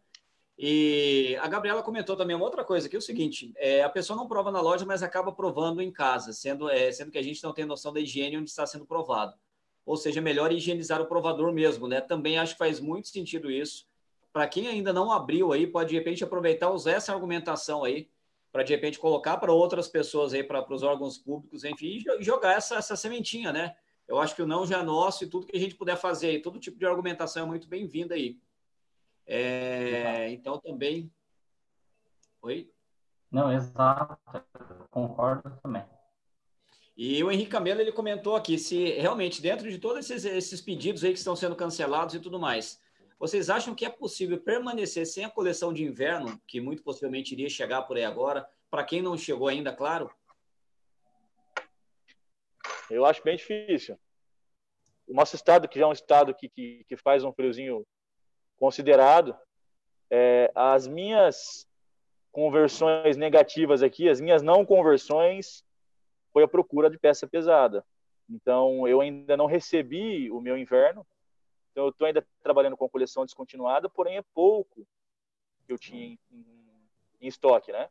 E 0.58 1.38
a 1.42 1.48
Gabriela 1.48 1.84
comentou 1.84 2.16
também 2.16 2.36
uma 2.36 2.46
outra 2.46 2.64
coisa, 2.64 2.88
que 2.88 2.96
é 2.96 3.00
o 3.00 3.02
seguinte: 3.02 3.52
é, 3.58 3.84
a 3.84 3.90
pessoa 3.90 4.16
não 4.16 4.28
prova 4.30 4.50
na 4.50 4.62
loja, 4.62 4.86
mas 4.86 5.04
acaba 5.04 5.34
provando 5.34 5.82
em 5.82 5.92
casa, 5.92 6.32
sendo, 6.32 6.70
é, 6.70 6.90
sendo 6.90 7.12
que 7.12 7.18
a 7.18 7.24
gente 7.24 7.44
não 7.44 7.54
tem 7.54 7.66
noção 7.66 7.92
da 7.92 8.00
higiene 8.00 8.38
onde 8.38 8.50
está 8.50 8.66
sendo 8.66 8.86
provado. 8.86 9.34
Ou 9.86 9.98
seja, 9.98 10.20
é 10.20 10.22
melhor 10.22 10.54
higienizar 10.54 11.02
o 11.02 11.06
provador 11.06 11.52
mesmo, 11.52 11.86
né? 11.88 12.00
Também 12.00 12.38
acho 12.38 12.54
que 12.54 12.60
faz 12.60 12.80
muito 12.80 13.10
sentido 13.10 13.52
isso. 13.52 13.86
Para 14.34 14.48
quem 14.48 14.68
ainda 14.68 14.92
não 14.92 15.12
abriu 15.12 15.54
aí, 15.54 15.68
pode 15.68 15.90
de 15.90 15.96
repente 15.96 16.24
aproveitar, 16.24 16.72
usar 16.72 16.94
essa 16.94 17.14
argumentação 17.14 17.84
aí, 17.84 18.10
para 18.52 18.64
de 18.64 18.74
repente 18.74 18.98
colocar 18.98 19.38
para 19.38 19.54
outras 19.54 19.88
pessoas 19.88 20.34
aí, 20.34 20.44
para 20.44 20.74
os 20.74 20.82
órgãos 20.82 21.20
públicos, 21.20 21.64
enfim, 21.64 22.04
e 22.20 22.24
jogar 22.24 22.54
essa, 22.54 22.76
essa 22.76 22.96
sementinha, 22.96 23.54
né? 23.54 23.76
Eu 24.08 24.20
acho 24.20 24.36
que 24.36 24.42
o 24.42 24.48
não 24.48 24.66
já 24.66 24.80
é 24.80 24.84
nosso 24.84 25.24
e 25.24 25.28
tudo 25.28 25.46
que 25.46 25.56
a 25.56 25.60
gente 25.60 25.76
puder 25.76 25.96
fazer, 25.96 26.42
todo 26.42 26.60
tipo 26.60 26.78
de 26.78 26.86
argumentação 26.86 27.44
é 27.44 27.48
muito 27.48 27.68
bem-vinda 27.68 28.16
aí. 28.16 28.40
É, 29.26 30.30
então 30.32 30.60
também. 30.60 31.12
Oi? 32.42 32.70
Não, 33.32 33.52
exato. 33.52 34.18
Concordo 34.90 35.58
também. 35.62 35.86
E 36.96 37.24
o 37.24 37.32
Henrique 37.32 37.50
Camelo 37.50 37.82
ele 37.82 37.92
comentou 37.92 38.36
aqui 38.36 38.58
se 38.58 38.92
realmente 38.94 39.42
dentro 39.42 39.70
de 39.70 39.80
todos 39.80 40.10
esses, 40.10 40.26
esses 40.26 40.62
pedidos 40.62 41.04
aí 41.04 41.12
que 41.12 41.18
estão 41.18 41.36
sendo 41.36 41.56
cancelados 41.56 42.14
e 42.14 42.20
tudo 42.20 42.40
mais, 42.40 42.80
vocês 43.24 43.50
acham 43.50 43.74
que 43.74 43.86
é 43.86 43.90
possível 43.90 44.38
permanecer 44.38 45.08
sem 45.08 45.24
a 45.24 45.30
coleção 45.30 45.72
de 45.72 45.82
inverno, 45.82 46.38
que 46.46 46.60
muito 46.60 46.84
possivelmente 46.84 47.34
iria 47.34 47.48
chegar 47.48 47.84
por 47.84 47.96
aí 47.96 48.04
agora, 48.04 48.46
para 48.70 48.84
quem 48.84 49.02
não 49.02 49.18
chegou 49.18 49.48
ainda, 49.48 49.74
claro? 49.74 50.14
Eu 52.92 53.06
acho 53.06 53.24
bem 53.24 53.38
difícil. 53.38 53.98
O 55.08 55.14
nosso 55.14 55.38
estado, 55.38 55.70
que 55.70 55.80
já 55.80 55.86
é 55.86 55.88
um 55.88 55.94
estado 55.94 56.36
que, 56.36 56.50
que, 56.50 56.84
que 56.84 56.98
faz 56.98 57.24
um 57.24 57.32
friozinho 57.32 57.88
considerado. 58.58 59.34
É, 60.12 60.52
as 60.54 60.86
minhas 60.86 61.66
conversões 62.30 63.16
negativas 63.16 63.82
aqui, 63.82 64.10
as 64.10 64.20
minhas 64.20 64.42
não 64.42 64.66
conversões, 64.66 65.64
foi 66.34 66.44
a 66.44 66.48
procura 66.48 66.90
de 66.90 67.00
peça 67.00 67.26
pesada. 67.26 67.86
Então, 68.30 68.86
eu 68.86 69.00
ainda 69.00 69.38
não 69.38 69.46
recebi 69.46 70.30
o 70.30 70.42
meu 70.42 70.58
inverno. 70.58 71.08
Então, 71.74 71.86
eu 71.86 71.90
estou 71.90 72.06
ainda 72.06 72.26
trabalhando 72.44 72.78
com 72.78 72.88
coleção 72.88 73.26
descontinuada, 73.26 73.90
porém 73.90 74.18
é 74.18 74.22
pouco 74.22 74.88
que 75.66 75.74
eu 75.74 75.78
tinha 75.78 76.06
em, 76.06 76.20
em, 76.32 76.90
em 77.20 77.28
estoque, 77.28 77.72
né? 77.72 77.90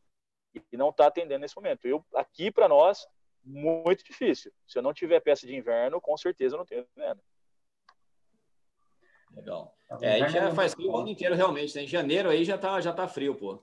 E 0.54 0.76
não 0.76 0.90
está 0.90 1.08
atendendo 1.08 1.40
nesse 1.40 1.56
momento. 1.56 1.84
Eu 1.86 2.04
aqui 2.14 2.48
para 2.48 2.68
nós 2.68 3.08
muito 3.42 4.04
difícil. 4.04 4.52
Se 4.68 4.78
eu 4.78 4.82
não 4.82 4.94
tiver 4.94 5.18
peça 5.18 5.46
de 5.46 5.56
inverno, 5.56 6.00
com 6.00 6.16
certeza 6.16 6.54
eu 6.54 6.58
não 6.58 6.66
tenho 6.66 6.86
venda. 6.94 7.20
Legal. 9.32 9.76
É, 10.00 10.12
aí 10.12 10.28
já 10.28 10.54
faz 10.54 10.74
frio 10.74 10.92
o 10.92 10.96
ano 10.96 11.08
inteiro, 11.08 11.34
realmente. 11.34 11.74
Né? 11.74 11.82
Em 11.82 11.88
janeiro 11.88 12.30
aí 12.30 12.44
já 12.44 12.56
tá, 12.56 12.80
já 12.80 12.92
tá 12.92 13.08
frio, 13.08 13.34
pô. 13.34 13.60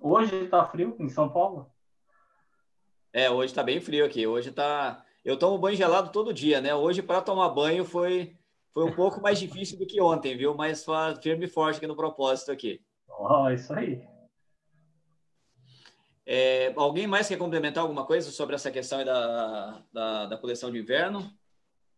Hoje 0.00 0.46
tá 0.48 0.64
frio 0.66 0.96
em 1.00 1.08
São 1.08 1.28
Paulo? 1.28 1.72
É, 3.12 3.28
hoje 3.28 3.52
tá 3.52 3.64
bem 3.64 3.80
frio 3.80 4.04
aqui. 4.04 4.24
Hoje 4.24 4.52
tá. 4.52 5.04
Eu 5.24 5.38
tomo 5.38 5.58
banho 5.58 5.76
gelado 5.76 6.10
todo 6.10 6.32
dia, 6.32 6.60
né? 6.60 6.74
Hoje, 6.74 7.02
para 7.02 7.20
tomar 7.20 7.48
banho, 7.50 7.84
foi, 7.84 8.36
foi 8.72 8.84
um 8.84 8.94
pouco 8.94 9.20
mais 9.20 9.38
difícil 9.38 9.78
do 9.78 9.86
que 9.86 10.00
ontem, 10.00 10.36
viu? 10.36 10.54
Mas 10.54 10.84
firme 11.22 11.46
e 11.46 11.48
forte 11.48 11.76
aqui 11.76 11.86
no 11.86 11.96
propósito 11.96 12.52
aqui. 12.52 12.80
Oh, 13.18 13.48
isso 13.50 13.72
aí. 13.72 14.02
É, 16.30 16.74
alguém 16.76 17.06
mais 17.06 17.26
quer 17.26 17.38
complementar 17.38 17.82
alguma 17.82 18.04
coisa 18.04 18.30
sobre 18.30 18.54
essa 18.54 18.70
questão 18.70 19.02
da, 19.02 19.82
da, 19.90 20.26
da 20.26 20.36
coleção 20.36 20.70
de 20.70 20.78
inverno? 20.78 21.32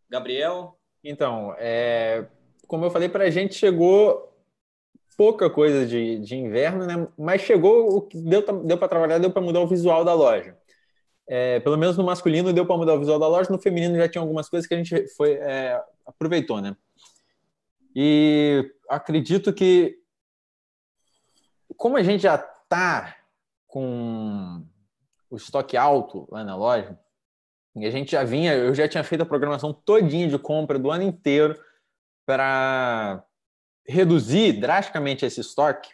Gabriel? 0.09 0.79
Então, 1.03 1.55
é, 1.59 2.27
como 2.67 2.85
eu 2.85 2.91
falei, 2.91 3.09
para 3.09 3.25
a 3.25 3.31
gente 3.31 3.55
chegou 3.55 4.33
pouca 5.17 5.51
coisa 5.51 5.85
de, 5.85 6.19
de 6.21 6.37
inverno, 6.37 6.87
né? 6.87 7.09
mas 7.19 7.43
chegou 7.43 7.97
o 7.97 8.03
que 8.03 8.19
deu, 8.19 8.41
deu 8.63 8.79
para 8.79 8.89
trabalhar, 8.89 9.19
deu 9.19 9.31
para 9.31 9.43
mudar 9.43 9.61
o 9.61 9.67
visual 9.67 10.05
da 10.05 10.15
loja. 10.15 10.57
É, 11.33 11.61
pelo 11.61 11.79
menos 11.79 11.97
no 11.97 12.03
masculino 12.03 12.53
deu 12.53 12.67
para 12.67 12.77
mudar 12.77 12.95
o 12.95 12.99
visual 12.99 13.17
da 13.17 13.29
loja, 13.29 13.53
no 13.53 13.61
feminino 13.61 13.97
já 13.97 14.09
tinha 14.09 14.21
algumas 14.21 14.49
coisas 14.49 14.67
que 14.67 14.75
a 14.75 14.77
gente 14.77 15.07
foi, 15.15 15.35
é, 15.35 15.81
aproveitou, 16.05 16.61
né? 16.61 16.77
E 17.95 18.69
acredito 18.89 19.53
que, 19.53 19.97
como 21.77 21.97
a 21.97 22.03
gente 22.03 22.25
já 22.25 22.35
está 22.35 23.17
com 23.69 24.67
o 25.31 25.37
estoque 25.37 25.77
alto 25.77 26.27
lá 26.33 26.43
na 26.43 26.57
loja, 26.57 26.99
e 27.77 27.87
a 27.87 27.91
gente 27.93 28.11
já 28.11 28.25
vinha, 28.25 28.53
eu 28.55 28.75
já 28.75 28.89
tinha 28.89 29.05
feito 29.05 29.23
a 29.23 29.27
programação 29.27 29.73
todinha 29.73 30.27
de 30.27 30.37
compra 30.37 30.81
do 30.81 30.91
ano 30.91 31.05
inteiro 31.05 31.57
para 32.27 33.25
reduzir 33.87 34.55
drasticamente 34.55 35.25
esse 35.25 35.41
estoque. 35.41 35.91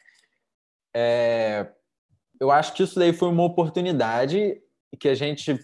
É, 0.94 1.70
eu 2.40 2.50
acho 2.50 2.72
que 2.72 2.82
isso 2.82 2.98
daí 2.98 3.12
foi 3.12 3.28
uma 3.28 3.44
oportunidade 3.44 4.62
que 4.98 5.08
a 5.08 5.14
gente 5.14 5.58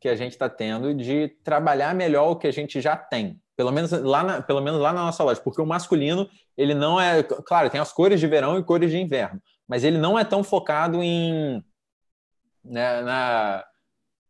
que 0.00 0.08
a 0.10 0.14
gente 0.14 0.32
está 0.32 0.50
tendo 0.50 0.92
de 0.92 1.28
trabalhar 1.42 1.94
melhor 1.94 2.32
o 2.32 2.36
que 2.36 2.46
a 2.46 2.52
gente 2.52 2.78
já 2.78 2.94
tem. 2.94 3.40
Pelo 3.56 3.72
menos 3.72 3.90
lá 3.90 4.22
na, 4.22 4.42
pelo 4.42 4.60
menos 4.60 4.78
lá 4.78 4.92
na 4.92 5.02
nossa 5.02 5.24
loja, 5.24 5.40
porque 5.40 5.62
o 5.62 5.66
masculino 5.66 6.28
ele 6.58 6.74
não 6.74 7.00
é, 7.00 7.22
claro, 7.22 7.70
tem 7.70 7.80
as 7.80 7.90
cores 7.90 8.20
de 8.20 8.26
verão 8.26 8.58
e 8.58 8.62
cores 8.62 8.90
de 8.90 8.98
inverno, 8.98 9.40
mas 9.66 9.82
ele 9.82 9.96
não 9.96 10.18
é 10.18 10.24
tão 10.24 10.44
focado 10.44 11.02
em 11.02 11.64
né, 12.62 13.00
na, 13.00 13.64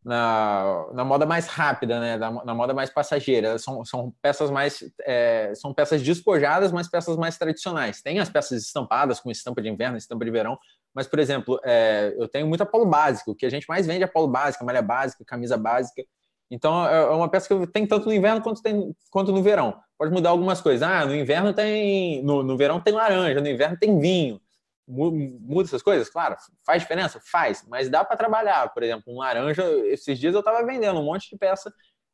na, 0.05 0.87
na 0.93 1.05
moda 1.05 1.25
mais 1.25 1.47
rápida, 1.47 1.99
né, 1.99 2.16
na, 2.19 2.31
na 2.45 2.55
moda 2.55 2.75
mais 2.75 2.91
passageira. 2.91 3.59
São, 3.59 3.85
são 3.85 4.12
peças 4.21 4.51
mais 4.51 4.85
é, 5.01 5.53
são 5.55 5.73
peças 5.73 6.03
despojadas, 6.03 6.71
mas 6.71 6.89
peças 6.89 7.16
mais 7.16 7.39
tradicionais. 7.39 8.03
Tem 8.03 8.19
as 8.21 8.29
peças 8.29 8.62
estampadas 8.62 9.19
com 9.21 9.31
estampa 9.31 9.62
de 9.62 9.69
inverno, 9.69 9.97
estampa 9.97 10.25
de 10.25 10.31
verão, 10.31 10.59
mas 10.95 11.07
por 11.07 11.19
exemplo, 11.19 11.61
é, 11.65 12.15
eu 12.16 12.29
tenho 12.29 12.47
muito 12.47 12.65
polo 12.66 12.87
básico. 12.87 13.33
O 13.33 13.35
que 13.35 13.45
a 13.45 13.51
gente 13.51 13.69
mais 13.69 13.87
vende 13.87 14.05
é 14.05 14.07
polo 14.07 14.29
básico, 14.29 14.65
malha 14.65 14.81
básica, 14.81 15.25
camisa 15.25 15.57
básica. 15.57 16.05
Então 16.51 16.87
é, 16.89 17.03
é 17.03 17.11
uma 17.11 17.29
peça 17.29 17.49
que 17.49 17.66
tem 17.66 17.87
tanto 17.87 18.07
no 18.07 18.12
inverno 18.12 18.41
quanto, 18.41 18.62
tem, 18.62 18.95
quanto 19.11 19.33
no 19.33 19.43
verão. 19.43 19.77
Pode 19.99 20.12
mudar 20.12 20.31
algumas 20.31 20.61
coisas. 20.61 20.83
Ah, 20.83 21.05
no 21.05 21.15
inverno 21.15 21.53
tem. 21.53 22.23
No, 22.23 22.43
no 22.43 22.57
verão 22.57 22.81
tem 22.81 22.95
laranja, 22.95 23.41
no 23.41 23.49
inverno 23.49 23.77
tem 23.79 23.99
vinho. 23.99 24.41
Muda 24.87 25.66
essas 25.66 25.83
coisas? 25.83 26.11
Claro, 26.11 26.37
faz 26.65 26.83
diferença? 26.83 27.21
Faz, 27.25 27.65
mas 27.69 27.89
dá 27.89 28.05
para 28.05 28.16
trabalhar. 28.16 28.73
Por 28.73 28.83
exemplo, 28.83 29.12
um 29.12 29.19
laranja, 29.19 29.65
esses 29.87 30.19
dias 30.19 30.35
eu 30.35 30.41
estava 30.41 30.65
vendendo 30.65 31.01
um 31.01 31.05
monte 31.05 31.31
de 31.31 31.39
peça 31.39 31.73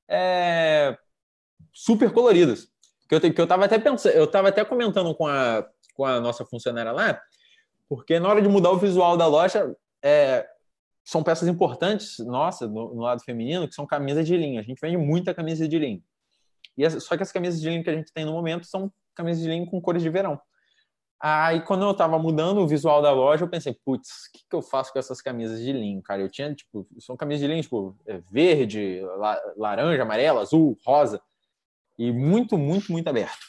é, 0.08 0.96
super 1.72 2.12
coloridas. 2.12 2.68
Que 3.08 3.16
eu, 3.16 3.20
que 3.20 3.40
eu 3.40 3.46
tava 3.46 3.64
até 3.64 3.78
pensando, 3.78 4.12
eu 4.12 4.24
estava 4.24 4.48
até 4.48 4.64
comentando 4.64 5.12
com 5.16 5.26
a, 5.26 5.66
com 5.94 6.04
a 6.04 6.20
nossa 6.20 6.44
funcionária 6.44 6.92
lá, 6.92 7.20
porque 7.90 8.20
na 8.20 8.28
hora 8.28 8.40
de 8.40 8.48
mudar 8.48 8.70
o 8.70 8.78
visual 8.78 9.16
da 9.16 9.26
loja, 9.26 9.76
é, 10.00 10.48
são 11.04 11.24
peças 11.24 11.48
importantes, 11.48 12.20
nossa, 12.20 12.68
no, 12.68 12.94
no, 12.94 13.02
lado 13.02 13.20
feminino, 13.24 13.66
que 13.66 13.74
são 13.74 13.84
camisas 13.84 14.24
de 14.24 14.36
linho. 14.36 14.60
A 14.60 14.62
gente 14.62 14.78
vende 14.80 14.96
muita 14.96 15.34
camisa 15.34 15.66
de 15.66 15.76
linho. 15.76 16.00
E 16.78 16.86
as, 16.86 17.02
só 17.02 17.16
que 17.16 17.24
as 17.24 17.32
camisas 17.32 17.60
de 17.60 17.68
linho 17.68 17.82
que 17.82 17.90
a 17.90 17.94
gente 17.94 18.12
tem 18.12 18.24
no 18.24 18.30
momento 18.30 18.64
são 18.64 18.92
camisas 19.12 19.42
de 19.42 19.48
linho 19.48 19.66
com 19.66 19.80
cores 19.80 20.04
de 20.04 20.08
verão. 20.08 20.40
Aí, 21.20 21.62
quando 21.62 21.84
eu 21.84 21.92
tava 21.92 22.16
mudando 22.16 22.58
o 22.58 22.68
visual 22.68 23.02
da 23.02 23.10
loja, 23.10 23.42
eu 23.42 23.50
pensei, 23.50 23.76
putz, 23.84 24.08
o 24.08 24.32
que, 24.32 24.44
que 24.48 24.54
eu 24.54 24.62
faço 24.62 24.92
com 24.92 25.00
essas 25.00 25.20
camisas 25.20 25.60
de 25.60 25.72
linho, 25.72 26.00
cara? 26.00 26.22
Eu 26.22 26.30
tinha, 26.30 26.54
tipo, 26.54 26.86
são 27.00 27.16
camisas 27.16 27.40
de 27.40 27.48
linho, 27.48 27.62
tipo, 27.62 27.98
é, 28.06 28.18
verde, 28.30 29.02
laranja, 29.56 30.00
amarelo, 30.00 30.38
azul, 30.38 30.78
rosa. 30.86 31.20
E 31.98 32.12
muito, 32.12 32.56
muito, 32.56 32.92
muito 32.92 33.08
aberto. 33.08 33.44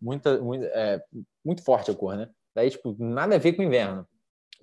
Muita, 0.00 0.40
é, 0.72 1.02
muito 1.44 1.64
forte 1.64 1.90
a 1.90 1.94
cor, 1.94 2.16
né? 2.16 2.30
Daí, 2.56 2.70
tipo, 2.70 2.96
nada 2.98 3.34
a 3.34 3.38
ver 3.38 3.52
com 3.52 3.60
o 3.60 3.64
inverno. 3.66 4.08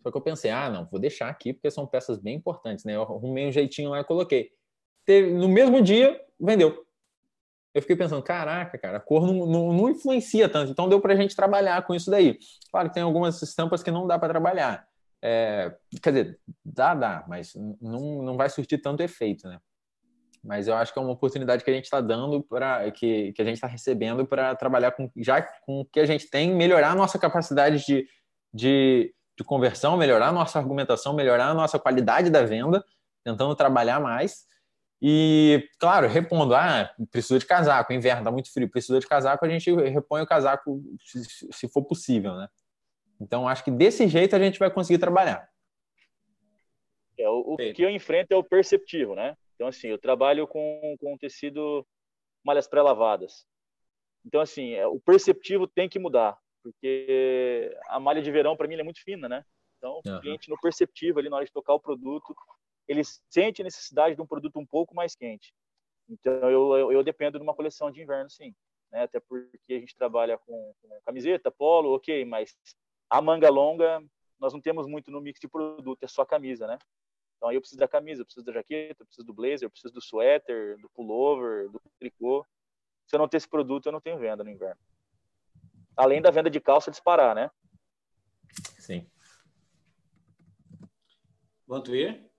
Só 0.02 0.10
que 0.10 0.18
eu 0.18 0.22
pensei, 0.22 0.50
ah, 0.50 0.68
não, 0.68 0.88
vou 0.90 1.00
deixar 1.00 1.30
aqui 1.30 1.54
porque 1.54 1.70
são 1.70 1.86
peças 1.86 2.18
bem 2.18 2.36
importantes, 2.36 2.84
né? 2.84 2.96
Eu 2.96 3.04
arrumei 3.04 3.48
um 3.48 3.52
jeitinho 3.52 3.92
lá 3.92 4.00
e 4.00 4.04
coloquei. 4.04 4.50
Teve, 5.06 5.32
no 5.32 5.48
mesmo 5.48 5.80
dia, 5.80 6.20
vendeu. 6.40 6.84
Eu 7.72 7.82
fiquei 7.84 7.96
pensando, 7.96 8.24
caraca, 8.24 8.80
cara, 8.80 8.98
a 8.98 9.00
cor 9.00 9.28
não, 9.28 9.46
não, 9.46 9.72
não 9.72 9.90
influencia 9.90 10.50
tanto, 10.50 10.72
então 10.72 10.90
deu 10.90 11.00
para 11.00 11.14
a 11.14 11.16
gente 11.16 11.36
trabalhar 11.36 11.86
com 11.86 11.94
isso 11.94 12.10
daí. 12.10 12.40
Claro 12.72 12.90
que 12.90 12.96
tem 12.96 13.04
algumas 13.04 13.40
estampas 13.44 13.84
que 13.84 13.92
não 13.92 14.08
dá 14.08 14.18
para 14.18 14.30
trabalhar. 14.30 14.88
É, 15.22 15.76
quer 16.02 16.10
dizer, 16.12 16.40
dá, 16.66 16.96
dá, 16.96 17.26
mas 17.28 17.54
não, 17.80 18.24
não 18.24 18.36
vai 18.36 18.50
surtir 18.50 18.82
tanto 18.82 19.04
efeito, 19.04 19.48
né? 19.48 19.60
Mas 20.44 20.68
eu 20.68 20.76
acho 20.76 20.92
que 20.92 21.00
é 21.00 21.02
uma 21.02 21.12
oportunidade 21.12 21.64
que 21.64 21.72
a 21.72 21.74
gente 21.74 21.86
está 21.86 22.02
dando 22.02 22.44
para 22.44 22.92
que, 22.92 23.32
que 23.34 23.42
a 23.42 23.46
gente 23.46 23.56
está 23.56 23.68
recebendo 23.68 24.26
para 24.26 24.56
trabalhar 24.56 24.92
com 24.92 25.10
já 25.18 25.42
com 25.42 25.82
o 25.82 25.86
que 25.86 26.00
a 26.00 26.06
gente 26.06 26.30
tem, 26.30 26.54
melhorar 26.54 26.92
a 26.92 26.96
nossa 26.96 27.18
capacidade 27.18 27.86
de, 27.86 28.06
de 28.54 29.14
de 29.38 29.44
conversão, 29.44 29.98
melhorar 29.98 30.30
a 30.30 30.32
nossa 30.32 30.60
argumentação, 30.60 31.14
melhorar 31.14 31.48
a 31.48 31.54
nossa 31.54 31.80
qualidade 31.80 32.30
da 32.30 32.44
venda, 32.44 32.84
tentando 33.24 33.56
trabalhar 33.56 34.00
mais. 34.00 34.46
E, 35.02 35.68
claro, 35.80 36.08
repondo, 36.08 36.56
ah, 36.56 36.90
precisa 37.12 37.38
de 37.40 37.46
casaco, 37.46 37.92
inverno, 37.92 38.22
está 38.22 38.32
muito 38.32 38.52
frio, 38.54 38.70
precisa 38.70 39.00
de 39.00 39.08
casaco, 39.08 39.46
a 39.46 39.50
gente 39.50 39.74
repõe 39.74 40.22
o 40.22 40.28
casaco 40.28 40.82
se, 41.04 41.24
se 41.52 41.68
for 41.68 41.84
possível, 41.84 42.36
né? 42.36 42.48
Então, 43.20 43.48
acho 43.48 43.64
que 43.64 43.72
desse 43.72 44.08
jeito 44.08 44.36
a 44.36 44.40
gente 44.40 44.60
vai 44.60 44.70
conseguir 44.70 45.00
trabalhar. 45.00 45.48
É, 47.18 47.28
o, 47.28 47.54
o 47.54 47.58
que 47.58 47.82
eu 47.82 47.90
enfrento 47.90 48.34
é 48.34 48.38
o 48.38 48.44
perceptivo, 48.44 49.14
né? 49.14 49.36
Então, 49.56 49.68
assim, 49.68 49.88
eu 49.88 49.98
trabalho 49.98 50.48
com, 50.48 50.96
com 51.00 51.18
tecido 51.18 51.86
malhas 52.44 52.68
pré-lavadas. 52.68 53.46
Então, 54.26 54.42
assim, 54.42 54.74
é, 54.74 54.88
o 54.88 55.00
perceptivo 55.00 55.68
tem 55.68 55.88
que 55.88 56.00
mudar 56.00 56.38
porque 56.64 57.78
a 57.88 58.00
malha 58.00 58.22
de 58.22 58.32
verão 58.32 58.56
para 58.56 58.68
mim 58.68 58.76
é 58.76 58.84
muito 58.84 59.04
fina, 59.04 59.28
né? 59.28 59.46
Então, 59.78 60.00
o 60.00 60.22
cliente 60.22 60.50
no 60.50 60.58
perceptivo 60.60 61.20
ali 61.20 61.30
na 61.30 61.36
hora 61.36 61.46
de 61.46 61.52
tocar 61.52 61.74
o 61.74 61.80
produto, 61.80 62.34
ele 62.88 63.02
sente 63.30 63.62
a 63.62 63.66
necessidade 63.66 64.16
de 64.16 64.22
um 64.22 64.26
produto 64.26 64.58
um 64.58 64.66
pouco 64.66 64.96
mais 64.96 65.14
quente. 65.14 65.54
Então, 66.08 66.50
eu, 66.50 66.78
eu, 66.78 66.92
eu 66.94 67.04
dependo 67.04 67.38
de 67.38 67.44
uma 67.44 67.54
coleção 67.54 67.92
de 67.92 68.02
inverno, 68.02 68.30
sim. 68.30 68.56
Né? 68.90 69.04
Até 69.04 69.20
porque 69.20 69.74
a 69.74 69.80
gente 69.80 69.94
trabalha 69.94 70.38
com, 70.38 70.74
com, 70.82 71.02
camiseta, 71.06 71.52
polo, 71.52 71.94
ok, 71.94 72.24
mas 72.24 72.56
a 73.10 73.22
manga 73.22 73.50
longa 73.50 74.02
nós 74.40 74.54
não 74.54 74.62
temos 74.62 74.88
muito 74.88 75.12
no 75.12 75.22
mix 75.22 75.40
de 75.40 75.48
produto, 75.48 76.04
é 76.04 76.08
só 76.08 76.26
camisa, 76.26 76.66
né? 76.66 76.78
Então, 77.44 77.50
aí 77.50 77.58
eu 77.58 77.62
preciso 77.62 77.80
da 77.80 77.88
camisa, 77.88 78.22
eu 78.22 78.26
preciso 78.26 78.46
da 78.46 78.54
jaqueta, 78.54 79.02
eu 79.02 79.06
preciso 79.06 79.28
do 79.28 79.34
blazer, 79.34 79.64
eu 79.64 79.70
preciso 79.70 79.94
do 79.94 80.02
suéter, 80.02 80.78
do 80.80 80.90
pullover, 80.90 81.70
do 81.70 81.82
tricô. 82.00 82.46
Se 83.06 83.16
eu 83.16 83.20
não 83.20 83.28
ter 83.28 83.38
esse 83.38 83.50
produto, 83.50 83.88
eu 83.88 83.92
não 83.92 84.00
tenho 84.00 84.18
venda 84.18 84.44
no 84.44 84.50
inverno 84.50 84.80
além 85.96 86.22
da 86.22 86.32
venda 86.32 86.50
de 86.50 86.60
calça 86.60 86.92
disparar, 86.92 87.36
né? 87.36 87.50
Sim. 88.80 89.08
Vantuir? 91.68 92.30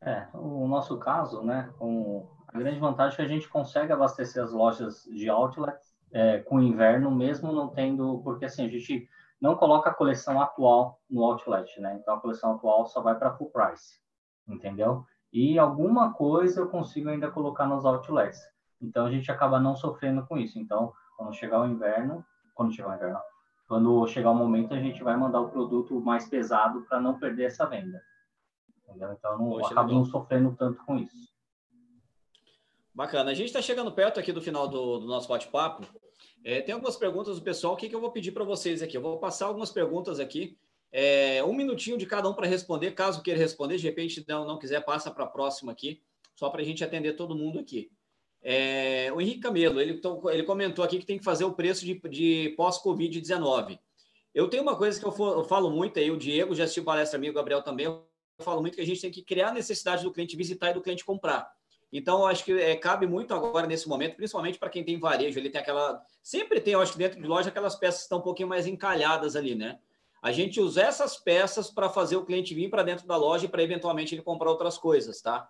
É, 0.00 0.28
o 0.34 0.66
nosso 0.66 0.98
caso, 0.98 1.42
né, 1.42 1.72
com 1.78 2.28
a 2.48 2.58
grande 2.58 2.78
vantagem 2.78 3.14
é 3.14 3.16
que 3.16 3.22
a 3.22 3.34
gente 3.34 3.48
consegue 3.48 3.92
abastecer 3.92 4.42
as 4.42 4.52
lojas 4.52 5.04
de 5.04 5.30
outlet 5.30 5.78
é, 6.12 6.40
com 6.40 6.60
inverno, 6.60 7.10
mesmo 7.10 7.52
não 7.52 7.68
tendo, 7.68 8.20
porque 8.22 8.44
assim, 8.44 8.66
a 8.66 8.68
gente 8.68 9.08
não 9.40 9.56
coloca 9.56 9.90
a 9.90 9.94
coleção 9.94 10.40
atual 10.40 11.00
no 11.08 11.24
outlet, 11.24 11.80
né? 11.80 11.98
Então 12.00 12.14
a 12.14 12.20
coleção 12.20 12.54
atual 12.54 12.86
só 12.86 13.00
vai 13.00 13.18
para 13.18 13.34
full 13.34 13.50
price, 13.50 14.00
entendeu? 14.46 15.04
E 15.32 15.58
alguma 15.58 16.12
coisa 16.12 16.60
eu 16.60 16.68
consigo 16.68 17.08
ainda 17.08 17.30
colocar 17.30 17.66
nos 17.66 17.84
outlets. 17.84 18.40
Então 18.80 19.06
a 19.06 19.10
gente 19.10 19.30
acaba 19.30 19.58
não 19.58 19.74
sofrendo 19.74 20.24
com 20.26 20.38
isso. 20.38 20.58
Então, 20.58 20.92
quando 21.16 21.34
chegar 21.34 21.60
o 21.60 21.66
inverno, 21.66 22.24
quando 22.54 22.72
chegar 22.72 22.90
o 22.90 22.94
inverno. 22.94 23.20
Quando 23.66 24.06
chegar 24.06 24.30
o 24.30 24.34
momento, 24.34 24.74
a 24.74 24.78
gente 24.78 25.02
vai 25.02 25.16
mandar 25.16 25.40
o 25.40 25.48
produto 25.48 25.98
mais 26.00 26.28
pesado 26.28 26.82
para 26.82 27.00
não 27.00 27.18
perder 27.18 27.44
essa 27.44 27.66
venda. 27.66 28.00
Entendeu? 28.86 29.12
Então, 29.12 29.38
não 29.38 29.50
Poxa, 29.50 29.72
acabo 29.72 29.92
não 29.92 30.04
sofrendo 30.04 30.54
tanto 30.54 30.84
com 30.84 30.98
isso. 30.98 31.32
Bacana. 32.94 33.30
A 33.30 33.34
gente 33.34 33.46
está 33.46 33.62
chegando 33.62 33.90
perto 33.90 34.20
aqui 34.20 34.32
do 34.32 34.42
final 34.42 34.68
do, 34.68 35.00
do 35.00 35.06
nosso 35.06 35.28
bate-papo. 35.28 35.84
É, 36.44 36.60
tem 36.60 36.74
algumas 36.74 36.96
perguntas 36.96 37.38
do 37.38 37.42
pessoal. 37.42 37.72
O 37.72 37.76
que, 37.76 37.88
que 37.88 37.96
eu 37.96 38.00
vou 38.00 38.12
pedir 38.12 38.32
para 38.32 38.44
vocês 38.44 38.82
aqui? 38.82 38.96
Eu 38.96 39.02
vou 39.02 39.18
passar 39.18 39.46
algumas 39.46 39.70
perguntas 39.70 40.20
aqui. 40.20 40.56
É, 40.96 41.42
um 41.42 41.52
minutinho 41.52 41.98
de 41.98 42.06
cada 42.06 42.28
um 42.28 42.34
para 42.34 42.46
responder. 42.46 42.92
Caso 42.92 43.20
queira 43.20 43.40
responder, 43.40 43.78
de 43.78 43.82
repente 43.82 44.24
não, 44.28 44.46
não 44.46 44.60
quiser, 44.60 44.80
passa 44.84 45.10
para 45.10 45.24
a 45.24 45.26
próxima 45.26 45.72
aqui, 45.72 46.00
só 46.36 46.48
para 46.48 46.62
a 46.62 46.64
gente 46.64 46.84
atender 46.84 47.14
todo 47.14 47.34
mundo 47.34 47.58
aqui. 47.58 47.90
É, 48.40 49.12
o 49.12 49.20
Henrique 49.20 49.40
Camelo, 49.40 49.80
ele, 49.80 50.00
ele 50.30 50.42
comentou 50.44 50.84
aqui 50.84 51.00
que 51.00 51.04
tem 51.04 51.18
que 51.18 51.24
fazer 51.24 51.44
o 51.44 51.52
preço 51.52 51.84
de, 51.84 52.00
de 52.08 52.54
pós-Covid-19. 52.56 53.76
Eu 54.32 54.48
tenho 54.48 54.62
uma 54.62 54.76
coisa 54.76 55.00
que 55.00 55.04
eu, 55.04 55.10
for, 55.10 55.36
eu, 55.36 55.42
falo 55.42 55.68
muito 55.68 55.98
aí, 55.98 56.12
o 56.12 56.16
Diego 56.16 56.54
já 56.54 56.62
assistiu 56.62 56.84
palestra 56.84 57.18
amigo, 57.18 57.32
o 57.32 57.36
Gabriel 57.36 57.62
também, 57.62 57.86
eu 57.86 58.04
falo 58.38 58.60
muito 58.60 58.76
que 58.76 58.80
a 58.80 58.86
gente 58.86 59.00
tem 59.00 59.10
que 59.10 59.22
criar 59.22 59.48
a 59.48 59.54
necessidade 59.54 60.04
do 60.04 60.12
cliente 60.12 60.36
visitar 60.36 60.70
e 60.70 60.74
do 60.74 60.80
cliente 60.80 61.04
comprar. 61.04 61.50
Então, 61.92 62.20
eu 62.20 62.26
acho 62.26 62.44
que 62.44 62.52
é, 62.52 62.76
cabe 62.76 63.04
muito 63.04 63.34
agora 63.34 63.66
nesse 63.66 63.88
momento, 63.88 64.14
principalmente 64.14 64.60
para 64.60 64.70
quem 64.70 64.84
tem 64.84 65.00
varejo, 65.00 65.40
ele 65.40 65.50
tem 65.50 65.60
aquela. 65.60 66.00
Sempre 66.22 66.60
tem, 66.60 66.74
eu 66.74 66.80
acho 66.80 66.92
que 66.92 66.98
dentro 66.98 67.20
de 67.20 67.26
loja, 67.26 67.48
aquelas 67.48 67.74
peças 67.74 68.00
que 68.00 68.04
estão 68.04 68.18
um 68.18 68.22
pouquinho 68.22 68.48
mais 68.48 68.66
encalhadas 68.68 69.34
ali, 69.34 69.56
né? 69.56 69.80
A 70.24 70.32
gente 70.32 70.58
usa 70.58 70.80
essas 70.80 71.18
peças 71.18 71.70
para 71.70 71.86
fazer 71.90 72.16
o 72.16 72.24
cliente 72.24 72.54
vir 72.54 72.70
para 72.70 72.82
dentro 72.82 73.06
da 73.06 73.14
loja 73.14 73.44
e 73.44 73.48
para 73.48 73.62
eventualmente 73.62 74.14
ele 74.14 74.22
comprar 74.22 74.48
outras 74.48 74.78
coisas, 74.78 75.20
tá? 75.20 75.46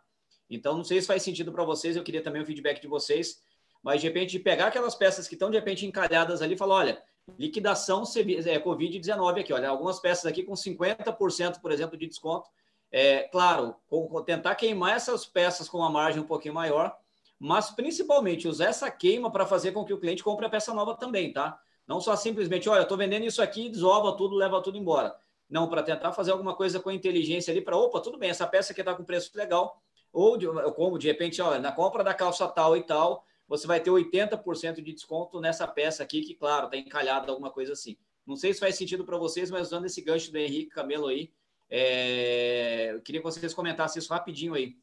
Então, 0.50 0.76
não 0.76 0.82
sei 0.82 1.00
se 1.00 1.06
faz 1.06 1.22
sentido 1.22 1.52
para 1.52 1.62
vocês, 1.62 1.94
eu 1.94 2.02
queria 2.02 2.20
também 2.20 2.42
o 2.42 2.44
feedback 2.44 2.80
de 2.80 2.88
vocês, 2.88 3.40
mas 3.84 4.00
de 4.00 4.08
repente, 4.08 4.36
pegar 4.40 4.66
aquelas 4.66 4.96
peças 4.96 5.28
que 5.28 5.36
estão 5.36 5.48
de 5.48 5.56
repente 5.56 5.86
encalhadas 5.86 6.42
ali 6.42 6.54
e 6.54 6.58
falar: 6.58 6.74
olha, 6.74 7.02
liquidação 7.38 8.02
é, 8.02 8.58
Covid-19 8.58 9.42
aqui, 9.42 9.52
olha, 9.52 9.68
algumas 9.68 10.00
peças 10.00 10.26
aqui 10.26 10.42
com 10.42 10.54
50%, 10.54 11.60
por 11.60 11.70
exemplo, 11.70 11.96
de 11.96 12.08
desconto. 12.08 12.50
É, 12.90 13.28
claro, 13.28 13.76
com, 13.86 14.24
tentar 14.24 14.56
queimar 14.56 14.96
essas 14.96 15.24
peças 15.24 15.68
com 15.68 15.78
uma 15.78 15.90
margem 15.90 16.20
um 16.20 16.26
pouquinho 16.26 16.54
maior, 16.54 16.92
mas 17.38 17.70
principalmente 17.70 18.48
usar 18.48 18.70
essa 18.70 18.90
queima 18.90 19.30
para 19.30 19.46
fazer 19.46 19.70
com 19.70 19.84
que 19.84 19.94
o 19.94 20.00
cliente 20.00 20.24
compre 20.24 20.46
a 20.46 20.50
peça 20.50 20.74
nova 20.74 20.96
também, 20.96 21.32
tá? 21.32 21.60
Não 21.86 22.00
só 22.00 22.16
simplesmente, 22.16 22.68
olha, 22.68 22.80
eu 22.80 22.84
estou 22.84 22.96
vendendo 22.96 23.24
isso 23.24 23.42
aqui, 23.42 23.68
desova 23.68 24.16
tudo, 24.16 24.34
leva 24.34 24.62
tudo 24.62 24.78
embora. 24.78 25.14
Não, 25.48 25.68
para 25.68 25.82
tentar 25.82 26.12
fazer 26.12 26.32
alguma 26.32 26.54
coisa 26.54 26.80
com 26.80 26.90
inteligência 26.90 27.52
ali, 27.52 27.60
para, 27.60 27.76
opa, 27.76 28.00
tudo 28.00 28.18
bem, 28.18 28.30
essa 28.30 28.46
peça 28.46 28.72
aqui 28.72 28.80
está 28.80 28.94
com 28.94 29.04
preço 29.04 29.30
legal, 29.36 29.80
ou 30.12 30.36
de, 30.36 30.46
como 30.74 30.98
de 30.98 31.06
repente, 31.06 31.42
ó, 31.42 31.58
na 31.58 31.72
compra 31.72 32.02
da 32.02 32.14
calça 32.14 32.48
tal 32.48 32.76
e 32.76 32.82
tal, 32.82 33.24
você 33.46 33.66
vai 33.66 33.80
ter 33.80 33.90
80% 33.90 34.76
de 34.76 34.92
desconto 34.92 35.40
nessa 35.40 35.66
peça 35.68 36.02
aqui, 36.02 36.22
que, 36.22 36.34
claro, 36.34 36.66
está 36.66 36.76
encalhada 36.76 37.30
alguma 37.30 37.50
coisa 37.50 37.72
assim. 37.74 37.96
Não 38.26 38.36
sei 38.36 38.54
se 38.54 38.60
faz 38.60 38.74
sentido 38.76 39.04
para 39.04 39.18
vocês, 39.18 39.50
mas 39.50 39.66
usando 39.66 39.84
esse 39.84 40.00
gancho 40.00 40.32
do 40.32 40.38
Henrique 40.38 40.70
Camelo 40.70 41.08
aí, 41.08 41.30
é... 41.68 42.92
eu 42.94 43.02
queria 43.02 43.20
que 43.20 43.26
vocês 43.26 43.52
comentassem 43.52 44.00
isso 44.00 44.12
rapidinho 44.12 44.54
aí. 44.54 44.76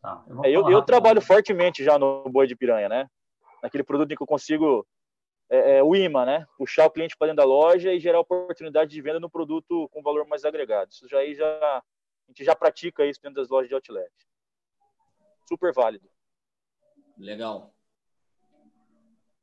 Tá, 0.00 0.24
eu, 0.26 0.44
é, 0.44 0.50
eu, 0.50 0.70
eu 0.70 0.82
trabalho 0.82 1.20
fortemente 1.20 1.84
já 1.84 1.98
no 1.98 2.24
boi 2.30 2.46
de 2.46 2.56
piranha, 2.56 2.88
né? 2.88 3.06
Naquele 3.62 3.84
produto 3.84 4.10
em 4.10 4.16
que 4.16 4.22
eu 4.22 4.26
consigo 4.26 4.86
é, 5.50 5.78
é, 5.78 5.82
o 5.82 5.96
imã, 5.96 6.24
né? 6.24 6.46
Puxar 6.56 6.86
o 6.86 6.90
cliente 6.90 7.16
para 7.16 7.26
dentro 7.26 7.42
da 7.42 7.48
loja 7.48 7.92
e 7.92 7.98
gerar 7.98 8.20
oportunidade 8.20 8.90
de 8.90 9.02
venda 9.02 9.18
no 9.18 9.28
produto 9.28 9.88
com 9.92 10.02
valor 10.02 10.24
mais 10.26 10.44
agregado. 10.44 10.90
Isso 10.92 11.08
já 11.08 11.18
aí 11.18 11.34
já 11.34 11.46
a 11.46 11.82
gente 12.28 12.44
já 12.44 12.54
pratica 12.54 13.04
isso 13.04 13.20
dentro 13.20 13.40
das 13.40 13.48
lojas 13.48 13.68
de 13.68 13.74
outlet. 13.74 14.12
Super 15.48 15.72
válido. 15.74 16.08
Legal. 17.18 17.74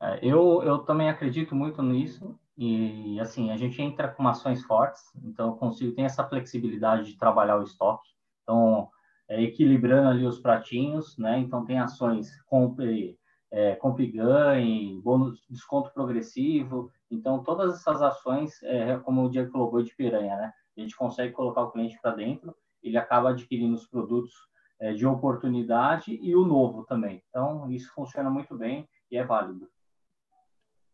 É, 0.01 0.19
eu, 0.21 0.63
eu 0.63 0.79
também 0.79 1.09
acredito 1.09 1.53
muito 1.53 1.81
nisso 1.81 2.39
e 2.57 3.19
assim 3.19 3.51
a 3.51 3.57
gente 3.57 3.81
entra 3.81 4.07
com 4.07 4.27
ações 4.27 4.63
fortes, 4.63 5.03
então 5.23 5.49
eu 5.49 5.55
consigo 5.57 5.93
ter 5.93 6.03
essa 6.03 6.27
flexibilidade 6.27 7.11
de 7.11 7.17
trabalhar 7.17 7.59
o 7.59 7.63
estoque. 7.63 8.09
Então 8.43 8.89
é, 9.27 9.41
equilibrando 9.41 10.07
ali 10.07 10.25
os 10.25 10.39
pratinhos, 10.39 11.17
né? 11.17 11.37
Então 11.39 11.65
tem 11.65 11.79
ações 11.79 12.41
compre, 12.43 13.19
é, 13.51 13.75
compre 13.75 14.07
ganhe, 14.07 14.99
bônus, 15.01 15.41
desconto 15.49 15.91
progressivo. 15.93 16.91
Então 17.09 17.43
todas 17.43 17.75
essas 17.75 18.01
ações, 18.01 18.61
é, 18.63 18.97
como 18.97 19.25
o 19.25 19.29
Diego 19.29 19.69
boi 19.69 19.83
de 19.83 19.95
piranha, 19.95 20.35
né? 20.35 20.53
A 20.77 20.81
gente 20.81 20.95
consegue 20.95 21.33
colocar 21.33 21.61
o 21.61 21.71
cliente 21.71 21.97
para 22.01 22.11
dentro, 22.11 22.55
ele 22.83 22.97
acaba 22.97 23.31
adquirindo 23.31 23.73
os 23.73 23.87
produtos 23.87 24.33
é, 24.79 24.93
de 24.93 25.05
oportunidade 25.05 26.19
e 26.21 26.35
o 26.35 26.45
novo 26.45 26.85
também. 26.85 27.23
Então 27.29 27.69
isso 27.71 27.91
funciona 27.93 28.29
muito 28.29 28.55
bem 28.55 28.87
e 29.09 29.17
é 29.17 29.23
válido. 29.23 29.67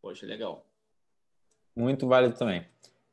Poxa, 0.01 0.25
legal. 0.25 0.65
Muito 1.75 2.07
válido 2.07 2.38
também. 2.38 2.65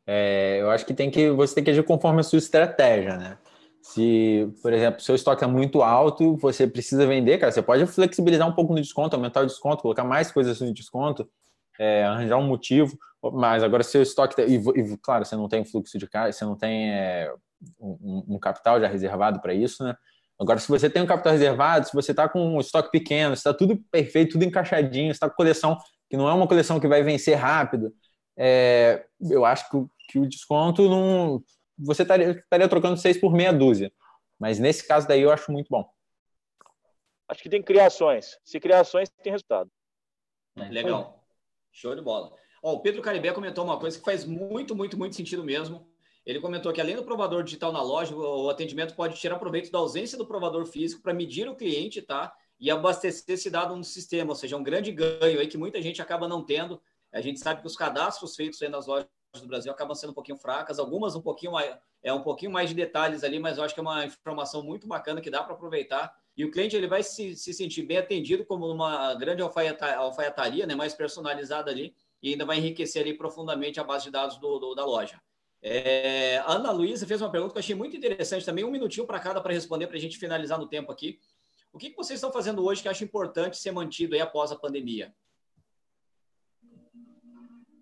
É, 0.07 0.61
eu 0.61 0.71
acho 0.71 0.85
que 0.85 0.95
tem 0.95 1.11
que 1.11 1.31
você 1.31 1.55
tem 1.55 1.65
que 1.65 1.71
agir 1.71 1.85
conforme 1.85 2.21
a 2.21 2.25
sua 2.25 2.39
estratégia, 2.39 3.17
né? 3.17 3.39
Se, 3.83 4.53
por 4.63 4.73
exemplo, 4.73 5.01
seu 5.01 5.15
estoque 5.15 5.43
é 5.43 5.47
muito 5.47 5.83
alto, 5.83 6.37
você 6.37 6.67
precisa 6.67 7.07
vender, 7.07 7.39
cara, 7.39 7.51
você 7.51 7.63
pode 7.63 7.87
flexibilizar 7.87 8.47
um 8.47 8.53
pouco 8.53 8.75
no 8.75 8.81
desconto, 8.81 9.17
aumentar 9.17 9.43
o 9.43 9.47
desconto, 9.47 9.83
colocar 9.83 10.05
mais 10.05 10.31
coisas 10.31 10.61
no 10.61 10.73
desconto, 10.73 11.29
é, 11.79 12.05
arranjar 12.05 12.37
um 12.37 12.47
motivo, 12.47 12.99
mas 13.33 13.63
agora 13.63 13.83
seu 13.83 14.03
estoque, 14.03 14.37
tá, 14.37 14.43
e, 14.43 14.57
e, 14.57 14.97
claro, 14.99 15.25
você 15.25 15.35
não 15.35 15.49
tem 15.49 15.65
fluxo 15.65 15.99
de 15.99 16.07
caixa, 16.07 16.39
você 16.39 16.45
não 16.45 16.57
tem 16.57 16.93
é, 16.93 17.33
um, 17.81 18.25
um, 18.29 18.39
capital 18.39 18.81
já 18.81 18.87
reservado 18.87 19.41
para 19.41 19.55
isso, 19.55 19.83
né? 19.83 19.95
Agora, 20.39 20.59
se 20.59 20.69
você 20.69 20.89
tem 20.89 21.03
um 21.03 21.07
capital 21.07 21.33
reservado, 21.33 21.87
se 21.87 21.93
você 21.93 22.13
está 22.13 22.27
com 22.29 22.57
um 22.57 22.61
estoque 22.61 22.91
pequeno, 22.91 23.35
está 23.35 23.53
tudo 23.53 23.77
perfeito, 23.91 24.33
tudo 24.33 24.45
encaixadinho, 24.45 25.11
está 25.11 25.29
com 25.29 25.37
coleção 25.37 25.77
que 26.09 26.17
não 26.17 26.29
é 26.29 26.33
uma 26.33 26.49
coleção 26.49 26.81
que 26.81 26.89
vai 26.89 27.03
vencer 27.03 27.37
rápido, 27.37 27.93
é, 28.37 29.05
eu 29.21 29.45
acho 29.45 29.69
que, 29.71 29.77
que 30.09 30.19
o 30.19 30.29
desconto 30.29 30.89
não 30.89 31.43
você 31.83 32.03
estaria, 32.03 32.31
estaria 32.31 32.69
trocando 32.69 32.97
seis 32.97 33.19
por 33.19 33.33
meia 33.33 33.53
dúzia. 33.53 33.93
Mas 34.39 34.59
nesse 34.59 34.87
caso 34.87 35.07
daí 35.07 35.23
eu 35.23 35.31
acho 35.31 35.51
muito 35.53 35.69
bom. 35.69 35.89
Acho 37.29 37.43
que 37.43 37.49
tem 37.49 37.63
criações. 37.63 38.39
Se 38.45 38.59
criações, 38.59 39.09
tem 39.23 39.33
resultado. 39.33 39.71
É, 40.57 40.69
legal. 40.69 41.25
Show 41.71 41.95
de 41.95 42.03
bola. 42.03 42.33
Ó, 42.63 42.75
o 42.75 42.81
Pedro 42.81 43.03
Caribé 43.03 43.33
comentou 43.33 43.65
uma 43.65 43.79
coisa 43.79 43.99
que 43.99 44.05
faz 44.05 44.25
muito, 44.25 44.75
muito, 44.75 44.99
muito 44.99 45.15
sentido 45.15 45.45
mesmo. 45.45 45.89
Ele 46.27 46.41
comentou 46.41 46.73
que 46.73 46.81
além 46.81 46.97
do 46.97 47.05
provador 47.05 47.43
digital 47.43 47.73
na 47.73 47.83
loja, 47.83 48.15
o 48.15 48.51
atendimento 48.51 48.95
pode 48.95 49.19
tirar 49.19 49.39
proveito 49.39 49.71
da 49.71 49.79
ausência 49.79 50.19
do 50.19 50.27
provador 50.27 50.67
físico 50.67 51.03
para 51.03 51.15
medir 51.15 51.49
o 51.49 51.57
cliente, 51.57 52.03
tá? 52.03 52.33
E 52.59 52.71
abastecer 52.71 53.35
esse 53.35 53.49
dado 53.49 53.75
no 53.75 53.85
sistema, 53.85 54.31
ou 54.31 54.37
seja, 54.37 54.57
um 54.57 54.63
grande 54.63 54.93
ganho 54.93 55.41
aí 55.41 55.47
que 55.47 55.57
muita 55.57 55.81
gente 55.81 56.03
acaba 56.03 56.29
não 56.29 56.45
tendo. 56.45 56.81
A 57.13 57.21
gente 57.21 57.41
sabe 57.41 57.63
que 57.63 57.67
os 57.67 57.77
cadastros 57.77 58.37
feitos 58.37 58.61
aí 58.61 58.69
nas 58.69 58.87
lojas 58.87 59.09
do 59.39 59.47
Brasil 59.47 59.71
acabam 59.71 59.95
sendo 59.95 60.11
um 60.11 60.15
pouquinho 60.15 60.37
fracas, 60.37 60.79
algumas 60.79 61.15
um 61.15 61.21
pouquinho 61.21 61.53
mais, 61.53 61.77
é 62.03 62.13
um 62.13 62.23
pouquinho 62.23 62.51
mais 62.51 62.69
de 62.69 62.75
detalhes 62.75 63.23
ali, 63.23 63.39
mas 63.39 63.59
eu 63.59 63.65
acho 63.65 63.75
que 63.75 63.81
é 63.81 63.83
uma 63.83 64.05
informação 64.05 64.63
muito 64.63 64.89
bacana 64.89 65.21
que 65.21 65.31
dá 65.31 65.43
para 65.43 65.55
aproveitar. 65.55 66.13
E 66.37 66.45
o 66.45 66.51
cliente 66.51 66.75
ele 66.75 66.89
vai 66.89 67.03
se, 67.03 67.37
se 67.37 67.53
sentir 67.53 67.83
bem 67.83 67.99
atendido 67.99 68.45
como 68.45 68.67
uma 68.67 69.15
grande 69.15 69.43
alfaiataria, 69.43 70.67
né, 70.67 70.75
mais 70.75 70.95
personalizada 70.95 71.71
ali, 71.71 71.95
e 72.23 72.31
ainda 72.31 72.45
vai 72.45 72.59
enriquecer 72.59 73.03
ali 73.03 73.15
profundamente 73.15 73.79
a 73.79 73.85
base 73.85 74.07
de 74.07 74.11
dados 74.11 74.37
do, 74.39 74.59
do 74.59 74.75
da 74.75 74.85
loja. 74.85 75.21
É, 75.63 76.43
Ana 76.47 76.73
Luísa 76.73 77.07
fez 77.07 77.21
uma 77.21 77.31
pergunta 77.31 77.53
que 77.53 77.59
eu 77.59 77.61
achei 77.61 77.75
muito 77.75 77.97
interessante 77.97 78.45
também, 78.45 78.65
um 78.65 78.71
minutinho 78.71 79.07
para 79.07 79.21
cada 79.21 79.41
para 79.41 79.53
responder, 79.53 79.87
para 79.87 79.97
a 79.97 80.01
gente 80.01 80.19
finalizar 80.19 80.59
no 80.59 80.67
tempo 80.67 80.91
aqui. 80.91 81.21
O 81.73 81.79
que, 81.79 81.91
que 81.91 81.97
vocês 81.97 82.17
estão 82.17 82.33
fazendo 82.33 82.65
hoje 82.65 82.83
que 82.83 82.89
acha 82.89 83.05
importante 83.05 83.57
ser 83.57 83.71
mantido 83.71 84.15
aí 84.15 84.21
após 84.21 84.51
a 84.51 84.57
pandemia? 84.57 85.15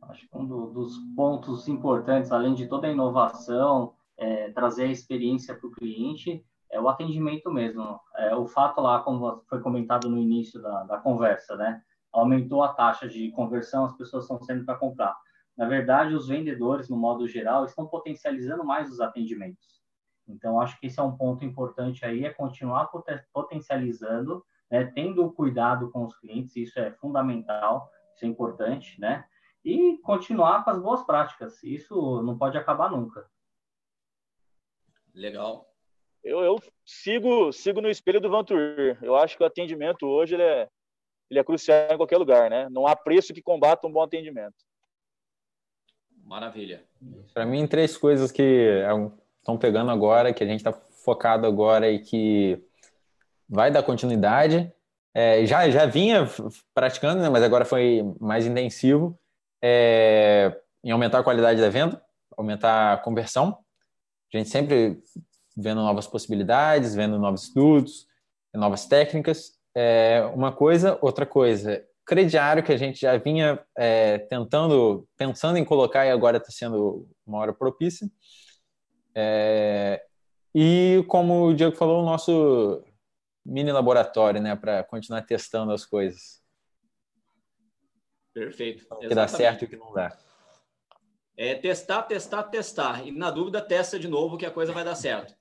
Acho 0.09 0.29
que 0.29 0.37
um 0.37 0.47
dos 0.73 0.97
pontos 1.15 1.69
importantes, 1.69 2.33
além 2.33 2.55
de 2.55 2.67
toda 2.67 2.87
a 2.87 2.91
inovação, 2.91 3.95
é, 4.17 4.51
trazer 4.51 4.85
a 4.85 4.91
experiência 4.91 5.55
para 5.55 5.67
o 5.67 5.71
cliente, 5.71 6.45
é 6.71 6.81
o 6.81 6.89
atendimento 6.89 7.51
mesmo. 7.51 8.01
É, 8.17 8.35
o 8.35 8.47
fato 8.47 8.81
lá, 8.81 9.01
como 9.01 9.43
foi 9.49 9.61
comentado 9.61 10.09
no 10.09 10.19
início 10.19 10.61
da, 10.61 10.85
da 10.85 10.99
conversa, 10.99 11.57
né? 11.57 11.83
Aumentou 12.13 12.63
a 12.63 12.73
taxa 12.73 13.09
de 13.09 13.31
conversão, 13.33 13.85
as 13.85 13.97
pessoas 13.97 14.25
estão 14.25 14.41
sendo 14.41 14.65
para 14.65 14.77
comprar. 14.77 15.17
Na 15.57 15.67
verdade, 15.67 16.15
os 16.15 16.29
vendedores, 16.29 16.89
no 16.89 16.97
modo 16.97 17.27
geral, 17.27 17.65
estão 17.65 17.87
potencializando 17.87 18.65
mais 18.65 18.91
os 18.91 19.01
atendimentos. 19.01 19.83
Então, 20.27 20.61
acho 20.61 20.79
que 20.79 20.87
esse 20.87 21.01
é 21.01 21.03
um 21.03 21.17
ponto 21.17 21.45
importante 21.45 22.05
aí, 22.05 22.25
é 22.25 22.31
continuar 22.31 22.91
potencializando, 23.33 24.45
né, 24.71 24.85
tendo 24.85 25.31
cuidado 25.33 25.91
com 25.91 26.05
os 26.05 26.15
clientes, 26.19 26.55
isso 26.55 26.79
é 26.79 26.93
fundamental, 26.93 27.91
isso 28.15 28.25
é 28.25 28.29
importante, 28.29 29.01
né? 29.01 29.25
E 29.65 29.99
continuar 29.99 30.65
com 30.65 30.71
as 30.71 30.81
boas 30.81 31.03
práticas. 31.05 31.63
Isso 31.63 32.23
não 32.23 32.37
pode 32.39 32.57
acabar 32.57 32.91
nunca. 32.91 33.29
Legal. 35.15 35.67
Eu, 36.23 36.41
eu 36.41 36.57
sigo 36.85 37.53
sigo 37.53 37.81
no 37.81 37.89
espelho 37.89 38.21
do 38.21 38.31
Vantuir. 38.31 38.99
Eu 39.03 39.17
acho 39.17 39.37
que 39.37 39.43
o 39.43 39.47
atendimento 39.47 40.07
hoje 40.07 40.35
ele 40.35 40.43
é, 40.43 40.69
ele 41.31 41.41
é 41.41 41.45
crucial 41.45 41.93
em 41.93 41.97
qualquer 41.97 42.19
lugar, 42.19 42.51
né? 42.51 42.69
Não 42.71 42.87
há 42.87 42.95
preço 42.95 43.35
que 43.35 43.43
combata 43.43 43.87
um 43.87 43.93
bom 43.93 44.03
atendimento. 44.03 44.57
Maravilha. 46.25 46.85
Para 47.33 47.47
mim, 47.47 47.67
três 47.67 47.97
coisas 47.97 48.31
que 48.31 48.83
estão 49.39 49.57
pegando 49.57 49.91
agora, 49.91 50.33
que 50.33 50.45
a 50.45 50.47
gente 50.47 50.61
está 50.61 50.73
focado 50.73 51.47
agora 51.47 51.91
e 51.91 52.01
que 52.01 52.63
vai 53.49 53.71
dar 53.71 53.83
continuidade. 53.83 54.71
É, 55.15 55.45
já, 55.47 55.69
já 55.71 55.87
vinha 55.87 56.29
praticando, 56.75 57.23
né, 57.23 57.31
mas 57.31 57.43
agora 57.43 57.65
foi 57.65 58.03
mais 58.21 58.47
intensivo 58.47 59.19
é, 59.63 60.57
em 60.85 60.91
aumentar 60.91 61.21
a 61.21 61.25
qualidade 61.25 61.61
da 61.61 61.71
venda, 61.71 62.03
aumentar 62.37 62.95
a 62.95 62.99
conversão. 62.99 63.59
A 64.33 64.37
gente 64.37 64.49
sempre 64.49 65.03
vendo 65.57 65.83
novas 65.83 66.07
possibilidades, 66.07 66.95
vendo 66.95 67.19
novos 67.19 67.45
estudos, 67.45 68.07
novas 68.55 68.87
técnicas. 68.87 69.59
É 69.75 70.23
uma 70.35 70.53
coisa, 70.53 70.99
outra 71.01 71.27
coisa, 71.27 71.85
crediário 72.07 72.63
que 72.63 72.73
a 72.73 72.77
gente 72.77 73.01
já 73.01 73.17
vinha 73.19 73.61
é, 73.77 74.19
tentando, 74.19 75.07
pensando 75.17 75.59
em 75.59 75.65
colocar 75.65 76.07
e 76.07 76.11
agora 76.11 76.39
está 76.39 76.51
sendo 76.51 77.07
uma 77.27 77.39
hora 77.39 77.53
propícia. 77.53 78.09
É, 79.15 80.03
e 80.55 81.05
como 81.07 81.49
o 81.49 81.55
Diego 81.55 81.77
falou, 81.77 82.03
o 82.03 82.07
nosso 82.07 82.83
mini 83.45 83.71
laboratório, 83.73 84.41
né, 84.41 84.57
para 84.57 84.83
continuar 84.85 85.23
testando 85.23 85.73
as 85.73 85.85
coisas. 85.85 86.41
Perfeito. 88.39 88.87
O 88.91 88.97
que 88.97 89.09
dá 89.09 89.27
certo 89.27 89.63
e 89.63 89.65
o 89.67 89.69
que 89.69 89.77
não 89.77 89.93
dá. 89.93 90.17
É 91.37 91.55
testar, 91.55 92.03
testar, 92.03 92.45
testar. 92.45 93.07
E 93.07 93.11
na 93.11 93.31
dúvida, 93.31 93.61
testa 93.61 93.99
de 93.99 94.09
novo 94.09 94.37
que 94.37 94.47
a 94.47 94.51
coisa 94.51 94.73
vai 94.73 94.85
dar 94.85 94.95
certo. 94.95 95.35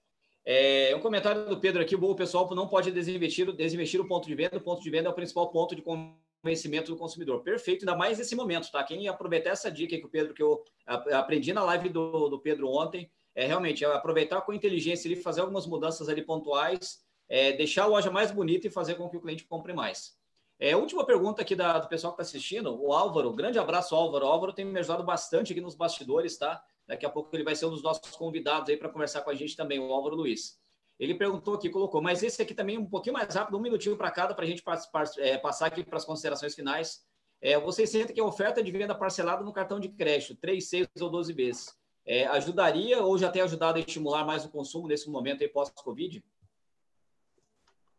É, 0.46 0.96
um 0.96 1.00
comentário 1.00 1.48
do 1.50 1.60
Pedro 1.60 1.82
aqui, 1.82 1.96
o 1.96 2.16
pessoal 2.16 2.54
não 2.56 2.68
pode 2.68 2.92
desinvestir, 2.92 3.52
desinvestir 3.52 4.00
o 4.00 4.08
ponto 4.08 4.28
de 4.28 4.36
venda. 4.36 4.58
O 4.58 4.62
ponto 4.62 4.82
de 4.82 4.90
venda 4.90 5.10
é 5.10 5.12
o 5.12 5.16
principal 5.16 5.50
ponto 5.52 5.76
de 5.76 5.82
convencimento 5.82 6.92
do 6.92 6.98
consumidor. 6.98 7.44
Perfeito, 7.44 7.82
ainda 7.82 7.96
mais 7.96 8.18
nesse 8.18 8.36
momento, 8.36 8.72
tá? 8.72 8.84
Quem 8.84 9.08
aproveitar 9.08 9.52
essa 9.52 9.72
dica 9.72 9.98
que 9.98 10.06
o 10.06 10.10
Pedro, 10.10 10.34
que 10.34 10.42
eu 10.42 10.64
aprendi 10.86 11.52
na 11.54 11.64
live 11.64 11.90
do, 11.90 12.30
do 12.30 12.40
Pedro 12.40 12.70
ontem, 12.70 13.12
é 13.36 13.46
realmente 13.46 13.84
é 13.84 13.88
aproveitar 13.88 14.42
com 14.42 14.54
inteligência 14.54 15.10
e 15.10 15.16
fazer 15.16 15.42
algumas 15.42 15.68
mudanças 15.68 16.10
ali 16.10 16.24
pontuais, 16.24 17.00
é, 17.30 17.52
deixar 17.54 17.84
a 17.84 17.88
loja 17.88 18.10
mais 18.10 18.32
bonita 18.32 18.68
e 18.68 18.72
fazer 18.72 18.96
com 18.96 19.10
que 19.10 19.18
o 19.18 19.22
cliente 19.22 19.44
compre 19.44 19.74
mais. 19.74 20.18
É, 20.60 20.76
última 20.76 21.06
pergunta 21.06 21.42
aqui 21.42 21.56
da, 21.56 21.78
do 21.78 21.88
pessoal 21.88 22.14
que 22.14 22.22
está 22.22 22.30
assistindo, 22.30 22.76
o 22.82 22.92
Álvaro, 22.92 23.32
grande 23.32 23.60
abraço, 23.60 23.96
Álvaro. 23.96 24.26
O 24.26 24.30
Álvaro 24.30 24.54
tem 24.54 24.66
me 24.66 24.80
ajudado 24.80 25.04
bastante 25.04 25.52
aqui 25.52 25.62
nos 25.62 25.76
bastidores, 25.76 26.36
tá? 26.38 26.64
Daqui 26.88 27.06
a 27.06 27.10
pouco 27.10 27.36
ele 27.36 27.44
vai 27.44 27.56
ser 27.56 27.68
um 27.68 27.70
dos 27.70 27.84
nossos 27.84 28.16
convidados 28.16 28.70
aí 28.70 28.78
para 28.78 28.90
conversar 28.90 29.22
com 29.22 29.30
a 29.30 29.36
gente 29.36 29.56
também, 29.56 29.80
o 29.80 29.92
Álvaro 29.94 30.16
Luiz. 30.16 30.58
Ele 31.00 31.14
perguntou 31.14 31.54
aqui, 31.54 31.70
colocou, 31.70 32.02
mas 32.02 32.24
esse 32.24 32.42
aqui 32.42 32.56
também 32.56 32.78
um 32.78 32.86
pouquinho 32.86 33.14
mais 33.14 33.36
rápido, 33.36 33.56
um 33.56 33.62
minutinho 33.62 33.96
para 33.96 34.10
cada, 34.10 34.34
para 34.34 34.46
a 34.46 34.48
gente 34.48 34.64
é, 35.20 35.38
passar 35.38 35.68
aqui 35.68 35.84
para 35.84 35.98
as 35.98 36.06
considerações 36.06 36.56
finais. 36.56 37.06
É, 37.40 37.60
vocês 37.60 37.92
sentem 37.92 38.16
que 38.16 38.22
a 38.22 38.26
oferta 38.26 38.64
de 38.64 38.72
venda 38.72 38.96
parcelada 38.96 39.44
no 39.44 39.54
cartão 39.54 39.80
de 39.80 39.90
crédito, 39.90 40.36
3, 40.36 40.68
6 40.68 40.88
ou 41.02 41.10
12 41.12 41.34
vezes, 41.34 41.78
é, 42.04 42.26
ajudaria 42.26 43.04
ou 43.04 43.16
já 43.16 43.30
tem 43.30 43.44
ajudado 43.44 43.78
a 43.78 43.82
estimular 43.82 44.26
mais 44.26 44.44
o 44.44 44.50
consumo 44.50 44.88
nesse 44.88 45.08
momento 45.08 45.44
aí 45.44 45.48
pós-Covid? 45.48 46.24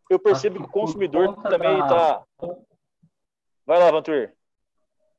Eu 0.08 0.18
percebo 0.18 0.60
que 0.60 0.66
o 0.66 0.70
consumidor 0.70 1.34
também 1.42 1.78
está. 1.80 2.22
Vai 3.66 3.78
lá, 3.78 3.90
Vantur. 3.90 4.32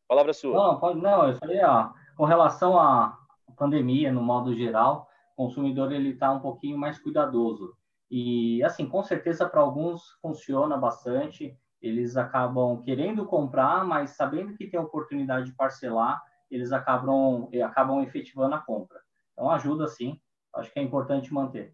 Palavra 0.07 0.33
sua. 0.33 0.55
Não, 0.55 0.79
pode, 0.79 0.99
não, 0.99 1.27
eu 1.27 1.35
falei, 1.37 1.63
ó, 1.63 1.91
com 2.17 2.25
relação 2.25 2.79
à 2.79 3.17
pandemia, 3.55 4.11
no 4.11 4.21
modo 4.21 4.55
geral, 4.55 5.07
o 5.37 5.45
consumidor 5.45 5.91
ele 5.91 6.09
está 6.09 6.31
um 6.31 6.39
pouquinho 6.39 6.77
mais 6.77 6.97
cuidadoso. 6.97 7.75
E, 8.09 8.63
assim, 8.63 8.89
com 8.89 9.03
certeza, 9.03 9.47
para 9.47 9.61
alguns 9.61 10.17
funciona 10.21 10.75
bastante. 10.75 11.55
eles 11.81 12.17
acabam 12.17 12.81
querendo 12.81 13.25
comprar, 13.25 13.85
mas 13.85 14.11
sabendo 14.11 14.53
que 14.57 14.67
tem 14.67 14.79
a 14.79 14.83
oportunidade 14.83 15.45
de 15.45 15.55
parcelar, 15.55 16.21
eles 16.49 16.71
acabam, 16.71 17.47
acabam 17.63 18.01
efetivando 18.01 18.55
a 18.55 18.59
compra. 18.59 18.99
Então, 19.31 19.49
ajuda 19.51 19.87
sim, 19.87 20.19
acho 20.55 20.73
que 20.73 20.79
é 20.79 20.83
importante 20.83 21.33
manter. 21.33 21.73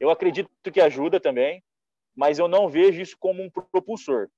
Eu 0.00 0.10
acredito 0.10 0.50
que 0.72 0.80
ajuda 0.80 1.20
também, 1.20 1.62
mas 2.14 2.38
eu 2.38 2.48
não 2.48 2.68
vejo 2.68 3.00
isso 3.00 3.16
como 3.18 3.42
um 3.42 3.50
propulsor 3.50 4.28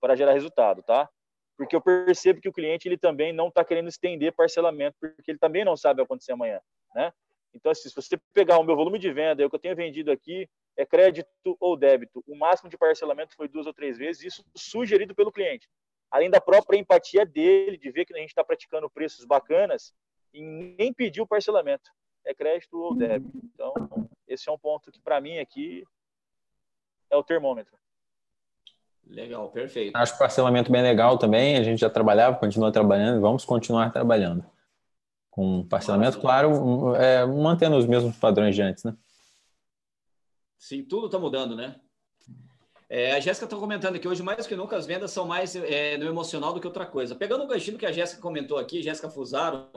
para 0.00 0.16
gerar 0.16 0.32
resultado, 0.32 0.82
tá? 0.82 1.08
Porque 1.56 1.74
eu 1.74 1.80
percebo 1.80 2.40
que 2.40 2.48
o 2.48 2.52
cliente 2.52 2.86
ele 2.86 2.96
também 2.96 3.32
não 3.32 3.48
está 3.48 3.64
querendo 3.64 3.88
estender 3.88 4.32
parcelamento, 4.32 4.96
porque 5.00 5.30
ele 5.30 5.38
também 5.38 5.64
não 5.64 5.76
sabe 5.76 6.00
o 6.00 6.04
que 6.04 6.06
acontecer 6.06 6.32
amanhã, 6.32 6.60
né? 6.94 7.12
Então, 7.52 7.72
assim, 7.72 7.88
se 7.88 7.94
você 7.94 8.16
pegar 8.32 8.58
o 8.58 8.62
meu 8.62 8.76
volume 8.76 8.98
de 8.98 9.10
venda, 9.12 9.44
o 9.44 9.50
que 9.50 9.56
eu 9.56 9.60
tenho 9.60 9.74
vendido 9.74 10.12
aqui, 10.12 10.48
é 10.76 10.86
crédito 10.86 11.56
ou 11.58 11.76
débito. 11.76 12.22
O 12.26 12.36
máximo 12.36 12.70
de 12.70 12.78
parcelamento 12.78 13.34
foi 13.34 13.48
duas 13.48 13.66
ou 13.66 13.72
três 13.72 13.98
vezes, 13.98 14.22
isso 14.22 14.44
sugerido 14.56 15.14
pelo 15.14 15.32
cliente. 15.32 15.68
Além 16.10 16.30
da 16.30 16.40
própria 16.40 16.78
empatia 16.78 17.26
dele, 17.26 17.76
de 17.76 17.90
ver 17.90 18.04
que 18.04 18.14
a 18.14 18.18
gente 18.18 18.28
está 18.28 18.44
praticando 18.44 18.88
preços 18.88 19.24
bacanas 19.24 19.92
e 20.32 20.42
nem 20.42 20.92
pedir 20.92 21.20
o 21.20 21.26
parcelamento. 21.26 21.90
É 22.24 22.34
crédito 22.34 22.78
ou 22.78 22.94
débito. 22.94 23.38
Então, 23.52 23.74
esse 24.28 24.48
é 24.48 24.52
um 24.52 24.58
ponto 24.58 24.92
que, 24.92 25.00
para 25.00 25.20
mim, 25.20 25.38
aqui 25.38 25.84
é 27.10 27.16
o 27.16 27.22
termômetro. 27.22 27.76
Legal, 29.06 29.50
perfeito. 29.50 29.96
Acho 29.96 30.14
o 30.14 30.18
parcelamento 30.18 30.70
bem 30.70 30.82
legal 30.82 31.18
também. 31.18 31.56
A 31.56 31.62
gente 31.62 31.80
já 31.80 31.88
trabalhava, 31.88 32.36
continua 32.36 32.70
trabalhando 32.70 33.20
vamos 33.20 33.44
continuar 33.44 33.90
trabalhando. 33.90 34.44
Com 35.30 35.66
parcelamento, 35.66 36.20
claro, 36.20 36.94
é, 36.96 37.24
mantendo 37.24 37.76
os 37.76 37.86
mesmos 37.86 38.16
padrões 38.16 38.54
de 38.54 38.60
antes, 38.62 38.84
né? 38.84 38.94
Sim, 40.58 40.82
tudo 40.82 41.06
está 41.06 41.18
mudando, 41.18 41.54
né? 41.54 41.76
É, 42.90 43.12
a 43.12 43.20
Jéssica 43.20 43.44
está 43.44 43.56
comentando 43.56 43.98
que 43.98 44.08
hoje, 44.08 44.22
mais 44.22 44.46
que 44.46 44.56
nunca, 44.56 44.76
as 44.76 44.86
vendas 44.86 45.10
são 45.10 45.26
mais 45.26 45.54
é, 45.54 45.96
no 45.96 46.06
emocional 46.06 46.52
do 46.52 46.60
que 46.60 46.66
outra 46.66 46.86
coisa. 46.86 47.14
Pegando 47.14 47.44
o 47.44 47.46
ganchinho 47.46 47.78
que 47.78 47.86
a 47.86 47.92
Jéssica 47.92 48.20
comentou 48.20 48.58
aqui, 48.58 48.82
Jéssica 48.82 49.08
Fusaro, 49.08 49.70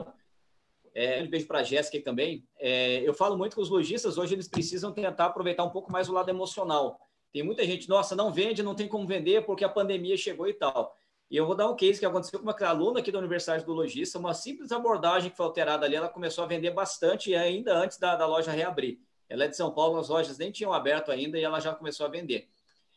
é, 0.94 1.22
um 1.22 1.28
beijo 1.28 1.46
para 1.46 1.60
a 1.60 1.62
Jéssica 1.62 2.02
também. 2.02 2.44
É, 2.58 3.00
eu 3.06 3.14
falo 3.14 3.36
muito 3.36 3.54
que 3.56 3.62
os 3.62 3.70
lojistas 3.70 4.18
hoje 4.18 4.34
eles 4.34 4.48
precisam 4.48 4.92
tentar 4.92 5.26
aproveitar 5.26 5.64
um 5.64 5.70
pouco 5.70 5.90
mais 5.90 6.08
o 6.08 6.12
lado 6.12 6.28
emocional. 6.28 6.98
Tem 7.32 7.42
muita 7.42 7.64
gente, 7.64 7.88
nossa, 7.88 8.14
não 8.14 8.30
vende, 8.30 8.62
não 8.62 8.74
tem 8.74 8.86
como 8.86 9.06
vender 9.06 9.44
porque 9.46 9.64
a 9.64 9.68
pandemia 9.68 10.16
chegou 10.16 10.46
e 10.48 10.52
tal. 10.52 10.94
E 11.30 11.36
eu 11.36 11.46
vou 11.46 11.54
dar 11.54 11.66
um 11.70 11.74
case 11.74 11.98
que 11.98 12.04
aconteceu 12.04 12.38
com 12.38 12.44
uma 12.44 12.68
aluna 12.68 13.00
aqui 13.00 13.10
da 13.10 13.18
Universidade 13.18 13.64
do 13.64 13.72
Logista, 13.72 14.18
uma 14.18 14.34
simples 14.34 14.70
abordagem 14.70 15.30
que 15.30 15.36
foi 15.36 15.46
alterada 15.46 15.86
ali, 15.86 15.96
ela 15.96 16.10
começou 16.10 16.44
a 16.44 16.46
vender 16.46 16.72
bastante 16.72 17.34
ainda 17.34 17.74
antes 17.74 17.98
da, 17.98 18.14
da 18.14 18.26
loja 18.26 18.52
reabrir. 18.52 18.98
Ela 19.30 19.44
é 19.44 19.48
de 19.48 19.56
São 19.56 19.72
Paulo, 19.72 19.98
as 19.98 20.10
lojas 20.10 20.36
nem 20.36 20.52
tinham 20.52 20.74
aberto 20.74 21.10
ainda 21.10 21.38
e 21.38 21.42
ela 21.42 21.58
já 21.58 21.74
começou 21.74 22.04
a 22.04 22.08
vender. 22.10 22.50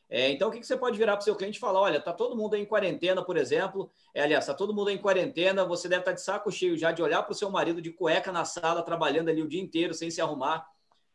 É, 0.07 0.29
então, 0.29 0.49
o 0.49 0.51
que, 0.51 0.59
que 0.59 0.67
você 0.67 0.77
pode 0.77 0.97
virar 0.97 1.13
para 1.13 1.21
o 1.21 1.23
seu 1.23 1.35
cliente 1.35 1.57
e 1.57 1.59
falar? 1.59 1.81
Olha, 1.81 1.97
está 1.97 2.13
todo 2.13 2.35
mundo 2.35 2.55
em 2.55 2.65
quarentena, 2.65 3.23
por 3.23 3.37
exemplo. 3.37 3.91
É, 4.13 4.21
aliás, 4.21 4.43
está 4.43 4.53
todo 4.53 4.73
mundo 4.73 4.89
em 4.89 4.97
quarentena, 4.97 5.65
você 5.65 5.89
deve 5.89 6.01
estar 6.01 6.11
tá 6.11 6.15
de 6.15 6.21
saco 6.21 6.51
cheio 6.51 6.77
já 6.77 6.91
de 6.91 7.01
olhar 7.01 7.23
para 7.23 7.31
o 7.31 7.35
seu 7.35 7.49
marido 7.49 7.81
de 7.81 7.91
cueca 7.91 8.31
na 8.31 8.45
sala, 8.45 8.83
trabalhando 8.83 9.29
ali 9.29 9.41
o 9.41 9.47
dia 9.47 9.61
inteiro 9.61 9.93
sem 9.93 10.11
se 10.11 10.21
arrumar. 10.21 10.67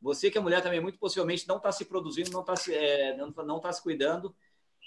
Você 0.03 0.31
que 0.31 0.39
é 0.39 0.41
mulher 0.41 0.63
também, 0.63 0.81
muito 0.81 0.99
possivelmente, 0.99 1.47
não 1.47 1.59
está 1.59 1.71
se 1.71 1.85
produzindo, 1.85 2.31
não 2.31 2.41
está 2.41 2.57
se, 2.57 2.75
é, 2.75 3.17
não, 3.17 3.29
não 3.45 3.61
tá 3.61 3.73
se 3.73 3.83
cuidando. 3.83 4.35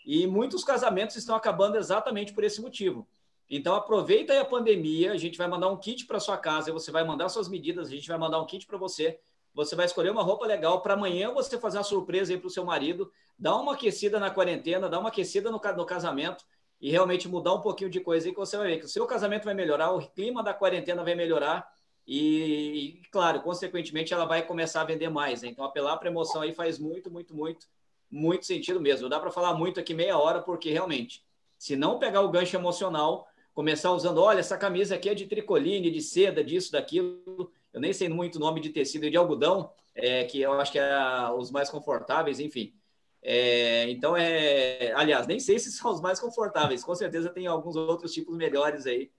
E 0.05 0.27
muitos 0.27 0.63
casamentos 0.65 1.15
estão 1.15 1.35
acabando 1.35 1.77
exatamente 1.77 2.33
por 2.33 2.43
esse 2.43 2.61
motivo. 2.61 3.07
Então, 3.49 3.75
aproveita 3.75 4.33
aí 4.33 4.39
a 4.39 4.45
pandemia, 4.45 5.11
a 5.11 5.17
gente 5.17 5.37
vai 5.37 5.47
mandar 5.47 5.69
um 5.69 5.77
kit 5.77 6.05
para 6.05 6.19
sua 6.19 6.37
casa, 6.37 6.73
você 6.73 6.91
vai 6.91 7.05
mandar 7.05 7.29
suas 7.29 7.47
medidas, 7.47 7.87
a 7.87 7.91
gente 7.91 8.07
vai 8.07 8.17
mandar 8.17 8.41
um 8.41 8.45
kit 8.45 8.65
para 8.65 8.77
você 8.77 9.19
você 9.53 9.75
vai 9.75 9.85
escolher 9.85 10.09
uma 10.09 10.23
roupa 10.23 10.45
legal 10.45 10.81
para 10.81 10.93
amanhã 10.93 11.31
você 11.31 11.57
fazer 11.59 11.77
uma 11.77 11.83
surpresa 11.83 12.33
aí 12.33 12.39
para 12.39 12.47
o 12.47 12.49
seu 12.49 12.65
marido, 12.65 13.11
dar 13.37 13.55
uma 13.55 13.73
aquecida 13.73 14.19
na 14.19 14.31
quarentena, 14.31 14.89
dar 14.89 14.99
uma 14.99 15.09
aquecida 15.09 15.51
no, 15.51 15.59
no 15.59 15.85
casamento 15.85 16.43
e 16.81 16.89
realmente 16.89 17.27
mudar 17.27 17.53
um 17.53 17.61
pouquinho 17.61 17.89
de 17.89 17.99
coisa 17.99 18.27
aí 18.27 18.33
que 18.33 18.39
você 18.39 18.57
vai 18.57 18.67
ver 18.67 18.79
que 18.79 18.85
o 18.85 18.89
seu 18.89 19.05
casamento 19.05 19.45
vai 19.45 19.53
melhorar, 19.53 19.91
o 19.91 20.07
clima 20.09 20.43
da 20.43 20.53
quarentena 20.53 21.03
vai 21.03 21.15
melhorar 21.15 21.71
e, 22.05 22.99
e 23.01 23.01
claro, 23.09 23.41
consequentemente 23.41 24.13
ela 24.13 24.25
vai 24.25 24.45
começar 24.45 24.81
a 24.81 24.85
vender 24.85 25.09
mais. 25.09 25.41
Né? 25.41 25.49
Então, 25.49 25.63
apelar 25.63 25.97
para 25.97 26.09
emoção 26.09 26.41
aí 26.41 26.53
faz 26.53 26.77
muito, 26.77 27.09
muito, 27.09 27.33
muito, 27.33 27.67
muito 28.11 28.45
sentido 28.45 28.81
mesmo. 28.81 29.07
Dá 29.07 29.19
para 29.19 29.31
falar 29.31 29.53
muito 29.53 29.79
aqui 29.79 29.93
meia 29.93 30.17
hora, 30.17 30.41
porque 30.41 30.71
realmente, 30.71 31.23
se 31.57 31.75
não 31.75 31.99
pegar 31.99 32.21
o 32.21 32.29
gancho 32.29 32.55
emocional, 32.55 33.27
começar 33.53 33.91
usando, 33.91 34.21
olha, 34.21 34.39
essa 34.39 34.57
camisa 34.57 34.95
aqui 34.95 35.09
é 35.09 35.15
de 35.15 35.25
tricoline, 35.25 35.91
de 35.91 36.01
seda, 36.01 36.43
disso, 36.43 36.71
daquilo, 36.71 37.51
eu 37.73 37.81
nem 37.81 37.91
sei 37.91 38.07
muito 38.07 38.35
o 38.35 38.39
nome 38.39 38.61
de 38.61 38.69
tecido 38.69 39.09
de 39.09 39.17
algodão, 39.17 39.73
é, 39.95 40.23
que 40.25 40.41
eu 40.41 40.53
acho 40.53 40.71
que 40.71 40.79
é 40.79 41.29
os 41.37 41.51
mais 41.51 41.69
confortáveis, 41.69 42.39
enfim. 42.39 42.73
É, 43.21 43.89
então, 43.89 44.15
é, 44.17 44.91
aliás, 44.93 45.25
nem 45.27 45.39
sei 45.39 45.57
se 45.57 45.71
são 45.71 45.91
os 45.91 46.01
mais 46.01 46.19
confortáveis, 46.19 46.83
com 46.83 46.93
certeza 46.93 47.29
tem 47.29 47.47
alguns 47.47 47.75
outros 47.75 48.13
tipos 48.13 48.35
melhores 48.35 48.85
aí, 48.85 49.11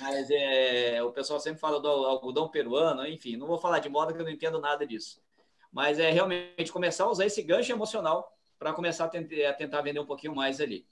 mas 0.00 0.30
é, 0.30 1.02
o 1.02 1.12
pessoal 1.12 1.40
sempre 1.40 1.60
fala 1.60 1.80
do 1.80 1.88
algodão 1.88 2.48
peruano, 2.48 3.06
enfim, 3.06 3.36
não 3.36 3.46
vou 3.46 3.58
falar 3.58 3.80
de 3.80 3.88
moda 3.88 4.12
que 4.12 4.20
eu 4.20 4.24
não 4.24 4.32
entendo 4.32 4.60
nada 4.60 4.86
disso. 4.86 5.20
Mas 5.72 5.98
é 5.98 6.10
realmente 6.10 6.72
começar 6.72 7.04
a 7.04 7.10
usar 7.10 7.26
esse 7.26 7.42
gancho 7.42 7.72
emocional 7.72 8.32
para 8.58 8.72
começar 8.72 9.04
a 9.04 9.08
tentar, 9.08 9.48
a 9.48 9.52
tentar 9.52 9.82
vender 9.82 10.00
um 10.00 10.06
pouquinho 10.06 10.34
mais 10.34 10.60
ali. 10.60 10.86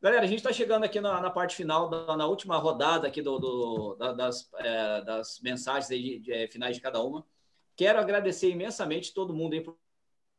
Galera, 0.00 0.22
a 0.22 0.26
gente 0.26 0.38
está 0.38 0.52
chegando 0.52 0.84
aqui 0.84 1.00
na, 1.00 1.20
na, 1.20 1.28
parte 1.28 1.56
final, 1.56 1.88
da, 1.88 2.16
na 2.16 2.24
última 2.24 2.56
rodada 2.56 3.08
aqui 3.08 3.20
do, 3.20 3.36
do 3.38 3.96
da, 3.96 4.12
das, 4.12 4.48
é, 4.54 5.02
das 5.02 5.40
mensagens 5.42 5.88
de, 5.88 6.20
de, 6.20 6.32
é, 6.32 6.46
finais 6.46 6.76
de 6.76 6.82
cada 6.82 7.02
uma. 7.02 7.26
Quero 7.74 7.98
agradecer 7.98 8.48
imensamente 8.48 9.12
todo 9.12 9.34
mundo 9.34 9.54
aí 9.54 9.60
por, 9.60 9.76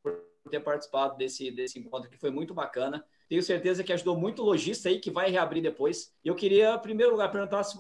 por 0.02 0.24
ter 0.50 0.62
participado 0.62 1.18
desse, 1.18 1.52
desse 1.52 1.78
encontro, 1.78 2.10
que 2.10 2.18
foi 2.18 2.32
muito 2.32 2.54
bacana. 2.54 3.06
Tenho 3.28 3.44
certeza 3.44 3.84
que 3.84 3.92
ajudou 3.92 4.18
muito 4.18 4.42
o 4.42 4.46
lojista 4.46 4.88
aí, 4.88 4.98
que 4.98 5.12
vai 5.12 5.30
reabrir 5.30 5.62
depois. 5.62 6.16
Eu 6.24 6.36
queria, 6.36 6.76
em 6.76 6.80
primeiro 6.80 7.12
lugar, 7.12 7.30
perguntar 7.30 7.64
se 7.64 7.78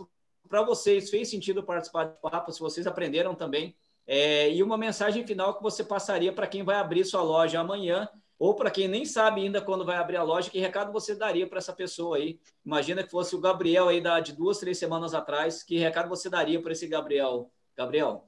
para 0.49 0.61
vocês 0.61 1.09
fez 1.09 1.29
sentido 1.29 1.63
participar 1.63 2.05
do 2.05 2.15
papo, 2.15 2.51
se 2.51 2.59
vocês 2.59 2.87
aprenderam 2.87 3.33
também. 3.33 3.73
É, 4.05 4.51
e 4.51 4.61
uma 4.61 4.77
mensagem 4.77 5.25
final 5.25 5.55
que 5.55 5.63
você 5.63 5.83
passaria 5.83 6.33
para 6.33 6.47
quem 6.47 6.61
vai 6.61 6.75
abrir 6.75 7.05
sua 7.05 7.21
loja 7.21 7.59
amanhã 7.59 8.09
ou 8.39 8.55
para 8.55 8.71
quem 8.71 8.87
nem 8.87 9.03
sabe 9.03 9.41
ainda 9.41 9.61
quando 9.61 9.85
vai 9.85 9.97
abrir 9.97 10.15
a 10.15 10.23
loja, 10.23 10.49
que 10.49 10.59
recado 10.59 10.93
você 10.93 11.13
daria 11.13 11.45
para 11.45 11.57
essa 11.57 11.73
pessoa 11.73 12.15
aí? 12.15 12.39
Imagina 12.65 13.03
que 13.03 13.11
fosse 13.11 13.35
o 13.35 13.41
Gabriel 13.41 13.89
aí 13.89 13.99
da, 13.99 14.21
de 14.21 14.31
duas, 14.31 14.59
três 14.59 14.77
semanas 14.77 15.13
atrás, 15.13 15.61
que 15.61 15.77
recado 15.77 16.07
você 16.07 16.29
daria 16.29 16.61
para 16.61 16.71
esse 16.71 16.87
Gabriel? 16.87 17.51
Gabriel? 17.75 18.23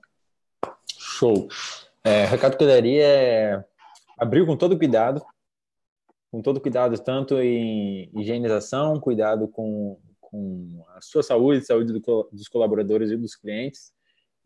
Show. 0.86 1.48
É, 2.04 2.26
recado 2.26 2.58
que 2.58 2.64
eu 2.64 2.68
daria 2.68 3.04
é 3.04 3.66
abrir 4.18 4.46
com 4.46 4.58
todo 4.58 4.78
cuidado, 4.78 5.26
com 6.30 6.42
todo 6.42 6.60
cuidado, 6.60 7.00
tanto 7.00 7.40
em 7.40 8.12
higienização, 8.14 9.00
cuidado 9.00 9.48
com, 9.48 9.98
com 10.20 10.84
a 10.96 11.02
sua 11.02 11.24
saúde, 11.24 11.66
saúde 11.66 11.94
do, 11.94 12.30
dos 12.32 12.50
colaboradores 12.50 13.12
e 13.12 13.18
dos 13.18 13.36
clientes, 13.36 13.94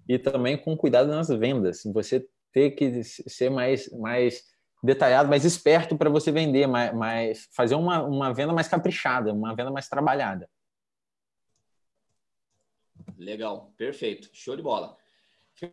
e 0.08 0.20
também 0.20 0.58
com 0.58 0.78
cuidado 0.78 1.08
nas 1.08 1.28
vendas. 1.28 1.82
Você 1.86 2.28
ter 2.52 2.72
que 2.72 3.04
ser 3.04 3.50
mais, 3.50 3.92
mais 3.92 4.55
detalhado, 4.86 5.30
mais 5.30 5.44
esperto 5.44 5.98
para 5.98 6.10
você 6.10 6.32
vender, 6.32 6.68
mais, 6.68 6.94
mais, 6.94 7.50
fazer 7.52 7.76
uma, 7.76 8.04
uma 8.04 8.34
venda 8.34 8.54
mais 8.54 8.68
caprichada, 8.68 9.34
uma 9.34 9.56
venda 9.56 9.72
mais 9.72 9.90
trabalhada. 9.90 10.50
Legal, 13.18 13.74
perfeito, 13.78 14.30
show 14.34 14.56
de 14.56 14.62
bola. 14.62 14.98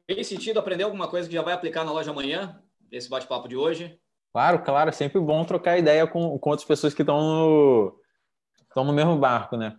Fez 0.07 0.27
sentido 0.27 0.59
aprender 0.59 0.85
alguma 0.85 1.09
coisa 1.09 1.29
que 1.29 1.35
já 1.35 1.43
vai 1.43 1.55
aplicar 1.55 1.85
na 1.85 1.93
loja 1.93 2.11
amanhã, 2.11 2.63
esse 2.91 3.09
bate-papo 3.09 3.49
de 3.49 3.57
hoje? 3.57 4.01
Claro, 4.33 4.63
claro, 4.63 4.89
é 4.89 4.93
sempre 4.93 5.21
bom 5.21 5.45
trocar 5.45 5.79
ideia 5.79 6.07
com, 6.07 6.39
com 6.39 6.51
outras 6.51 6.67
pessoas 6.67 6.95
que 6.95 7.03
estão 7.03 7.21
no, 7.21 8.01
estão 8.63 8.85
no 8.85 8.93
mesmo 8.93 9.17
barco, 9.19 9.57
né? 9.57 9.77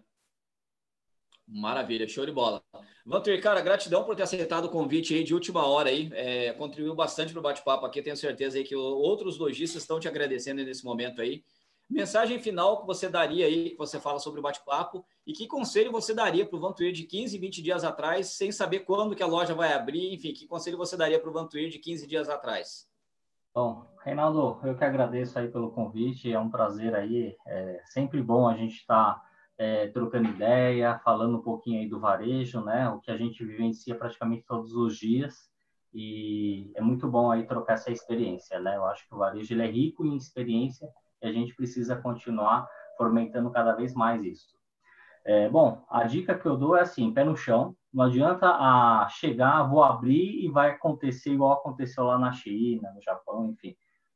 Maravilha, 1.48 2.08
show 2.08 2.26
de 2.26 2.32
bola. 2.32 2.64
Walter, 3.06 3.42
cara, 3.42 3.62
gratidão 3.62 4.04
por 4.04 4.16
ter 4.16 4.24
aceitado 4.24 4.66
o 4.66 4.70
convite 4.70 5.14
aí 5.14 5.24
de 5.24 5.34
última 5.34 5.66
hora 5.68 5.90
aí. 5.90 6.10
É, 6.14 6.54
contribuiu 6.54 6.96
bastante 6.96 7.34
para 7.34 7.40
o 7.40 7.44
bate-papo 7.44 7.86
aqui. 7.86 8.02
Tenho 8.02 8.16
certeza 8.16 8.58
aí 8.58 8.64
que 8.64 8.76
outros 8.76 9.38
lojistas 9.38 9.82
estão 9.82 10.00
te 10.00 10.08
agradecendo 10.08 10.64
nesse 10.64 10.86
momento 10.86 11.22
aí. 11.22 11.44
Mensagem 11.90 12.40
final 12.40 12.80
que 12.80 12.88
você 12.88 13.10
daria 13.10 13.46
aí, 13.46 13.72
que 13.72 13.78
você 13.78 14.00
fala 14.00 14.18
sobre 14.20 14.40
o 14.40 14.44
bate-papo, 14.44 15.06
e 15.28 15.34
que 15.34 15.46
conselho 15.48 15.92
você 15.92 16.14
daria 16.14 16.46
para 16.46 16.58
o 16.58 16.60
Vantuir 16.60 16.92
de 16.94 17.04
15, 17.04 17.38
20 17.38 17.62
dias 17.62 17.84
atrás, 17.84 18.28
sem 18.28 18.52
saber 18.52 18.80
quando 18.80 19.16
que 19.16 19.22
a 19.22 19.28
loja 19.28 19.54
vai 19.54 19.74
abrir, 19.74 20.14
enfim, 20.14 20.34
que 20.34 20.48
conselho 20.48 20.78
você 20.78 20.98
daria 20.98 21.20
para 21.20 21.30
o 21.30 21.34
Vantuir 21.34 21.70
de 21.70 21.78
15 21.78 22.08
dias 22.08 22.30
atrás? 22.30 22.88
Bom, 23.54 23.86
Reinaldo, 24.04 24.60
eu 24.64 24.76
que 24.76 24.84
agradeço 24.84 25.38
aí 25.38 25.48
pelo 25.48 25.72
convite, 25.72 26.32
é 26.32 26.40
um 26.40 26.50
prazer 26.50 26.96
aí, 26.96 27.36
é 27.46 27.84
sempre 27.86 28.22
bom 28.24 28.48
a 28.48 28.56
gente 28.56 28.78
estar 28.78 29.16
tá 29.16 29.33
é, 29.58 29.88
trocando 29.88 30.30
ideia, 30.30 31.00
falando 31.04 31.38
um 31.38 31.42
pouquinho 31.42 31.80
aí 31.80 31.88
do 31.88 32.00
varejo, 32.00 32.62
né? 32.62 32.90
O 32.90 33.00
que 33.00 33.12
a 33.12 33.18
gente 33.18 33.44
vivencia 33.44 33.96
praticamente 33.96 34.46
todos 34.46 34.74
os 34.74 34.98
dias 34.98 35.52
e 35.94 36.72
é 36.76 36.82
muito 36.82 37.08
bom 37.08 37.32
aí 37.32 37.46
trocar 37.46 37.74
essa 37.74 37.92
experiência, 37.92 38.60
né? 38.60 38.76
Eu 38.76 38.86
acho 38.86 39.08
que 39.08 39.14
o 39.14 39.18
varejo 39.18 39.54
ele 39.54 39.62
é 39.62 39.70
rico 39.70 40.06
em 40.06 40.18
experiência 40.18 40.90
e 41.22 41.28
a 41.28 41.32
gente 41.32 41.56
precisa 41.56 41.96
continuar 41.96 42.68
fomentando 42.98 43.52
cada 43.52 43.74
vez 43.74 43.94
mais 43.94 44.24
isso. 44.24 44.58
É, 45.26 45.48
bom, 45.48 45.86
a 45.90 46.04
dica 46.04 46.38
que 46.38 46.46
eu 46.46 46.58
dou 46.58 46.76
é 46.76 46.82
assim, 46.82 47.14
pé 47.14 47.24
no 47.24 47.36
chão. 47.36 47.76
Não 47.94 48.06
adianta 48.06 48.48
a 48.48 49.04
ah, 49.04 49.10
chegar, 49.10 49.64
vou 49.64 49.84
abrir 49.84 50.44
e 50.44 50.50
vai 50.50 50.72
acontecer 50.72 51.32
igual 51.32 51.54
aconteceu 51.54 52.04
lá 52.06 52.18
na 52.18 52.32
China, 52.32 52.92
no 52.94 53.02
Japão, 53.02 53.52
enfim. 53.52 53.76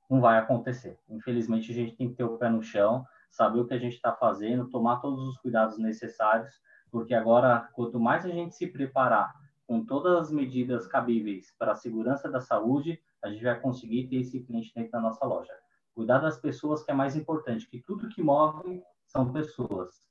não 0.09 0.19
vai 0.19 0.39
acontecer. 0.39 0.97
Infelizmente, 1.07 1.71
a 1.71 1.75
gente 1.75 1.95
tem 1.95 2.09
que 2.09 2.15
ter 2.15 2.23
o 2.23 2.37
pé 2.37 2.49
no 2.49 2.61
chão, 2.61 3.05
saber 3.29 3.59
o 3.59 3.67
que 3.67 3.73
a 3.73 3.79
gente 3.79 3.93
está 3.93 4.13
fazendo, 4.13 4.69
tomar 4.69 4.97
todos 4.97 5.27
os 5.27 5.37
cuidados 5.37 5.77
necessários, 5.77 6.61
porque 6.91 7.13
agora, 7.13 7.69
quanto 7.73 7.99
mais 7.99 8.25
a 8.25 8.29
gente 8.29 8.55
se 8.55 8.67
preparar 8.67 9.33
com 9.65 9.83
todas 9.83 10.17
as 10.17 10.31
medidas 10.31 10.87
cabíveis 10.87 11.53
para 11.59 11.73
a 11.73 11.75
segurança 11.75 12.29
da 12.31 12.39
saúde, 12.39 13.01
a 13.21 13.29
gente 13.29 13.43
vai 13.43 13.59
conseguir 13.59 14.07
ter 14.07 14.17
esse 14.17 14.39
cliente 14.39 14.73
dentro 14.73 14.91
da 14.91 15.01
nossa 15.01 15.25
loja. 15.25 15.53
Cuidar 15.93 16.19
das 16.19 16.39
pessoas 16.39 16.83
que 16.83 16.91
é 16.91 16.93
mais 16.93 17.15
importante, 17.15 17.67
que 17.67 17.81
tudo 17.81 18.07
que 18.07 18.21
move 18.21 18.81
são 19.05 19.31
pessoas. 19.31 20.05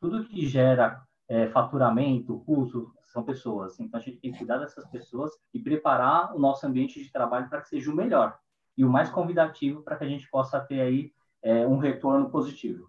Tudo 0.00 0.24
que 0.24 0.46
gera 0.46 1.02
é, 1.28 1.48
faturamento, 1.48 2.40
custo, 2.46 2.92
são 3.04 3.22
pessoas. 3.22 3.78
Então, 3.78 4.00
a 4.00 4.02
gente 4.02 4.18
tem 4.18 4.32
que 4.32 4.38
cuidar 4.38 4.58
dessas 4.58 4.86
pessoas 4.88 5.32
e 5.52 5.60
preparar 5.60 6.34
o 6.34 6.38
nosso 6.38 6.66
ambiente 6.66 7.02
de 7.02 7.12
trabalho 7.12 7.48
para 7.48 7.60
que 7.60 7.68
seja 7.68 7.90
o 7.90 7.94
melhor 7.94 8.38
e 8.76 8.84
o 8.84 8.88
mais 8.88 9.10
convidativo 9.10 9.82
para 9.82 9.96
que 9.96 10.04
a 10.04 10.08
gente 10.08 10.28
possa 10.30 10.58
ter 10.60 10.80
aí 10.80 11.12
é, 11.42 11.66
um 11.66 11.78
retorno 11.78 12.30
positivo. 12.30 12.88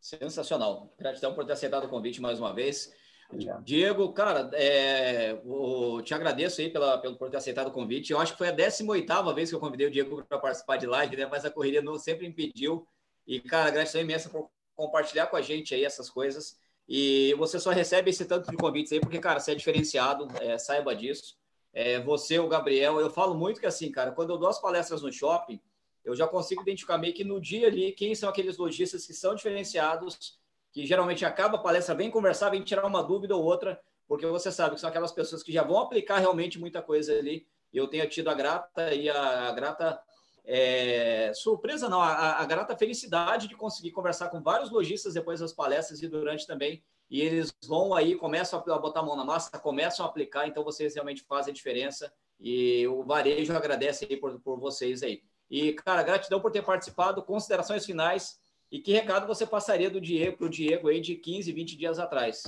Sensacional. 0.00 0.92
Gratidão 0.98 1.34
por 1.34 1.44
ter 1.44 1.52
aceitado 1.52 1.84
o 1.84 1.88
convite 1.88 2.20
mais 2.20 2.38
uma 2.38 2.52
vez. 2.52 2.92
Obrigado. 3.30 3.62
Diego, 3.62 4.12
cara, 4.12 4.50
é, 4.54 5.38
o, 5.44 6.00
te 6.02 6.14
agradeço 6.14 6.60
aí 6.60 6.70
pela, 6.70 6.96
pelo, 6.98 7.16
por 7.16 7.30
ter 7.30 7.36
aceitado 7.36 7.68
o 7.68 7.72
convite. 7.72 8.12
Eu 8.12 8.18
acho 8.18 8.32
que 8.32 8.38
foi 8.38 8.48
a 8.48 8.52
18 8.52 9.34
vez 9.34 9.50
que 9.50 9.54
eu 9.54 9.60
convidei 9.60 9.86
o 9.86 9.90
Diego 9.90 10.24
para 10.24 10.38
participar 10.38 10.78
de 10.78 10.86
live, 10.86 11.16
né? 11.16 11.26
mas 11.26 11.44
a 11.44 11.50
correria 11.50 11.82
não 11.82 11.98
sempre 11.98 12.26
impediu. 12.26 12.86
E, 13.26 13.40
cara, 13.40 13.70
gratidão 13.70 14.00
imensa 14.00 14.30
por 14.30 14.50
compartilhar 14.74 15.26
com 15.26 15.36
a 15.36 15.42
gente 15.42 15.74
aí 15.74 15.84
essas 15.84 16.08
coisas. 16.08 16.58
E 16.88 17.34
você 17.34 17.60
só 17.60 17.70
recebe 17.70 18.08
esse 18.08 18.24
tanto 18.24 18.50
de 18.50 18.56
convites 18.56 18.92
aí 18.92 19.00
porque, 19.00 19.18
cara, 19.18 19.38
você 19.38 19.52
é 19.52 19.54
diferenciado, 19.54 20.26
é, 20.40 20.56
saiba 20.56 20.96
disso. 20.96 21.36
É, 21.70 22.00
você, 22.00 22.38
o 22.38 22.48
Gabriel, 22.48 22.98
eu 22.98 23.10
falo 23.10 23.34
muito 23.34 23.60
que 23.60 23.66
assim, 23.66 23.92
cara, 23.92 24.12
quando 24.12 24.30
eu 24.30 24.38
dou 24.38 24.48
as 24.48 24.58
palestras 24.58 25.02
no 25.02 25.12
shopping, 25.12 25.60
eu 26.08 26.16
já 26.16 26.26
consigo 26.26 26.62
identificar 26.62 26.96
meio 26.96 27.12
que 27.12 27.22
no 27.22 27.38
dia 27.38 27.66
ali 27.66 27.92
quem 27.92 28.14
são 28.14 28.30
aqueles 28.30 28.56
lojistas 28.56 29.06
que 29.06 29.12
são 29.12 29.34
diferenciados, 29.34 30.38
que 30.72 30.86
geralmente 30.86 31.22
acaba 31.22 31.56
a 31.56 31.60
palestra, 31.60 31.94
vem 31.94 32.10
conversar, 32.10 32.48
vem 32.48 32.62
tirar 32.62 32.86
uma 32.86 33.02
dúvida 33.02 33.36
ou 33.36 33.44
outra, 33.44 33.78
porque 34.06 34.24
você 34.24 34.50
sabe 34.50 34.74
que 34.74 34.80
são 34.80 34.88
aquelas 34.88 35.12
pessoas 35.12 35.42
que 35.42 35.52
já 35.52 35.62
vão 35.62 35.78
aplicar 35.78 36.18
realmente 36.18 36.58
muita 36.58 36.80
coisa 36.80 37.12
ali. 37.12 37.46
Eu 37.70 37.86
tenho 37.88 38.08
tido 38.08 38.30
a 38.30 38.34
grata 38.34 38.94
e 38.94 39.10
a, 39.10 39.48
a 39.48 39.52
grata 39.52 40.00
é, 40.46 41.30
surpresa, 41.34 41.90
não, 41.90 42.00
a, 42.00 42.40
a, 42.40 42.46
grata 42.46 42.74
felicidade 42.74 43.46
de 43.46 43.54
conseguir 43.54 43.90
conversar 43.90 44.30
com 44.30 44.40
vários 44.40 44.70
lojistas 44.70 45.12
depois 45.12 45.40
das 45.40 45.52
palestras 45.52 46.02
e 46.02 46.08
durante 46.08 46.46
também. 46.46 46.82
E 47.10 47.20
eles 47.20 47.52
vão 47.66 47.94
aí, 47.94 48.14
começam 48.14 48.58
a 48.66 48.78
botar 48.78 49.00
a 49.00 49.02
mão 49.02 49.14
na 49.14 49.26
massa, 49.26 49.58
começam 49.58 50.06
a 50.06 50.08
aplicar, 50.08 50.48
então 50.48 50.64
vocês 50.64 50.94
realmente 50.94 51.22
fazem 51.22 51.50
a 51.50 51.54
diferença. 51.54 52.10
E 52.40 52.86
o 52.88 53.02
varejo 53.02 53.54
agradece 53.54 54.06
aí 54.08 54.16
por, 54.16 54.40
por 54.40 54.58
vocês 54.58 55.02
aí. 55.02 55.22
E, 55.50 55.72
cara, 55.72 56.02
gratidão 56.02 56.40
por 56.40 56.50
ter 56.50 56.62
participado. 56.62 57.22
Considerações 57.22 57.84
finais. 57.84 58.38
E 58.70 58.78
que 58.78 58.92
recado 58.92 59.26
você 59.26 59.46
passaria 59.46 59.90
do 59.90 60.00
Diego 60.00 60.36
para 60.36 60.46
o 60.46 60.50
Diego 60.50 60.88
aí 60.88 61.00
de 61.00 61.16
15, 61.16 61.52
20 61.52 61.76
dias 61.76 61.98
atrás? 61.98 62.42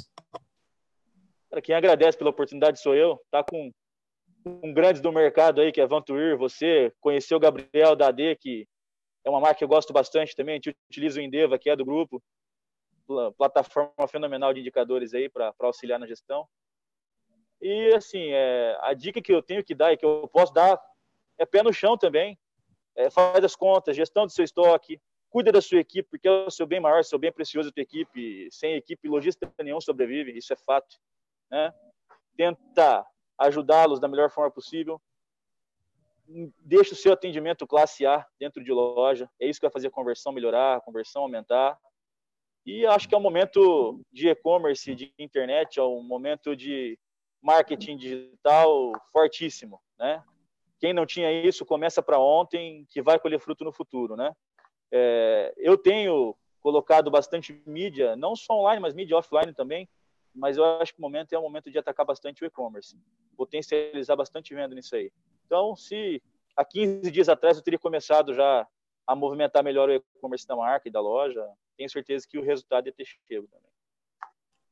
Para 1.49 1.63
quem 1.63 1.75
agradece 1.75 2.19
pela 2.19 2.31
oportunidade 2.31 2.81
sou 2.81 2.95
eu. 2.95 3.21
Tá 3.31 3.43
com 3.43 3.73
um 4.45 4.73
grandes 4.73 5.01
do 5.01 5.13
mercado 5.13 5.61
aí, 5.61 5.73
que 5.73 5.81
é 5.81 5.87
Vantuir, 5.87 6.37
você 6.37 6.93
conheceu 7.01 7.37
o 7.37 7.41
Gabriel 7.41 7.97
da 7.97 8.09
AD, 8.09 8.37
que 8.37 8.67
é 9.25 9.31
uma 9.31 9.41
marca 9.41 9.57
que 9.57 9.65
eu 9.65 9.69
gosto 9.69 9.93
bastante 9.93 10.35
também, 10.35 10.55
a 10.55 10.57
gente 10.57 10.77
utiliza 10.91 11.21
o 11.21 11.23
Indeva, 11.23 11.59
que 11.59 11.69
é 11.69 11.77
do 11.77 11.85
grupo, 11.85 12.23
plataforma 13.37 14.09
fenomenal 14.09 14.55
de 14.55 14.61
indicadores 14.61 15.13
aí 15.15 15.29
para 15.29 15.53
auxiliar 15.61 15.99
na 15.99 16.07
gestão. 16.07 16.47
E, 17.61 17.93
assim, 17.95 18.31
é, 18.31 18.79
a 18.81 18.95
dica 18.95 19.21
que 19.21 19.33
eu 19.33 19.43
tenho 19.43 19.63
que 19.63 19.75
dar 19.75 19.93
e 19.93 19.97
que 19.97 20.05
eu 20.05 20.29
posso 20.33 20.53
dar 20.53 20.81
é 21.37 21.45
pé 21.45 21.63
no 21.63 21.73
chão 21.73 21.99
também. 21.99 22.39
É, 22.97 23.11
faz 23.11 23.45
as 23.45 23.57
contas, 23.57 23.97
gestão 23.97 24.27
do 24.27 24.33
seu 24.33 24.45
estoque, 24.45 25.01
cuida 25.31 25.53
da 25.53 25.61
sua 25.61 25.79
equipe, 25.79 26.09
porque 26.11 26.29
é 26.29 26.31
o 26.31 26.51
seu 26.51 26.67
bem 26.67 26.81
maior, 26.81 27.05
seu 27.05 27.19
bem 27.19 27.33
precioso 27.33 27.69
a 27.69 27.73
tua 27.73 27.83
equipe. 27.83 28.49
Sem 28.51 28.75
equipe, 28.75 29.09
logística 29.09 29.51
nenhum 29.63 29.81
sobrevive, 29.81 30.37
isso 30.37 30.53
é 30.53 30.57
fato. 30.57 30.97
Né? 31.51 31.73
Tenta 32.37 33.07
ajudá-los 33.39 34.01
da 34.01 34.09
melhor 34.09 34.31
forma 34.31 34.51
possível. 34.51 35.01
Deixe 36.59 36.93
o 36.93 36.97
seu 36.97 37.13
atendimento 37.13 37.67
classe 37.67 38.07
A 38.07 38.25
dentro 38.39 38.63
de 38.63 38.73
loja. 38.73 39.29
É 39.41 39.47
isso 39.47 39.59
que 39.59 39.67
vai 39.67 39.73
fazer 39.73 39.89
a 39.89 39.93
conversão 39.93 40.33
melhorar, 40.33 40.77
a 40.77 40.81
conversão 40.81 41.23
aumentar. 41.23 41.79
E 42.67 42.87
acho 42.87 43.09
que 43.09 43.15
é 43.15 43.19
um 43.19 43.23
momento 43.23 44.01
de 44.13 44.29
e-commerce, 44.29 44.95
de 44.95 45.13
internet, 45.19 45.81
é 45.81 45.83
um 45.83 46.03
momento 46.03 46.55
de 46.55 46.99
marketing 47.43 47.97
digital 47.97 48.93
fortíssimo, 49.13 49.81
né? 49.99 50.23
Quem 50.81 50.95
não 50.95 51.05
tinha 51.05 51.31
isso 51.31 51.65
começa 51.67 52.03
para 52.03 52.19
ontem, 52.19 52.87
que 52.89 53.03
vai 53.03 53.21
colher 53.21 53.39
fruto 53.39 53.65
no 53.65 53.73
futuro, 53.73 54.17
né? 54.17 54.35
É, 54.91 55.53
eu 55.59 55.77
tenho 55.77 56.35
colocado 56.61 57.11
bastante 57.11 57.63
mídia, 57.67 58.17
não 58.17 58.35
só 58.35 58.55
online, 58.55 58.81
mas 58.81 58.95
mídia 58.95 59.17
offline 59.17 59.53
também, 59.55 59.89
mas 60.35 60.57
eu 60.57 60.65
acho 60.65 60.93
que 60.95 60.99
o 60.99 61.03
momento 61.03 61.33
é 61.33 61.39
o 61.39 61.43
momento 61.43 61.71
de 61.71 61.79
atacar 61.79 62.07
bastante 62.07 62.43
o 62.43 62.47
e-commerce, 62.47 62.97
potencializar 63.37 64.17
bastante 64.17 64.55
venda 64.55 64.75
nisso 64.75 64.97
aí. 64.97 65.13
Então, 65.47 65.77
se 65.77 66.23
há 66.57 66.65
15 66.65 67.11
dias 67.11 67.29
atrás 67.29 67.57
eu 67.57 67.63
teria 67.63 67.79
começado 67.79 68.33
já 68.33 68.67
a 69.07 69.15
movimentar 69.15 69.63
melhor 69.63 69.89
o 69.89 69.93
e-commerce 69.93 70.47
da 70.47 70.57
marca 70.57 70.89
e 70.89 70.93
da 70.93 71.01
loja, 71.01 71.47
tenho 71.77 71.91
certeza 71.91 72.27
que 72.29 72.39
o 72.39 72.43
resultado 72.43 72.87
ia 72.87 72.93
ter 72.93 73.05
chego 73.05 73.49
também. 73.49 73.70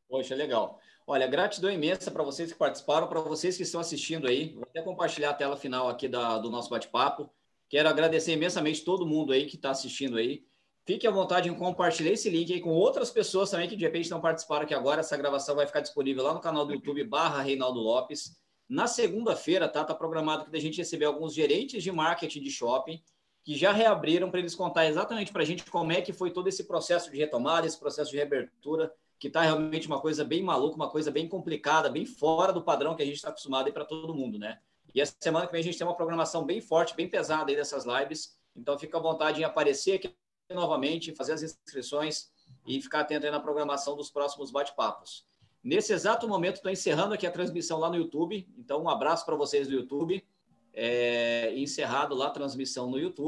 Poxa, 0.08 0.34
legal. 0.34 0.80
Olha, 1.06 1.26
gratidão 1.26 1.70
imensa 1.70 2.10
para 2.10 2.22
vocês 2.22 2.52
que 2.52 2.58
participaram, 2.58 3.06
para 3.06 3.20
vocês 3.20 3.56
que 3.56 3.62
estão 3.62 3.80
assistindo 3.80 4.26
aí. 4.26 4.54
Vou 4.54 4.64
até 4.64 4.82
compartilhar 4.82 5.30
a 5.30 5.34
tela 5.34 5.56
final 5.56 5.88
aqui 5.88 6.08
da, 6.08 6.38
do 6.38 6.50
nosso 6.50 6.70
bate-papo. 6.70 7.30
Quero 7.68 7.88
agradecer 7.88 8.32
imensamente 8.32 8.84
todo 8.84 9.06
mundo 9.06 9.32
aí 9.32 9.46
que 9.46 9.56
está 9.56 9.70
assistindo 9.70 10.16
aí. 10.16 10.46
Fique 10.86 11.06
à 11.06 11.10
vontade 11.10 11.50
em 11.50 11.54
compartilhar 11.54 12.12
esse 12.12 12.30
link 12.30 12.50
aí 12.50 12.60
com 12.60 12.70
outras 12.70 13.10
pessoas 13.10 13.50
também 13.50 13.68
que 13.68 13.76
de 13.76 13.84
repente 13.84 14.10
não 14.10 14.22
participaram 14.22 14.62
aqui 14.62 14.72
agora. 14.72 15.00
Essa 15.00 15.18
gravação 15.18 15.54
vai 15.54 15.66
ficar 15.66 15.80
disponível 15.80 16.24
lá 16.24 16.32
no 16.32 16.40
canal 16.40 16.64
do 16.64 16.72
YouTube 16.72 17.04
barra 17.04 17.42
Reinaldo 17.42 17.78
Lopes. 17.78 18.38
Na 18.66 18.86
segunda-feira, 18.86 19.68
tá? 19.68 19.84
Tá 19.84 19.94
programado 19.94 20.50
que 20.50 20.56
a 20.56 20.60
gente 20.60 20.78
receber 20.78 21.04
alguns 21.04 21.34
gerentes 21.34 21.82
de 21.82 21.92
marketing 21.92 22.40
de 22.40 22.50
shopping 22.50 23.02
que 23.44 23.54
já 23.54 23.72
reabriram 23.72 24.30
para 24.30 24.40
eles 24.40 24.54
contar 24.54 24.86
exatamente 24.86 25.32
para 25.32 25.42
a 25.42 25.44
gente 25.44 25.64
como 25.70 25.92
é 25.92 26.00
que 26.00 26.12
foi 26.12 26.30
todo 26.30 26.48
esse 26.48 26.64
processo 26.64 27.10
de 27.10 27.16
retomada, 27.16 27.66
esse 27.66 27.78
processo 27.78 28.10
de 28.10 28.16
reabertura, 28.16 28.92
que 29.18 29.28
está 29.28 29.42
realmente 29.42 29.86
uma 29.86 30.00
coisa 30.00 30.24
bem 30.24 30.42
maluca, 30.42 30.76
uma 30.76 30.90
coisa 30.90 31.10
bem 31.10 31.28
complicada, 31.28 31.90
bem 31.90 32.06
fora 32.06 32.52
do 32.52 32.62
padrão 32.62 32.94
que 32.94 33.02
a 33.02 33.06
gente 33.06 33.16
está 33.16 33.30
acostumado 33.30 33.66
aí 33.66 33.72
para 33.72 33.84
todo 33.84 34.14
mundo, 34.14 34.38
né? 34.38 34.58
E 34.94 35.00
essa 35.00 35.14
semana 35.20 35.46
que 35.46 35.52
vem 35.52 35.60
a 35.60 35.64
gente 35.64 35.76
tem 35.76 35.86
uma 35.86 35.96
programação 35.96 36.44
bem 36.44 36.60
forte, 36.60 36.94
bem 36.94 37.08
pesada 37.08 37.50
aí 37.50 37.56
dessas 37.56 37.84
lives. 37.84 38.38
Então 38.56 38.78
fica 38.78 38.96
à 38.96 39.00
vontade 39.00 39.40
em 39.40 39.44
aparecer 39.44 39.94
aqui 39.94 40.14
novamente, 40.50 41.14
fazer 41.14 41.32
as 41.32 41.42
inscrições 41.42 42.30
e 42.66 42.80
ficar 42.80 43.00
atento 43.00 43.26
aí 43.26 43.32
na 43.32 43.40
programação 43.40 43.96
dos 43.96 44.10
próximos 44.10 44.50
bate-papos. 44.50 45.26
Nesse 45.62 45.92
exato 45.92 46.26
momento, 46.28 46.56
estou 46.56 46.70
encerrando 46.70 47.14
aqui 47.14 47.26
a 47.26 47.30
transmissão 47.30 47.78
lá 47.78 47.90
no 47.90 47.96
YouTube. 47.96 48.48
Então, 48.56 48.82
um 48.82 48.88
abraço 48.88 49.26
para 49.26 49.36
vocês 49.36 49.68
do 49.68 49.74
YouTube. 49.74 50.24
É, 50.72 51.52
encerrado 51.56 52.14
lá 52.14 52.28
a 52.28 52.30
transmissão 52.30 52.88
no 52.88 52.98
YouTube. 52.98 53.26